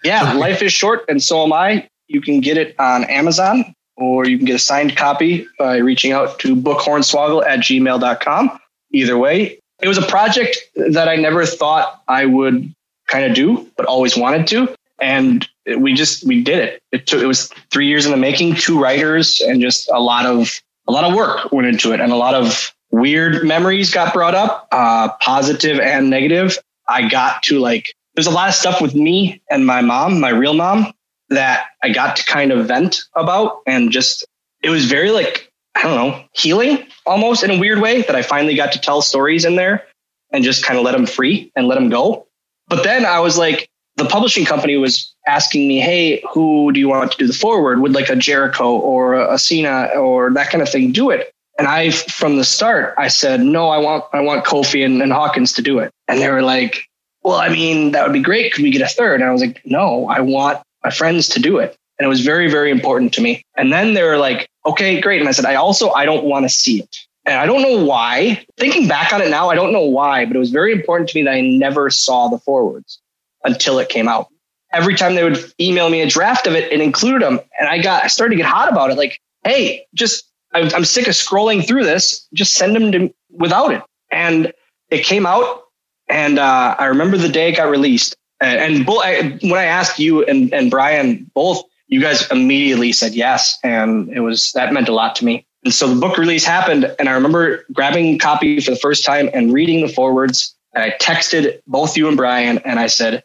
Yeah, 0.03 0.35
life 0.35 0.63
is 0.63 0.73
short, 0.73 1.05
and 1.09 1.23
so 1.23 1.45
am 1.45 1.53
I. 1.53 1.89
You 2.09 2.21
can 2.21 2.41
get 2.41 2.57
it 2.57 2.75
on 2.79 3.05
Amazon, 3.05 3.75
or 3.97 4.27
you 4.27 4.37
can 4.37 4.47
get 4.47 4.57
a 4.57 4.59
signed 4.59 4.97
copy 4.97 5.47
by 5.59 5.79
reaching 5.79 6.13
out 6.13 6.39
to 6.41 6.55
bookhornswoggle 6.55 7.47
at 7.47 7.61
gmail.com. 7.61 8.59
Either 8.93 9.19
way, 9.19 9.59
it 9.83 9.89
was 9.89 9.99
a 9.99 10.07
project 10.07 10.59
that 10.77 11.09
I 11.09 11.17
never 11.17 11.47
thought 11.47 12.03
I 12.07 12.27
would 12.27 12.73
kind 13.09 13.25
of 13.25 13.35
do, 13.35 13.71
but 13.77 13.87
always 13.87 14.17
wanted 14.17 14.47
to. 14.49 14.75
And 15.05 15.47
we 15.77 15.93
just 15.93 16.27
we 16.27 16.43
did 16.43 16.59
it. 16.59 16.83
It 16.91 17.07
took 17.07 17.23
it 17.23 17.27
was 17.27 17.51
three 17.71 17.87
years 17.87 18.07
in 18.07 18.11
the 18.11 18.17
making, 18.17 18.55
two 18.55 18.81
writers, 18.81 19.39
and 19.43 19.61
just 19.61 19.91
a 19.91 20.01
lot 20.01 20.25
of 20.25 20.51
a 20.89 20.93
lot 20.93 21.05
of 21.05 21.15
work 21.15 21.53
went 21.53 21.69
into 21.69 21.93
it, 21.93 22.01
and 22.01 22.11
a 22.11 22.17
lot 22.17 22.35
of 22.35 22.75
weird 22.91 23.45
memories 23.45 23.93
got 23.93 24.15
brought 24.15 24.35
up, 24.35 24.67
uh, 24.73 25.11
positive 25.21 25.79
and 25.79 26.09
negative. 26.09 26.57
I 26.89 27.07
got 27.09 27.43
to 27.45 27.59
like 27.59 27.95
there's 28.15 28.27
a 28.27 28.31
lot 28.31 28.49
of 28.49 28.55
stuff 28.55 28.81
with 28.81 28.95
me 28.95 29.43
and 29.51 29.67
my 29.67 29.83
mom, 29.83 30.21
my 30.21 30.31
real 30.31 30.55
mom, 30.55 30.95
that 31.29 31.67
I 31.83 31.91
got 31.91 32.17
to 32.17 32.25
kind 32.25 32.51
of 32.51 32.67
vent 32.67 33.03
about, 33.15 33.61
and 33.67 33.93
just 33.93 34.25
it 34.63 34.71
was 34.71 34.87
very 34.87 35.11
like 35.11 35.53
I 35.75 35.83
don't 35.83 35.97
know 35.97 36.25
healing 36.33 36.87
almost 37.05 37.45
in 37.45 37.51
a 37.51 37.59
weird 37.59 37.81
way 37.81 38.01
that 38.01 38.17
I 38.17 38.23
finally 38.23 38.55
got 38.55 38.73
to 38.73 38.81
tell 38.81 39.03
stories 39.03 39.45
in 39.45 39.57
there 39.57 39.85
and 40.33 40.43
just 40.43 40.65
kind 40.65 40.79
of 40.79 40.85
let 40.85 40.93
them 40.93 41.05
free 41.05 41.53
and 41.55 41.69
let 41.69 41.75
them 41.75 41.91
go. 41.91 42.27
But 42.69 42.85
then 42.85 43.05
I 43.05 43.21
was 43.21 43.37
like, 43.37 43.69
the 43.97 44.05
publishing 44.05 44.45
company 44.45 44.77
was 44.77 45.15
asking 45.27 45.69
me, 45.69 45.79
"Hey, 45.79 46.23
who 46.31 46.73
do 46.73 46.81
you 46.81 46.89
want 46.89 47.13
to 47.13 47.19
do 47.19 47.27
the 47.27 47.33
forward? 47.33 47.81
Would 47.81 47.95
like 47.95 48.09
a 48.09 48.17
Jericho 48.17 48.77
or 48.77 49.15
a 49.15 49.39
Cena 49.39 49.87
or 49.97 50.31
that 50.31 50.51
kind 50.51 50.63
of 50.63 50.69
thing 50.69 50.93
do 50.93 51.11
it?" 51.11 51.33
And 51.59 51.69
I, 51.69 51.91
from 51.91 52.37
the 52.37 52.45
start, 52.45 52.95
I 52.99 53.09
said, 53.09 53.41
"No, 53.41 53.69
I 53.69 53.79
want 53.79 54.05
I 54.13 54.21
want 54.21 54.45
Kofi 54.45 54.85
and, 54.85 55.01
and 55.01 55.13
Hawkins 55.13 55.53
to 55.55 55.63
do 55.63 55.79
it." 55.79 55.91
And 56.09 56.21
they 56.21 56.29
were 56.29 56.43
like, 56.43 56.85
"Well, 57.23 57.37
I 57.37 57.49
mean, 57.49 57.93
that 57.93 58.05
would 58.05 58.13
be 58.13 58.21
great. 58.21 58.53
Could 58.53 58.65
we 58.65 58.71
get 58.71 58.83
a 58.83 58.89
third? 58.89 59.21
And 59.21 59.29
I 59.29 59.33
was 59.33 59.41
like, 59.41 59.61
"No, 59.65 60.09
I 60.09 60.21
want 60.21 60.61
my 60.83 60.91
friends 60.91 61.29
to 61.31 61.41
do 61.41 61.59
it." 61.59 61.77
And 61.99 62.07
it 62.07 62.09
was 62.09 62.23
very, 62.23 62.51
very 62.51 62.73
important 62.73 63.13
to 63.15 63.23
me. 63.23 63.43
And 63.57 63.73
then 63.73 63.95
they 63.95 64.03
were 64.03 64.19
like, 64.19 64.49
"Okay, 64.67 65.01
great." 65.01 65.21
And 65.21 65.29
I 65.29 65.33
said, 65.33 65.45
"I 65.45 65.55
also 65.55 65.91
I 65.93 66.05
don't 66.05 66.25
want 66.25 66.45
to 66.45 66.49
see 66.49 66.81
it." 66.81 66.97
And 67.27 67.39
I 67.39 67.47
don't 67.47 67.63
know 67.63 67.83
why. 67.85 68.45
Thinking 68.59 68.89
back 68.89 69.13
on 69.13 69.23
it 69.23 69.31
now, 69.31 69.49
I 69.49 69.55
don't 69.55 69.73
know 69.73 69.87
why, 69.87 70.27
but 70.27 70.37
it 70.37 70.41
was 70.41 70.51
very 70.51 70.73
important 70.73 71.09
to 71.11 71.17
me 71.17 71.23
that 71.23 71.33
I 71.33 71.41
never 71.41 71.89
saw 71.89 72.29
the 72.29 72.39
forwards 72.39 72.99
until 73.45 73.79
it 73.79 73.89
came 73.89 74.09
out. 74.09 74.29
Every 74.73 74.97
time 74.97 75.15
they 75.15 75.23
would 75.23 75.53
email 75.61 75.89
me 75.89 76.01
a 76.01 76.09
draft 76.09 76.47
of 76.47 76.55
it, 76.55 76.73
it 76.73 76.81
included 76.81 77.23
them. 77.23 77.41
And 77.61 77.69
I 77.69 77.81
got, 77.81 78.05
I 78.05 78.09
started 78.09 78.33
to 78.33 78.37
get 78.37 78.47
hot 78.47 78.71
about 78.71 78.91
it. 78.91 78.97
Like, 78.97 79.21
hey, 79.45 79.87
just, 79.95 80.25
I'm, 80.53 80.85
sick 80.85 81.07
of 81.07 81.15
scrolling 81.15 81.67
through 81.67 81.85
this. 81.85 82.27
Just 82.33 82.55
send 82.55 82.75
them 82.75 82.93
to 82.93 83.15
without 83.31 83.73
it. 83.73 83.83
And 84.11 84.53
it 84.91 85.05
came 85.05 85.27
out. 85.27 85.65
And 86.09 86.39
uh, 86.39 86.77
I 86.79 86.87
remember 86.87 87.17
the 87.17 87.29
day 87.29 87.51
it 87.51 87.57
got 87.57 87.71
released. 87.71 88.17
And, 88.41 88.87
and 88.87 88.87
when 88.87 89.59
I 89.59 89.65
asked 89.65 89.99
you 89.99 90.25
and, 90.25 90.53
and 90.53 90.71
Brian 90.71 91.31
both, 91.35 91.63
you 91.87 92.01
guys 92.01 92.29
immediately 92.31 92.93
said 92.93 93.15
yes. 93.15 93.59
And 93.63 94.11
it 94.11 94.21
was, 94.21 94.53
that 94.53 94.73
meant 94.73 94.89
a 94.89 94.95
lot 94.95 95.15
to 95.17 95.25
me. 95.25 95.47
And 95.65 95.73
so 95.73 95.89
the 95.89 96.01
book 96.01 96.19
release 96.19 96.45
happened. 96.45 96.95
And 96.99 97.09
I 97.09 97.13
remember 97.13 97.65
grabbing 97.73 98.19
copy 98.19 98.61
for 98.61 98.71
the 98.73 98.77
first 98.77 99.05
time 99.05 99.31
and 99.33 99.53
reading 99.53 99.87
the 99.87 99.93
forwards. 99.93 100.55
And 100.75 100.85
I 100.85 100.97
texted 100.99 101.61
both 101.67 101.97
you 101.97 102.09
and 102.09 102.17
Brian 102.17 102.59
and 102.59 102.79
I 102.79 102.87
said, 102.87 103.23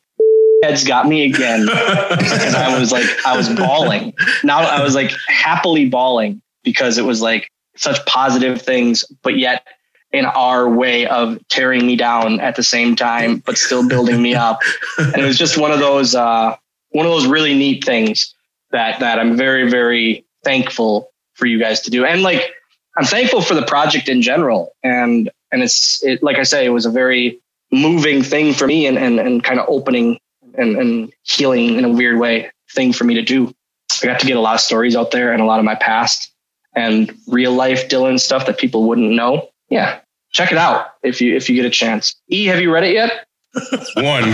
head's 0.63 0.83
got 0.83 1.07
me 1.07 1.25
again 1.25 1.65
because 1.65 2.55
I 2.55 2.77
was 2.79 2.91
like, 2.91 3.05
I 3.25 3.35
was 3.37 3.49
bawling. 3.49 4.13
Now 4.43 4.59
I 4.59 4.83
was 4.83 4.95
like 4.95 5.11
happily 5.27 5.87
bawling 5.87 6.41
because 6.63 6.97
it 6.97 7.05
was 7.05 7.21
like 7.21 7.49
such 7.75 8.05
positive 8.05 8.61
things, 8.61 9.05
but 9.23 9.37
yet 9.37 9.65
in 10.11 10.25
our 10.25 10.67
way 10.67 11.05
of 11.05 11.39
tearing 11.49 11.85
me 11.85 11.95
down 11.95 12.39
at 12.39 12.55
the 12.55 12.63
same 12.63 12.95
time, 12.95 13.37
but 13.37 13.57
still 13.57 13.87
building 13.87 14.21
me 14.21 14.33
up. 14.33 14.59
And 14.97 15.17
it 15.17 15.25
was 15.25 15.37
just 15.37 15.57
one 15.57 15.71
of 15.71 15.79
those, 15.79 16.15
uh, 16.15 16.55
one 16.89 17.05
of 17.05 17.11
those 17.11 17.27
really 17.27 17.53
neat 17.53 17.83
things 17.83 18.33
that, 18.71 18.99
that 18.99 19.19
I'm 19.19 19.37
very, 19.37 19.69
very 19.69 20.25
thankful 20.43 21.11
for 21.33 21.45
you 21.45 21.59
guys 21.59 21.81
to 21.81 21.91
do. 21.91 22.05
And 22.05 22.23
like, 22.23 22.51
I'm 22.97 23.05
thankful 23.05 23.41
for 23.41 23.53
the 23.53 23.65
project 23.65 24.09
in 24.09 24.21
general. 24.21 24.73
And, 24.83 25.29
and 25.51 25.61
it's, 25.61 26.03
it, 26.03 26.23
like 26.23 26.37
I 26.37 26.43
say, 26.43 26.65
it 26.65 26.69
was 26.69 26.85
a 26.85 26.91
very 26.91 27.39
moving 27.71 28.23
thing 28.23 28.53
for 28.53 28.65
me 28.65 28.87
and, 28.87 28.97
and, 28.97 29.19
and 29.19 29.43
kind 29.43 29.59
of 29.59 29.67
opening 29.69 30.19
and, 30.57 30.75
and 30.77 31.13
healing 31.23 31.75
in 31.75 31.85
a 31.85 31.89
weird 31.89 32.19
way 32.19 32.51
thing 32.71 32.93
for 32.93 33.03
me 33.03 33.13
to 33.15 33.21
do. 33.21 33.53
I 34.01 34.05
got 34.05 34.19
to 34.19 34.25
get 34.27 34.37
a 34.37 34.41
lot 34.41 34.55
of 34.55 34.61
stories 34.61 34.95
out 34.95 35.11
there 35.11 35.33
and 35.33 35.41
a 35.41 35.45
lot 35.45 35.59
of 35.59 35.65
my 35.65 35.75
past 35.75 36.31
and 36.75 37.13
real 37.27 37.53
life 37.53 37.89
Dylan 37.89 38.19
stuff 38.19 38.45
that 38.45 38.57
people 38.57 38.87
wouldn't 38.87 39.11
know. 39.11 39.49
Yeah, 39.69 39.99
check 40.31 40.51
it 40.51 40.57
out 40.57 40.87
if 41.03 41.21
you 41.21 41.35
if 41.35 41.49
you 41.49 41.55
get 41.55 41.65
a 41.65 41.69
chance. 41.69 42.15
E, 42.29 42.45
have 42.45 42.59
you 42.59 42.73
read 42.73 42.83
it 42.83 42.93
yet? 42.93 43.27
One, 43.95 44.33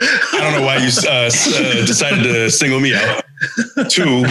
I 0.00 0.38
don't 0.38 0.52
know 0.52 0.64
why 0.64 0.76
you 0.76 0.90
uh, 1.06 1.10
uh, 1.10 1.86
decided 1.86 2.22
to 2.22 2.50
single 2.50 2.80
me 2.80 2.94
out. 2.94 3.24
Two, 3.88 4.24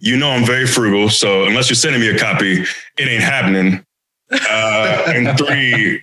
you 0.00 0.16
know 0.16 0.30
I'm 0.30 0.44
very 0.44 0.66
frugal, 0.66 1.10
so 1.10 1.44
unless 1.44 1.68
you're 1.68 1.76
sending 1.76 2.00
me 2.00 2.08
a 2.08 2.18
copy, 2.18 2.62
it 2.62 3.08
ain't 3.08 3.22
happening. 3.22 3.84
Uh, 4.30 5.04
and 5.06 5.38
three, 5.38 6.02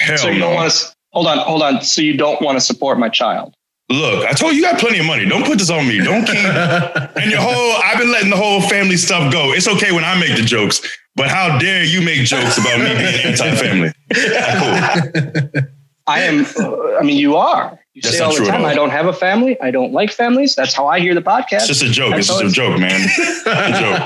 hell 0.00 0.18
so 0.18 0.28
you 0.28 0.40
no. 0.40 0.46
don't 0.46 0.54
want 0.56 0.72
to 0.72 0.94
hold 1.12 1.26
on, 1.26 1.38
hold 1.38 1.62
on. 1.62 1.82
So 1.82 2.02
you 2.02 2.16
don't 2.16 2.42
want 2.42 2.56
to 2.56 2.60
support 2.60 2.98
my 2.98 3.08
child? 3.08 3.54
Look, 3.92 4.24
I 4.26 4.32
told 4.32 4.52
you, 4.54 4.58
you 4.60 4.62
got 4.64 4.80
plenty 4.80 4.98
of 5.00 5.06
money. 5.06 5.26
Don't 5.26 5.44
put 5.44 5.58
this 5.58 5.68
on 5.70 5.86
me. 5.86 5.98
Don't 6.02 6.24
keep 6.24 6.36
and 6.36 7.30
your 7.30 7.40
whole. 7.40 7.72
I've 7.84 7.98
been 7.98 8.10
letting 8.10 8.30
the 8.30 8.36
whole 8.36 8.62
family 8.62 8.96
stuff 8.96 9.30
go. 9.32 9.52
It's 9.52 9.68
okay 9.68 9.92
when 9.92 10.02
I 10.04 10.18
make 10.18 10.34
the 10.36 10.42
jokes, 10.42 10.80
but 11.14 11.28
how 11.28 11.58
dare 11.58 11.84
you 11.84 12.00
make 12.00 12.24
jokes 12.24 12.56
about 12.56 12.78
me 12.78 12.86
being 12.86 13.26
anti-family? 13.26 13.92
Cool. 14.14 15.62
I 16.06 16.20
am. 16.22 16.46
Uh, 16.58 16.96
I 16.98 17.02
mean, 17.02 17.16
you 17.18 17.36
are. 17.36 17.78
You 17.94 18.00
That's 18.00 18.16
say 18.16 18.24
all 18.24 18.34
the 18.34 18.46
time, 18.46 18.62
all. 18.62 18.66
I 18.66 18.74
don't 18.74 18.88
have 18.90 19.04
a 19.06 19.12
family. 19.12 19.60
I 19.60 19.70
don't 19.70 19.92
like 19.92 20.10
families. 20.10 20.54
That's 20.54 20.72
how 20.74 20.86
I 20.86 20.98
hear 20.98 21.14
the 21.14 21.20
podcast. 21.20 21.52
It's 21.52 21.66
just 21.68 21.82
a 21.82 21.90
joke. 21.90 22.12
That's 22.12 22.30
It's 22.30 22.40
just 22.40 22.56
how 22.56 22.64
a 22.64 22.70
joke, 22.70 22.80
man. 22.80 23.00
a 23.46 23.72
joke. 23.80 24.00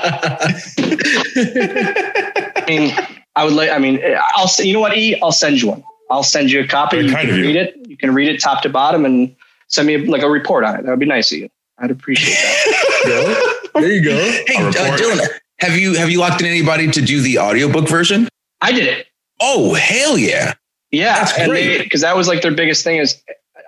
I 2.57 2.65
mean, 2.67 2.93
I 3.37 3.45
would 3.45 3.53
like. 3.55 3.71
I 3.71 3.79
mean, 3.79 4.01
I'll. 4.35 4.51
You 4.59 4.73
know 4.73 4.81
what? 4.81 4.97
E, 4.97 5.19
I'll 5.23 5.31
send 5.33 5.63
you 5.63 5.69
one. 5.69 5.85
I'll 6.11 6.25
send 6.25 6.51
you 6.51 6.61
a 6.61 6.67
copy. 6.67 6.97
Very 6.97 7.09
you 7.09 7.15
kind 7.15 7.29
can 7.29 7.35
of 7.35 7.39
you. 7.39 7.45
read 7.47 7.57
it. 7.57 7.77
You 7.87 7.97
can 7.97 8.13
read 8.15 8.29
it 8.29 8.41
top 8.41 8.63
to 8.63 8.69
bottom 8.69 9.05
and 9.05 9.35
send 9.69 9.87
me 9.87 9.99
like 9.99 10.23
a 10.23 10.31
report 10.31 10.65
on 10.65 10.77
it. 10.77 10.83
That 10.85 10.91
would 10.91 11.01
be 11.01 11.07
nice 11.07 11.33
of 11.33 11.39
you. 11.39 11.49
I'd 11.79 11.91
appreciate 11.91 12.35
that. 12.35 13.69
there 13.75 13.93
you 13.93 14.03
go. 14.03 14.17
Hey, 14.47 14.57
uh. 14.65 14.73
Dylan, 14.73 15.27
have 15.61 15.77
you 15.77 15.95
have 15.95 16.11
you 16.11 16.19
locked 16.21 16.41
in 16.41 16.47
anybody 16.47 16.91
to 16.91 17.03
do 17.03 17.21
the 17.21 17.39
audiobook 17.39 17.89
version? 17.89 18.29
I 18.61 18.73
did 18.73 18.87
it. 18.87 19.07
Oh, 19.41 19.75
hell 19.75 20.17
yeah. 20.17 20.55
Yeah, 20.91 21.17
That's 21.25 21.47
great. 21.47 21.83
because 21.83 22.01
that 22.03 22.17
was 22.17 22.29
like 22.29 22.43
their 22.43 22.55
biggest 22.55 22.85
thing 22.85 22.99
is 22.99 23.21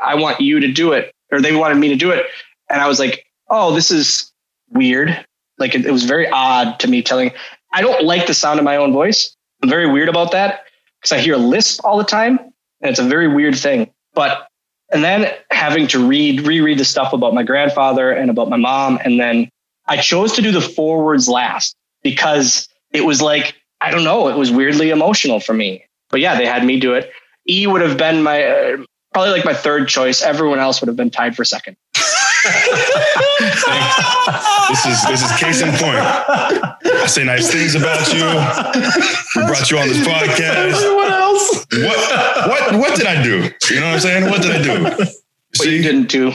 I 0.03 0.15
want 0.15 0.41
you 0.41 0.61
to 0.61 0.73
do 0.73 0.93
it, 0.93 1.13
or 1.31 1.41
they 1.41 1.55
wanted 1.55 1.77
me 1.77 1.89
to 1.89 1.97
do 1.97 2.11
it, 2.11 2.27
and 2.71 2.81
I 2.81 2.89
was 2.89 2.99
like, 2.99 3.27
oh, 3.51 3.75
this 3.75 3.91
is 3.91 4.33
weird. 4.71 5.25
Like 5.59 5.75
it, 5.75 5.85
it 5.85 5.91
was 5.91 6.05
very 6.05 6.29
odd 6.31 6.79
to 6.81 6.89
me 6.89 7.03
telling. 7.03 7.33
I 7.75 7.83
don't 7.83 8.05
like 8.05 8.27
the 8.27 8.35
sound 8.35 8.59
of 8.59 8.65
my 8.65 8.77
own 8.77 8.93
voice. 8.93 9.37
I'm 9.63 9.69
very 9.69 9.91
weird 9.91 10.09
about 10.09 10.33
that 10.33 10.63
because 11.01 11.13
I 11.13 11.19
hear 11.19 11.35
a 11.35 11.39
lisp 11.39 11.85
all 11.85 11.99
the 11.99 12.05
time, 12.05 12.39
and 12.39 12.91
it's 12.91 13.01
a 13.01 13.05
very 13.05 13.29
weird 13.29 13.57
thing. 13.59 13.91
But 14.15 14.48
and 14.91 15.05
then 15.05 15.33
having 15.51 15.87
to 15.89 16.07
read 16.07 16.47
reread 16.47 16.79
the 16.79 16.85
stuff 16.85 17.13
about 17.13 17.35
my 17.35 17.43
grandfather 17.43 18.11
and 18.11 18.31
about 18.31 18.49
my 18.49 18.57
mom, 18.57 18.99
and 19.05 19.21
then 19.21 19.51
I 19.87 19.97
chose 19.99 20.33
to 20.35 20.43
do 20.43 20.53
the 20.53 20.61
forwards 20.61 21.29
last 21.29 21.77
because 22.03 22.69
it 22.93 23.05
was 23.05 23.21
like 23.21 23.55
I 23.81 23.91
don't 23.91 24.05
know, 24.05 24.29
it 24.29 24.37
was 24.37 24.51
weirdly 24.51 24.91
emotional 24.91 25.41
for 25.41 25.55
me. 25.55 25.85
But 26.11 26.21
yeah, 26.21 26.37
they 26.37 26.47
had 26.47 26.65
me 26.65 26.81
do 26.81 26.95
it. 26.95 27.13
E 27.49 27.67
would 27.67 27.81
have 27.81 27.97
been 27.97 28.23
my 28.23 28.43
uh, 28.43 28.77
probably 29.13 29.33
like 29.33 29.45
my 29.45 29.55
third 29.55 29.89
choice. 29.89 30.23
Everyone 30.23 30.59
else 30.59 30.81
would 30.81 30.89
have 30.89 30.97
been 30.97 31.11
tied 31.11 31.37
for 31.37 31.45
second. 31.45 31.77
This 34.69 34.85
is 34.85 35.05
this 35.07 35.23
is 35.25 35.33
case 35.39 35.63
in 35.63 35.71
point. 35.71 35.97
I 35.99 37.07
say 37.07 37.25
nice 37.25 37.51
things 37.51 37.75
about 37.75 38.13
you. 38.13 38.25
We 39.41 39.47
brought 39.47 39.71
you 39.71 39.79
on 39.79 39.89
this 39.89 40.07
podcast. 40.07 40.75
Everyone 40.75 41.11
else. 41.11 41.67
What 41.73 42.49
what 42.49 42.79
what 42.79 42.97
did 42.97 43.07
I 43.07 43.23
do? 43.23 43.51
You 43.71 43.81
know 43.81 43.87
what 43.87 43.95
I'm 43.95 44.01
saying? 44.01 44.31
What 44.31 44.43
did 44.43 44.51
I 44.53 44.63
do? 44.63 44.83
But 44.85 45.09
you 45.65 45.79
See, 45.79 45.83
didn't 45.83 46.09
do. 46.11 46.33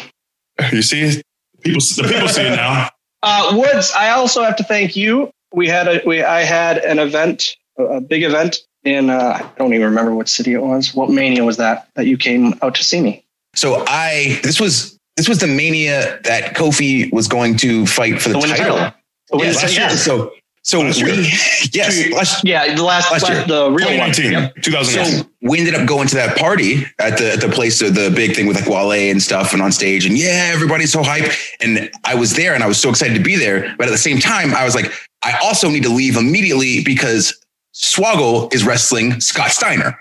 you 0.72 0.82
see, 0.82 1.22
people 1.62 1.80
the 1.80 2.10
people 2.12 2.28
see 2.28 2.42
it 2.42 2.56
now. 2.56 2.90
Uh, 3.22 3.52
Woods, 3.56 3.92
I 3.96 4.10
also 4.10 4.42
have 4.44 4.56
to 4.58 4.64
thank 4.64 4.96
you. 4.96 5.32
We 5.54 5.68
had 5.68 5.88
a 5.88 6.02
we 6.06 6.24
I 6.24 6.42
had 6.42 6.80
an 6.80 6.98
event, 6.98 7.56
a 7.78 7.84
a 7.84 8.02
big 8.02 8.24
event 8.24 8.58
in 8.84 9.12
uh, 9.12 9.40
I 9.40 9.52
don't 9.60 9.74
even 9.74 9.86
remember 9.86 10.16
what 10.16 10.28
city 10.28 10.54
it 10.54 10.62
was. 10.64 10.96
What 10.96 11.12
mania 11.12 11.44
was 11.46 11.58
that 11.58 11.88
that 11.94 12.08
you 12.08 12.18
came 12.18 12.56
out 12.64 12.74
to 12.76 12.84
see 12.84 13.00
me? 13.02 13.24
So 13.56 13.84
I 13.88 14.40
this 14.42 14.60
was 14.60 15.00
this 15.18 15.28
was 15.30 15.40
the 15.40 15.48
mania 15.48 16.20
that 16.24 16.56
Kofi 16.56 17.12
was 17.14 17.28
going 17.28 17.56
to 17.58 17.86
fight 17.86 18.22
for 18.22 18.30
the, 18.30 18.36
The 18.40 18.48
title. 18.48 18.78
title. 18.78 18.94
The 19.32 19.38
Yes, 19.40 19.62
title, 19.62 19.76
yeah. 19.76 19.90
yeah. 19.90 19.96
So 19.96 20.32
so 20.66 20.80
Last 20.80 21.04
we, 21.04 21.12
year. 21.12 21.22
yes, 21.74 22.10
last, 22.14 22.46
Yeah, 22.46 22.74
the 22.74 22.84
last, 22.84 23.12
Last 23.12 23.28
year. 23.28 23.44
the 23.46 23.70
real 23.70 23.98
one. 24.00 24.12
2019, 24.14 24.32
Yep. 24.32 24.56
2019. 24.62 25.24
So 25.24 25.30
we 25.42 25.60
ended 25.60 25.76
up 25.76 25.86
going 25.86 26.08
to 26.08 26.16
that 26.16 26.38
party 26.38 26.86
at 27.00 27.18
the 27.18 27.34
at 27.34 27.42
the 27.42 27.50
place 27.50 27.82
of 27.82 27.96
the 27.96 28.10
big 28.16 28.34
thing 28.34 28.48
with 28.48 28.56
like 28.62 28.70
Wale 28.70 28.94
and 29.12 29.22
stuff 29.22 29.52
and 29.52 29.62
on 29.62 29.74
stage 29.74 30.06
and 30.06 30.18
yeah, 30.18 30.52
everybody's 30.54 30.92
so 30.94 31.04
hype. 31.04 31.30
And 31.60 31.92
I 32.06 32.16
was 32.16 32.36
there 32.36 32.54
and 32.54 32.64
I 32.64 32.68
was 32.68 32.80
so 32.80 32.90
excited 32.90 33.14
to 33.16 33.20
be 33.24 33.36
there. 33.36 33.76
But 33.78 33.88
at 33.88 33.92
the 33.92 33.98
same 33.98 34.20
time, 34.20 34.54
I 34.56 34.64
was 34.64 34.74
like, 34.74 34.90
I 35.22 35.38
also 35.44 35.70
need 35.70 35.84
to 35.84 35.90
leave 35.94 36.16
immediately 36.16 36.82
because 36.82 37.38
Swoggle 37.76 38.54
is 38.54 38.64
wrestling 38.66 39.20
Scott 39.20 39.52
Steiner. 39.52 40.00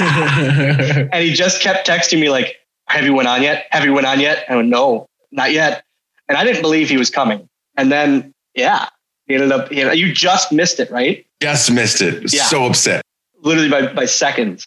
and 0.00 1.14
he 1.24 1.32
just 1.32 1.62
kept 1.62 1.88
texting 1.88 2.20
me 2.20 2.28
like, 2.28 2.56
"Have 2.88 3.04
you 3.04 3.14
went 3.14 3.28
on 3.28 3.42
yet? 3.42 3.66
Have 3.70 3.84
you 3.84 3.92
went 3.92 4.06
on 4.06 4.20
yet?" 4.20 4.44
I 4.48 4.56
went, 4.56 4.68
"No, 4.68 5.06
not 5.30 5.52
yet." 5.52 5.84
And 6.28 6.36
I 6.36 6.44
didn't 6.44 6.62
believe 6.62 6.88
he 6.88 6.96
was 6.96 7.10
coming. 7.10 7.48
And 7.76 7.90
then, 7.90 8.34
yeah, 8.54 8.88
he 9.26 9.34
ended 9.34 9.52
up. 9.52 9.72
You, 9.72 9.84
know, 9.84 9.92
you 9.92 10.12
just 10.12 10.52
missed 10.52 10.80
it, 10.80 10.90
right? 10.90 11.24
Just 11.40 11.70
missed 11.70 12.02
it. 12.02 12.32
Yeah. 12.32 12.44
So 12.44 12.66
upset. 12.66 13.02
Literally 13.42 13.70
by 13.70 13.92
by 13.92 14.04
seconds. 14.04 14.66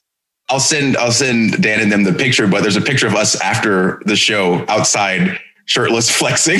I'll 0.50 0.60
send 0.60 0.98
I'll 0.98 1.12
send 1.12 1.62
Dan 1.62 1.80
and 1.80 1.92
them 1.92 2.04
the 2.04 2.14
picture, 2.14 2.48
but 2.48 2.62
there's 2.62 2.76
a 2.76 2.82
picture 2.82 3.08
of 3.08 3.16
us 3.16 3.40
after 3.40 4.02
the 4.06 4.16
show 4.16 4.66
outside, 4.68 5.40
shirtless, 5.66 6.10
flexing. 6.18 6.60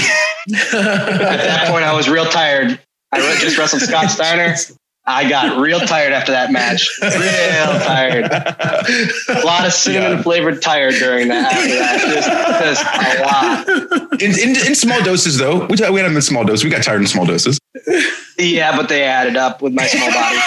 At 0.54 0.72
that 0.72 1.68
point, 1.70 1.84
I 1.84 1.94
was 1.94 2.10
real 2.10 2.26
tired. 2.26 2.80
I 3.12 3.20
just 3.40 3.58
wrestled 3.58 3.82
Scott 3.82 4.10
Steiner. 4.10 4.56
I 5.06 5.28
got 5.28 5.60
real 5.60 5.80
tired 5.88 6.14
after 6.14 6.32
that 6.32 6.52
match. 6.52 6.90
Real 7.02 7.12
tired. 7.20 8.26
A 8.26 9.46
lot 9.46 9.66
of 9.66 9.74
cinnamon 9.74 10.22
flavored 10.24 10.62
tired 10.62 10.94
during 10.96 11.28
that. 11.30 11.52
That, 11.52 12.02
just, 12.14 12.30
just 12.82 12.86
a 12.86 13.24
lot. 14.12 14.22
in, 14.22 14.32
in, 14.40 14.68
in 14.68 14.76
small 14.76 15.02
doses, 15.04 15.38
though. 15.38 15.66
We, 15.66 15.76
we 15.76 16.00
had 16.00 16.10
them 16.10 16.16
in 16.16 16.22
small 16.22 16.44
doses. 16.44 16.64
We 16.64 16.70
got 16.70 16.84
tired 16.84 17.02
in 17.02 17.08
small 17.08 17.26
doses. 17.26 17.60
Yeah, 18.38 18.76
but 18.76 18.90
they 18.90 19.04
added 19.04 19.38
up 19.38 19.62
with 19.62 19.74
my 19.74 19.88
small 19.88 20.12
body. 20.12 20.38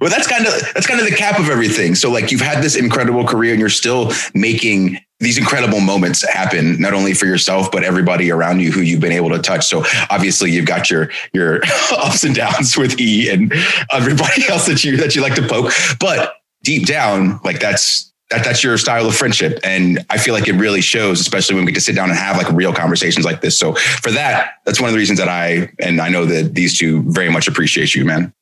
Well, 0.00 0.10
that's 0.10 0.28
kind 0.28 0.46
of 0.46 0.52
that's 0.74 0.86
kind 0.86 1.00
of 1.00 1.06
the 1.06 1.14
cap 1.14 1.40
of 1.40 1.48
everything. 1.48 1.96
So, 1.96 2.10
like, 2.10 2.30
you've 2.30 2.40
had 2.40 2.62
this 2.62 2.76
incredible 2.76 3.26
career, 3.26 3.52
and 3.52 3.60
you're 3.60 3.68
still 3.68 4.12
making 4.34 5.00
these 5.20 5.38
incredible 5.38 5.80
moments 5.80 6.26
happen, 6.28 6.80
not 6.80 6.94
only 6.94 7.14
for 7.14 7.26
yourself 7.26 7.70
but 7.70 7.82
everybody 7.82 8.30
around 8.30 8.60
you 8.60 8.70
who 8.70 8.80
you've 8.80 9.00
been 9.00 9.12
able 9.12 9.30
to 9.30 9.38
touch. 9.38 9.66
So, 9.66 9.84
obviously, 10.10 10.50
you've 10.50 10.66
got 10.66 10.90
your 10.90 11.10
your 11.32 11.60
ups 11.92 12.24
and 12.24 12.34
downs 12.34 12.76
with 12.76 13.00
E 13.00 13.28
and 13.28 13.52
everybody 13.92 14.42
else 14.48 14.66
that 14.66 14.84
you 14.84 14.96
that 14.98 15.16
you 15.16 15.22
like 15.22 15.34
to 15.34 15.46
poke, 15.46 15.72
but 16.00 16.34
deep 16.62 16.86
down, 16.86 17.40
like 17.44 17.60
that's 17.60 18.12
that 18.30 18.44
that's 18.44 18.62
your 18.62 18.76
style 18.76 19.06
of 19.06 19.14
friendship, 19.14 19.58
and 19.64 20.04
I 20.10 20.18
feel 20.18 20.34
like 20.34 20.48
it 20.48 20.54
really 20.54 20.82
shows, 20.82 21.20
especially 21.20 21.56
when 21.56 21.64
we 21.64 21.72
get 21.72 21.78
to 21.78 21.84
sit 21.84 21.96
down 21.96 22.10
and 22.10 22.18
have 22.18 22.36
like 22.36 22.50
real 22.52 22.72
conversations 22.72 23.24
like 23.24 23.40
this. 23.40 23.58
So, 23.58 23.74
for 23.74 24.10
that, 24.12 24.52
that's 24.64 24.80
one 24.80 24.88
of 24.88 24.92
the 24.92 24.98
reasons 24.98 25.18
that 25.18 25.28
I 25.28 25.70
and 25.80 26.00
I 26.00 26.08
know 26.08 26.26
that 26.26 26.54
these 26.54 26.78
two 26.78 27.02
very 27.10 27.30
much 27.30 27.48
appreciate 27.48 27.94
you, 27.94 28.04
man. 28.04 28.32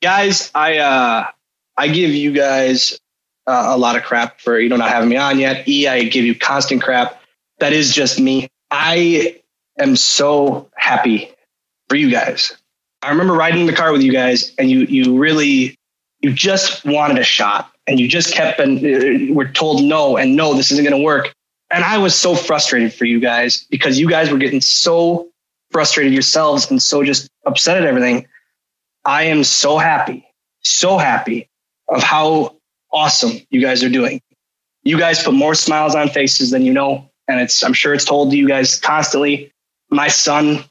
guys, 0.00 0.50
I 0.54 0.78
uh, 0.78 1.26
I 1.76 1.88
give 1.88 2.10
you 2.10 2.32
guys 2.32 2.98
uh, 3.46 3.66
a 3.68 3.78
lot 3.78 3.96
of 3.96 4.02
crap 4.02 4.40
for 4.40 4.58
you 4.58 4.68
know 4.68 4.76
not 4.76 4.90
having 4.90 5.08
me 5.08 5.16
on 5.16 5.38
yet. 5.38 5.66
E, 5.68 5.86
I 5.88 6.04
give 6.04 6.24
you 6.24 6.34
constant 6.34 6.82
crap. 6.82 7.20
That 7.58 7.72
is 7.72 7.94
just 7.94 8.20
me. 8.20 8.48
I 8.70 9.40
am 9.78 9.96
so 9.96 10.70
happy 10.76 11.30
for 11.88 11.96
you 11.96 12.10
guys. 12.10 12.56
I 13.02 13.10
remember 13.10 13.34
riding 13.34 13.62
in 13.62 13.66
the 13.66 13.72
car 13.72 13.92
with 13.92 14.02
you 14.02 14.12
guys, 14.12 14.54
and 14.58 14.70
you 14.70 14.80
you 14.80 15.18
really 15.18 15.76
you 16.20 16.32
just 16.32 16.84
wanted 16.84 17.18
a 17.18 17.24
shot, 17.24 17.72
and 17.86 17.98
you 17.98 18.08
just 18.08 18.32
kept 18.34 18.60
and 18.60 18.78
uh, 18.78 19.34
were 19.34 19.48
told 19.48 19.82
no 19.82 20.16
and 20.16 20.36
no, 20.36 20.54
this 20.54 20.70
isn't 20.70 20.84
going 20.84 20.96
to 20.96 21.04
work. 21.04 21.34
And 21.70 21.84
I 21.84 21.98
was 21.98 22.14
so 22.14 22.34
frustrated 22.34 22.92
for 22.92 23.06
you 23.06 23.18
guys 23.18 23.66
because 23.70 23.98
you 23.98 24.08
guys 24.08 24.30
were 24.30 24.38
getting 24.38 24.60
so 24.60 25.28
frustrated 25.70 26.12
yourselves 26.12 26.70
and 26.70 26.82
so 26.82 27.02
just 27.02 27.28
upset 27.46 27.78
at 27.78 27.84
everything. 27.84 28.28
I 29.04 29.24
am 29.24 29.42
so 29.42 29.78
happy, 29.78 30.26
so 30.60 30.98
happy 30.98 31.48
of 31.88 32.02
how 32.02 32.56
awesome 32.92 33.40
you 33.50 33.60
guys 33.60 33.82
are 33.82 33.88
doing. 33.88 34.20
You 34.84 34.98
guys 34.98 35.22
put 35.22 35.34
more 35.34 35.54
smiles 35.54 35.94
on 35.94 36.08
faces 36.08 36.50
than 36.50 36.62
you 36.62 36.72
know. 36.72 37.08
And 37.28 37.40
it's, 37.40 37.62
I'm 37.62 37.72
sure 37.72 37.94
it's 37.94 38.04
told 38.04 38.30
to 38.32 38.36
you 38.36 38.48
guys 38.48 38.78
constantly. 38.78 39.52
My 39.90 40.08
son 40.08 40.64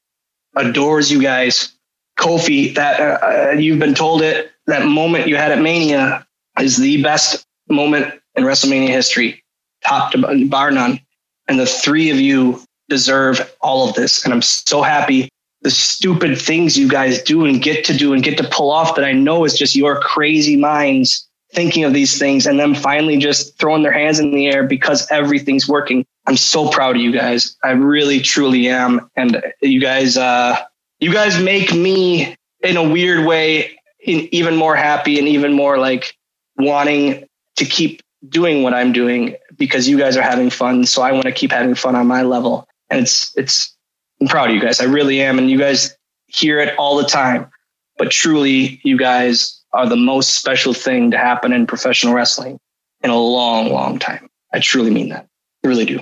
adores 0.55 1.11
you 1.11 1.21
guys. 1.21 1.73
Kofi, 2.19 2.75
that 2.75 2.99
uh, 2.99 3.25
uh, 3.25 3.51
you've 3.53 3.79
been 3.79 3.95
told 3.95 4.21
it, 4.21 4.51
that 4.67 4.85
moment 4.85 5.27
you 5.27 5.37
had 5.37 5.51
at 5.51 5.59
Mania 5.59 6.27
is 6.59 6.77
the 6.77 7.01
best 7.01 7.45
moment 7.69 8.13
in 8.35 8.43
WrestleMania 8.43 8.89
history, 8.89 9.43
top 9.83 10.11
to 10.11 10.47
bar 10.47 10.71
none. 10.71 10.99
And 11.47 11.59
the 11.59 11.65
three 11.65 12.11
of 12.11 12.17
you 12.17 12.61
deserve 12.89 13.55
all 13.61 13.87
of 13.87 13.95
this. 13.95 14.23
And 14.23 14.33
I'm 14.33 14.41
so 14.41 14.81
happy 14.81 15.29
the 15.61 15.69
stupid 15.69 16.39
things 16.39 16.77
you 16.77 16.89
guys 16.89 17.21
do 17.21 17.45
and 17.45 17.61
get 17.61 17.85
to 17.85 17.93
do 17.95 18.13
and 18.13 18.23
get 18.23 18.37
to 18.37 18.47
pull 18.51 18.71
off 18.71 18.95
that 18.95 19.05
I 19.05 19.11
know 19.11 19.45
is 19.45 19.57
just 19.57 19.75
your 19.75 19.99
crazy 19.99 20.57
minds 20.57 21.27
thinking 21.53 21.83
of 21.83 21.93
these 21.93 22.17
things 22.17 22.45
and 22.45 22.59
them 22.59 22.73
finally 22.73 23.17
just 23.17 23.57
throwing 23.57 23.83
their 23.83 23.91
hands 23.91 24.19
in 24.19 24.31
the 24.31 24.47
air 24.47 24.63
because 24.63 25.09
everything's 25.11 25.67
working. 25.67 26.05
I'm 26.27 26.37
so 26.37 26.69
proud 26.69 26.95
of 26.95 27.01
you 27.01 27.11
guys. 27.11 27.57
I 27.63 27.71
really, 27.71 28.21
truly 28.21 28.67
am. 28.67 29.09
And 29.15 29.41
you 29.61 29.81
guys, 29.81 30.17
uh, 30.17 30.57
you 30.99 31.11
guys 31.11 31.41
make 31.41 31.73
me 31.73 32.35
in 32.61 32.77
a 32.77 32.87
weird 32.87 33.25
way 33.25 33.77
even 34.03 34.55
more 34.55 34.75
happy 34.75 35.19
and 35.19 35.27
even 35.27 35.53
more 35.53 35.77
like 35.77 36.17
wanting 36.57 37.27
to 37.57 37.65
keep 37.65 38.01
doing 38.29 38.63
what 38.63 38.73
I'm 38.73 38.91
doing 38.91 39.35
because 39.57 39.87
you 39.87 39.97
guys 39.97 40.17
are 40.17 40.21
having 40.21 40.49
fun. 40.49 40.85
So 40.85 41.01
I 41.01 41.11
want 41.11 41.25
to 41.25 41.31
keep 41.31 41.51
having 41.51 41.75
fun 41.75 41.95
on 41.95 42.07
my 42.07 42.21
level. 42.23 42.67
And 42.89 43.01
it's, 43.01 43.35
it's, 43.37 43.75
I'm 44.19 44.27
proud 44.27 44.49
of 44.49 44.55
you 44.55 44.61
guys. 44.61 44.79
I 44.79 44.85
really 44.85 45.21
am. 45.21 45.37
And 45.37 45.49
you 45.49 45.57
guys 45.57 45.95
hear 46.27 46.59
it 46.59 46.75
all 46.77 46.97
the 46.97 47.05
time. 47.05 47.49
But 47.97 48.11
truly, 48.11 48.79
you 48.83 48.97
guys 48.97 49.60
are 49.73 49.87
the 49.87 49.95
most 49.95 50.35
special 50.35 50.73
thing 50.73 51.11
to 51.11 51.17
happen 51.17 51.53
in 51.53 51.65
professional 51.67 52.13
wrestling 52.13 52.59
in 53.03 53.09
a 53.09 53.17
long, 53.17 53.69
long 53.71 53.99
time. 53.99 54.29
I 54.53 54.59
truly 54.59 54.91
mean 54.91 55.09
that. 55.09 55.27
I 55.63 55.67
really 55.67 55.85
do. 55.85 55.99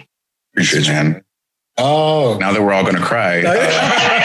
Appreciate 0.53 0.87
you, 0.87 0.93
man. 0.93 1.23
Oh, 1.77 2.37
Now 2.39 2.51
that 2.51 2.61
we're 2.61 2.73
all 2.73 2.83
going 2.83 2.95
to 2.95 3.01
cry, 3.01 3.41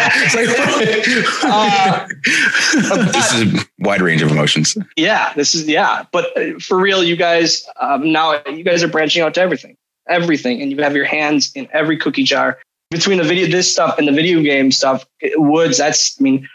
Uh, 1.44 2.06
this 3.12 3.32
is 3.34 3.62
a 3.62 3.66
wide 3.78 4.00
range 4.00 4.22
of 4.22 4.30
emotions. 4.30 4.76
yeah, 4.96 5.32
this 5.34 5.54
is, 5.54 5.66
yeah. 5.68 6.04
But 6.12 6.36
uh, 6.36 6.58
for 6.58 6.78
real, 6.78 7.02
you 7.04 7.16
guys, 7.16 7.64
um, 7.80 8.10
now 8.12 8.42
you 8.46 8.64
guys 8.64 8.82
are 8.82 8.88
branching 8.88 9.22
out 9.22 9.34
to 9.34 9.40
everything, 9.40 9.76
everything. 10.08 10.60
And 10.62 10.70
you 10.70 10.82
have 10.82 10.96
your 10.96 11.04
hands 11.04 11.52
in 11.54 11.68
every 11.72 11.96
cookie 11.96 12.24
jar 12.24 12.58
between 12.90 13.18
the 13.18 13.24
video, 13.24 13.46
this 13.46 13.70
stuff 13.70 13.98
and 13.98 14.08
the 14.08 14.12
video 14.12 14.40
game 14.42 14.70
stuff. 14.72 15.06
Woods, 15.36 15.78
that's, 15.78 16.20
I 16.20 16.22
mean, 16.22 16.48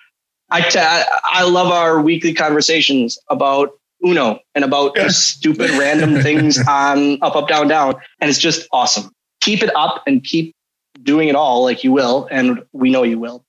I, 0.51 0.61
t- 0.61 0.79
I 0.79 1.43
love 1.43 1.71
our 1.71 2.01
weekly 2.01 2.33
conversations 2.33 3.17
about 3.29 3.71
Uno 4.05 4.39
and 4.55 4.63
about 4.63 4.95
just 4.95 5.29
stupid 5.29 5.69
random 5.79 6.21
things 6.21 6.57
on 6.67 7.21
up, 7.21 7.35
up, 7.35 7.47
down, 7.47 7.67
down. 7.67 7.95
And 8.19 8.29
it's 8.29 8.39
just 8.39 8.67
awesome. 8.71 9.11
Keep 9.41 9.63
it 9.63 9.75
up 9.75 10.03
and 10.07 10.23
keep 10.23 10.55
doing 11.03 11.29
it 11.29 11.35
all 11.35 11.63
like 11.63 11.83
you 11.83 11.91
will. 11.91 12.27
And 12.31 12.63
we 12.71 12.89
know 12.89 13.03
you 13.03 13.19
will, 13.19 13.43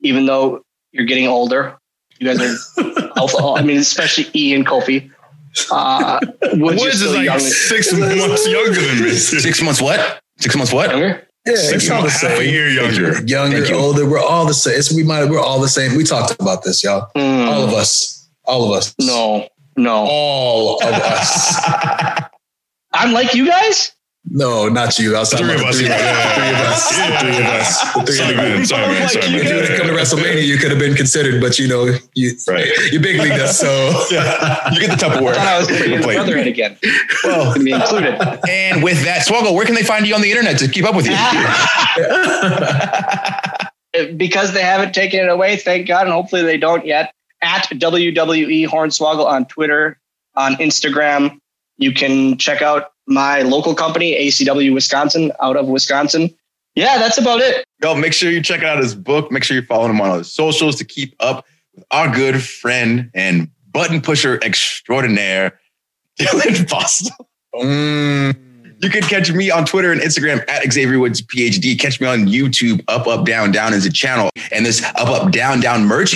even 0.00 0.26
though 0.26 0.62
you're 0.92 1.06
getting 1.06 1.28
older. 1.28 1.76
You 2.18 2.26
guys 2.34 2.40
are, 2.78 3.10
also, 3.16 3.54
I 3.54 3.62
mean, 3.62 3.76
especially 3.78 4.26
E 4.34 4.54
and 4.54 4.66
Kofi. 4.66 5.10
Uh, 5.70 6.20
Woods, 6.54 6.82
Woods 6.82 7.02
is 7.02 7.14
like 7.14 7.24
young. 7.24 7.38
six 7.40 7.92
months 7.92 8.48
younger 8.48 8.80
than 8.80 9.02
me. 9.02 9.10
Six 9.10 9.62
months 9.62 9.82
what? 9.82 10.20
Six 10.38 10.56
months 10.56 10.72
what? 10.72 10.90
Younger? 10.90 11.25
Yeah, 11.46 11.54
Six 11.54 11.84
it's 11.84 11.90
all 11.90 12.02
the 12.02 12.10
half 12.10 12.22
a 12.24 12.36
same. 12.36 12.50
year 12.52 12.68
younger. 12.68 13.22
Younger, 13.24 13.58
Thank 13.58 13.70
you. 13.70 13.76
older, 13.76 14.08
we're 14.08 14.18
all 14.20 14.46
the 14.46 14.54
same. 14.54 14.78
It's, 14.78 14.92
we 14.92 15.02
might, 15.04 15.24
we're 15.26 15.40
all 15.40 15.60
the 15.60 15.68
same. 15.68 15.96
We 15.96 16.04
talked 16.04 16.38
about 16.40 16.62
this, 16.64 16.82
y'all. 16.84 17.10
Hmm. 17.16 17.48
All 17.48 17.62
of 17.64 17.72
us, 17.72 18.28
all 18.44 18.64
of 18.64 18.76
us. 18.76 18.94
No, 19.00 19.48
no. 19.76 20.04
all 20.08 20.82
of 20.82 20.92
us. 20.92 21.54
I'm 22.92 23.12
like 23.12 23.34
you 23.34 23.46
guys. 23.46 23.92
No, 24.28 24.68
not 24.68 24.98
you. 24.98 25.14
I 25.16 25.20
was 25.20 25.30
talking 25.30 25.46
Three 25.46 25.54
about 25.54 25.70
of 25.70 25.76
the 25.78 25.86
us. 25.86 25.86
three 25.86 25.86
of 25.86 25.92
yeah, 26.00 26.66
us. 26.66 26.90
three 27.20 27.38
of 27.38 27.46
us. 27.46 27.46
The 27.46 27.46
three 27.46 27.46
of 27.46 27.46
us. 27.46 27.78
The 27.94 28.02
three 28.02 28.16
Sorry, 28.16 28.34
of 28.34 28.40
us. 28.60 28.68
Sorry, 28.68 28.86
man. 28.88 29.08
Sorry, 29.08 29.28
man. 29.30 29.40
If 29.40 29.48
you 29.48 29.54
would 29.54 29.68
have 29.68 29.78
come 29.78 29.86
to 29.86 29.92
WrestleMania, 29.94 30.42
you 30.44 30.56
could 30.58 30.70
have 30.70 30.80
been 30.80 30.94
considered, 30.94 31.40
but 31.40 31.58
you 31.60 31.68
know, 31.68 31.86
you 32.14 32.32
Right. 32.48 32.66
you 32.90 32.98
big 32.98 33.20
league 33.20 33.32
us, 33.32 33.56
so 33.60 33.68
You 34.10 34.18
get 34.80 34.90
the 34.90 34.94
I 34.94 34.98
Tupperware. 35.08 35.34
thought 35.34 35.46
I 35.46 35.58
was 35.58 35.68
bringing 35.68 35.98
the 35.98 36.02
Plate. 36.02 36.16
brother 36.16 36.36
in 36.38 36.48
again. 36.48 36.76
Well, 37.24 37.54
To 37.54 37.60
be 37.62 37.70
included. 37.70 38.14
and 38.48 38.82
with 38.82 39.00
that, 39.04 39.24
Swoggle, 39.26 39.54
where 39.54 39.64
can 39.64 39.74
they 39.76 39.84
find 39.84 40.04
you 40.06 40.14
on 40.16 40.20
the 40.22 40.30
internet 40.30 40.58
to 40.58 40.66
keep 40.68 40.84
up 40.84 40.96
with 40.96 41.06
you? 41.06 41.14
because 44.16 44.52
they 44.52 44.62
haven't 44.62 44.94
taken 44.94 45.20
it 45.20 45.28
away, 45.28 45.56
thank 45.56 45.86
God, 45.88 46.02
and 46.06 46.12
hopefully 46.12 46.42
they 46.42 46.58
don't 46.58 46.84
yet. 46.84 47.12
At 47.42 47.64
WWE 47.70 48.66
Hornswoggle 48.66 49.26
on 49.26 49.44
Twitter, 49.46 49.98
on 50.34 50.54
Instagram. 50.56 51.38
You 51.76 51.92
can 51.92 52.38
check 52.38 52.62
out 52.62 52.92
my 53.06 53.42
local 53.42 53.74
company, 53.74 54.14
ACW 54.14 54.72
Wisconsin, 54.74 55.32
out 55.40 55.56
of 55.56 55.66
Wisconsin. 55.68 56.34
Yeah, 56.74 56.98
that's 56.98 57.16
about 57.18 57.40
it. 57.40 57.64
Yo, 57.82 57.94
make 57.94 58.12
sure 58.12 58.30
you 58.30 58.42
check 58.42 58.62
out 58.62 58.78
his 58.78 58.94
book. 58.94 59.30
Make 59.32 59.44
sure 59.44 59.54
you're 59.54 59.64
following 59.66 59.90
him 59.92 60.00
on 60.00 60.10
all 60.10 60.18
his 60.18 60.30
socials 60.32 60.76
to 60.76 60.84
keep 60.84 61.14
up 61.20 61.46
with 61.74 61.84
our 61.90 62.12
good 62.14 62.42
friend 62.42 63.10
and 63.14 63.48
button 63.72 64.00
pusher 64.00 64.38
extraordinaire, 64.42 65.58
Dylan 66.20 66.66
Postl. 66.66 67.10
mm, 67.54 68.34
You 68.82 68.90
can 68.90 69.02
catch 69.02 69.32
me 69.32 69.50
on 69.50 69.64
Twitter 69.64 69.90
and 69.92 70.00
Instagram 70.02 70.44
at 70.50 70.70
Xavier 70.72 70.98
Woods 70.98 71.22
PhD. 71.22 71.78
Catch 71.78 71.98
me 72.00 72.06
on 72.06 72.26
YouTube. 72.26 72.82
Up, 72.88 73.06
up, 73.06 73.24
down, 73.24 73.52
down 73.52 73.72
is 73.72 73.86
a 73.86 73.92
channel. 73.92 74.28
And 74.52 74.64
this 74.66 74.82
up, 74.84 75.08
up, 75.08 75.30
down, 75.32 75.60
down 75.60 75.84
merch, 75.86 76.12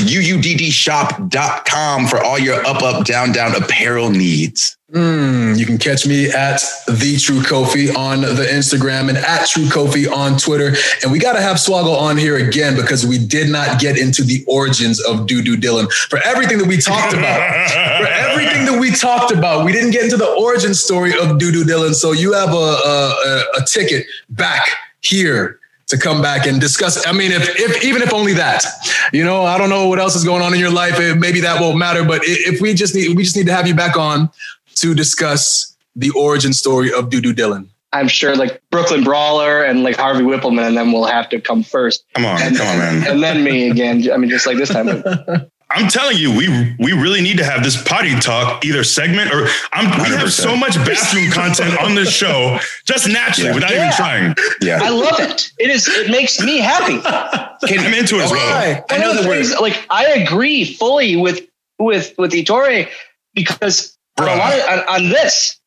uuddshop.com 0.91 2.07
for 2.07 2.23
all 2.23 2.39
your 2.39 2.65
up, 2.67 2.83
up, 2.83 3.05
down, 3.07 3.33
down 3.33 3.55
apparel 3.55 4.11
needs. 4.11 4.77
Mm. 4.91 5.59
you 5.59 5.67
can 5.67 5.79
catch 5.79 6.07
me 6.07 6.31
at 6.31 6.61
the 6.87 7.19
True 7.21 7.41
Kofi 7.41 7.95
on 7.95 8.21
the 8.21 8.47
Instagram 8.51 9.09
and 9.09 9.19
at 9.19 9.47
True 9.47 9.65
Kofi 9.65 10.11
on 10.11 10.37
Twitter. 10.37 10.75
And 11.03 11.13
we 11.13 11.19
got 11.19 11.35
to 11.35 11.41
have 11.41 11.57
Swoggle 11.57 11.97
on 11.97 12.17
here 12.17 12.37
again 12.37 12.77
because 12.77 13.07
we 13.07 13.19
did 13.19 13.51
not 13.51 13.81
get 13.81 13.99
into 13.99 14.23
the 14.23 14.45
origins 14.47 15.01
of 15.01 15.27
Doo 15.27 15.43
Doo 15.43 15.57
Dylan 15.57 15.91
for 16.09 16.21
everything 16.25 16.59
that 16.59 16.67
we 16.67 16.79
talked 16.79 17.13
about. 17.13 17.71
for 18.01 18.09
everything 18.31 18.67
that 18.67 18.79
we 18.81 18.91
talked 18.91 19.33
about. 19.33 19.65
We 19.65 19.73
didn't 19.73 19.91
get 19.91 20.05
into 20.05 20.17
the 20.17 20.29
origin 20.29 20.75
story 20.75 21.13
of 21.13 21.39
Doo 21.39 21.53
Dylan. 21.65 21.95
So 21.95 22.13
you 22.13 22.33
have 22.33 22.51
a, 22.51 22.53
a, 22.55 23.45
a 23.59 23.65
ticket 23.65 24.07
back 24.31 24.69
here 25.01 25.61
to 25.91 25.99
come 25.99 26.23
back 26.23 26.47
and 26.47 26.61
discuss. 26.61 27.05
I 27.07 27.13
mean, 27.13 27.33
if, 27.33 27.49
if 27.59 27.85
even 27.85 28.01
if 28.01 28.15
only 28.15 28.33
that, 28.35 28.65
you 29.13 29.25
know, 29.25 29.45
I 29.45 29.59
don't 29.59 29.69
know 29.69 29.89
what 29.89 29.99
else 29.99 30.15
is 30.15 30.25
going 30.25 30.41
on 30.41 30.55
in 30.55 30.61
your 30.61 30.71
life. 30.71 30.99
Maybe 31.19 31.41
that 31.41 31.61
won't 31.61 31.79
matter. 31.79 32.05
But 32.05 32.23
if 32.25 32.61
we 32.61 32.75
just 32.75 32.95
need, 32.95 33.17
we 33.17 33.25
just 33.25 33.37
need 33.37 33.47
to 33.47 33.55
have 33.55 33.67
you 33.67 33.75
back 33.75 33.97
on 33.97 34.31
to 34.77 34.95
discuss 34.95 35.77
the 35.97 36.11
origin 36.11 36.53
story 36.53 36.93
of 36.93 37.11
Doodoo 37.11 37.33
Dylan. 37.35 37.69
I'm 37.93 38.07
sure 38.09 38.37
like 38.37 38.63
Brooklyn 38.71 39.03
Brawler 39.03 39.63
and 39.65 39.83
like 39.83 39.97
Harvey 39.97 40.23
Wippleman 40.23 40.67
and 40.67 40.77
them 40.77 40.93
will 40.93 41.07
have 41.07 41.29
to 41.31 41.41
come 41.41 41.63
first. 41.65 42.05
Come 42.15 42.25
on, 42.25 42.39
come 42.39 42.67
on, 42.67 42.79
man. 42.79 43.07
And 43.09 43.23
then 43.23 43.43
me 43.43 43.69
again. 43.69 44.09
I 44.13 44.17
mean, 44.17 44.31
just 44.31 44.47
like 44.47 44.57
this 44.59 44.69
time. 44.69 45.03
I'm 45.73 45.89
telling 45.89 46.17
you, 46.19 46.37
we 46.37 46.49
we 46.81 46.93
really 46.93 47.21
need 47.21 47.39
to 47.39 47.45
have 47.45 47.63
this 47.65 47.81
potty 47.83 48.19
talk 48.19 48.65
either 48.65 48.83
segment 48.83 49.33
or 49.33 49.47
I'm 49.73 49.87
we 50.03 50.09
have 50.17 50.27
100%. 50.27 50.31
so 50.31 50.57
much 50.57 50.75
bathroom 50.85 51.31
content 51.31 51.79
on 51.81 51.95
this 51.95 52.11
show 52.13 52.59
just 52.87 53.09
naturally 53.09 53.51
Yeah. 53.51 53.55
without 53.55 53.71
even 53.73 53.93
trying. 53.93 54.35
Yeah. 54.61 54.81
I 54.83 54.89
love 54.91 55.19
it. 55.21 55.51
It 55.59 55.71
is. 55.71 55.87
It 55.89 56.11
makes 56.11 56.41
me 56.41 56.59
happy. 56.59 57.01
I'm 57.05 57.95
into 57.95 58.17
it 58.17 58.23
as 58.23 58.31
well. 58.33 58.85
I 58.91 58.99
know 58.99 59.15
that 59.15 59.23
the 59.23 59.29
we're- 59.29 59.47
like 59.61 59.85
I 59.91 60.07
agree 60.11 60.65
fully 60.75 61.15
with 61.17 61.41
with 61.79 62.15
with 62.19 62.33
Ettore 62.35 62.89
because 63.35 63.97
on, 64.23 64.29
a 64.29 64.31
Bruh. 64.33 64.39
lot 64.39 64.53
of, 64.53 64.89
on, 64.89 65.05
on 65.05 65.09
this, 65.11 65.61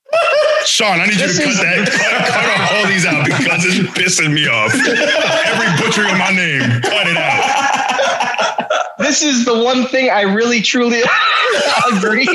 Sean, 0.66 1.00
I 1.02 1.06
need 1.06 1.14
you 1.20 1.28
This 1.28 1.38
to 1.38 1.44
cut 1.44 1.56
that, 1.64 1.90
cut, 1.90 2.28
cut 2.30 2.74
all 2.78 2.88
these 2.88 3.06
out 3.06 3.26
because 3.26 3.66
it's 3.66 3.90
pissing 3.98 4.34
me 4.34 4.48
off. 4.48 4.74
Every 4.74 5.68
butchery 5.84 6.10
of 6.12 6.18
my 6.18 6.32
name, 6.32 6.82
cut 6.82 7.08
it 7.08 7.18
out. 7.18 8.70
this 9.00 9.22
is 9.24 9.46
the 9.46 9.64
one 9.64 9.86
thing 9.88 10.10
I 10.10 10.22
really 10.22 10.62
truly 10.62 11.02
agree. 11.92 12.28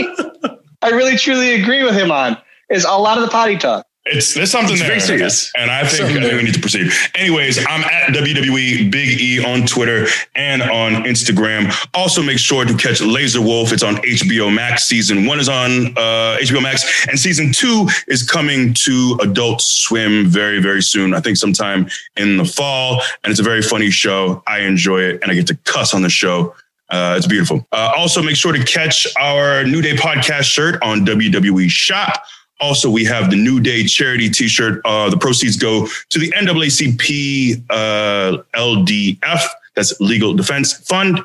I 0.83 0.91
really 0.91 1.17
truly 1.17 1.61
agree 1.61 1.85
with 1.85 1.95
him 1.97 2.11
on 2.11 2.37
is 2.71 2.85
a 2.85 2.93
lot 2.93 3.17
of 3.19 3.25
the 3.25 3.31
potty 3.31 3.57
talk. 3.57 3.87
It's 4.11 4.35
there's 4.35 4.51
something 4.51 4.73
It's 4.73 4.81
there, 4.81 4.89
very 4.89 5.01
serious. 5.01 5.53
and 5.57 5.71
I 5.71 5.87
think, 5.87 6.11
I 6.11 6.21
think 6.21 6.33
we 6.35 6.43
need 6.43 6.55
to 6.55 6.61
proceed. 6.61 6.91
Anyways, 7.15 7.59
I'm 7.67 7.83
at 7.85 8.09
WWE 8.15 8.91
Big 8.91 9.21
E 9.21 9.45
on 9.45 9.67
Twitter 9.67 10.07
and 10.35 10.63
on 10.63 11.05
Instagram. 11.05 11.73
Also, 11.95 12.23
make 12.23 12.39
sure 12.39 12.65
to 12.65 12.73
catch 12.75 13.01
Lazor 13.01 13.45
Wulf. 13.45 13.73
It's 13.73 13.83
on 13.83 13.97
HBO 13.97 14.53
Max. 14.55 14.85
Season 14.85 15.27
one 15.27 15.39
is 15.41 15.49
on 15.49 15.89
uh, 15.97 16.39
HBO 16.41 16.63
Max, 16.63 17.07
and 17.09 17.19
season 17.19 17.53
two 17.53 17.87
is 18.09 18.23
coming 18.23 18.73
to 18.75 19.19
Adult 19.23 19.61
Swim 19.61 20.27
very, 20.27 20.61
very 20.61 20.83
soon. 20.83 21.13
I 21.15 21.21
think 21.21 21.37
sometime 21.37 21.89
in 22.17 22.37
the 22.37 22.45
fall. 22.45 23.03
And 23.25 23.31
it's 23.31 23.41
a 23.41 23.45
very 23.45 23.63
funny 23.63 23.91
show. 23.91 24.43
I 24.47 24.61
enjoy 24.61 25.01
it, 25.03 25.23
and 25.23 25.31
I 25.31 25.35
get 25.35 25.47
to 25.49 25.55
cuss 25.65 25.93
on 25.95 26.03
the 26.03 26.09
show. 26.11 26.55
Uh, 26.91 27.15
it's 27.19 27.27
beautiful. 27.27 27.67
Uh, 27.73 27.93
also, 27.97 28.23
make 28.23 28.37
sure 28.37 28.53
to 28.53 28.65
catch 28.65 29.07
our 29.21 29.65
New 29.65 29.83
Day 29.83 29.95
podcast 29.95 30.45
shirt 30.45 30.83
on 30.83 31.05
WWE 31.05 31.69
Shop. 31.69 32.23
Also, 32.61 32.91
we 32.91 33.05
have 33.05 33.31
the 33.31 33.37
New 33.37 33.61
Day 33.61 33.85
charity 33.85 34.29
T-shirt. 34.29 34.81
Uh, 34.85 35.11
the 35.11 35.17
proceeds 35.17 35.57
go 35.57 35.87
to 36.11 36.19
the 36.19 36.31
NAACP 36.33 37.63
uh, 37.71 38.43
LDF. 38.55 39.43
That's 39.77 39.99
Legal 40.01 40.35
Defense 40.35 40.73
Fund, 40.73 41.21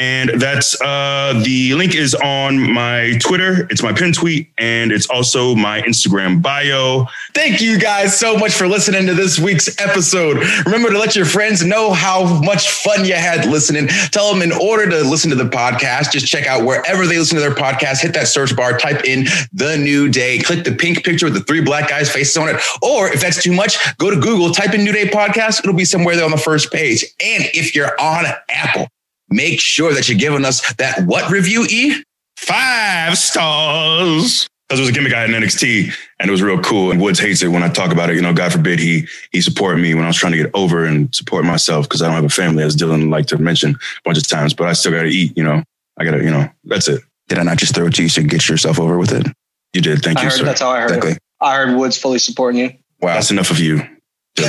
and 0.00 0.30
that's 0.40 0.80
uh, 0.80 1.38
the 1.44 1.74
link 1.74 1.94
is 1.94 2.14
on 2.14 2.72
my 2.72 3.18
Twitter. 3.20 3.68
It's 3.70 3.82
my 3.82 3.92
pin 3.92 4.14
tweet, 4.14 4.48
and 4.56 4.92
it's 4.92 5.06
also 5.10 5.54
my 5.54 5.82
Instagram 5.82 6.40
bio. 6.40 7.06
Thank 7.34 7.60
you 7.60 7.78
guys 7.78 8.18
so 8.18 8.38
much 8.38 8.52
for 8.52 8.66
listening 8.66 9.06
to 9.06 9.14
this 9.14 9.38
week's 9.38 9.78
episode. 9.78 10.38
Remember 10.64 10.88
to 10.88 10.98
let 10.98 11.14
your 11.14 11.26
friends 11.26 11.62
know 11.62 11.92
how 11.92 12.40
much 12.40 12.70
fun 12.70 13.04
you 13.04 13.12
had 13.12 13.44
listening. 13.44 13.88
Tell 14.10 14.32
them 14.32 14.40
in 14.40 14.52
order 14.52 14.88
to 14.88 15.04
listen 15.04 15.28
to 15.30 15.36
the 15.36 15.44
podcast, 15.44 16.12
just 16.12 16.26
check 16.26 16.46
out 16.46 16.64
wherever 16.64 17.06
they 17.06 17.18
listen 17.18 17.36
to 17.36 17.42
their 17.42 17.54
podcast, 17.54 18.00
hit 18.00 18.14
that 18.14 18.26
search 18.26 18.56
bar, 18.56 18.78
type 18.78 19.04
in 19.04 19.26
the 19.52 19.76
new 19.76 20.08
day, 20.08 20.38
click 20.38 20.64
the 20.64 20.72
pink 20.72 21.04
picture 21.04 21.26
with 21.26 21.34
the 21.34 21.40
three 21.40 21.60
black 21.60 21.90
guys' 21.90 22.10
faces 22.10 22.38
on 22.38 22.48
it. 22.48 22.56
Or 22.80 23.12
if 23.12 23.20
that's 23.20 23.42
too 23.42 23.52
much, 23.52 23.76
go 23.98 24.08
to 24.08 24.18
Google, 24.18 24.50
type 24.50 24.72
in 24.72 24.82
New 24.82 24.92
Day 24.92 25.10
Podcast. 25.10 25.60
It'll 25.60 25.74
be 25.74 25.84
somewhere 25.84 26.16
there 26.16 26.24
on 26.24 26.30
the 26.30 26.38
first 26.38 26.72
page. 26.72 27.04
And 27.22 27.44
if 27.52 27.74
you're 27.74 28.00
on 28.00 28.24
Apple, 28.48 28.88
make 29.30 29.60
sure 29.60 29.94
that 29.94 30.08
you're 30.08 30.18
giving 30.18 30.44
us 30.44 30.74
that 30.74 31.04
what 31.06 31.30
review, 31.30 31.64
E? 31.70 32.02
Five 32.36 33.16
stars. 33.18 34.48
because 34.68 34.80
it 34.80 34.82
was 34.82 34.88
a 34.88 34.92
gimmick 34.92 35.12
I 35.12 35.20
had 35.20 35.30
in 35.30 35.42
NXT 35.42 35.92
and 36.18 36.28
it 36.28 36.30
was 36.32 36.42
real 36.42 36.58
cool. 36.60 36.90
And 36.90 37.00
Woods 37.00 37.18
hates 37.18 37.42
it 37.42 37.48
when 37.48 37.62
I 37.62 37.68
talk 37.68 37.92
about 37.92 38.08
it. 38.10 38.16
You 38.16 38.22
know, 38.22 38.32
God 38.32 38.52
forbid 38.52 38.78
he 38.78 39.06
he 39.32 39.40
supported 39.40 39.80
me 39.82 39.94
when 39.94 40.04
I 40.04 40.06
was 40.08 40.16
trying 40.16 40.32
to 40.32 40.38
get 40.38 40.50
over 40.54 40.84
and 40.84 41.14
support 41.14 41.44
myself 41.44 41.86
because 41.88 42.02
I 42.02 42.06
don't 42.06 42.14
have 42.14 42.24
a 42.24 42.28
family, 42.28 42.62
as 42.64 42.76
Dylan 42.76 43.10
liked 43.10 43.28
to 43.30 43.38
mention 43.38 43.70
a 43.72 43.78
bunch 44.04 44.18
of 44.18 44.26
times. 44.26 44.54
But 44.54 44.68
I 44.68 44.72
still 44.72 44.92
got 44.92 45.02
to 45.02 45.08
eat. 45.08 45.36
You 45.36 45.44
know, 45.44 45.62
I 45.98 46.04
got 46.04 46.12
to. 46.12 46.24
You 46.24 46.30
know, 46.30 46.48
that's 46.64 46.88
it. 46.88 47.02
Did 47.28 47.38
I 47.38 47.42
not 47.42 47.58
just 47.58 47.74
throw 47.74 47.86
it 47.86 47.94
to 47.96 48.02
you 48.02 48.08
so 48.08 48.20
you 48.22 48.26
get 48.28 48.48
yourself 48.48 48.80
over 48.80 48.98
with 48.98 49.12
it? 49.12 49.26
You 49.74 49.80
did. 49.82 50.02
Thank 50.02 50.18
I 50.18 50.22
you, 50.22 50.28
heard 50.30 50.38
sir. 50.38 50.44
that's 50.44 50.60
how 50.60 50.70
I 50.70 50.80
heard 50.80 50.88
Exactly. 50.90 51.10
it. 51.12 51.18
I 51.40 51.56
heard 51.56 51.76
Woods 51.76 51.96
fully 51.98 52.18
supporting 52.18 52.60
you. 52.60 52.70
Wow. 53.00 53.14
That's 53.14 53.30
enough 53.30 53.50
of 53.50 53.60
you. 53.60 53.82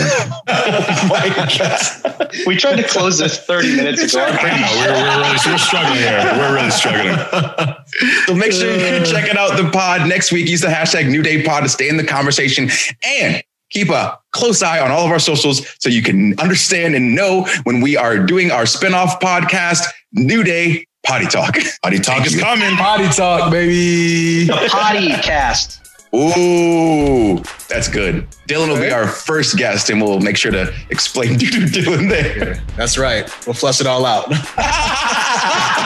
We 2.45 2.55
tried 2.55 2.77
to 2.77 2.87
close 2.87 3.17
this 3.17 3.39
30 3.39 3.75
minutes 3.75 4.13
ago. 4.13 4.23
I'm 4.23 4.33
I 4.33 4.37
pretty 4.37 4.61
know 4.61 4.71
we're, 4.79 4.93
we're 4.93 5.17
really 5.21 5.37
we're 5.45 5.57
struggling 5.57 5.97
here. 5.97 6.23
We're 6.37 6.55
really 6.55 6.71
struggling. 6.71 7.17
So 8.25 8.33
make 8.33 8.53
sure 8.53 8.73
you're 8.73 9.03
checking 9.03 9.37
out 9.37 9.57
the 9.57 9.69
pod 9.69 10.07
next 10.07 10.31
week. 10.31 10.47
Use 10.47 10.61
the 10.61 10.69
hashtag 10.69 11.09
New 11.09 11.21
Day 11.21 11.43
Pod 11.43 11.63
to 11.63 11.69
stay 11.69 11.89
in 11.89 11.97
the 11.97 12.05
conversation 12.05 12.69
and 13.03 13.43
keep 13.69 13.89
a 13.89 14.17
close 14.31 14.63
eye 14.63 14.79
on 14.79 14.91
all 14.91 15.05
of 15.05 15.11
our 15.11 15.19
socials 15.19 15.67
so 15.79 15.89
you 15.89 16.01
can 16.01 16.39
understand 16.39 16.95
and 16.95 17.13
know 17.13 17.45
when 17.63 17.81
we 17.81 17.97
are 17.97 18.17
doing 18.17 18.49
our 18.49 18.63
spinoff 18.63 19.19
podcast, 19.19 19.83
New 20.13 20.41
Day 20.43 20.85
Potty 21.05 21.25
Talk. 21.25 21.57
Potty 21.83 21.99
talk 21.99 22.25
is 22.25 22.39
coming. 22.39 22.75
Potty 22.77 23.09
talk, 23.09 23.51
baby. 23.51 24.45
The 24.45 24.69
potty 24.71 25.09
cast. 25.21 25.80
Ooh, 26.13 27.37
that's 27.69 27.87
good. 27.87 28.27
Dylan 28.47 28.67
will 28.67 28.79
be 28.81 28.91
our 28.91 29.07
first 29.07 29.55
guest 29.57 29.89
and 29.89 30.01
we'll 30.01 30.19
make 30.19 30.35
sure 30.35 30.51
to 30.51 30.73
explain 30.89 31.39
to 31.39 31.45
Dylan 31.45 32.09
there. 32.09 32.61
That's 32.75 32.97
right. 32.97 33.29
We'll 33.47 33.53
flush 33.53 33.79
it 33.79 33.87
all 33.87 34.05
out. 34.05 34.29